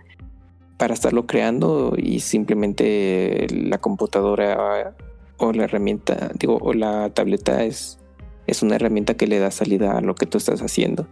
[0.77, 4.95] para estarlo creando y simplemente la computadora
[5.39, 7.99] o la herramienta, digo, o la tableta es,
[8.47, 11.09] es una herramienta que le da salida a lo que tú estás haciendo.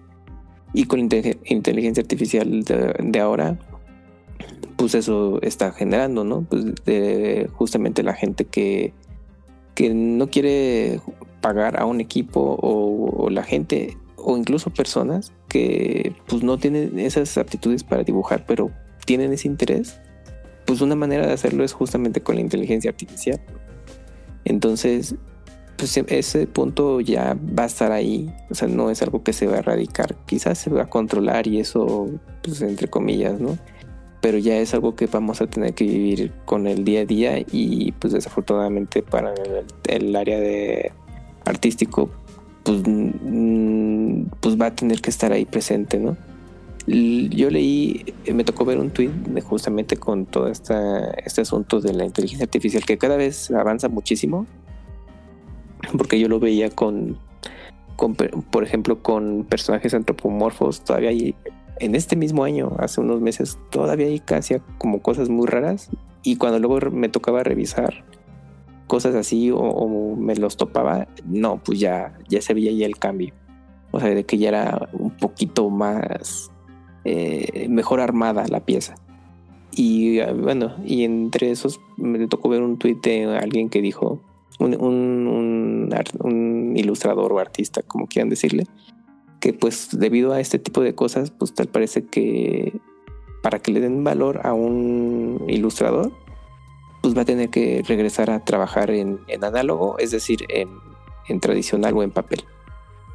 [0.72, 3.58] Y con la inte- inteligencia artificial de ahora,
[4.76, 6.42] pues eso está generando, ¿no?
[6.42, 6.64] Pues
[7.52, 8.92] justamente la gente que,
[9.74, 11.00] que no quiere
[11.40, 16.98] pagar a un equipo o, o la gente o incluso personas que pues no tienen
[16.98, 18.72] esas aptitudes para dibujar, pero
[19.04, 20.00] tienen ese interés,
[20.66, 23.40] pues una manera de hacerlo es justamente con la inteligencia artificial.
[24.44, 25.14] Entonces,
[25.76, 29.46] pues ese punto ya va a estar ahí, o sea, no es algo que se
[29.46, 32.08] va a erradicar, quizás se va a controlar y eso,
[32.42, 33.56] pues entre comillas, ¿no?
[34.20, 37.38] Pero ya es algo que vamos a tener que vivir con el día a día
[37.38, 39.34] y pues desafortunadamente para
[39.88, 40.92] el, área de
[41.44, 42.10] artístico,
[42.64, 42.82] pues,
[44.40, 46.16] pues va a tener que estar ahí presente, ¿no?
[46.86, 49.10] Yo leí, me tocó ver un tweet
[49.42, 54.46] justamente con todo esta, este asunto de la inteligencia artificial que cada vez avanza muchísimo
[55.96, 57.18] porque yo lo veía con,
[57.96, 61.34] por ejemplo, con personajes antropomorfos, todavía hay,
[61.78, 65.90] en este mismo año, hace unos meses, todavía casi como cosas muy raras
[66.22, 68.04] y cuando luego me tocaba revisar
[68.86, 73.34] cosas así o, me los topaba, no, pues ya, ya se veía ya el cambio.
[73.90, 76.50] O sea, de que ya era un poquito más
[77.04, 78.94] eh, mejor armada la pieza.
[79.74, 84.20] Y ah, bueno, y entre esos me tocó ver un tuit de alguien que dijo
[84.58, 88.64] un, un, ilustrador o artista, como quieran decirle,
[89.40, 92.72] que pues debido a este tipo de cosas, pues tal parece que
[93.42, 96.12] para que le den valor a un ilustrador,
[97.02, 100.68] pues va a tener que regresar a trabajar en, análogo, es decir, en,
[101.28, 102.42] en, tradicional o en papel,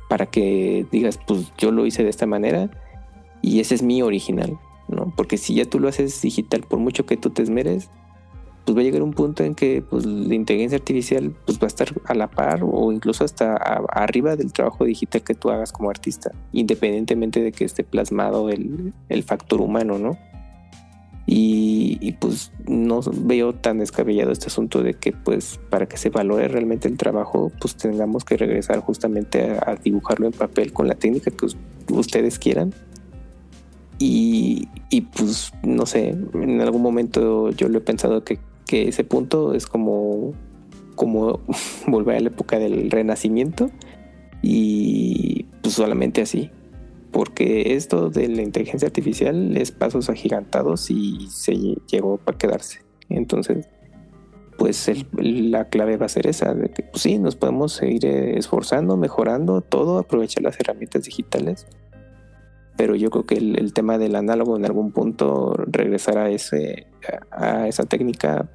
[0.07, 2.71] para que digas, pues yo lo hice de esta manera
[3.41, 5.13] y ese es mi original, ¿no?
[5.17, 7.89] Porque si ya tú lo haces digital, por mucho que tú te esmeres,
[8.65, 11.67] pues va a llegar un punto en que pues, la inteligencia artificial pues, va a
[11.67, 15.89] estar a la par o incluso hasta arriba del trabajo digital que tú hagas como
[15.89, 18.93] artista, independientemente de que esté plasmado el,
[19.25, 20.17] factor humano, ¿no?
[21.27, 26.47] Y, pues no veo tan descabellado este asunto de que pues para que se valore
[26.47, 31.31] realmente el trabajo pues tengamos que regresar justamente a, dibujarlo en papel con la técnica
[31.31, 31.47] que
[31.93, 32.73] ustedes quieran
[33.97, 38.39] y, y, pues no sé, en algún momento yo lo he pensado que
[38.71, 40.33] que ese punto es como,
[40.95, 41.41] como
[41.87, 43.69] volver a la época del renacimiento
[44.41, 46.49] y pues solamente así.
[47.11, 51.53] Porque esto de la inteligencia artificial es pasos agigantados y se
[51.91, 52.79] llegó para quedarse.
[53.09, 53.67] Entonces,
[54.57, 58.37] pues la clave va a ser esa, de que pues sí, nos podemos seguir eh,
[58.37, 61.67] esforzando, mejorando todo, aprovechar las herramientas digitales.
[62.77, 66.87] Pero yo creo que el, tema del análogo en algún punto regresar a, ese,
[67.31, 68.49] a esa técnica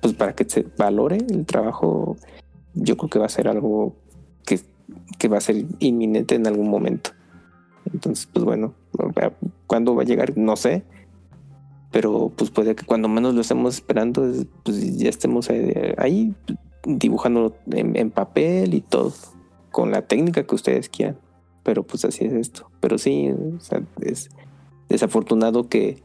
[0.00, 2.16] pues para que se valore el trabajo,
[2.74, 3.94] yo creo que va a ser algo
[4.44, 4.60] que,
[5.18, 7.10] que va a ser inminente en algún momento.
[7.92, 8.74] Entonces, pues bueno,
[9.66, 10.84] cuándo va a llegar, no sé.
[11.90, 15.48] Pero pues puede que cuando menos lo estemos esperando, pues ya estemos
[15.98, 16.34] ahí
[16.84, 19.12] dibujando en, papel y todo,
[19.72, 21.18] con la técnica que ustedes quieran.
[21.64, 22.70] Pero pues así es esto.
[22.80, 23.34] Pero sí,
[24.02, 24.30] es
[24.88, 26.02] desafortunado que,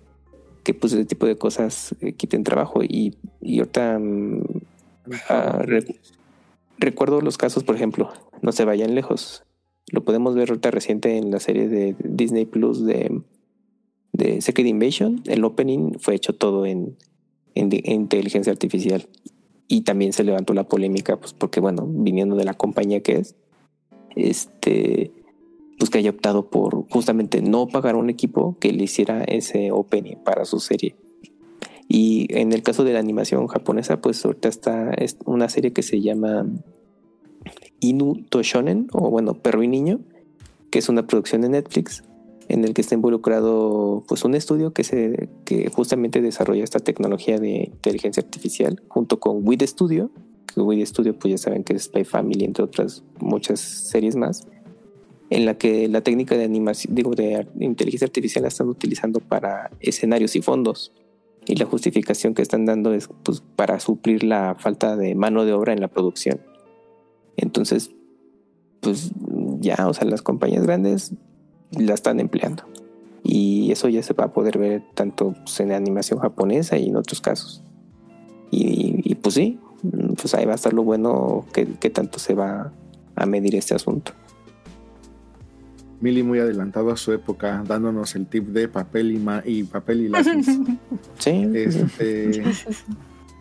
[0.65, 2.83] que pues ese tipo de cosas eh, quiten trabajo.
[2.83, 4.43] Y, y ahorita mm,
[5.29, 5.63] ah,
[6.77, 8.11] recuerdo los casos, por ejemplo,
[8.41, 9.43] no se vayan lejos.
[9.91, 13.21] Lo podemos ver ahorita reciente en la serie de Disney Plus de,
[14.11, 15.21] de Secret Invasion.
[15.27, 16.97] El opening fue hecho todo en,
[17.53, 19.07] en, inteligencia artificial.
[19.67, 23.35] Y también se levantó la polémica, pues porque bueno, viniendo de la compañía que es,
[24.15, 25.11] este
[25.77, 30.15] pues que haya optado por justamente no pagar un equipo que le hiciera ese opening
[30.23, 30.95] para su serie.
[31.87, 34.95] Y en el caso de la animación japonesa, pues ahorita está
[35.25, 36.47] una serie que se llama
[37.79, 39.99] Inu Toshonen, o bueno, Perro y Niño,
[40.71, 42.03] que es una producción de Netflix,
[42.47, 47.39] en el que está involucrado pues un estudio que se que justamente desarrolla esta tecnología
[47.39, 50.11] de inteligencia artificial junto con WID Studio,
[50.45, 54.47] que WID Studio pues ya saben que es Spy Family entre otras muchas series más
[55.29, 59.71] en la que la técnica de animación, digo, de inteligencia artificial la están utilizando para
[59.79, 60.93] escenarios y fondos.
[61.47, 65.53] Y la justificación que están dando es pues, para suplir la falta de mano de
[65.53, 66.41] obra en la producción.
[67.37, 67.91] Entonces,
[68.81, 69.11] pues
[69.59, 71.13] ya, o sea, las compañías grandes
[71.71, 72.63] la están empleando.
[73.23, 76.95] Y eso ya se va a poder ver tanto pues, en animación japonesa y en
[76.95, 77.63] otros casos.
[78.51, 79.59] Y, pues sí,
[80.21, 82.71] pues ahí va a estar lo bueno que, que tanto se va
[83.15, 84.13] a medir este asunto.
[86.05, 90.09] Mili muy adelantado a su época, dándonos el tip de papel y, y papel y
[90.09, 90.45] lápiz.
[91.17, 91.49] Sí.
[91.51, 92.43] Este,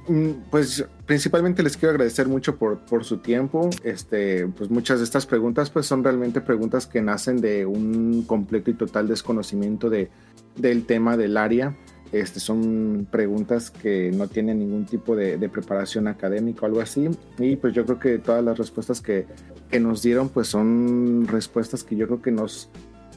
[0.09, 3.69] mm, pues principalmente les quiero agradecer mucho por, por su tiempo.
[3.83, 8.71] Este, pues muchas de estas preguntas pues son realmente preguntas que nacen de un completo
[8.71, 10.09] y total desconocimiento de,
[10.57, 11.77] del tema del área.
[12.13, 17.09] Este, son preguntas que no tienen ningún tipo de, preparación académica o algo así.
[17.39, 19.27] Y pues yo creo que todas las respuestas que,
[19.71, 22.71] que, nos dieron pues son respuestas que yo creo que nos,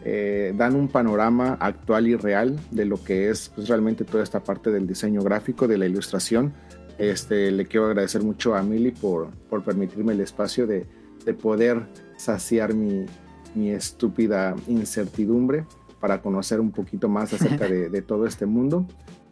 [0.09, 4.41] eh, dan un panorama actual y real de lo que es pues, realmente toda esta
[4.41, 6.53] parte del diseño gráfico, de la ilustración.
[6.97, 10.85] Este, le quiero agradecer mucho a Mili por, por permitirme el espacio de,
[11.25, 13.05] de poder saciar mi,
[13.53, 15.65] mi, estúpida incertidumbre
[15.99, 18.85] para conocer un poquito más acerca de, de todo este mundo.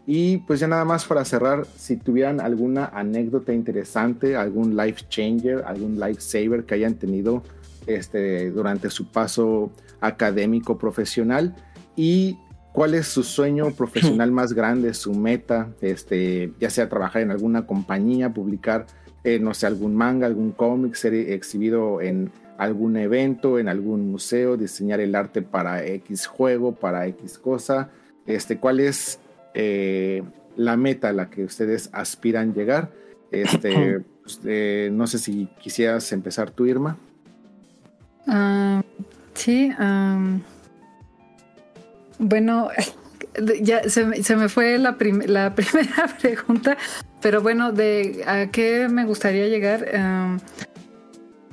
[0.08, 5.64] Y pues ya nada más para cerrar, si tuvieran alguna anécdota interesante, algún life changer,
[5.66, 7.42] algún life saver que hayan tenido
[7.88, 9.72] este, durante su paso
[10.02, 11.56] académico profesional
[11.96, 12.38] y
[12.72, 17.66] cuál es su sueño profesional más grande, su meta, este, ya sea trabajar en alguna
[17.66, 18.86] compañía, publicar,
[19.24, 24.58] eh, no sé, algún manga, algún cómic, ser exhibido en algún evento, en algún museo,
[24.58, 27.90] diseñar el arte para X juego, para X cosa,
[28.26, 29.20] este, cuál es
[29.54, 30.24] eh,
[30.56, 32.92] la meta a la que ustedes aspiran llegar.
[33.32, 36.98] Este, pues, eh, no sé si quisieras empezar tú, Irma.
[38.28, 38.82] Ah,
[39.34, 39.72] sí,
[42.18, 42.70] bueno,
[43.62, 46.78] ya se, me fue la, la, primera pregunta,
[47.22, 49.86] pero bueno, de a qué me gustaría llegar.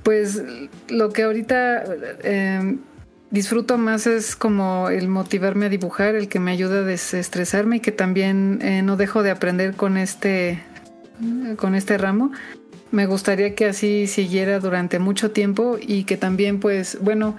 [0.02, 0.42] Pues
[0.88, 1.84] lo que ahorita
[2.22, 2.78] em,
[3.30, 7.80] disfruto más es como el motivarme a dibujar, el que me ayuda a desestresarme y
[7.80, 10.62] que también eh, no dejo de aprender con este,
[11.56, 12.32] con este ramo.
[12.90, 17.36] Me gustaría que así siguiera durante mucho tiempo y que también pues, bueno,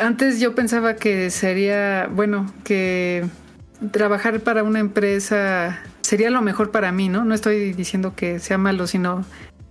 [0.00, 3.24] antes yo pensaba que sería, bueno, que
[3.92, 7.24] trabajar para una empresa sería lo mejor para mí, ¿no?
[7.24, 9.24] No estoy diciendo que sea malo, sino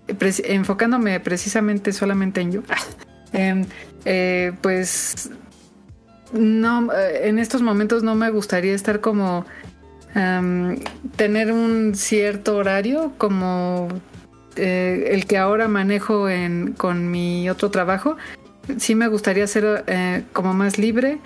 [0.07, 2.61] enfocándome precisamente solamente en yo.
[3.33, 3.65] Em,
[4.06, 5.32] eh, pues
[6.33, 9.45] no, eh, en estos momentos no me gustaría estar como
[11.15, 13.88] tener un cierto horario como
[14.56, 18.17] eh, el que ahora manejo en, con mi otro trabajo.
[18.77, 21.17] Sí me gustaría ser como más libre.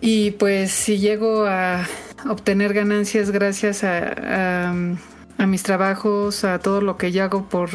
[0.00, 1.86] Y pues si llego a
[2.28, 4.74] obtener ganancias gracias a
[5.38, 7.70] mis trabajos, a todo lo que yo hago por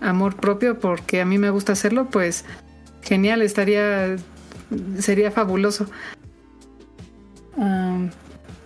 [0.00, 2.44] amor propio, porque a mí me gusta hacerlo, pues
[3.02, 4.16] genial, estaría,
[4.98, 5.86] sería fabuloso.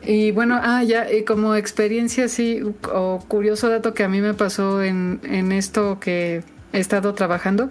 [0.05, 2.61] y bueno, ah, ya, y como experiencia, sí,
[2.93, 7.69] o curioso dato que a mí me pasó en, en esto que he estado trabajando.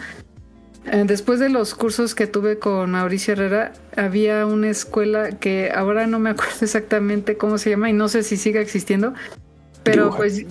[0.85, 6.07] Eh, después de los cursos que tuve con Mauricio Herrera, había una escuela que ahora
[6.07, 9.13] no me acuerdo exactamente cómo se llama y no sé si sigue existiendo,
[9.83, 10.45] pero pues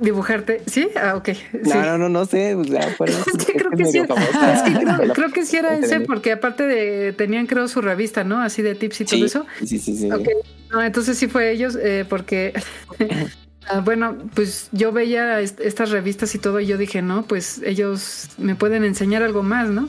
[0.00, 0.88] dibujarte, ¿sí?
[0.96, 1.30] Ah, ok.
[1.64, 2.52] No, no, no, no sé.
[2.60, 3.98] es que creo que sí.
[3.98, 8.40] Es que creo, que sí era ese, porque aparte de, tenían creo su revista, ¿no?
[8.40, 9.46] Así de tips y todo eso.
[9.64, 10.10] Sí, sí, sí.
[10.10, 10.34] Okay.
[10.70, 12.52] No, entonces sí fue ellos, eh, porque,
[13.68, 18.28] ah, bueno, pues yo veía estas revistas y todo y yo dije, no, pues ellos
[18.38, 19.88] me pueden enseñar algo más, ¿no?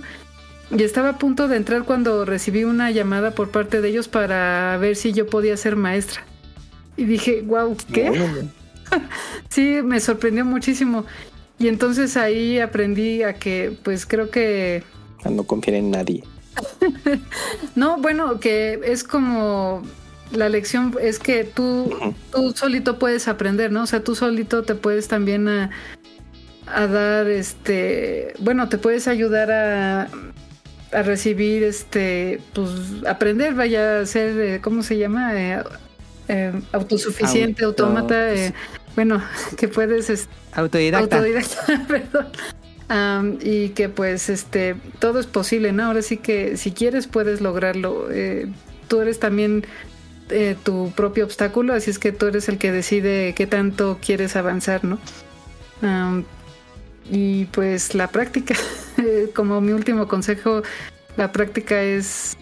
[0.72, 4.78] Y estaba a punto de entrar cuando recibí una llamada por parte de ellos para
[4.78, 6.24] ver si yo podía ser maestra.
[6.96, 8.12] Y dije, wow, ¿qué?
[9.50, 11.06] sí, me sorprendió muchísimo.
[11.58, 14.84] Y entonces ahí aprendí a que, pues creo que...
[15.30, 16.24] no confiar en nadie.
[17.76, 19.84] no, bueno, que es como
[20.32, 21.90] la lección es que tú,
[22.32, 23.84] tú solito puedes aprender, ¿no?
[23.84, 25.72] O sea, tú solito te puedes también a,
[26.68, 30.10] a dar, este, bueno, te puedes ayudar a,
[30.92, 32.70] a recibir, este, pues,
[33.08, 35.34] aprender, vaya a ser, eh, ¿cómo se llama?
[35.34, 35.64] Eh,
[36.30, 38.54] eh, autosuficiente, autómata, eh,
[39.00, 39.24] bueno,
[39.58, 40.28] que puedes...
[40.52, 41.16] autodidacta.
[41.16, 43.40] Autodidacta, perdón.
[43.42, 45.86] y que pues este todo es posible, ¿no?
[45.86, 48.12] Ahora sí que si quieres puedes lograrlo.
[48.12, 48.48] Eh,
[48.90, 49.66] tú eres también
[50.64, 54.84] tu propio obstáculo, así es que tú eres el que decide qué tanto quieres avanzar,
[54.84, 55.00] ¿no?
[57.10, 58.54] y pues la práctica,
[59.34, 60.62] como mi último consejo,
[61.16, 62.38] la práctica es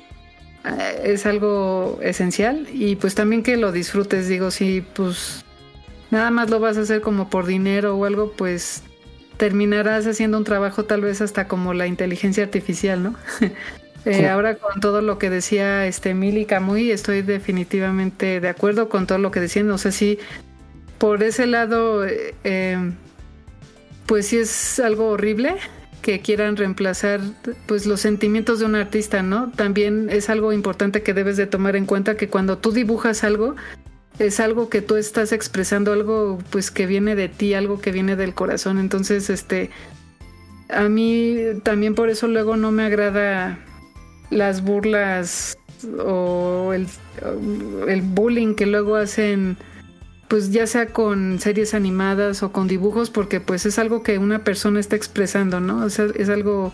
[0.66, 5.46] eh, es algo esencial y pues también que lo disfrutes, digo, si pues
[6.12, 8.84] nada más lo vas a hacer como por dinero o algo, pues
[9.38, 13.16] terminarás haciendo un trabajo tal vez hasta como la inteligencia artificial, ¿no?
[14.06, 19.06] eh, Ahora con todo lo que decía este Mili Camuy, estoy definitivamente de acuerdo con
[19.06, 20.20] todo lo que decían, no sé si
[20.98, 22.92] por ese lado, eh, eh
[24.08, 25.58] pues sí es algo horrible,
[26.02, 27.20] que quieran reemplazar
[27.66, 29.52] pues los sentimientos de un artista, ¿no?
[29.52, 33.58] También es algo importante que debes de tomar en cuenta que cuando tú dibujas algo
[34.20, 38.16] es algo que tú estás expresando algo pues que viene de ti, algo que viene
[38.16, 38.80] del corazón.
[38.80, 39.70] Entonces, este
[40.70, 43.60] a mí también por eso luego no me agrada
[44.30, 45.58] las burlas
[46.00, 46.88] o el,
[47.88, 49.58] el bullying que luego hacen
[50.28, 54.44] pues ya sea con series animadas o con dibujos, porque pues es algo que una
[54.44, 55.86] persona está expresando, ¿no?
[55.86, 56.74] O sea, es algo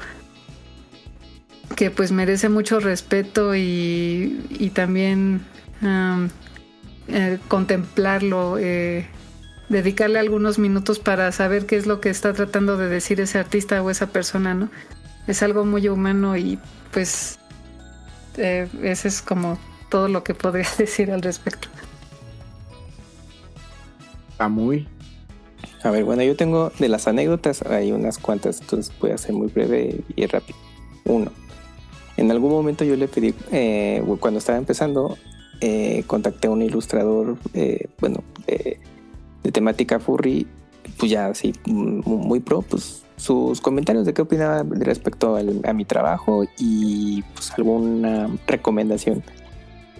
[1.75, 5.41] que pues merece mucho respeto y, y también
[7.07, 9.07] eh, contemplarlo, eh,
[9.69, 13.81] dedicarle algunos minutos para saber qué es lo que está tratando de decir ese artista
[13.81, 14.69] o esa persona, ¿no?
[15.27, 16.59] Es algo muy humano y
[16.91, 17.39] pues
[18.37, 19.57] eh, ese es como
[19.89, 21.67] todo lo que podría decir al respecto.
[24.31, 24.87] Está muy.
[25.83, 29.33] A ver, bueno, yo tengo de las anécdotas, hay unas cuantas, entonces voy a ser
[29.33, 30.57] muy breve y rápido.
[31.03, 31.31] Uno,
[32.15, 35.17] en algún momento yo le pedí, eh, cuando estaba empezando,
[35.65, 38.81] eh, contacté a un ilustrador, eh, bueno, de,
[39.43, 40.45] de temática furry,
[40.97, 46.43] pues ya así, muy, pro, pues sus comentarios de qué opinaba respecto a mi trabajo
[46.59, 49.23] y pues alguna recomendación.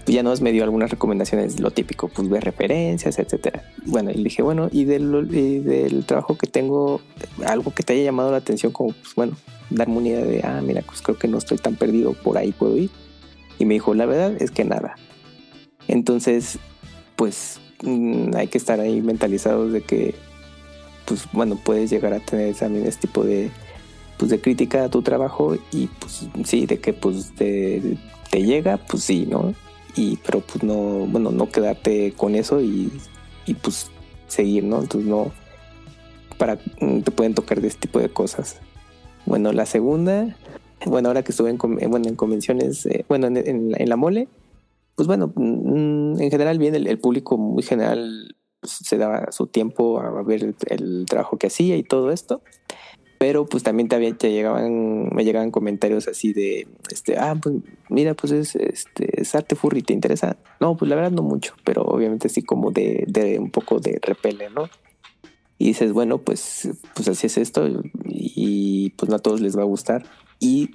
[0.03, 3.63] Pues ya nos me dio algunas recomendaciones, lo típico, pues ver referencias, etcétera.
[3.85, 6.99] Bueno, y dije, bueno, y del, y del trabajo que tengo,
[7.45, 9.37] algo que te haya llamado la atención, como, pues bueno,
[9.69, 12.51] darme una idea de, ah, mira, pues creo que no estoy tan perdido, por ahí
[12.51, 12.89] puedo ir.
[13.59, 14.97] Y me dijo, la verdad es que nada.
[15.87, 16.59] Entonces,
[17.15, 20.15] pues mm, hay que estar ahí mentalizados de que,
[21.05, 23.51] pues bueno, puedes llegar a tener también este tipo de,
[24.17, 27.97] pues, de crítica a tu trabajo y pues sí, de que pues te,
[28.31, 29.53] llega, pues sí, ¿no?
[29.95, 32.91] Y pero pues no, bueno, no quedarte con eso y,
[33.45, 33.91] y pues
[34.27, 34.81] seguir, ¿no?
[34.81, 35.31] Entonces no,
[36.37, 38.57] para, mm, te pueden tocar de este tipo de cosas.
[39.25, 40.35] Bueno, la segunda,
[40.85, 44.27] bueno, ahora que estuve en, eh, bueno, en convenciones, eh, bueno, en, en la mole,
[44.95, 49.99] pues bueno, mm, en general bien, el, público muy general pues, se daba su tiempo
[49.99, 52.41] a ver el, el trabajo que hacía y todo esto.
[53.17, 57.55] Pero pues también te, había- te llegaban, me llegaban comentarios así de, este, ah, pues
[57.87, 60.37] mira, pues es, este, es arte furry, ¿te interesa?
[60.59, 63.97] No, pues la verdad no mucho, pero obviamente sí como de, de un poco de
[64.01, 64.69] repele, ¿no?
[65.57, 67.65] Y dices, bueno, pues, pues así es esto
[68.03, 70.03] y pues no a todos les va a gustar.
[70.39, 70.71] Y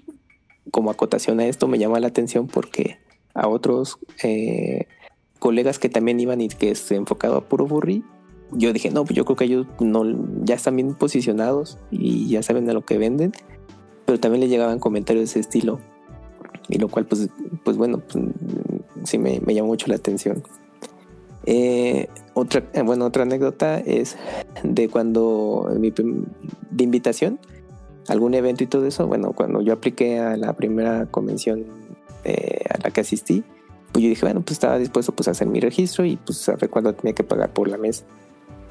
[0.71, 2.99] como acotación a esto me llama la atención porque
[3.39, 4.86] a otros eh,
[5.39, 8.05] colegas que también iban y que se enfocado a puro furry,
[8.52, 10.05] yo dije, no, pues yo creo que ellos no,
[10.42, 13.33] ya están bien posicionados y ya saben a lo que venden,
[14.07, 15.81] pero también le llegaban comentarios de ese estilo.
[16.70, 17.28] Y lo cual, pues,
[17.65, 18.25] pues bueno, pues,
[19.05, 20.42] sí me, me llamó mucho la atención.
[21.47, 24.17] Eh, otra, eh, bueno, otra anécdota es
[24.62, 27.39] de cuando mi de invitación
[28.08, 29.07] algún evento y todo eso.
[29.07, 31.65] Bueno, cuando yo apliqué a la primera convención
[32.25, 33.45] eh, a la que asistí,
[33.93, 36.57] pues yo dije, bueno, pues estaba dispuesto pues a hacer mi registro y pues a
[36.57, 38.05] ver cuándo tenía que pagar por la mesa.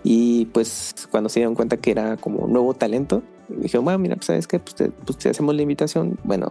[0.03, 4.27] Y pues cuando se dieron cuenta que era como nuevo talento, dije, bueno, mira, pues
[4.27, 6.47] sabes qué, pues te, pues te hacemos la invitación, bueno,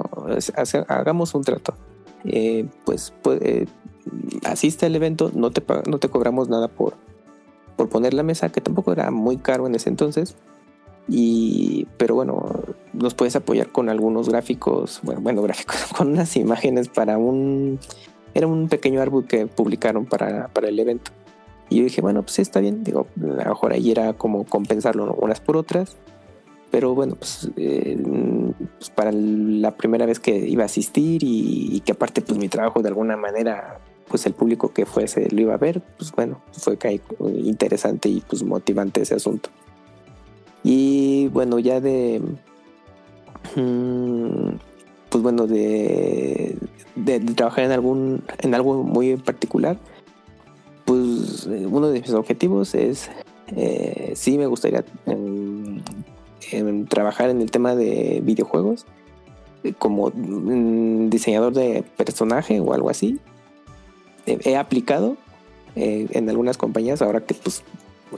[0.57, 1.75] hace- hagamos un trato.
[2.25, 3.67] Eh, pues, pues eh,
[4.45, 6.95] asiste al evento, no te, no te cobramos nada por,
[7.77, 10.35] por poner la mesa, que tampoco era muy caro en ese entonces.
[11.09, 12.51] Y, pero bueno,
[12.93, 17.79] nos puedes apoyar con algunos gráficos, bueno, bueno, gráficos, con unas imágenes para un,
[18.35, 21.13] era un pequeño artbook que publicaron para, para el evento.
[21.69, 25.17] Y yo dije, bueno, pues está bien, digo, a lo mejor ahí era como compensarlo
[25.21, 25.97] unas por otras.
[26.71, 27.97] Pero bueno, pues, eh,
[28.79, 32.49] pues para la primera vez que iba a asistir y, y que aparte pues mi
[32.49, 36.41] trabajo de alguna manera pues el público que fuese lo iba a ver, pues bueno,
[36.53, 36.79] fue
[37.45, 39.51] interesante y pues motivante ese asunto.
[40.69, 42.21] Y bueno, ya de...
[43.55, 44.57] mm,
[45.11, 46.59] Pues bueno, de,
[46.97, 49.79] de, trabajar en algún en algo muy particular,
[50.85, 53.09] pues eh, uno de mis objetivos es,
[53.55, 55.81] eh, sí me gustaría em,
[56.51, 58.87] em, trabajar en el tema de videojuegos
[59.63, 63.21] eh, como mm, diseñador de personaje o algo así.
[64.27, 65.17] He, aplicado
[65.77, 67.63] en algunas compañías ahora que pues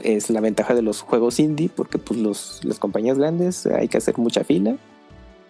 [0.03, 3.97] es la ventaja de los juegos indie porque pues los, las compañías grandes hay que
[3.97, 4.77] hacer mucha fila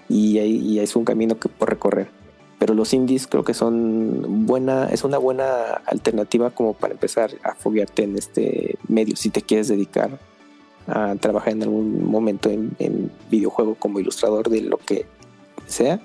[0.08, 2.10] y, hay, y es un camino que por recorrer.
[2.58, 7.56] Pero los indies creo que son buena es una buena alternativa como para empezar a
[7.56, 10.20] foguearte en este medio si te quieres dedicar
[10.88, 15.06] a trabajar en algún momento en, en videojuego como ilustrador de lo que
[15.68, 16.02] sea.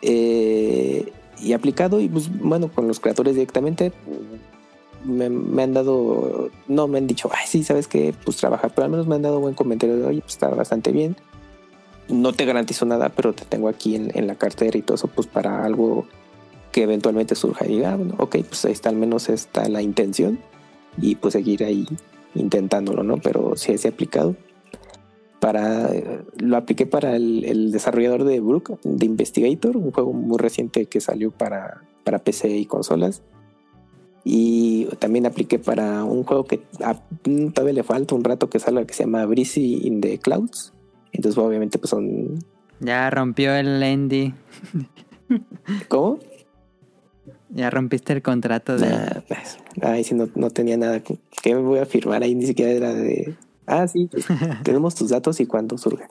[0.00, 3.92] Eh, y aplicado y pues bueno con los creadores directamente
[5.04, 8.84] me, me han dado no me han dicho ay sí sabes que pues trabajar pero
[8.84, 11.16] al menos me han dado buen comentario de oye pues está bastante bien
[12.08, 15.08] no te garantizo nada, pero te tengo aquí en, en la cartera y todo eso,
[15.08, 16.06] pues para algo
[16.70, 17.66] que eventualmente surja.
[17.66, 20.38] Y diga, ah, bueno, ok, pues ahí está, al menos está la intención
[21.00, 21.86] y pues seguir ahí
[22.34, 23.18] intentándolo, ¿no?
[23.18, 24.36] Pero sí he aplicado.
[25.40, 30.38] Para, eh, lo apliqué para el, el desarrollador de Brook, de Investigator, un juego muy
[30.38, 33.22] reciente que salió para, para PC y consolas.
[34.24, 36.94] Y también apliqué para un juego que a,
[37.52, 40.72] todavía le falta un rato que salga que se llama Breezy in the Clouds.
[41.12, 42.38] Entonces, obviamente, pues son
[42.80, 44.32] Ya rompió el Andy.
[45.88, 46.18] ¿Cómo?
[47.50, 48.88] Ya rompiste el contrato de...
[48.88, 51.00] Nah, pues, ay, si no, no tenía nada.
[51.02, 52.34] que- ¿Qué me voy a firmar ahí?
[52.34, 53.34] Ni siquiera era de.
[53.66, 54.24] Ah, sí, pues,
[54.64, 56.04] tenemos tus datos y cuándo surge.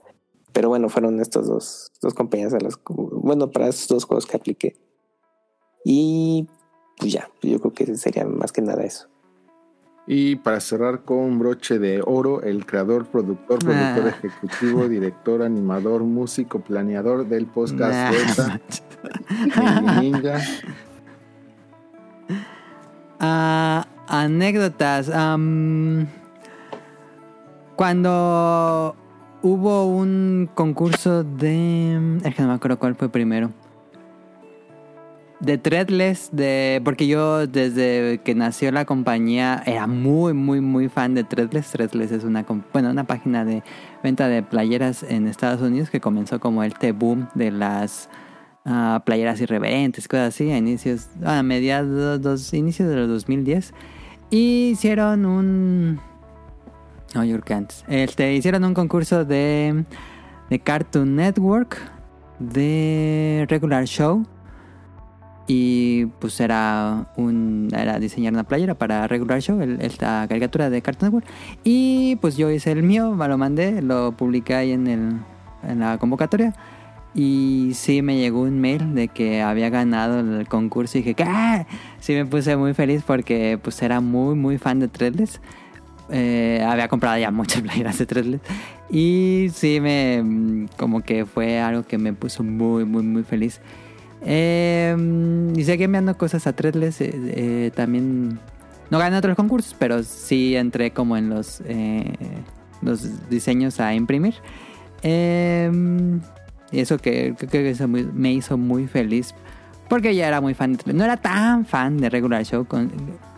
[0.53, 2.77] Pero bueno, fueron estos dos, dos compañías a las.
[2.89, 4.75] Bueno, para estos dos juegos que apliqué.
[5.85, 6.47] Y
[7.01, 9.07] pues ya, yo creo que sería más que nada eso.
[10.07, 14.09] Y para cerrar con broche de oro, el creador, productor, productor Ah.
[14.09, 18.15] ejecutivo, director, animador, músico, planeador del podcast
[19.55, 20.39] Baby Ninja.
[23.19, 25.09] Ah, anécdotas.
[25.09, 26.07] am,
[27.75, 28.95] cuando
[29.41, 32.19] hubo un concurso de...
[32.23, 33.49] Es que no me acuerdo cuál fue primero.
[35.41, 41.15] De Threadless, de, porque yo desde que nació la compañía era muy, muy, muy fan
[41.15, 41.71] de Threadless.
[41.71, 43.63] Threadless es una, bueno, una página de
[44.03, 48.07] venta de playeras en Estados Unidos que comenzó como el T-Boom de las
[48.65, 53.73] ah, playeras irreverentes, cosas así, a inicios, a mediados, dos, inicios de los 2010.
[54.29, 55.99] Y hicieron un...
[57.15, 57.83] No, yo creo que antes.
[57.87, 59.85] Este, hicieron un concurso de,
[60.51, 61.77] de Cartoon Network,
[62.37, 64.23] de Regular Show.
[65.53, 70.81] Y pues era un era diseñar una playera para Regular Show, el- esta caricatura de
[70.81, 71.27] Cartoon Network.
[71.65, 75.11] Y pues yo hice el mío, me lo mandé, lo publiqué ahí en, el,
[75.67, 76.53] en la convocatoria.
[77.13, 81.65] Y sí me llegó un mail de que había ganado el concurso y dije, ¿qué?
[81.99, 85.41] Sí me puse muy feliz porque pues era muy, muy fan de Threadless.
[86.13, 88.41] Eh, había comprado ya muchas playeras de Threadless.
[88.89, 93.59] Y sí me, como que fue algo que me puso muy, muy, muy feliz.
[94.23, 94.95] Eh,
[95.55, 97.01] y seguí enviando cosas a Threadless.
[97.01, 98.39] eh, eh, también
[98.89, 102.13] no gané otros concursos, pero sí entré como en los, eh,
[102.81, 104.35] los diseños a imprimir.
[105.03, 105.71] Eh,
[106.71, 107.35] y eso que
[108.13, 109.33] me hizo muy feliz.
[109.89, 110.73] Porque ya era muy fan.
[110.77, 112.65] de- No era tan fan de Regular Show,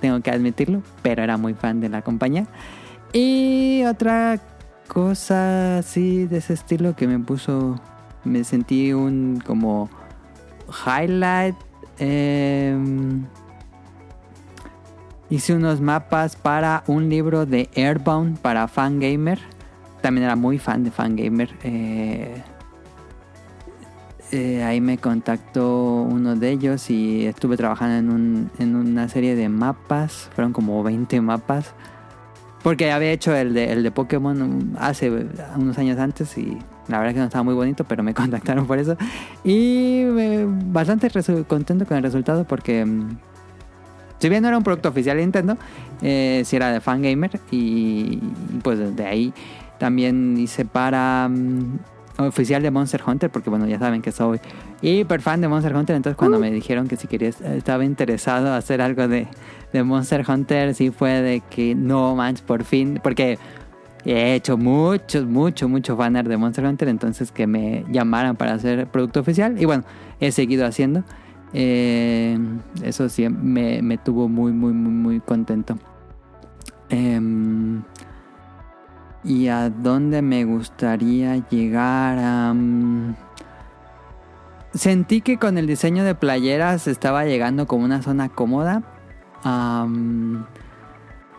[0.02, 2.46] tengo que admitirlo, pero era muy fan de la compañía.
[3.12, 4.40] Y otra
[4.88, 7.80] cosa así de ese estilo que me puso.
[8.24, 9.90] Me sentí un como
[10.86, 11.56] highlight.
[12.00, 13.26] em,
[15.30, 19.40] hice unos mapas para un libro de Airbound para Fangamer.
[20.02, 21.50] También era muy fan de Fangamer.
[21.64, 22.44] Eh,
[24.32, 29.36] eh, ahí me contactó uno de ellos y estuve trabajando en, un, en una serie
[29.36, 30.30] de mapas.
[30.34, 31.74] Fueron como 20 mapas.
[32.64, 35.12] Porque había hecho el de, el de Pokémon hace
[35.56, 38.80] unos años antes y la verdad que no estaba muy bonito, pero me contactaron por
[38.80, 38.98] eso.
[39.44, 41.10] Y eh, bastante
[41.48, 43.18] contento con el resultado porque mm,
[44.20, 45.58] si bien no era un producto oficial de Nintendo,
[46.02, 48.20] eh, sí era de Fangamer y
[48.62, 49.34] pues de ahí
[49.80, 51.80] también hice para mm,
[52.20, 54.40] oficial de Monster Hunter porque bueno ya saben que soy
[54.82, 58.82] hiper fan de Monster Hunter entonces cuando me dijeron que si quería estaba interesado hacer
[58.82, 59.28] algo de,
[59.74, 63.40] de Monster Hunter sí fue de que no manches por fin porque
[64.06, 68.88] he hecho muchos mucho mucho fanart de Monster Hunter entonces que me llamaran para hacer
[68.88, 69.62] producto oficial.
[69.62, 69.84] Y bueno
[70.20, 71.04] he seguido haciendo.
[71.54, 72.38] Eh,
[72.84, 75.78] eso sí me, me tuvo muy muy muy muy contento.
[76.90, 77.84] Em,
[79.24, 82.54] y a dónde me gustaría llegar
[84.74, 88.84] sentí que con el diseño de playeras estaba llegando como una zona cómoda.
[89.44, 90.46] Am,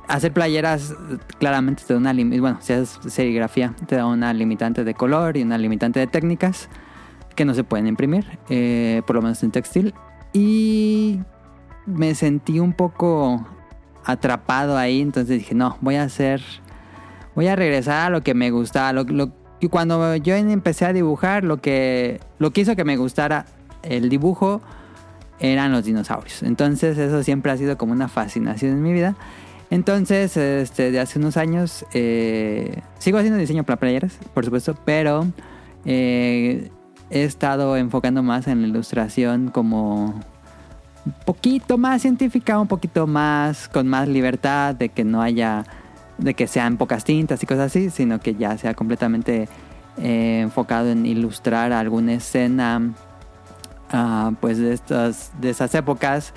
[0.09, 0.95] hacer playeras
[1.39, 5.43] claramente te da una bueno si haces serigrafía te da una limitante de color y
[5.43, 6.69] una limitante de técnicas
[7.35, 9.95] que no se pueden imprimir eh, por lo menos en textil.
[10.33, 11.21] Y
[11.87, 13.47] me sentí un poco
[14.05, 16.43] atrapado ahí entonces dije no voy a hacer
[17.35, 19.03] voy a regresar a lo que me gustaba
[19.71, 23.47] cuando yo empecé a dibujar lo que lo que hizo que me gustara
[23.83, 24.61] el dibujo
[25.39, 29.15] eran los dinosaurios entonces eso siempre ha sido como una fascinación en mi vida
[29.71, 35.27] entonces este de hace unos años eh, sigo haciendo diseño para playeras por supuesto pero
[35.85, 36.71] eh,
[37.11, 40.21] he estado enfocando más en la ilustración como
[41.07, 45.65] un poquito más científica, un poquito más con más libertad de que no haya,
[46.19, 49.49] de que sean pocas tintas y cosas así, sino que ya sea completamente
[49.99, 52.95] eh, enfocado en ilustrar alguna escena,
[53.93, 56.33] ah, pues de estas, de esas épocas,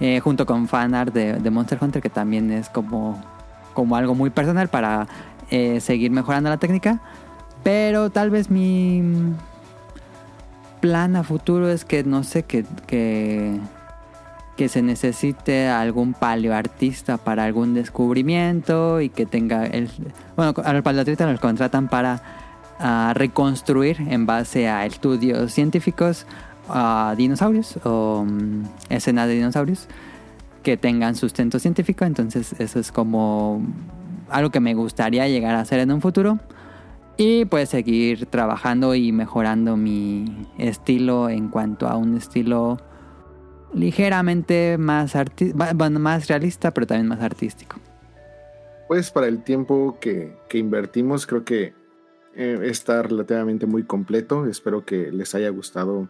[0.00, 3.22] eh, junto con fanart de, de Monster Hunter, que también es como,
[3.74, 5.06] como algo muy personal para
[5.50, 7.00] eh, seguir mejorando la técnica.
[7.62, 9.02] Pero tal vez mi
[10.80, 13.60] plan a futuro es que no sé que, que,
[14.68, 19.90] se necesite algún paleoartista para algún descubrimiento y que tenga el
[20.36, 22.22] bueno al paleoartista nos contratan para
[22.78, 26.26] a reconstruir en base a estudios científicos
[26.68, 29.88] a dinosaurios o mm, escenas de dinosaurios
[30.62, 32.04] que tengan sustento científico.
[32.04, 33.62] Entonces eso es como
[34.28, 36.38] algo que me gustaría llegar a hacer en un futuro.
[37.18, 42.78] Y pues seguir trabajando y mejorando mi estilo en cuanto a un estilo
[43.74, 45.12] ligeramente más,
[45.74, 47.76] bueno, más realista, pero también más artístico.
[48.88, 51.74] Pues para el tiempo que, que invertimos, creo que
[52.34, 54.46] eh, está relativamente muy completo.
[54.46, 56.08] Espero que les haya gustado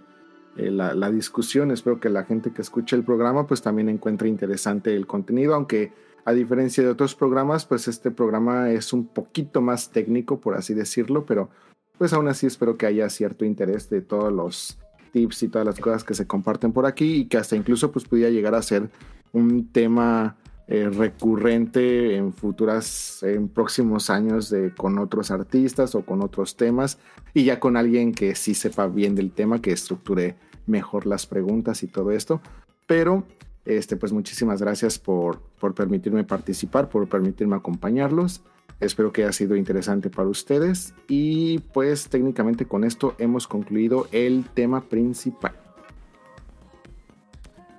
[0.56, 1.70] eh, la, la discusión.
[1.70, 5.92] Espero que la gente que escuche el programa pues también encuentre interesante el contenido, aunque
[6.24, 10.72] a diferencia de otros programas, pues este programa es un poquito más técnico, por así
[10.72, 11.50] decirlo, pero
[11.98, 14.78] pues aún así espero que haya cierto interés de todos los
[15.12, 18.06] tips y todas las cosas que se comparten por aquí y que hasta incluso pues
[18.06, 18.88] pudiera llegar a ser
[19.32, 20.36] un tema
[20.68, 26.98] eh, recurrente en futuras, en próximos años de, con otros artistas o con otros temas
[27.34, 31.82] y ya con alguien que sí sepa bien del tema, que estructure mejor las preguntas
[31.82, 32.40] y todo esto.
[32.86, 33.24] Pero,
[33.64, 38.42] este, pues muchísimas gracias por, por permitirme participar, por permitirme acompañarlos.
[38.80, 44.44] Espero que haya sido interesante para ustedes y pues técnicamente con esto hemos concluido el
[44.54, 45.61] tema principal.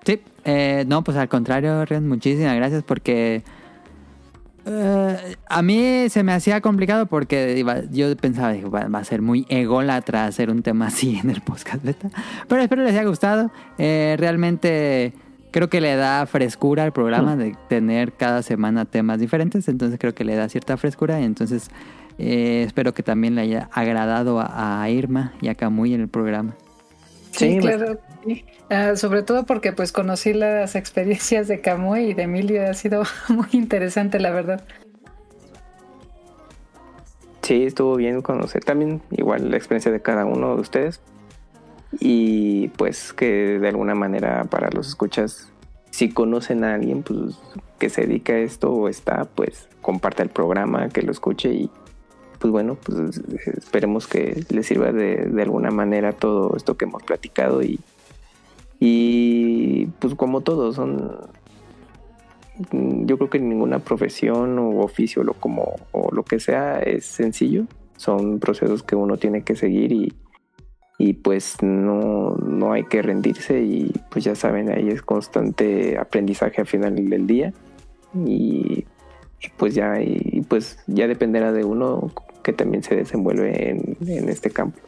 [0.06, 3.44] Sí, eh, no, pues al contrario, Ren, muchísimas gracias porque
[4.66, 9.04] eh, a mí se me hacía complicado porque iba- yo pensaba, dije, va, va a
[9.04, 12.10] ser muy ególatra hacer un tema así en el podcast beta,
[12.48, 13.52] pero espero les haya gustado.
[13.78, 15.14] Eh, realmente
[15.52, 20.14] creo que le da frescura al programa de tener cada semana temas diferentes, entonces creo
[20.16, 21.70] que le da cierta frescura y entonces
[22.18, 26.08] eh, espero que también le haya agradado a, a Irma y a Camuy en el
[26.08, 26.56] programa.
[27.34, 27.98] Sí, Sí, claro.
[28.24, 28.46] sí.
[28.70, 32.68] Ah, sobre todo porque pues conocí las experiencias de Camuy y de Emilio.
[32.70, 34.64] Ha sido muy interesante, la verdad.
[37.42, 41.02] Sí, estuvo bien conocer también igual la experiencia de cada uno de ustedes.
[42.00, 45.52] Y pues que de alguna manera para los escuchas,
[45.92, 47.38] si conocen a alguien pues
[47.80, 51.70] que se dedica a esto o está, pues comparta el programa, que lo escuche y
[52.44, 57.02] pues bueno, pues esperemos que les sirva de, de alguna manera todo esto que hemos
[57.02, 57.80] platicado y,
[58.82, 61.20] y pues como todos son
[62.70, 67.64] yo creo que ninguna profesión o oficio lo como o lo que sea es sencillo.
[67.96, 70.14] Son procesos que uno tiene que seguir y,
[70.98, 76.60] y pues no, no hay que rendirse y pues ya saben ahí es constante aprendizaje
[76.60, 77.54] al final del día
[78.14, 78.84] y,
[79.40, 82.12] y pues ya y pues ya dependerá de uno
[82.44, 84.80] que también se desenvuelve en, en este campo.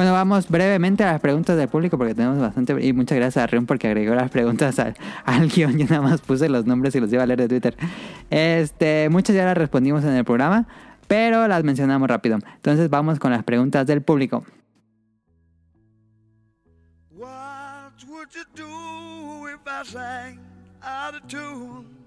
[0.00, 2.74] Bueno, vamos brevemente a las preguntas del público porque tenemos bastante.
[2.84, 5.76] Y muchas gracias a Rion porque agregó las preguntas al, al guion.
[5.78, 7.76] Yo nada más puse los nombres y los iba a leer de Twitter.
[8.30, 10.66] Este, muchas ya las respondimos en el programa,
[11.06, 12.38] pero las mencionamos rápido.
[12.56, 14.44] Entonces vamos con las preguntas del público.
[17.14, 20.38] What would you do if I sang
[20.82, 21.99] out of tune?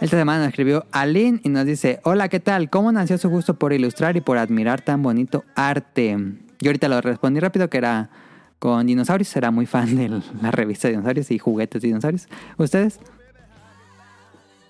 [0.00, 2.70] Esta semana nos escribió Aline y nos dice: Hola, ¿qué tal?
[2.70, 6.16] ¿Cómo nació su gusto por ilustrar y por admirar tan bonito arte?
[6.60, 8.10] Yo ahorita lo respondí rápido que era
[8.58, 9.34] con dinosaurios.
[9.36, 12.28] Era muy fan de la revista de dinosaurios y juguetes de dinosaurios.
[12.56, 13.00] ¿Ustedes?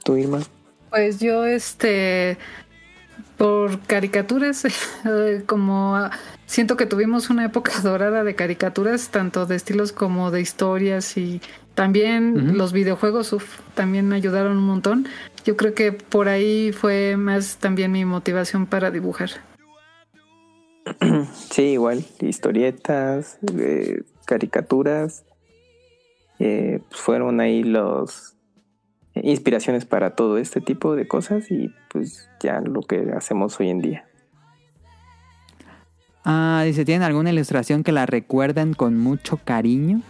[0.05, 0.40] tú Irma
[0.90, 2.39] Pues yo, este,
[3.36, 4.64] por caricaturas,
[5.05, 5.98] eh, como
[6.47, 11.40] siento que tuvimos una época dorada de caricaturas, tanto de estilos como de historias y
[11.75, 15.07] también los videojuegos, uf, también ayudaron un montón.
[15.44, 19.31] Yo creo que por ahí fue más también mi motivación para dibujar.
[21.51, 25.25] Sí, igual, historietas, eh, caricaturas,
[26.39, 28.35] eh, pues fueron ahí los
[29.15, 33.70] eh, inspiraciones para todo este tipo de cosas y pues ya lo que hacemos hoy
[33.70, 34.09] en día.
[36.25, 40.03] Ah, dice, ¿tienen alguna ilustración que la recuerden con mucho cariño?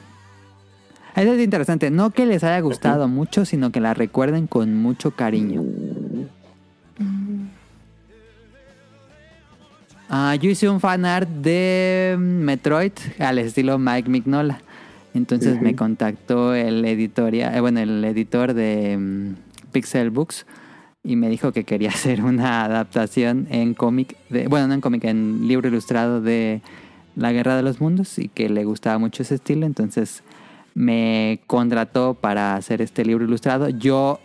[1.17, 1.91] Eso es interesante.
[1.91, 5.63] No que les haya gustado mucho, sino que la recuerden con mucho cariño.
[10.09, 14.61] Ah, yo hice un fanart de Metroid al estilo Mike Mignola.
[15.15, 20.45] Entonces me contactó el editoria, eh, bueno, el editor de mm, Pixel Books
[21.05, 25.05] y me dijo que quería hacer una adaptación en cómic, de, bueno, no en cómic,
[25.05, 26.63] en libro ilustrado de
[27.15, 29.67] La Guerra de los Mundos y que le gustaba mucho ese estilo.
[29.67, 30.25] Entonces
[30.75, 33.69] me contrató para hacer este libro ilustrado.
[33.69, 34.21] Yo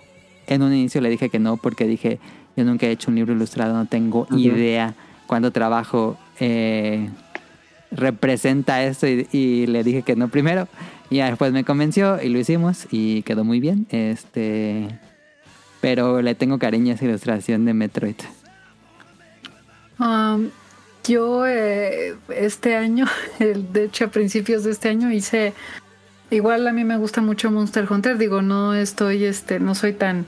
[0.48, 2.20] en un inicio le dije que no porque dije,
[2.58, 4.96] yo nunca he hecho un libro ilustrado, no tengo idea
[5.28, 7.10] cuando trabajo eh,
[7.92, 10.68] representa esto y, y le dije que no primero.
[11.12, 13.88] Y después me convenció y lo hicimos y quedó muy bien.
[13.90, 14.88] Este
[15.82, 18.16] pero le tengo cariño a esa ilustración de Metroid.
[20.00, 20.50] Um,
[21.08, 23.06] yo eh, este año,
[23.40, 25.54] de hecho a principios de este año hice,
[26.32, 30.26] igual a mí me gusta mucho Monster Hunter, digo, no estoy, este, no soy tan,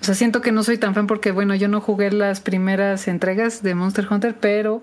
[0.00, 3.08] o sea, siento que no soy tan fan porque, bueno, yo no jugué las primeras
[3.08, 4.82] entregas de Monster Hunter, pero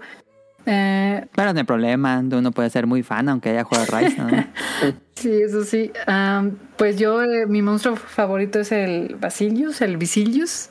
[0.66, 4.30] eh, Pero no hay problema, uno puede ser muy fan aunque haya jugado Rise, ¿no?
[5.16, 5.92] Sí, eso sí.
[6.78, 10.70] Pues yo, eh, mi monstruo favorito es el Basilius, el Visilius.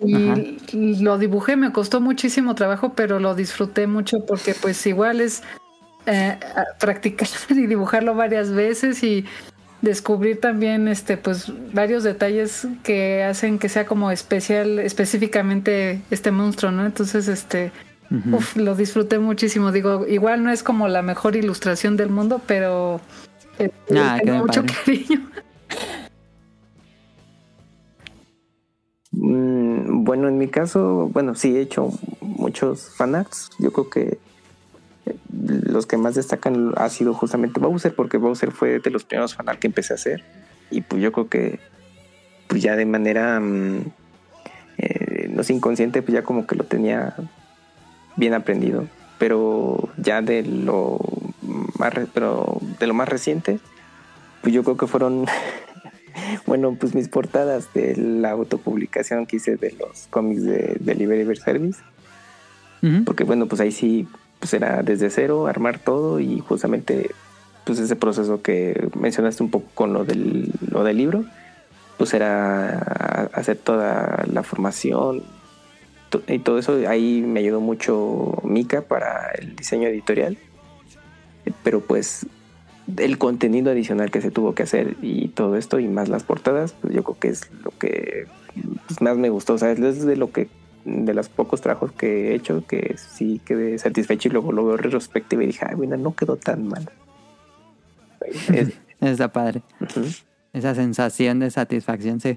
[0.00, 5.42] y lo dibujé, me costó muchísimo trabajo, pero lo disfruté mucho porque pues igual es
[6.08, 6.38] eh,
[6.80, 9.26] practicar y dibujarlo varias veces y
[9.82, 16.72] descubrir también este pues varios detalles que hacen que sea como especial específicamente este monstruo,
[16.72, 16.86] ¿no?
[16.86, 17.70] Entonces este.
[18.32, 19.70] Uf, lo disfruté muchísimo.
[19.70, 23.02] Digo, igual no es como la mejor ilustración del mundo, pero
[23.58, 24.74] eh, Ah, tengo mucho padre.
[25.04, 25.30] cariño.
[29.12, 31.90] Mm, bueno, en mi caso, bueno, sí he hecho
[32.22, 33.50] muchos fanarts.
[33.58, 34.18] Yo creo que
[35.32, 39.60] los que más destacan ha sido justamente Bowser, porque Bowser fue de los primeros fanarts
[39.60, 40.22] que empecé a hacer.
[40.70, 41.58] Y pues yo creo que
[42.48, 43.84] pues ya de manera mm,
[44.78, 47.14] eh, no sé, inconsciente, pues ya como que lo tenía
[48.16, 48.86] bien aprendido.
[49.18, 50.98] Pero ya de lo
[51.78, 53.58] más re- pero de lo más reciente,
[54.42, 55.26] pues yo creo que fueron
[56.46, 61.80] bueno, pues mis portadas de la autopublicación que hice de los cómics de Delivery Service,
[62.82, 63.04] Ujú.
[63.04, 64.06] porque bueno, pues ahí sí,
[64.38, 67.10] pues era desde cero, armar todo y justamente
[67.64, 71.24] pues ese proceso que mencionaste un poco con lo del, lo del libro,
[71.98, 72.78] pues era
[73.32, 75.22] hacer toda la formación
[76.26, 80.38] y todo eso, ahí me ayudó mucho Mika para el diseño editorial,
[81.62, 82.26] pero pues
[82.96, 86.74] el contenido adicional que se tuvo que hacer y todo esto y más las portadas,
[86.80, 88.26] pues yo creo que es lo que
[88.86, 89.54] pues, más me gustó.
[89.54, 90.48] O sea, es de lo que
[91.04, 94.74] de los pocos trabajos que he hecho que sí quedé satisfecho y luego lo veo
[94.76, 96.88] en retrospectiva y dije, ay, mira, no quedó tan mal.
[98.52, 99.62] Es- Está padre.
[100.52, 102.36] Esa sensación de satisfacción, sí.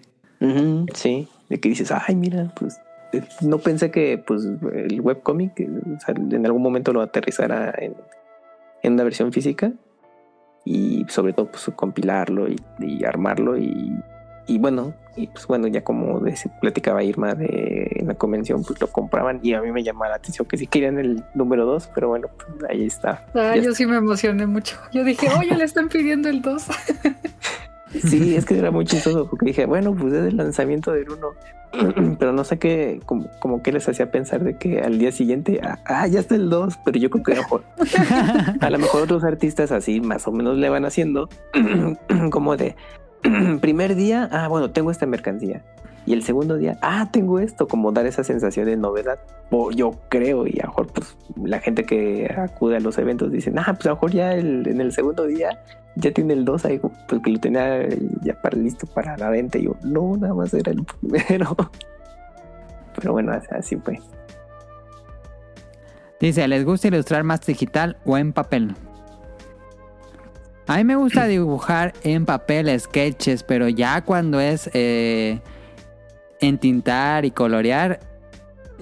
[0.93, 2.79] sí, de que dices, ay, mira, pues
[3.13, 7.73] eh, no pensé que pues el webcomic eh, o sea, en algún momento lo aterrizara
[7.79, 7.95] en,
[8.83, 9.71] en una versión física
[10.63, 13.91] y sobre todo pues compilarlo y, y armarlo y,
[14.51, 18.79] y bueno y pues bueno ya como de- platicaba Irma de en la convención pues
[18.81, 21.89] lo compraban y a mí me llamaba la atención que sí querían el número 2
[21.95, 24.77] pero bueno pues ahí está Ah, yo sí me emocioné mucho.
[24.91, 26.65] Yo dije, oye, le están pidiendo el 2.
[28.07, 32.15] Sí, es que era muy chistoso porque dije, bueno, pues es el lanzamiento del 1,
[32.19, 35.59] pero no sé qué, como, como que les hacía pensar de que al día siguiente,
[35.61, 37.63] ah, ah, ya está el 2, pero yo creo que mejor,
[38.61, 41.27] a lo mejor otros artistas así más o menos le van haciendo
[42.31, 42.77] como de
[43.61, 45.63] primer día, ah, bueno, tengo esta mercancía.
[46.05, 49.19] Y el segundo día, ah, tengo esto, como dar esa sensación de novedad.
[49.51, 53.31] O yo creo, y a lo mejor pues la gente que acude a los eventos
[53.31, 55.61] dicen, ah, pues a lo mejor ya el- en el segundo día
[55.95, 57.87] ya tiene el 2 ahí, porque lo tenía
[58.23, 59.59] ya para listo para la venta.
[59.59, 61.55] Y yo, no, nada más era el primero.
[62.95, 63.99] Pero bueno, así fue.
[66.19, 68.75] Dice, ¿les gusta ilustrar más digital o en papel?
[70.67, 75.41] A mí me gusta dibujar en papel sketches, pero ya cuando es eh,
[76.39, 77.99] entintar y colorear,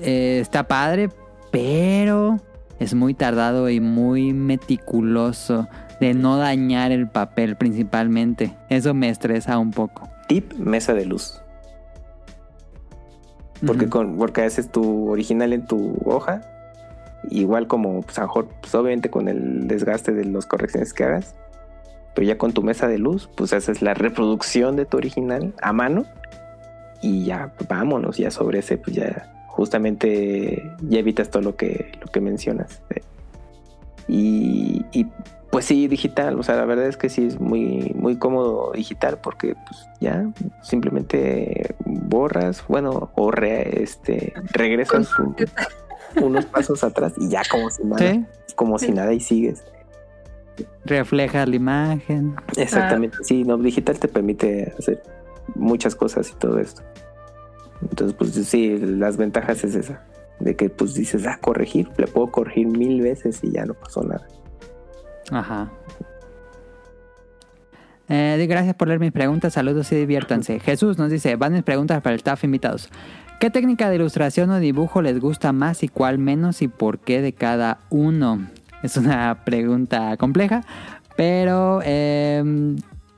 [0.02, 1.10] eh, está padre,
[1.52, 2.40] pero
[2.80, 5.68] es muy tardado y muy meticuloso
[6.00, 8.56] de no dañar el papel principalmente.
[8.70, 10.10] Eso me estresa un poco.
[10.28, 11.42] Tip, mesa de luz.
[13.66, 16.42] Porque, con, porque haces tu original en tu hoja.
[17.30, 21.36] Igual como, pues a mejor, pues obviamente con el desgaste de las correcciones que hagas.
[22.16, 25.74] Pero ya con tu mesa de luz, pues haces la reproducción de tu original a
[25.74, 26.06] mano.
[27.02, 31.92] Y ya, pues, vámonos, ya sobre ese, pues ya justamente ya evitas todo lo que,
[32.02, 32.82] lo que mencionas.
[32.90, 33.02] eh.
[34.08, 35.06] Y, y,
[35.52, 39.18] pues sí, digital, o sea, la verdad es que sí es muy, muy cómodo digital
[39.22, 40.30] porque pues ya
[40.62, 45.36] simplemente borras, bueno, o re- este, regresas un-
[46.22, 49.64] unos pasos atrás y ya como si nada, Sí, como si nada y sigues.
[50.86, 52.36] Refleja la imagen.
[52.58, 55.02] Exactamente, sí, no, digital te permite hacer
[55.56, 56.82] muchas cosas y todo esto.
[57.82, 60.06] Entonces, pues sí, las ventajas es esa,
[60.40, 64.04] de que pues dices, ah, corregir, le puedo corregir mil veces y ya no pasó
[64.04, 64.28] nada.
[65.32, 65.72] Ajá.
[68.10, 70.60] Eh, gracias por leer mis preguntas, saludos y diviértanse.
[70.62, 72.90] Jesús nos dice, van mis preguntas para el staff invitados.
[73.40, 77.22] ¿Qué técnica de ilustración o dibujo les gusta más y cuál menos y por qué
[77.22, 78.50] de cada uno?
[78.84, 80.62] Es una pregunta compleja,
[81.18, 82.42] pero eh,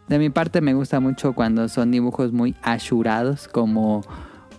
[0.07, 4.01] De mi parte me gusta mucho cuando son dibujos muy ashurados, como,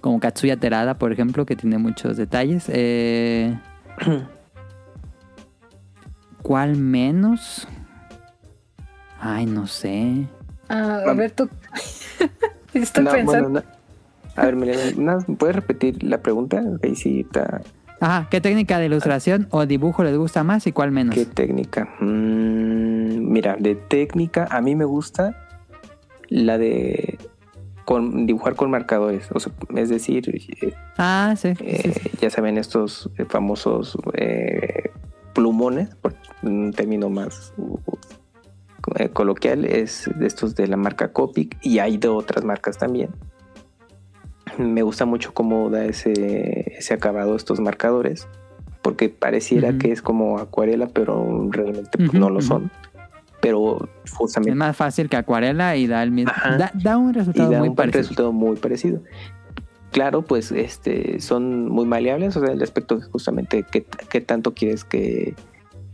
[0.00, 2.64] como Katsuya Terada, por ejemplo, que tiene muchos detalles.
[2.68, 3.58] Eh,
[6.42, 7.68] ¿Cuál menos?
[9.20, 10.26] Ay, no sé.
[10.68, 11.48] Ah, a ver, tú.
[12.74, 13.50] Estoy No, pensando.
[13.50, 13.82] bueno, no.
[14.42, 16.62] A ver, Mariana, ¿puedes repetir la pregunta?
[16.82, 17.60] Ahí sí está.
[18.02, 21.14] Ajá, ¿qué técnica de ilustración o dibujo les gusta más y cuál menos?
[21.14, 21.88] ¿Qué técnica?
[22.00, 25.36] Mm, mira, de técnica, a mí me gusta
[26.28, 27.16] la de
[27.84, 29.28] con, dibujar con marcadores.
[29.32, 30.28] O sea, es decir,
[30.60, 31.54] eh, Ah, sí.
[31.60, 32.10] eh, sí.
[32.20, 34.90] ya saben, estos eh, famosos eh,
[35.32, 37.54] plumones, por un término más
[39.12, 43.10] coloquial, es de estos de la marca Copic y hay de otras marcas también.
[44.58, 48.28] Me gusta mucho cómo da ese, ese acabado estos marcadores,
[48.82, 52.70] porque pareciera que es como acuarela, pero realmente pues, no lo son.
[53.40, 56.32] Pero Es justamente más fácil que acuarela y da el mismo.
[56.58, 58.02] Da, da un y resultado da muy un parecido.
[58.02, 59.00] resultado muy parecido.
[59.90, 64.54] Claro, pues este son muy maleables, o sea, el aspecto es justamente qué, qué tanto
[64.54, 65.34] quieres que,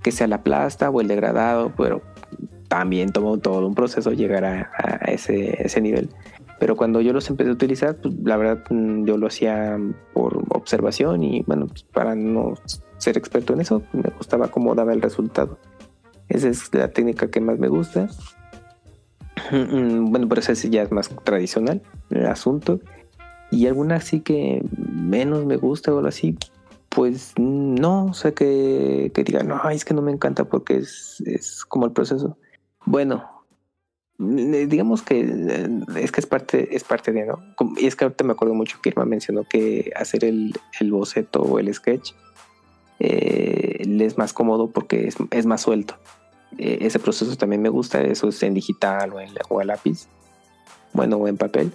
[0.03, 2.03] que sea la plasta o el degradado, pero
[2.69, 6.11] también tomó todo un proceso llegar a, a ese, ese nivel.
[6.59, 9.79] Pero cuando yo los empecé a utilizar, pues, la verdad mm, yo lo hacía
[10.13, 12.55] por observación y bueno, pues, para no
[12.99, 15.59] ser experto en eso, me gustaba cómo daba el resultado.
[16.29, 18.09] Esa es la técnica que más me gusta.
[19.53, 21.81] Mm, Bueno, pero esa sí ya es más tradicional
[22.11, 22.81] el asunto.
[23.51, 26.37] Y alguna así que menos me gusta o algo así,
[26.91, 31.23] pues no, o sea que, que diga, no, es que no me encanta porque es,
[31.25, 32.37] es como el proceso.
[32.85, 33.38] Bueno,
[34.19, 37.41] digamos que eh, es que es parte, es parte de, ¿no?
[37.77, 41.43] Y es que ahorita me acuerdo mucho que Irma mencionó que hacer el, el boceto
[41.43, 42.13] o el sketch
[42.99, 45.97] eh, es más cómodo porque es, es más suelto.
[46.59, 50.09] Eh, ese proceso también me gusta, eso es en digital o, en, o a lápiz,
[50.93, 51.73] bueno, o en papel,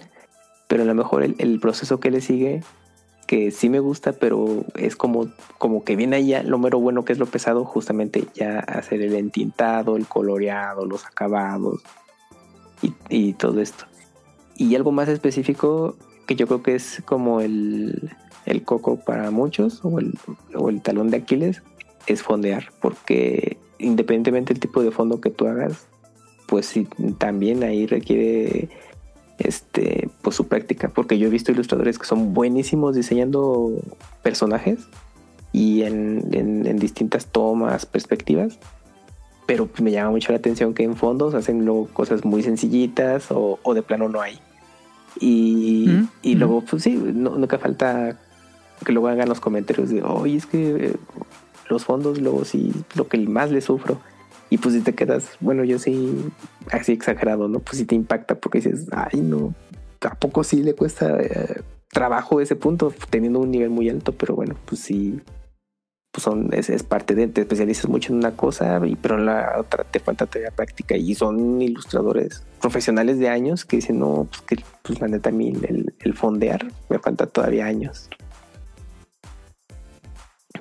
[0.68, 2.62] pero a lo mejor el, proceso que le sigue,
[3.26, 7.14] que sí me gusta, pero es como, como que viene ya lo mero bueno que
[7.14, 11.82] es lo pesado, justamente ya hacer el entintado, el coloreado, los acabados
[13.08, 13.84] y, todo esto.
[14.56, 15.96] Y algo más específico
[16.26, 18.10] que yo creo que es como el,
[18.46, 20.14] el coco para muchos o el,
[20.54, 21.62] o el talón de Aquiles
[22.06, 25.86] es fondear, porque independientemente del tipo de fondo que tú hagas,
[26.46, 26.86] pues sí,
[27.18, 28.68] también ahí requiere
[29.38, 33.72] este pues su práctica, porque yo he visto ilustradores que son buenísimos diseñando
[34.22, 34.80] personajes
[35.52, 38.58] y en, en- en distintas tomas, perspectivas,
[39.46, 43.30] pero pues me llama mucho la atención que en fondos hacen luego cosas muy sencillitas
[43.30, 44.38] o, o de plano no hay.
[45.20, 48.18] Y, Mm, y luego, pues sí, no- nunca falta
[48.84, 50.96] que luego hagan los comentarios de, oye, es que eh,
[51.68, 53.98] los fondos luego sí, lo que más le sufro.
[54.50, 56.24] Y pues si te quedas, bueno, yo sí,
[56.70, 57.60] así exagerado, ¿no?
[57.60, 59.54] Pues sí te impacta porque dices, ay, no,
[60.02, 64.12] ¿a poco sí le cuesta eh, trabajo ese punto, teniendo un nivel muy alto?
[64.12, 65.20] Pero bueno, pues sí,
[66.14, 69.26] pues son, es, es parte de, te especializas mucho en una cosa, y, pero en
[69.26, 70.96] la otra te falta todavía práctica.
[70.96, 75.92] Y son ilustradores profesionales de años que dicen, no, pues que pues la neta el,
[75.98, 78.08] el fondear me falta todavía años.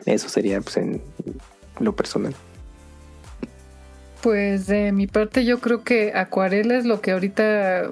[0.07, 1.03] Eso sería pues en
[1.80, 2.33] lo personal.
[4.23, 7.83] Pues de mi parte yo creo que acuarela es lo que ahorita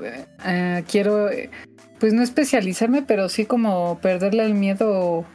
[0.48, 1.52] eh, quiero, eh,
[2.00, 5.26] pues no especializarme, pero sí como perderle el miedo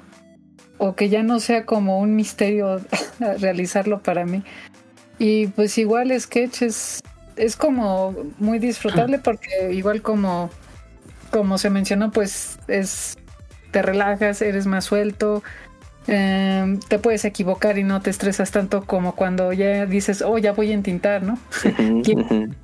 [0.78, 2.80] o, que ya no sea como un misterio
[3.40, 4.42] realizarlo para mí.
[5.18, 7.00] Y pues igual sketch es,
[7.36, 10.50] es como muy disfrutable porque igual como,
[11.30, 13.16] como se mencionó, pues es
[13.70, 15.42] te relajas, eres más suelto,
[16.06, 20.52] eh, te puedes equivocar y no te estresas tanto como cuando ya dices, oh, ya
[20.52, 21.38] voy a entintar, ¿no?
[21.64, 22.54] Ujú, ¿Quién- ujú.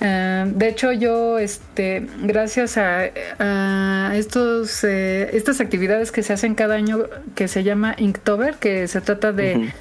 [0.00, 3.04] Eh, de hecho, yo, este, gracias a,
[3.38, 8.88] a estos, eh, estas actividades que se hacen cada año, que se llama Inktober, que
[8.88, 9.72] se trata de,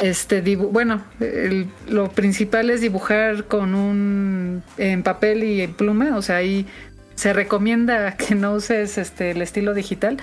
[0.00, 6.22] este, bueno, el- lo principal es dibujar con un, en papel y en pluma, o
[6.22, 6.66] sea, ahí
[7.14, 10.18] se recomienda que no uses, este, el estilo digital,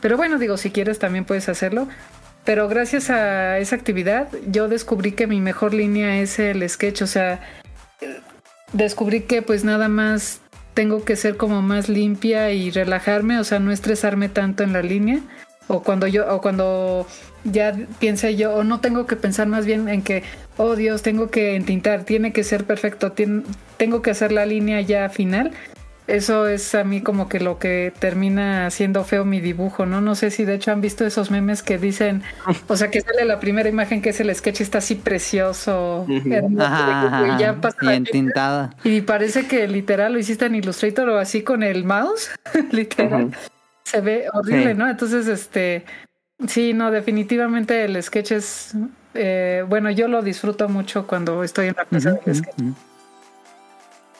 [0.00, 1.88] pero bueno, digo, si quieres también puedes hacerlo.
[2.44, 7.06] Pero gracias a esa actividad, yo descubrí que mi mejor línea es el sketch, o
[7.06, 7.40] sea,
[8.72, 10.40] descubrí que pues nada más
[10.74, 14.82] tengo que ser como más limpia y relajarme, o sea, no estresarme tanto en la
[14.82, 15.20] línea.
[15.66, 17.06] O cuando yo, o cuando
[17.44, 20.22] ya piense yo, o no tengo que pensar más bien en que,
[20.56, 23.12] oh Dios, tengo que entintar, tiene que ser perfecto,
[23.76, 25.52] tengo que hacer la línea ya final.
[26.08, 30.00] Eso es a mí como que lo que termina haciendo feo mi dibujo, ¿no?
[30.00, 32.22] No sé si de hecho han visto esos memes que dicen,
[32.66, 36.64] o sea, que sale la primera imagen que es el sketch está así precioso, hermoso,
[36.64, 38.74] Ajá, y ya ajá, pasa y la entintada.
[38.82, 42.30] y parece que literal lo hiciste en Illustrator o así con el mouse,
[42.72, 43.30] literal.
[43.84, 44.78] Se ve horrible, Sí.
[44.78, 44.88] ¿no?
[44.90, 45.84] Entonces, este,
[46.46, 48.74] sí, no, definitivamente el sketch es,
[49.14, 52.54] eh, bueno, yo lo disfruto mucho cuando estoy en la casa del sketch.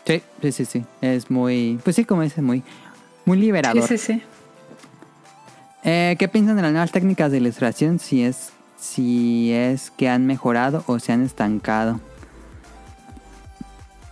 [0.09, 0.85] Sí, sí, sí, sí.
[1.03, 2.63] Es muy, pues sí, como dice, muy,
[3.27, 3.87] muy Sí, liberador.
[3.87, 4.23] sí, sí.
[5.85, 7.99] Eh, ¿Qué piensan de las nuevas técnicas de ilustración?
[8.01, 12.01] Si es, si es que han mejorado o se han estancado.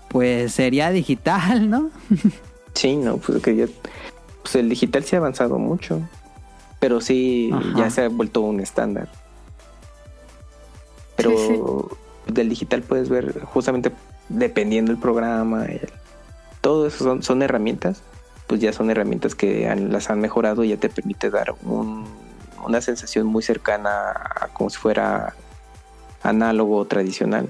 [0.09, 1.91] Pues sería digital, ¿no?
[2.75, 3.67] Sí, no, pues que ya,
[4.43, 6.03] pues el digital sí ha avanzado mucho,
[6.79, 7.73] pero sí Ajá.
[7.75, 9.09] ya se ha vuelto un estándar.
[11.17, 11.89] Pero
[12.27, 13.91] Sí, del digital puedes ver justamente
[14.29, 15.89] dependiendo del programa, el-
[16.61, 18.03] todo eso son, son herramientas,
[18.47, 22.05] pues ya son herramientas que han- las han mejorado y ya te permite dar un-
[22.65, 25.35] una sensación muy cercana a como si fuera
[26.23, 27.49] análogo o tradicional.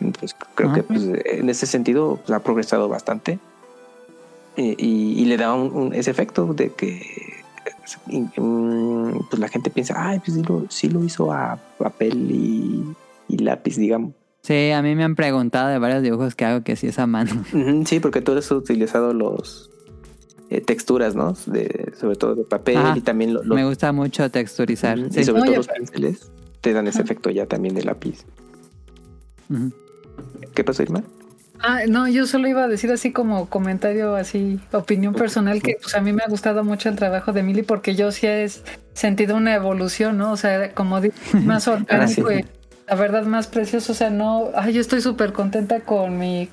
[0.00, 0.88] Entonces creo que Ajá.
[0.88, 3.38] pues, en ese sentido pues, ha progresado bastante
[4.56, 7.34] y, y- y le da un- un- ese efecto de que
[9.28, 12.94] pues la gente piensa, ay, pues sí lo, sí lo hizo a papel y,
[13.28, 14.12] y lápiz, digamos.
[14.46, 17.06] Sí, a mí me han preguntado de varios dibujos que hago que sí es a
[17.06, 17.44] mano.
[17.86, 19.70] Sí, porque todo eso ha utilizado los
[20.50, 21.34] eh, texturas, ¿no?
[21.46, 22.94] De, sobre todo de papel Ajá.
[22.96, 24.98] y también lo- los, Me gusta mucho texturizar.
[24.98, 25.20] Ujú, Sí.
[25.20, 28.24] y sobre Oye, todo los pinceles te dan ese efecto ya también de lápiz.
[30.54, 31.02] ¿Qué pasó, Irma?
[31.60, 35.94] Ah, no, yo solo iba a decir así como comentario, así, opinión personal, que pues
[35.94, 38.46] a mí me ha gustado mucho el trabajo de Mili porque yo sí he
[38.92, 40.32] sentido una evolución, ¿no?
[40.32, 41.00] O sea, como
[41.44, 42.36] más orgánico sí.
[42.40, 42.44] y
[42.86, 46.48] la verdad más precioso, o sea, no, ay, yo estoy súper contenta con mi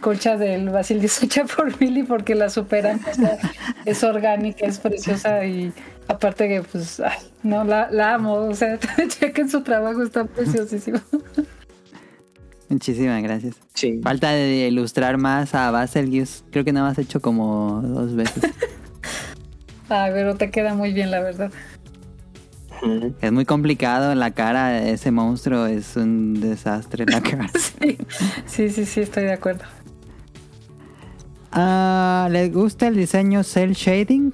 [0.00, 3.38] colcha del Basil 18 por Mili porque la superan, o sea,
[3.84, 5.72] es orgánica, es preciosa y
[6.08, 8.78] aparte que pues, ay, no, la, la amo, o sea,
[9.08, 11.00] chequen su trabajo, está preciosísimo.
[12.68, 13.56] Muchísimas gracias.
[13.74, 14.00] Sí.
[14.02, 16.42] Falta de ilustrar más a Baselgius.
[16.50, 18.44] Creo que nada más he hecho como dos veces.
[19.90, 21.52] Ay, pero te queda muy bien, la verdad.
[23.20, 24.14] Es muy complicado.
[24.14, 27.04] La cara de ese monstruo es un desastre.
[27.06, 27.48] La cara.
[27.82, 27.96] Sí,
[28.46, 29.64] sí, sí, sí, estoy de acuerdo.
[31.52, 34.32] Ah, ¿Les gusta el diseño cel shading?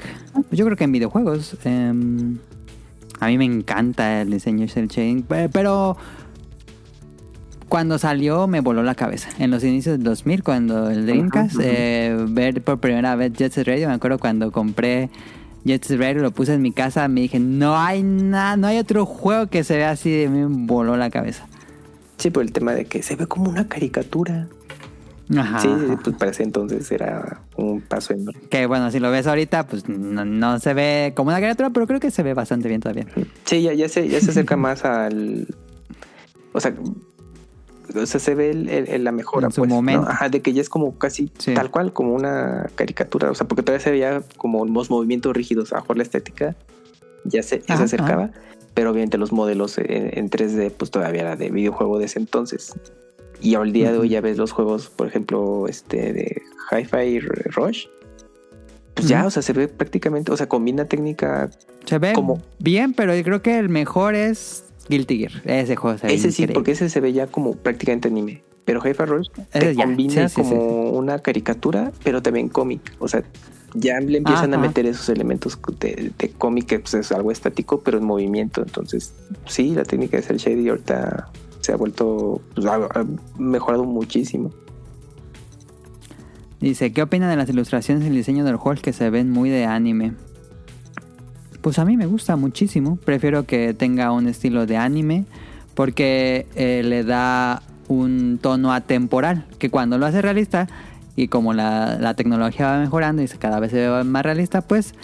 [0.52, 1.57] Yo creo que en videojuegos.
[1.65, 2.39] em,
[3.20, 5.23] a mí me encanta el diseño cel shading.
[5.23, 5.97] pe- Pero
[7.68, 9.28] cuando salió me voló la cabeza.
[9.39, 13.67] En los inicios del 2000, cuando el Dreamcast, eh, ver por primera vez Jet Set
[13.67, 13.89] Radio.
[13.89, 15.10] Me acuerdo cuando compré
[15.65, 17.09] Jet Set Radio, lo puse en mi casa.
[17.09, 20.11] Me dije, no hay nada, no hay otro juego que se vea así.
[20.11, 21.47] De mí me voló la cabeza.
[22.17, 24.49] Sí, por el tema de que se ve como una caricatura.
[25.37, 26.01] Ajá, sí, ajá.
[26.03, 28.41] pues para ese entonces era un paso enorme.
[28.49, 31.87] Que bueno, si lo ves ahorita, pues no, no se ve como una criatura, pero
[31.87, 33.07] creo que se ve bastante bien todavía.
[33.45, 35.47] Sí, ya, ya, se, ya se acerca más al.
[36.53, 36.75] O sea,
[37.94, 39.47] o sea se ve el- la mejora.
[39.47, 39.76] En su pues, ¿no?
[39.76, 40.08] momento.
[40.08, 41.55] Ajá, de que ya es como casi Sí.
[41.55, 43.31] tal cual, como una caricatura.
[43.31, 45.73] O sea, porque todavía se veía como los movimientos rígidos.
[45.73, 46.57] A la estética
[47.25, 48.31] ya se, ya se acercaba.
[48.75, 52.75] Pero obviamente los modelos en, en 3D, pues todavía era de videojuego de ese entonces.
[53.41, 57.86] Y al día de hoy ya ves los juegos, por ejemplo, este de Hi-Fi Rush.
[58.94, 61.50] Pues ya, o sea, se ve prácticamente, o sea, combina técnica
[61.86, 65.33] Se ve Como- bien, pero yo creo que el mejor es Guilty Gear.
[65.44, 66.55] Ese juego se ve Ese sí, increíble.
[66.55, 68.42] porque ese se ve ya como prácticamente anime.
[68.65, 72.81] Pero Hi-Fi Rush te ya, combina sí, sí, como una caricatura, pero también cómic.
[72.99, 73.23] O sea,
[73.75, 77.81] ya le empiezan a meter esos elementos de, de cómic que pues, es algo estático,
[77.81, 78.60] pero en movimiento.
[78.62, 79.15] Entonces,
[79.47, 83.07] sí, la técnica de Cell Shady ahorita se ha vuelto, pues, ha, ha
[83.39, 84.50] mejorado muchísimo.
[86.60, 89.49] Dice, ¿qué opinan de las ilustraciones y el diseño del juego que se ven muy
[89.49, 90.15] de anime?
[91.61, 92.97] Pues a mí me gusta muchísimo.
[93.05, 95.25] Prefiero que tenga un estilo de anime
[95.75, 99.47] porque eh, le da un tono atemporal.
[99.59, 100.69] Que cuando lo hace realista
[101.17, 104.95] y como la, la tecnología va mejorando y cada vez se ve más realista, pues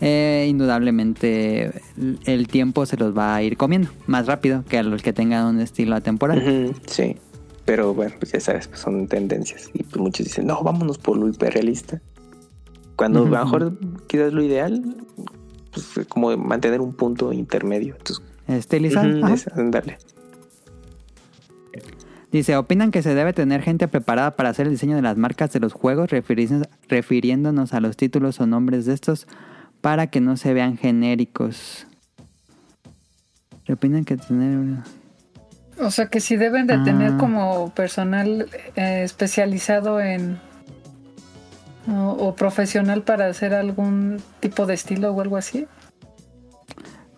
[0.00, 1.72] eh, indudablemente
[2.26, 5.46] el- tiempo se los va a ir comiendo más rápido que a los que tengan
[5.46, 6.38] un estilo atemporal.
[6.86, 7.16] Sí,
[7.64, 9.70] pero bueno, pues ya sabes, pues, son tendencias.
[9.74, 12.00] Y pues muchos dicen, no, vámonos por lo hiperrealista.
[12.94, 14.82] Cuando a lo mejor quizás lo ideal,
[15.94, 17.94] pues como mantener un punto intermedio.
[17.98, 19.08] Entonces, Estilizado.
[19.08, 19.34] ujú, ajá.
[19.34, 19.98] es andarle.
[22.32, 25.52] Dice, ¿opinan que se debe tener gente preparada para hacer el diseño de las marcas
[25.52, 29.26] de los juegos, refiriéndonos, refiriéndonos a los títulos o nombres de estos
[29.80, 31.86] para que no se vean genéricos?
[33.68, 34.78] ¿Opinan que tener...
[35.78, 36.84] O sea que sí deben de Ah.
[36.84, 40.38] tener como personal eh, especializado en
[41.88, 45.66] o, o profesional para hacer algún tipo de estilo o algo así.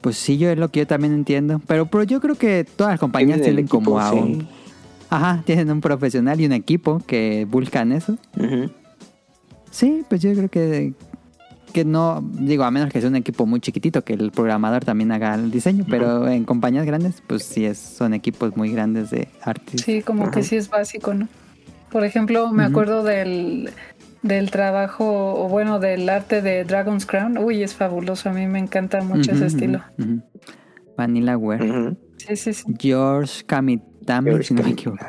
[0.01, 1.61] Pues sí, yo es lo que yo también entiendo.
[1.67, 4.17] Pero, pero yo creo que todas las compañías Tienen como equipo, a sí.
[4.19, 4.49] un...
[5.11, 8.19] Ajá, tienen un profesional y un equipo que buscan eso.
[9.71, 10.93] Sí, pues yo creo que,
[11.73, 15.11] que no, digo, a menos que sea un equipo muy chiquitito, que el programador también
[15.13, 19.29] haga el diseño, pero en compañías grandes, pues sí es, son equipos muy grandes de
[19.43, 19.87] artistas.
[19.87, 21.27] Sí, como que sí es básico, ¿no?
[21.91, 23.71] Por ejemplo, me acuerdo del,
[24.23, 27.39] del trabajo, o bueno, del arte de Dragon's Crown.
[27.39, 29.81] Uy, es fabuloso, a mí me encanta mucho ese estilo.
[30.97, 31.97] Vanilla Ware.
[32.17, 32.65] Sí, sí, sí.
[32.79, 35.05] George Kamitami, George si no me equivoco.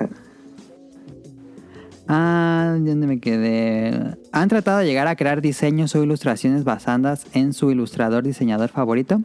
[2.07, 4.17] Ah, ¿dónde me quedé?
[4.31, 9.21] ¿Han tratado de llegar a crear diseños o ilustraciones basadas en su ilustrador diseñador favorito?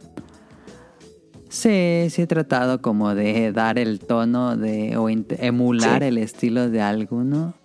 [1.49, 6.07] Sí, sí he tratado como de dar el tono de o emular Sí.
[6.07, 7.55] el estilo de alguno.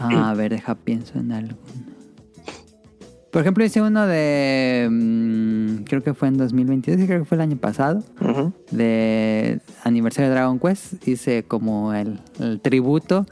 [0.00, 1.56] Ah, a ver, deja pienso en alguno.
[3.30, 7.36] Por ejemplo, hice uno de mm, creo que fue en 2022, sí, creo que fue
[7.36, 8.52] el año pasado Ujú.
[8.70, 13.24] de aniversario de Dragon Quest hice como el, el tributo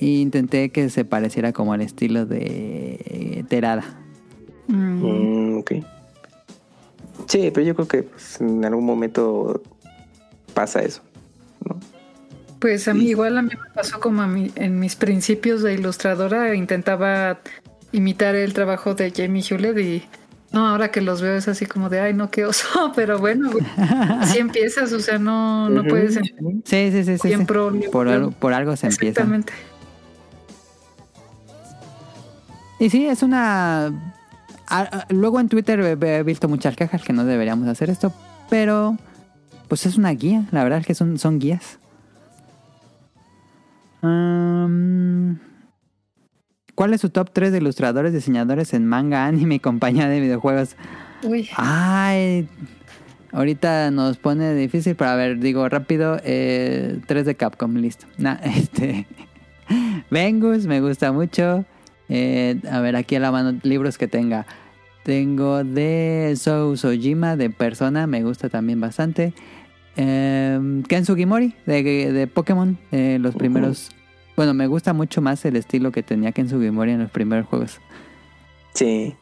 [0.00, 3.84] e intenté que se pareciera como al estilo de Terada.
[4.66, 5.72] Mm, Mm, ok.
[7.28, 9.62] Sí, pero yo creo que pues, en algún momento
[10.54, 11.02] pasa eso.
[11.64, 11.78] ¿no?
[12.58, 15.74] Pues a mí igual a mí me pasó como a mí, en mis principios de
[15.74, 17.38] ilustradora intentaba
[17.92, 20.02] imitar el trabajo de Jamie Hewlett y
[20.52, 23.50] no, ahora que los veo es así como de, ay, no, qué oso, pero bueno,
[24.20, 27.36] así empiezas, o sea, no, no puedes Sí, sí, sí, sí.
[27.46, 29.22] Pro, por, algo, por algo se empieza.
[29.22, 29.52] Exactamente.
[32.78, 33.92] Y sí, es una...
[35.10, 38.12] Luego en Twitter he he visto muchas quejas que no deberíamos hacer esto,
[38.50, 38.96] pero
[39.68, 41.78] pues es una guía, la verdad es que son, son guías.
[44.00, 45.40] ¿Cuál
[46.92, 50.76] es su top 3 de ilustradores, diseñadores en manga, anime y compañía de videojuegos?
[51.22, 52.48] Uy, Ay,
[53.32, 58.06] ahorita nos pone difícil, pero a ver, digo rápido, eh, 3 de Capcom, listo.
[58.18, 59.06] Nah, este,
[60.10, 61.64] Vengus, me gusta mucho.
[62.08, 64.46] Eh, a ver, aquí a la mano, libros que tenga.
[65.02, 69.32] Tengo de Sou Sojima, de Persona, me gusta también bastante.
[69.96, 73.90] Eh, Ken Sugimori, de, de Pokémon, eh, los primeros...
[74.36, 77.80] Bueno, me gusta mucho más el estilo que tenía Ken Sugimori en los primeros juegos.
[78.74, 79.14] Sí.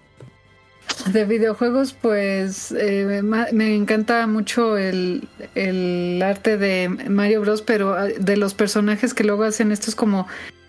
[1.12, 8.07] de videojuegos, pues eh, me encanta mucho el, el arte de Mario Bros, pero ah,
[8.07, 10.27] de los personajes que luego hacen estos como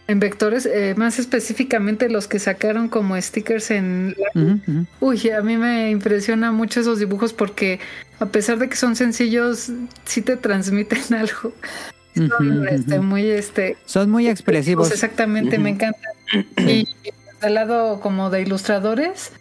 [0.08, 4.86] en vectores, eh, más específicamente los que sacaron como stickers en ujú.
[5.00, 7.80] Uy, a mí me impresiona mucho esos dibujos porque
[8.20, 9.72] a pesar de que son sencillos,
[10.06, 11.54] sí te transmiten algo.
[12.16, 14.90] Son este, muy este Son muy expresivos.
[14.92, 16.08] Exactamente, me encanta.
[16.58, 16.88] Y
[17.42, 19.34] del lado como de ilustradores,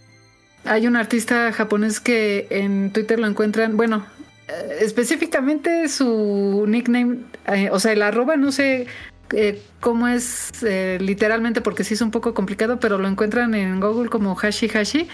[0.65, 4.05] hay un artista japonés que en Twitter lo encuentran, bueno,
[4.49, 8.89] eh, específicamente su nickname, eh, o sea, el arroba, no sé
[9.33, 13.81] eh, cómo es eh, literalmente porque sí es un poco complicado, pero lo encuentran en
[13.81, 15.09] Google como Hashi Hashi.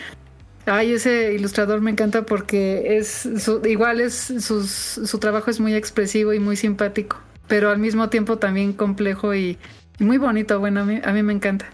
[0.66, 5.74] Ay, ese ilustrador me encanta porque es su- igual es sus, su trabajo es muy
[5.74, 7.16] expresivo y muy simpático,
[7.48, 9.58] pero al mismo tiempo también complejo y,
[9.98, 10.60] y muy bonito.
[10.60, 11.66] Bueno, a mí, a mí me encanta.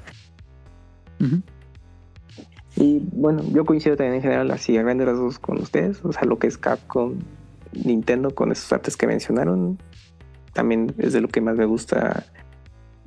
[2.77, 6.05] Y bueno, yo coincido también en general así a grandes rasgos con ustedes.
[6.05, 7.15] O sea, lo que es Capcom,
[7.73, 9.79] Nintendo con esos artes que mencionaron,
[10.53, 12.27] también es de lo que más me gusta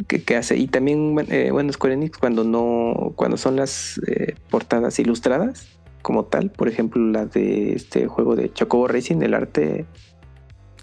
[0.08, 0.58] que, que hace.
[0.58, 5.68] Y también, eh, bueno, Square Enix cuando no, cuando son las eh, portadas ilustradas
[6.02, 9.86] como tal, por ejemplo, la de este juego de Chocobo Racing, el arte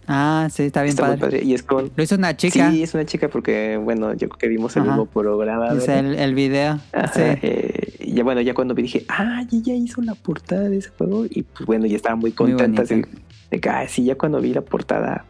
[0.09, 1.19] Ah, sí, está bien está padre.
[1.19, 1.43] padre.
[1.45, 1.91] Y es con...
[1.97, 2.71] Lo hizo una chica.
[2.71, 4.93] Sí, es una chica porque, bueno, yo creo que vimos el Ajá.
[4.93, 5.69] mismo programa.
[5.71, 6.79] El, el video.
[6.93, 7.21] Ajá, Sí.
[7.23, 10.91] eh, y ya bueno, ya cuando vi dije, ah, ya hizo la portada de ese
[10.91, 11.27] juego.
[11.29, 12.83] Y pues bueno, ya estaba muy contenta.
[12.83, 13.03] así,
[13.51, 15.25] de que, ah, sí, ya cuando vi la portada.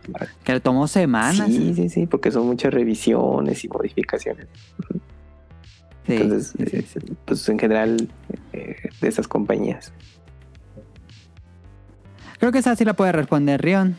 [0.44, 1.46] Que le tomó semanas.
[1.48, 4.46] Sí, sí, sí, porque son muchas revisiones y modificaciones.
[6.06, 6.84] Sí, Entonces, sí, eh,
[7.24, 8.08] pues en general,
[8.52, 9.92] eh, de esas compañías.
[12.38, 13.96] Creo que esa sí la puede responder Rion.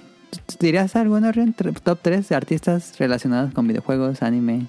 [0.60, 1.54] ¿Dirías alguno, Rion?
[1.56, 4.68] Tr- Top 3 de artistas relacionados con videojuegos, anime,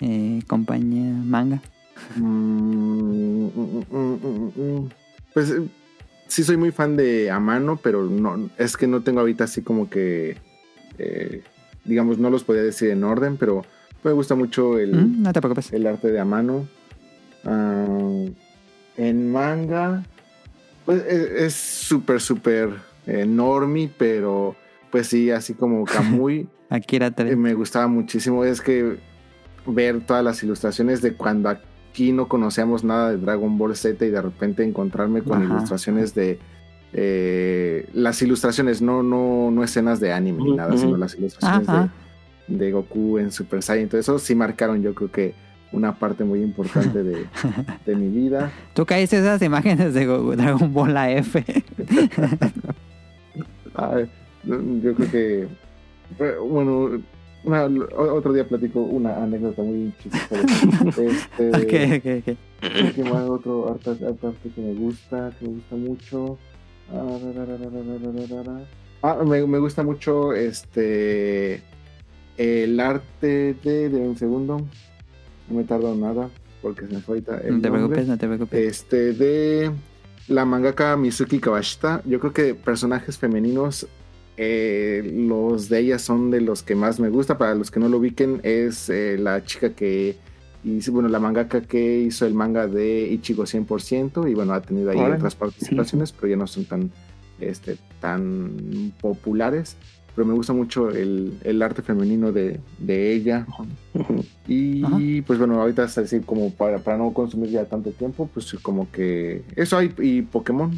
[0.00, 1.60] eh, compañía, manga.
[2.16, 4.88] Mm, mm, mm.
[5.34, 5.62] Pues eh,
[6.26, 9.88] sí soy muy fan de Amano, pero no es que no tengo ahorita así como
[9.90, 10.36] que
[10.98, 11.42] eh,
[11.84, 13.64] digamos no los podía decir en orden, pero
[14.04, 15.72] me gusta mucho el, no te preocupes.
[15.72, 16.66] el arte de Amano.
[17.44, 18.24] Ah,
[18.96, 20.02] en manga,
[20.84, 22.70] pues e- es súper, súper
[23.26, 24.54] normie, pero
[24.90, 26.48] pues sí, así como Kamui.
[26.70, 27.36] Akira Eh, 3.
[27.36, 28.44] me gustaba muchísimo.
[28.44, 28.98] Es que
[29.66, 34.10] ver todas las ilustraciones de cuando aquí no conocíamos nada de Dragon Ball Z y
[34.10, 35.54] de repente encontrarme con Ajá.
[35.54, 36.38] ilustraciones de
[36.92, 41.92] eh, las ilustraciones, no, no, no escenas de anime ni nada, sino las ilustraciones Ajá.
[42.46, 43.88] de, de Goku en Super Saiyan.
[43.88, 45.34] Todo eso sí marcaron, yo creo que
[45.70, 47.26] una parte muy importante de,
[47.86, 48.50] de mi vida.
[48.74, 51.36] Tú caíste esas imágenes de Go- Dragon Ball AF.
[53.74, 53.98] Ah,
[54.44, 55.48] Yo creo que,
[56.40, 57.02] bueno,
[57.44, 57.64] una,
[57.96, 60.46] otro día platico una anécdota muy chistosa.
[60.88, 62.94] Este, ok, ok, ok.
[62.94, 63.28] ¿Qué más?
[63.28, 66.38] Otro arte, arte, que me gusta, que me gusta mucho.
[66.90, 67.18] Ah,
[69.02, 71.62] ah, me, me gusta mucho este
[72.36, 74.58] el arte de, de un segundo.
[75.48, 76.30] No me tardo nada
[76.62, 77.38] porque se me fue ahorita.
[77.38, 77.70] El no te nombre.
[77.70, 78.60] preocupes, no te preocupes.
[78.60, 79.70] Este de
[80.28, 82.02] la mangaka Mizuki Kawashita.
[82.04, 83.86] Yo creo que personajes femeninos
[84.40, 87.36] eh, los de ella son de los que más me gusta.
[87.36, 90.16] Para los que no lo ubiquen, es eh, la chica que
[90.62, 94.30] hizo, bueno, la mangaka que hizo el manga de Ichigo 100%.
[94.30, 96.92] Y bueno, ha tenido ahí otras participaciones, pero ya no son tan,
[97.40, 99.76] este, tan populares.
[100.14, 103.44] Pero me gusta mucho el, el arte femenino de, de ella.
[104.46, 104.98] Y Ajá.
[105.26, 108.90] pues bueno, ahorita es así como para, para no consumir ya tanto tiempo, pues como
[108.90, 110.70] que eso hay, y Pokémon,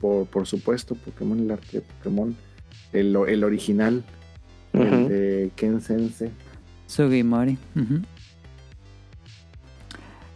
[0.00, 2.34] por, por supuesto, Pokémon, el arte de Pokémon,
[2.92, 4.04] el, el original,
[4.72, 6.30] el de Ken Sense.
[6.86, 7.58] Sugimori.
[7.76, 8.02] ujú.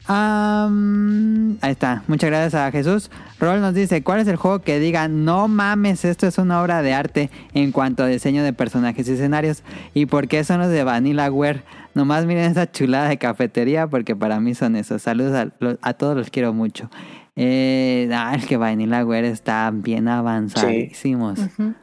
[0.06, 2.02] Am, ahí está.
[2.08, 3.10] Muchas gracias a Jesús.
[3.40, 6.82] Rol nos dice, ¿cuál es el juego que diga, no mames, esto es una obra
[6.82, 9.62] de arte en cuanto a diseño de personajes y escenarios?
[9.94, 11.62] ¿Y por qué son los de Vanillaware?
[11.94, 15.00] Nomás miren esa chulada de cafetería porque para mí son esos.
[15.00, 15.48] Saludos a,
[15.80, 16.90] a todos, los quiero mucho.
[17.36, 21.38] Eh, ah, es que Vanillaware está bien avanzadísimos.
[21.38, 21.74] Ujú.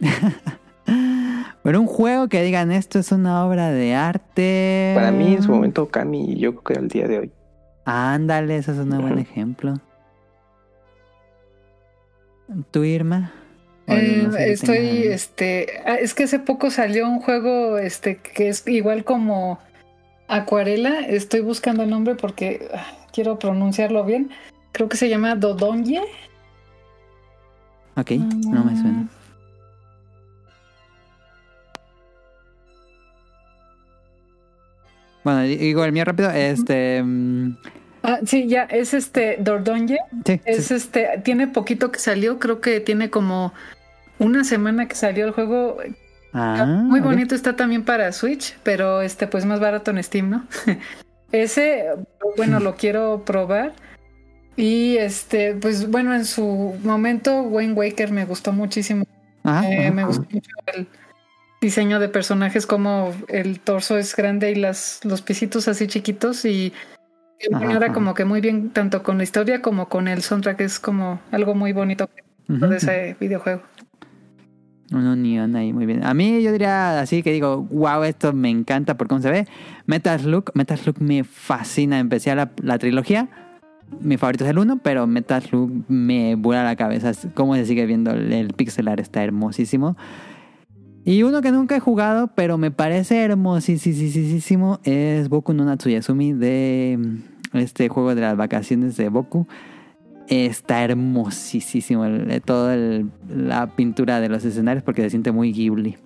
[1.62, 4.92] Pero un juego que digan, esto es una obra de arte.
[4.94, 7.32] Para mí en su momento Kami, yo creo que el día de hoy.
[7.84, 9.74] Ándale, eso es un buen ejemplo.
[12.70, 13.32] ¿Tú, Irma?
[13.86, 17.20] O Eh, no sé si estoy, tenga- este, ah, es que hace poco salió un
[17.20, 19.58] juego, este, que es igual como
[20.28, 21.00] Acuarela.
[21.00, 24.30] Estoy buscando el nombre porque ah, quiero pronunciarlo bien.
[24.72, 26.02] Creo que se llama Dodonye.
[27.96, 29.08] Ok, no me suena.
[35.24, 36.30] Bueno, digo el mío rápido.
[36.30, 37.02] Este.
[37.02, 37.56] mm,
[38.02, 39.98] Ah, sí, ya, es este Dordonye.
[40.24, 40.74] Sí, Es sí.
[40.74, 43.52] este, tiene poquito que salió, creo que tiene como
[44.18, 45.76] una semana que salió el juego.
[46.32, 50.46] Ah, Muy bonito está también para Switch, pero este pues más barato en Steam, ¿no?
[51.32, 51.84] Ese,
[52.38, 53.72] bueno, lo quiero probar.
[54.56, 59.04] Y este, pues bueno, en su momento Wayne Waker me gustó muchísimo.
[59.44, 59.94] Ajá, Eh, ajá.
[59.94, 60.86] me gustó mucho el
[61.60, 66.72] diseño de personajes, como el torso es grande y las, los pisitos así chiquitos y
[67.52, 67.92] ajá.
[67.92, 71.54] como que muy bien, tanto con la historia como con el soundtrack, es como algo
[71.54, 72.08] muy bonito
[72.48, 73.62] de ese videojuego.
[74.92, 76.04] Un unión ahí, muy bien.
[76.04, 79.46] A mí yo diría así que digo, wow, esto me encanta por cómo se ve.
[79.86, 82.00] Metal Slug, Metal Slug me fascina.
[82.00, 83.28] Empecé a la, la trilogía.
[84.00, 87.12] Mi favorito es el 1, pero Metal Slug me vuela la cabeza.
[87.34, 89.96] Cómo se sigue viendo el, el pixel art, está hermosísimo.
[91.04, 96.98] Y uno que nunca he jugado, pero me parece hermosísimo, es Boku no Natsuyasumi de
[97.54, 99.46] este juego de las vacaciones de Boku.
[100.28, 102.76] Está hermosísimo eh, toda
[103.28, 105.98] la pintura de los escenarios porque se siente muy Ghibli.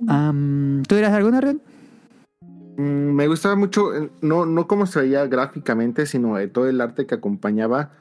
[0.00, 1.62] ¿Tú dirás alguna, Ren?
[2.76, 6.80] Mm, me gustaba mucho, eh, no, no cómo se veía gráficamente, sino eh, todo el
[6.80, 7.92] arte que acompañaba.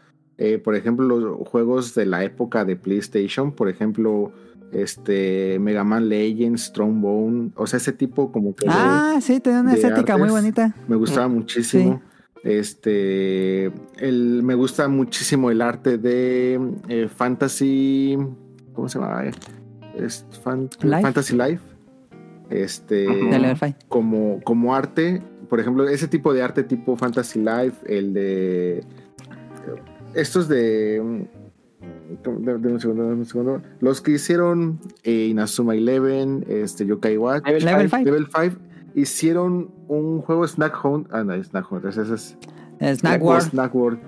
[0.66, 4.34] Por ejemplo, los juegos de la época de PlayStation, por ejemplo,
[4.74, 9.62] este Mega Man Legends, Trombone, o sea, ese tipo como que de- Ah, sí, tiene
[9.62, 10.76] una estética muy bonita.
[10.88, 12.02] me gustaba muchísimo.
[12.44, 18.18] Este, el, me gusta muchísimo el arte de eh, Fantasy,
[18.74, 19.24] ¿cómo se llama?
[19.96, 21.02] Es fan- Life.
[21.02, 21.62] Fantasy Life.
[22.50, 23.08] Este,
[23.56, 23.76] Five.
[23.88, 28.84] como, como arte, por ejemplo, ese tipo de arte tipo Fantasy Life, el de
[30.14, 31.26] estos de,
[32.40, 37.18] de, de un segundo, de un segundo, los que hicieron eh, Inazuma Eleven, este Yokai
[37.18, 38.04] Watch, Level Level Five.
[38.04, 38.06] 5.
[38.12, 38.58] Level 5
[38.96, 42.38] hicieron un juego Snack Hunt, ah no, Snack Hunt, ese es
[43.00, 43.42] Snack War.
[43.42, 44.00] Snack World.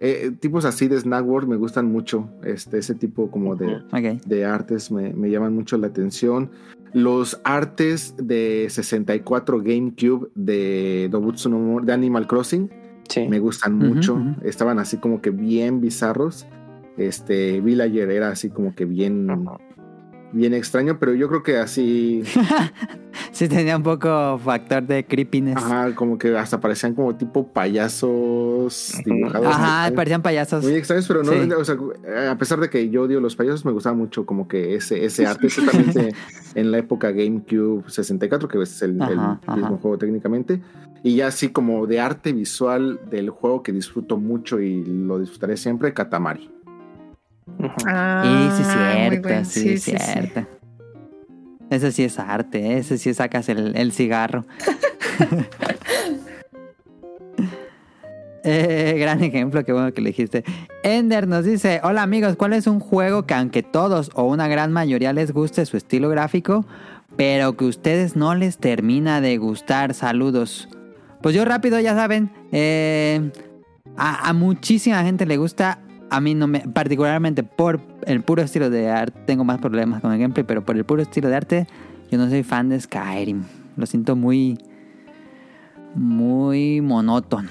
[0.00, 3.80] Eh, tipos así de Snack World me gustan mucho, este ese tipo como de
[4.26, 6.50] de artes me, me llaman mucho la atención.
[6.92, 12.70] Los artes de 64 GameCube de Dobutsu no Mo- de Animal Crossing
[13.08, 13.26] Sí.
[13.28, 14.18] me gustan mucho.
[14.42, 16.46] Estaban así como que bien bizarros.
[16.96, 19.58] Este Villager era así como que bien Ajá.
[20.32, 22.22] bien extraño, pero yo creo que así,
[23.32, 25.56] Sí, tenía un poco factor de creepiness.
[25.56, 29.58] Ajá, ajá, como que hasta parecían como tipo payasos dibujados.
[29.88, 30.62] muy- parecían payasos.
[30.64, 31.50] Muy extraños, pero no, Sí.
[31.52, 34.76] o sea, a pesar de que yo odio los payasos, me gustaba mucho como que
[34.76, 36.14] ese, ese arte, especialmente
[36.54, 39.56] en la época GameCube 64, que es el, el Ajá, ajá.
[39.56, 40.60] mismo juego técnicamente.
[41.02, 45.56] Y ya así como de arte visual del juego que disfruto mucho y lo disfrutaré
[45.56, 46.50] siempre, Katamari.
[47.86, 49.44] Ah, y sí, cierto, bueno.
[49.44, 49.98] sí, Sí, es sí, sí.
[49.98, 50.46] cierto.
[51.70, 54.44] Ese sí es arte, ese sí sacas el, el cigarro.
[58.46, 60.44] Eh, gran ejemplo, qué bueno que le dijiste.
[60.82, 64.70] Ender nos dice, hola amigos, ¿cuál es un juego que aunque todos o una gran
[64.70, 66.66] mayoría les guste su estilo gráfico,
[67.16, 69.94] pero que a ustedes no les termina de gustar?
[69.94, 70.68] Saludos.
[71.22, 73.30] Pues yo rápido, ya saben, eh,
[73.96, 75.78] a, a muchísima gente le gusta,
[76.14, 80.12] a mí no me, particularmente por el puro estilo de arte, tengo más problemas con
[80.12, 81.66] el gameplay, pero por el puro estilo de arte,
[82.08, 83.42] yo no soy fan de Skyrim.
[83.76, 84.56] Lo siento muy,
[85.96, 87.48] muy monótono.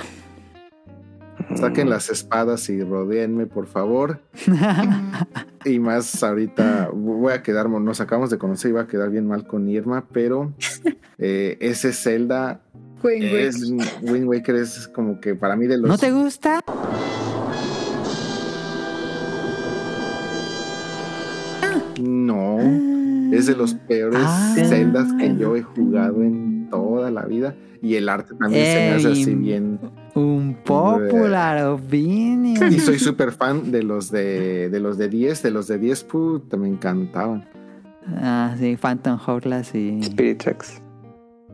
[1.56, 4.22] Saquen las espadas y rodeenme, por favor.
[5.66, 9.28] y más ahorita voy a quedar, nos acabamos de conocer y va a quedar bien
[9.28, 10.54] mal con Irma, pero
[11.18, 12.62] eh, ese Zelda
[13.04, 13.40] Wind Waker.
[13.42, 16.62] es Wind Waker es como que para mí de los ¿No te gusta?
[22.04, 22.60] No
[23.34, 24.54] es de los peores Ah.
[24.56, 28.90] Zeldas que yo he jugado en toda la vida y el arte también se me
[28.92, 29.80] hace así bien
[30.16, 32.72] Un popular opinion.
[32.72, 36.04] y soy súper fan de los de, de los de 10 de los de 10
[36.06, 37.46] puta me encantaban
[38.18, 40.82] Ah, sí, Phantom Hourglass y Spirit Tracks.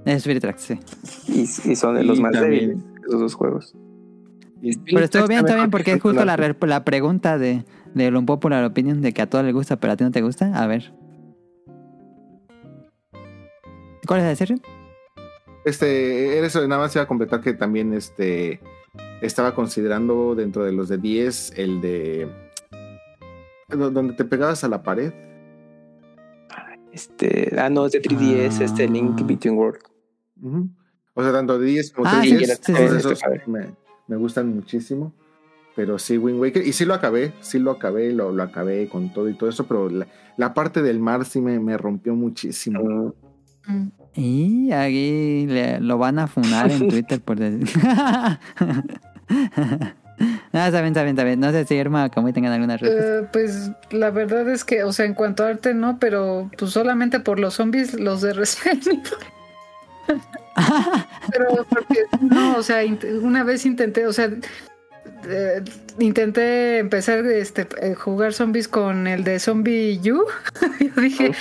[0.05, 0.79] Spirit Tracks, sí.
[1.27, 3.75] Y, y son de los Y más también- débiles, esos dos juegos.
[4.61, 7.63] Pero estuvo bien, estuvo bien, porque es justo la, re- la pregunta de,
[7.93, 10.21] de lo popular opinion de que a todos les gusta, pero a ti no te
[10.21, 10.51] gusta.
[10.61, 10.91] A ver.
[14.07, 14.57] ¿Cuál es el serio?
[15.65, 18.59] Este, eso nada más iba a completar que también este
[19.21, 22.27] estaba considerando dentro de los de 10 el de
[23.69, 25.13] do- donde te pegabas a la pared.
[26.91, 29.25] Este, ah, no, es de 3DS, este Link Ah.
[29.25, 29.79] Between World.
[31.13, 33.67] O sea, tanto de 10 como Ah, de sí, 10, sí, sí, está me,
[34.09, 35.13] me gustan muchísimo.
[35.75, 39.13] Pero sí, Wind Waker, y sí lo acabé, sí lo acabé, lo, lo acabé con
[39.13, 43.13] todo y todo eso, pero la, la parte del mar sí me, me rompió muchísimo.
[44.15, 47.69] Y aquí le- lo van a funar en Twitter por decir.
[50.51, 51.39] no, está bien, está bien, está bien.
[51.39, 53.19] No sé si Irma como tengan alguna respuesta.
[53.19, 56.71] Eh, pues la verdad es que, o sea, en cuanto a arte no, pero pues
[56.71, 59.01] solamente por los zombies, los de Resident Evil.
[61.31, 62.81] pero porque no, o sea,
[63.21, 64.29] una vez intenté, o sea,
[65.27, 65.63] eh,
[65.99, 70.25] intenté empezar este eh, jugar zombies con el de Zombie U.
[70.79, 71.31] Yo dije,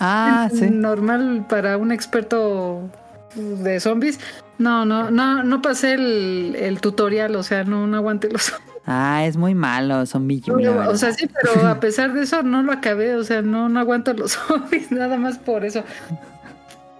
[0.00, 0.70] ah, sí.
[0.70, 2.88] normal para un experto
[3.34, 4.18] de zombies.
[4.58, 8.54] No, no, no, no pasé el, el tutorial, o sea, no, no aguanté los
[8.88, 10.88] Ah, es muy malo, No, billones.
[10.88, 13.80] o sea, sí, pero a pesar de eso no lo acabé, o sea, no, no
[13.80, 15.82] aguanto los zombies, nada más por eso.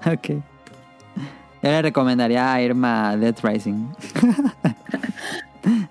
[0.05, 0.43] Ok.
[1.63, 3.89] Yo le recomendaría a Irma Death Rising.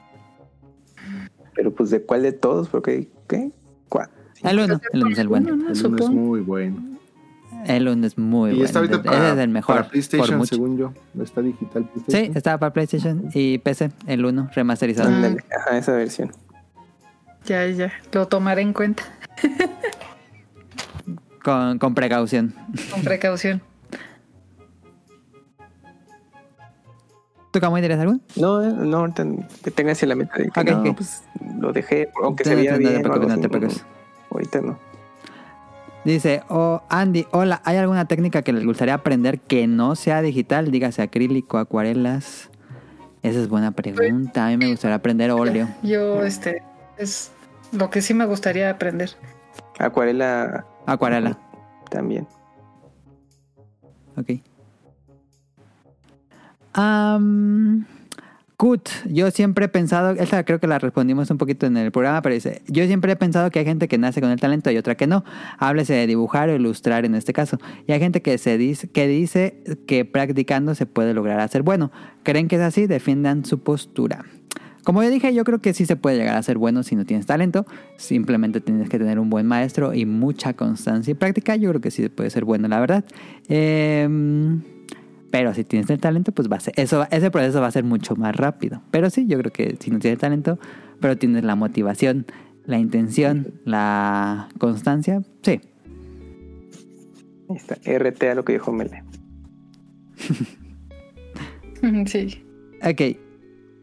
[1.56, 3.52] Pero pues de cuál de todos, porque ¿qué?
[3.90, 4.10] ¿Cuál?
[4.44, 5.50] El uno, el uno es el bueno.
[5.56, 6.78] No, no, El uno es muy bueno.
[7.66, 8.66] El uno es muy y bueno.
[8.66, 9.76] está ahorita para, es el mejor.
[9.76, 10.56] para por PlayStation, mucho.
[10.56, 10.94] según yo.
[11.22, 15.10] Está digital Sí, estaba para PlayStation y PC, el 1 remasterizado.
[15.10, 16.32] Ándale, Ajá, esa versión.
[17.46, 19.04] Ya, ya, lo tomaré en cuenta,
[21.44, 22.54] Con, con precaución.
[22.92, 23.62] con precaución.
[27.56, 28.18] ¿Tú, Camuy, dirías algo?
[28.36, 29.06] No, eh, no,
[29.64, 30.98] que tengas en la mente de que Ok, no, ok.
[30.98, 31.24] pues
[31.58, 33.02] lo dejé, aunque No, se veía no te bien.
[33.02, 33.86] no te preocupes.
[34.30, 34.78] Ahorita no.
[36.04, 40.70] Dice, oh, Andy, hola, ¿hay alguna técnica que les gustaría aprender que no sea digital?
[40.70, 42.50] Dígase acrílico, acuarelas.
[43.24, 44.48] Esa es buena pregunta.
[44.48, 45.70] A mí me gustaría aprender óleo.
[45.82, 46.62] Yo, este,
[46.98, 47.32] es
[47.72, 49.12] lo que sí me gustaría aprender.
[49.80, 51.40] Acuarela Acuarela,
[51.90, 52.28] también.
[54.18, 54.42] ok.
[56.78, 57.86] Am,
[58.58, 62.22] Kut, yo siempre he pensado, esta creo que la respondimos un poquito en el programa,
[62.22, 64.78] pero dice, yo siempre he pensado que hay gente que nace con el talento y
[64.78, 65.24] otra que no.
[65.58, 67.58] Háblese de dibujar o ilustrar en este caso.
[67.88, 68.38] Y hay gente que
[69.08, 71.92] dice que practicando se puede lograr hacer bueno.
[72.24, 72.88] ¿Creen que es así?
[72.88, 74.26] Defiendan su postura.
[74.84, 77.06] Como yo dije, yo creo que sí se puede llegar a ser bueno si no
[77.06, 77.66] tienes talento.
[77.98, 81.56] Simplemente tienes que tener un buen maestro y mucha constancia y práctica.
[81.56, 83.06] Yo creo que sí se puede ser bueno, la verdad.
[83.48, 84.62] Em,
[85.36, 87.84] pero si tienes el talento, pues va a ser, eso, ese proceso va a ser
[87.84, 88.82] mucho más rápido.
[88.90, 90.58] Pero sí, yo creo que si no tienes talento,
[91.02, 92.26] pero tienes la motivación,
[92.64, 95.60] la intención, la constancia, sí,
[97.50, 99.04] Ahí está, RT a lo que dijo Mele.
[102.06, 102.42] Sí.
[102.82, 103.18] Ok.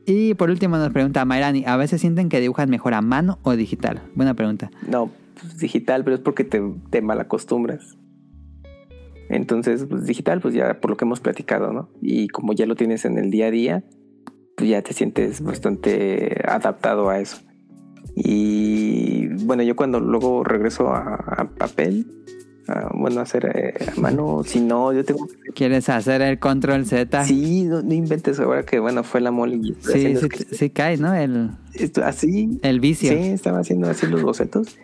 [0.06, 3.55] Y por último nos pregunta Mayrani, ¿a veces sienten que dibujan mejor a mano o
[3.56, 4.00] digital?
[4.14, 4.70] Buena pregunta.
[4.89, 7.98] No, pues, digital, pero es porque te, te malacostumbras.
[9.28, 11.89] Entonces, pues digital, pues ya por lo que hemos platicado, ¿no?
[12.01, 13.84] Y como ya lo tienes en el día a día,
[14.57, 17.39] pues ya te sientes bastante adaptado a eso.
[18.15, 22.07] Y bueno, yo cuando luego regreso a, a papel,
[22.68, 26.84] a, bueno, a hacer eh, a mano, si no, yo tengo ¿Quieres hacer el control
[26.86, 27.25] Z?
[27.25, 31.15] Sí, no, no inventes ahora que bueno fue la mole sí, sí, sí cae, ¿no?
[31.15, 33.10] El, esto- así el vicio.
[33.12, 34.76] Sí, estaba haciendo así los bocetos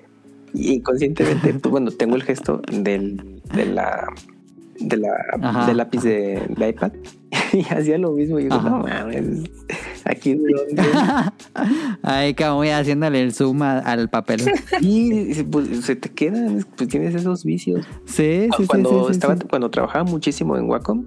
[0.54, 4.06] y inconscientemente, pues bueno, tengo el gesto del, de la,
[4.80, 5.10] de la,
[5.42, 6.92] Ajá, del lápiz de, de iPad
[7.52, 8.38] y hacía lo mismo.
[8.38, 9.50] Y yo, no mames,
[10.04, 10.82] aquí de dónde.
[12.02, 14.40] Ahí como voy haciéndole el zoom a- al papel.
[14.80, 17.84] Y pues, se te quedan, pues tienes esos vicios.
[18.06, 19.42] Sí, sí, cuando sí, sí, estaba, sí.
[19.48, 21.04] cuando trabajaba muchísimo en Wacom,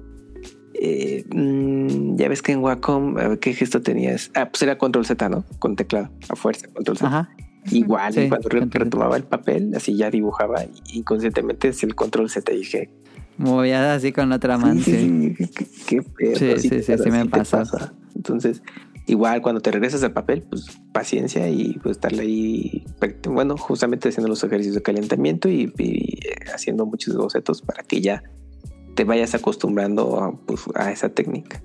[0.73, 4.31] eh, mm, ya ves que en Wacom, ¿qué gesto tenías?
[4.35, 5.43] Ah, pues era control Z, ¿no?
[5.59, 7.07] Con teclado, a fuerza, control Z.
[7.07, 7.29] Ajá.
[7.69, 12.29] Igual, Sí, cuando re- retomaba el papel, así ya dibujaba y inconscientemente es el control
[12.29, 12.89] Z dije,
[13.37, 14.81] Movías así con la otra mano.
[14.81, 15.47] sí, Sí, sí,
[15.87, 17.93] qué, qué Sí, sí, te- sí, sí me pasa.
[18.15, 18.61] Entonces,
[19.07, 22.85] igual cuando te regresas al papel, pues paciencia y pues estarle ahí,
[23.29, 28.01] bueno, justamente haciendo los ejercicios de calentamiento y, y, eh, haciendo muchos bocetos para que
[28.01, 28.23] ya
[28.95, 31.63] te vayas acostumbrando a, pues, a esa técnica.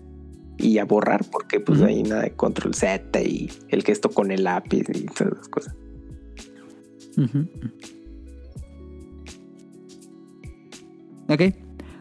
[0.58, 1.88] Y a borrar, porque pues Ujú.
[1.88, 5.74] hay nada de control Z y el gesto con el lápiz y todas esas cosas.
[7.16, 7.48] Ujú.
[11.28, 11.42] Ok,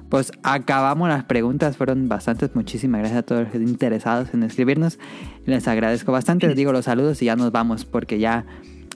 [0.10, 2.56] pues acabamos las preguntas, fueron bastantes.
[2.56, 5.00] Muchísimas gracias a todos los interesados en escribirnos.
[5.45, 6.48] Les agradezco bastante.
[6.48, 8.45] Les digo los saludos y ya nos vamos porque ya,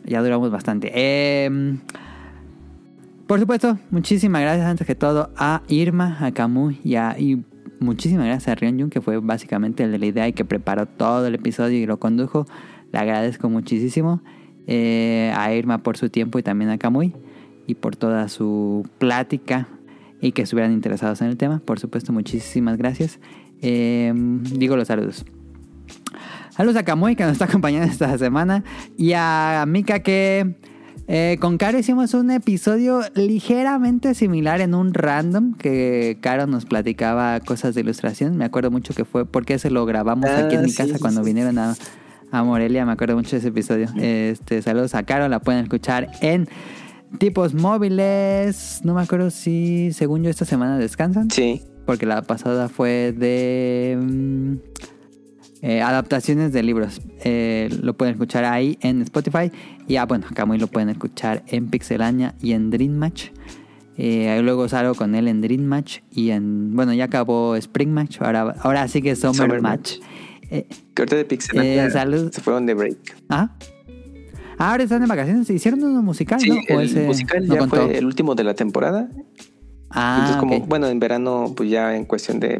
[0.05, 0.91] ya duramos bastante.
[0.93, 1.79] Em,
[3.25, 7.43] por supuesto, muchísimas gracias antes que todo a Irma, a Camus y, a, y
[7.79, 10.85] muchísimas gracias a Rion Jun, que fue básicamente el de la idea y que preparó
[10.85, 12.45] todo el episodio y lo condujo.
[12.91, 14.21] Le agradezco muchísimo.
[14.71, 17.11] Eh, a Irma por su tiempo y también a Camuy
[17.65, 19.67] y por toda su plática
[20.21, 21.59] y que estuvieran interesados en el tema.
[21.65, 23.19] Por supuesto, muchísimas gracias.
[23.63, 25.25] Eh, digo los saludos.
[26.51, 28.63] Saludos a Camuy que nos está acompañando esta semana
[28.95, 30.53] y a Mika que
[31.07, 37.39] eh, con Caro hicimos un episodio ligeramente similar en un random que Caro nos platicaba
[37.39, 38.37] cosas de ilustración.
[38.37, 40.99] Me acuerdo mucho que fue porque se lo grabamos aquí en Ah, mi casa sí,
[40.99, 41.25] cuando sí.
[41.25, 41.75] vinieron a,
[42.31, 42.85] a Morelia.
[42.85, 43.87] Me acuerdo mucho de ese episodio.
[43.97, 46.47] Este, saludos a Caro, la pueden escuchar en
[47.17, 48.81] tipos móviles.
[48.83, 53.97] No me acuerdo si, según yo, esta semana descansan Sí, porque la pasada fue de
[53.99, 54.53] mm,
[55.61, 57.01] eh, adaptaciones de libros.
[57.23, 59.51] Eh, lo pueden escuchar ahí en Spotify.
[59.87, 63.29] Y ah, bueno, acá muy lo pueden escuchar en Pixelania y en Dream Match.
[64.01, 66.73] Eh, ahí luego salgo con él en Dream Match y en...
[66.73, 69.95] Bueno, ya acabó Spring Match, ahora, ahora sí que Summer, Summer Match.
[70.51, 72.31] Eh, que ahorita de Pixel Eh, salud.
[72.31, 72.97] se fueron de break.
[73.29, 73.55] ah.
[74.61, 75.49] Ah, ahora están de vacaciones.
[75.49, 76.57] ¿Hicieron uno musical, Sí, no?
[76.75, 77.77] ¿O el ese musical ya contó?
[77.85, 79.09] fue el último de la temporada.
[79.89, 82.59] Ah, Entonces, como, bueno, en verano, pues ya en cuestión de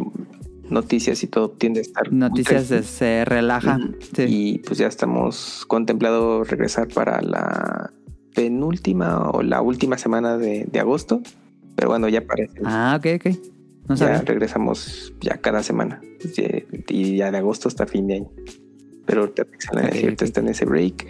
[0.69, 2.13] noticias y todo tiende a estar.
[2.13, 3.79] Noticias de- se relaja.
[4.15, 4.23] Sí.
[4.29, 7.91] Y pues ya estamos contemplado regresar para la
[8.33, 11.21] penúltima o la última semana de, de agosto.
[11.75, 12.61] Pero bueno, ya parece.
[12.63, 13.35] Ah, ok, ok.
[13.89, 15.99] No ya regresamos ya cada semana.
[16.87, 18.31] Y ya de agosto hasta fin de año.
[19.05, 20.27] Pero ahorita, Pixel- Ok, ahorita ok.
[20.27, 21.07] está en ese break.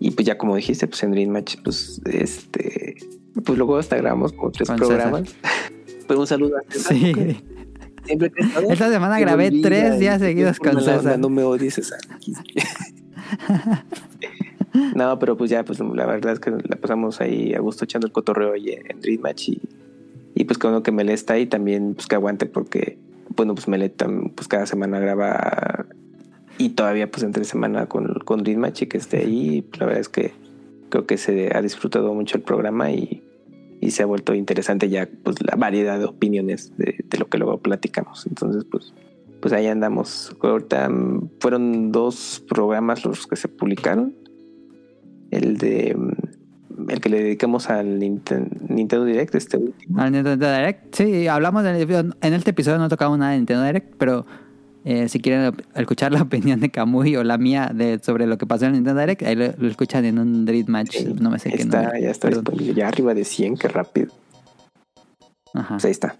[0.00, 2.96] Y pues ya como dijiste, pues en Dream Match, pues este.
[3.44, 5.36] Pues luego hasta grabamos como tres Con programas.
[6.08, 6.96] Pero un saludo a César.
[6.96, 7.12] Sí.
[8.06, 11.18] Siempre que Esta semana grabé tres días seguidos con onda, César.
[11.18, 12.00] No me odies, César.
[14.94, 18.06] no, pero pues ya, pues la verdad es que la pasamos ahí a gusto echando
[18.06, 19.60] el cotorreo ahí en, en Dream Match y,
[20.40, 22.98] y pues con lo que Mele está ahí también, pues que aguante porque,
[23.36, 25.86] bueno, pues Mele pues cada semana graba
[26.56, 30.32] y todavía pues entre semana con, con y que esté ahí, la verdad es que
[30.88, 33.22] creo que se ha disfrutado mucho el programa y,
[33.82, 37.36] y se ha vuelto interesante ya pues la variedad de opiniones de, de lo que
[37.36, 38.26] luego platicamos.
[38.26, 38.94] Entonces, pues
[39.40, 40.34] pues ahí andamos.
[40.40, 44.14] Ahorita mm, fueron dos programas los que se publicaron.
[45.30, 46.29] El de mm,
[46.88, 50.00] el que le dedicamos al Ninten- Nintendo Direct, este último.
[50.00, 50.94] Al Nintendo Direct.
[50.94, 51.90] Sí, hablamos del
[52.20, 54.24] en este episodio no tocamos nada de Nintendo Direct, pero
[54.84, 58.46] eh, si quieren escuchar la opinión de Kamui o la mía de sobre lo que
[58.46, 60.96] pasó en el Nintendo Direct, ahí lo, lo escuchan en un Dream Match.
[60.96, 62.00] Sí, no me sé qué está, número.
[62.00, 62.44] ya está Perdón.
[62.44, 64.12] disponible, ya arriba de 100, qué rápido.
[65.54, 65.74] Ajá.
[65.74, 66.16] Pues ahí está.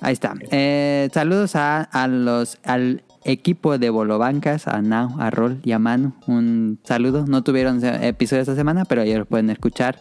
[0.00, 0.34] Ahí está.
[0.50, 5.78] Eh, saludos a, a los al equipo de Bolobancas, a Nao, a Rol y a
[5.78, 6.12] Manu.
[6.26, 7.26] Un saludo.
[7.26, 9.98] No tuvieron episodio esta semana, pero ya lo pueden escuchar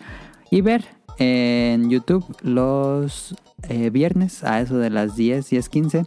[0.49, 0.85] y ver
[1.19, 3.35] en YouTube los
[3.69, 6.05] eh, viernes a eso de las 10, 10, 15.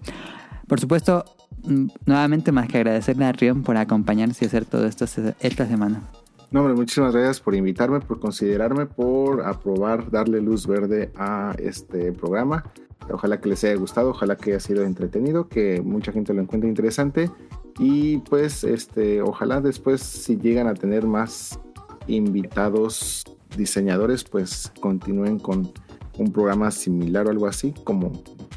[0.67, 1.25] Por supuesto,
[1.65, 5.05] mm, nuevamente más que agradecerle a Rion por acompañarnos y hacer todo esto
[5.41, 6.03] esta semana.
[6.51, 12.13] No, hombre, muchísimas gracias por invitarme, por considerarme, por aprobar, darle luz verde a este
[12.13, 12.65] programa.
[13.13, 16.69] Ojalá que les haya gustado, ojalá que haya sido entretenido, que mucha gente lo encuentre
[16.69, 17.31] interesante.
[17.79, 21.59] Y pues, este, ojalá después, si llegan a tener más
[22.07, 23.25] invitados
[23.57, 25.73] diseñadores, pues continúen con
[26.19, 28.13] un programa similar o algo así, como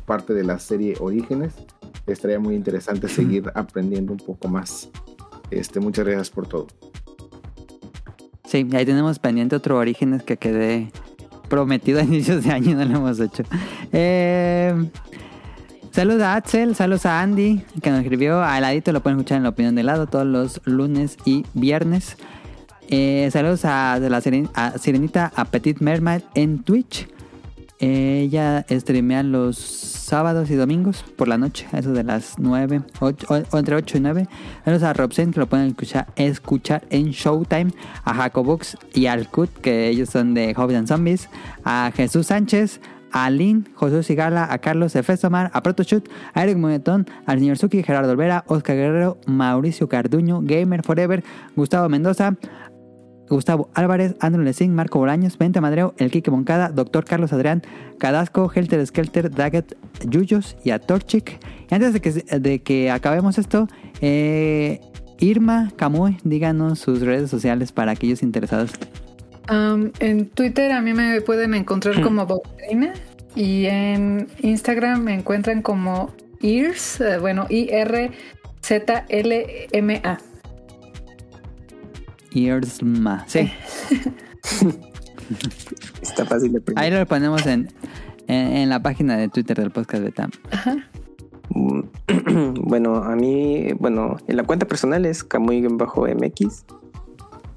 [0.06, 1.53] parte de la serie Orígenes.
[2.06, 4.90] Estaría muy interesante seguir aprendiendo un poco más.
[5.49, 6.67] Este, muchas gracias por todo.
[8.45, 10.91] Sí, ahí tenemos pendiente otro Orígenes que quedé
[11.49, 13.43] prometido a inicios de año, no lo hemos hecho.
[13.91, 14.73] Eh,
[15.91, 18.41] saludos a Axel, saludos a Andy, que nos escribió.
[18.41, 22.17] Al ladito lo pueden escuchar en la opinión de lado todos los lunes y viernes.
[22.89, 27.07] Eh, saludos a, la Siren- a Sirenita a Petit Mermaid en Twitch.
[27.87, 33.41] Ella streamea los sábados y domingos por la noche, eso de las 9, ocho- o,
[33.55, 34.27] o entre 8 y 9.
[34.63, 37.71] Saludos a Robsen, que lo pueden escuchar, escuchar en Showtime.
[38.05, 41.29] A Jacobux y al Kut, que ellos son de Hobbits and Zombies.
[41.65, 42.79] A Jesús Sánchez,
[43.11, 47.83] a Lynn, José Sigala, a Carlos Efestomar, a Protoshoot, a Eric Monetón, al señor Suki,
[47.83, 51.21] Gerardo Olvera, Oscar Guerrero, Mauricio Carduño, Gamer Forever,
[51.57, 52.35] Gustavo Mendoza,
[53.29, 57.61] Gustavo Álvarez, Andrew Lessing, Marco Bolaños, Vente Madreo, El Quique Moncada, Doctor Carlos Adrián,
[57.97, 59.77] Cadasco, Helter Skelter, Daggett,
[60.07, 61.39] Yuyos y a Torchic.
[61.69, 63.67] Y antes de que, de que acabemos esto,
[64.01, 64.81] eh,
[65.19, 68.71] Irma Camuy, díganos sus redes sociales para aquellos interesados.
[69.51, 72.93] Um, en Twitter a mí me pueden encontrar como Bauterina
[73.35, 76.11] y en Instagram me encuentran como
[76.41, 78.13] Ears, eh, bueno, I-R-Z-L-M-A.
[82.33, 83.51] Irsma, sí.
[86.01, 86.83] Está fácil de aprender.
[86.83, 87.69] Ahí lo ponemos en,
[88.27, 90.29] en, en la página de Twitter del podcast Beta.
[91.49, 91.81] Mm,
[92.61, 96.63] bueno, a mí, bueno, en la cuenta personal es Camuy-MX.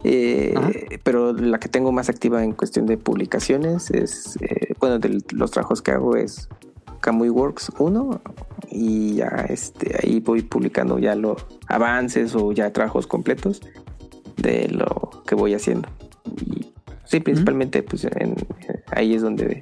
[0.05, 0.71] Eh, Ajá.
[1.03, 5.51] pero la que tengo más activa en cuestión de publicaciones es, eh, bueno, de los
[5.51, 6.49] trabajos que hago es
[7.01, 8.21] Camuy Works 1
[8.71, 13.63] y ya este, ahí voy publicando ya los avances o ya trabajos completos
[14.37, 15.89] de lo que voy haciendo.
[16.41, 16.73] Y
[17.05, 18.35] sí, principalmente pues en-
[18.93, 19.61] ahí es donde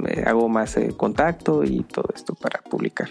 [0.00, 3.08] me hago más eh, contacto y todo esto para publicar.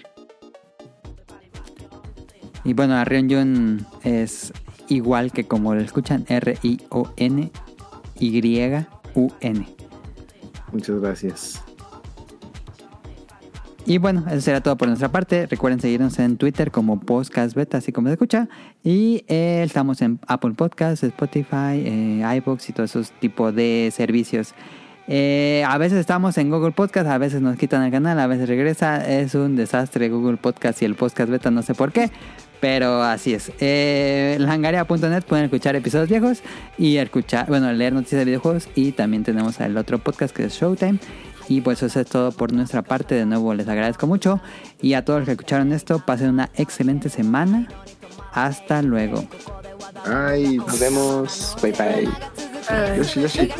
[2.65, 4.53] Y bueno, a Rion Jun es
[4.88, 7.51] igual que como lo escuchan, R-I-O-N
[8.19, 9.67] Y-U-N.
[10.72, 11.62] Muchas gracias.
[13.85, 15.45] Y bueno, eso será todo por nuestra parte.
[15.47, 18.47] Recuerden seguirnos en Twitter como Podcast Beta, así como se escucha.
[18.81, 24.53] Y eh, estamos en Apple Podcasts, Spotify, eh, y todos esos tipos de servicios.
[25.07, 28.47] Eh, a veces estamos en Google Podcast, a veces nos quitan el canal, a veces
[28.47, 29.05] regresa.
[29.05, 32.09] Es un desastre Google Podcast y el Podcast Beta, no sé por qué.
[32.61, 33.51] Pero así es.
[33.59, 36.41] Eh, langaria.net pueden escuchar episodios viejos
[36.77, 38.69] y escuchar, bueno, leer noticias de videojuegos.
[38.75, 40.99] Y también tenemos el otro podcast que es Showtime.
[41.47, 43.15] Y pues eso es todo por nuestra parte.
[43.15, 44.39] De nuevo les agradezco mucho.
[44.81, 47.67] Y a todos los que escucharon esto, pasen una excelente semana.
[48.31, 49.23] Hasta luego.
[50.05, 51.55] Ay, Nos vemos.
[51.61, 52.09] Bye bye.
[52.67, 52.97] Ay.
[52.97, 53.51] Yoshi, Yoshi.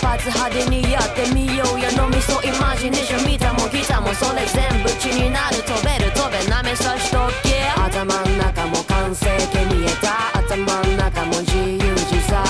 [0.00, 7.68] 発派手にやってみようや脳みそイマジネーション見たも来たもそれ全部血になる飛べる飛べなめさしとけ。
[7.76, 12.40] 頭ん中も完成形見えた頭ん中も自由自在。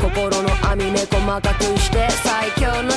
[0.00, 2.90] 心の網目細かくして最強の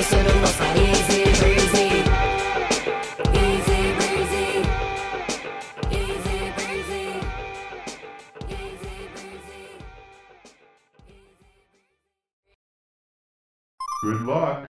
[0.00, 0.16] easy
[1.38, 1.88] breezy.
[3.34, 4.48] Easy breezy.
[5.92, 7.06] Easy breezy.
[8.48, 9.66] Easy breezy.
[14.02, 14.69] Good luck.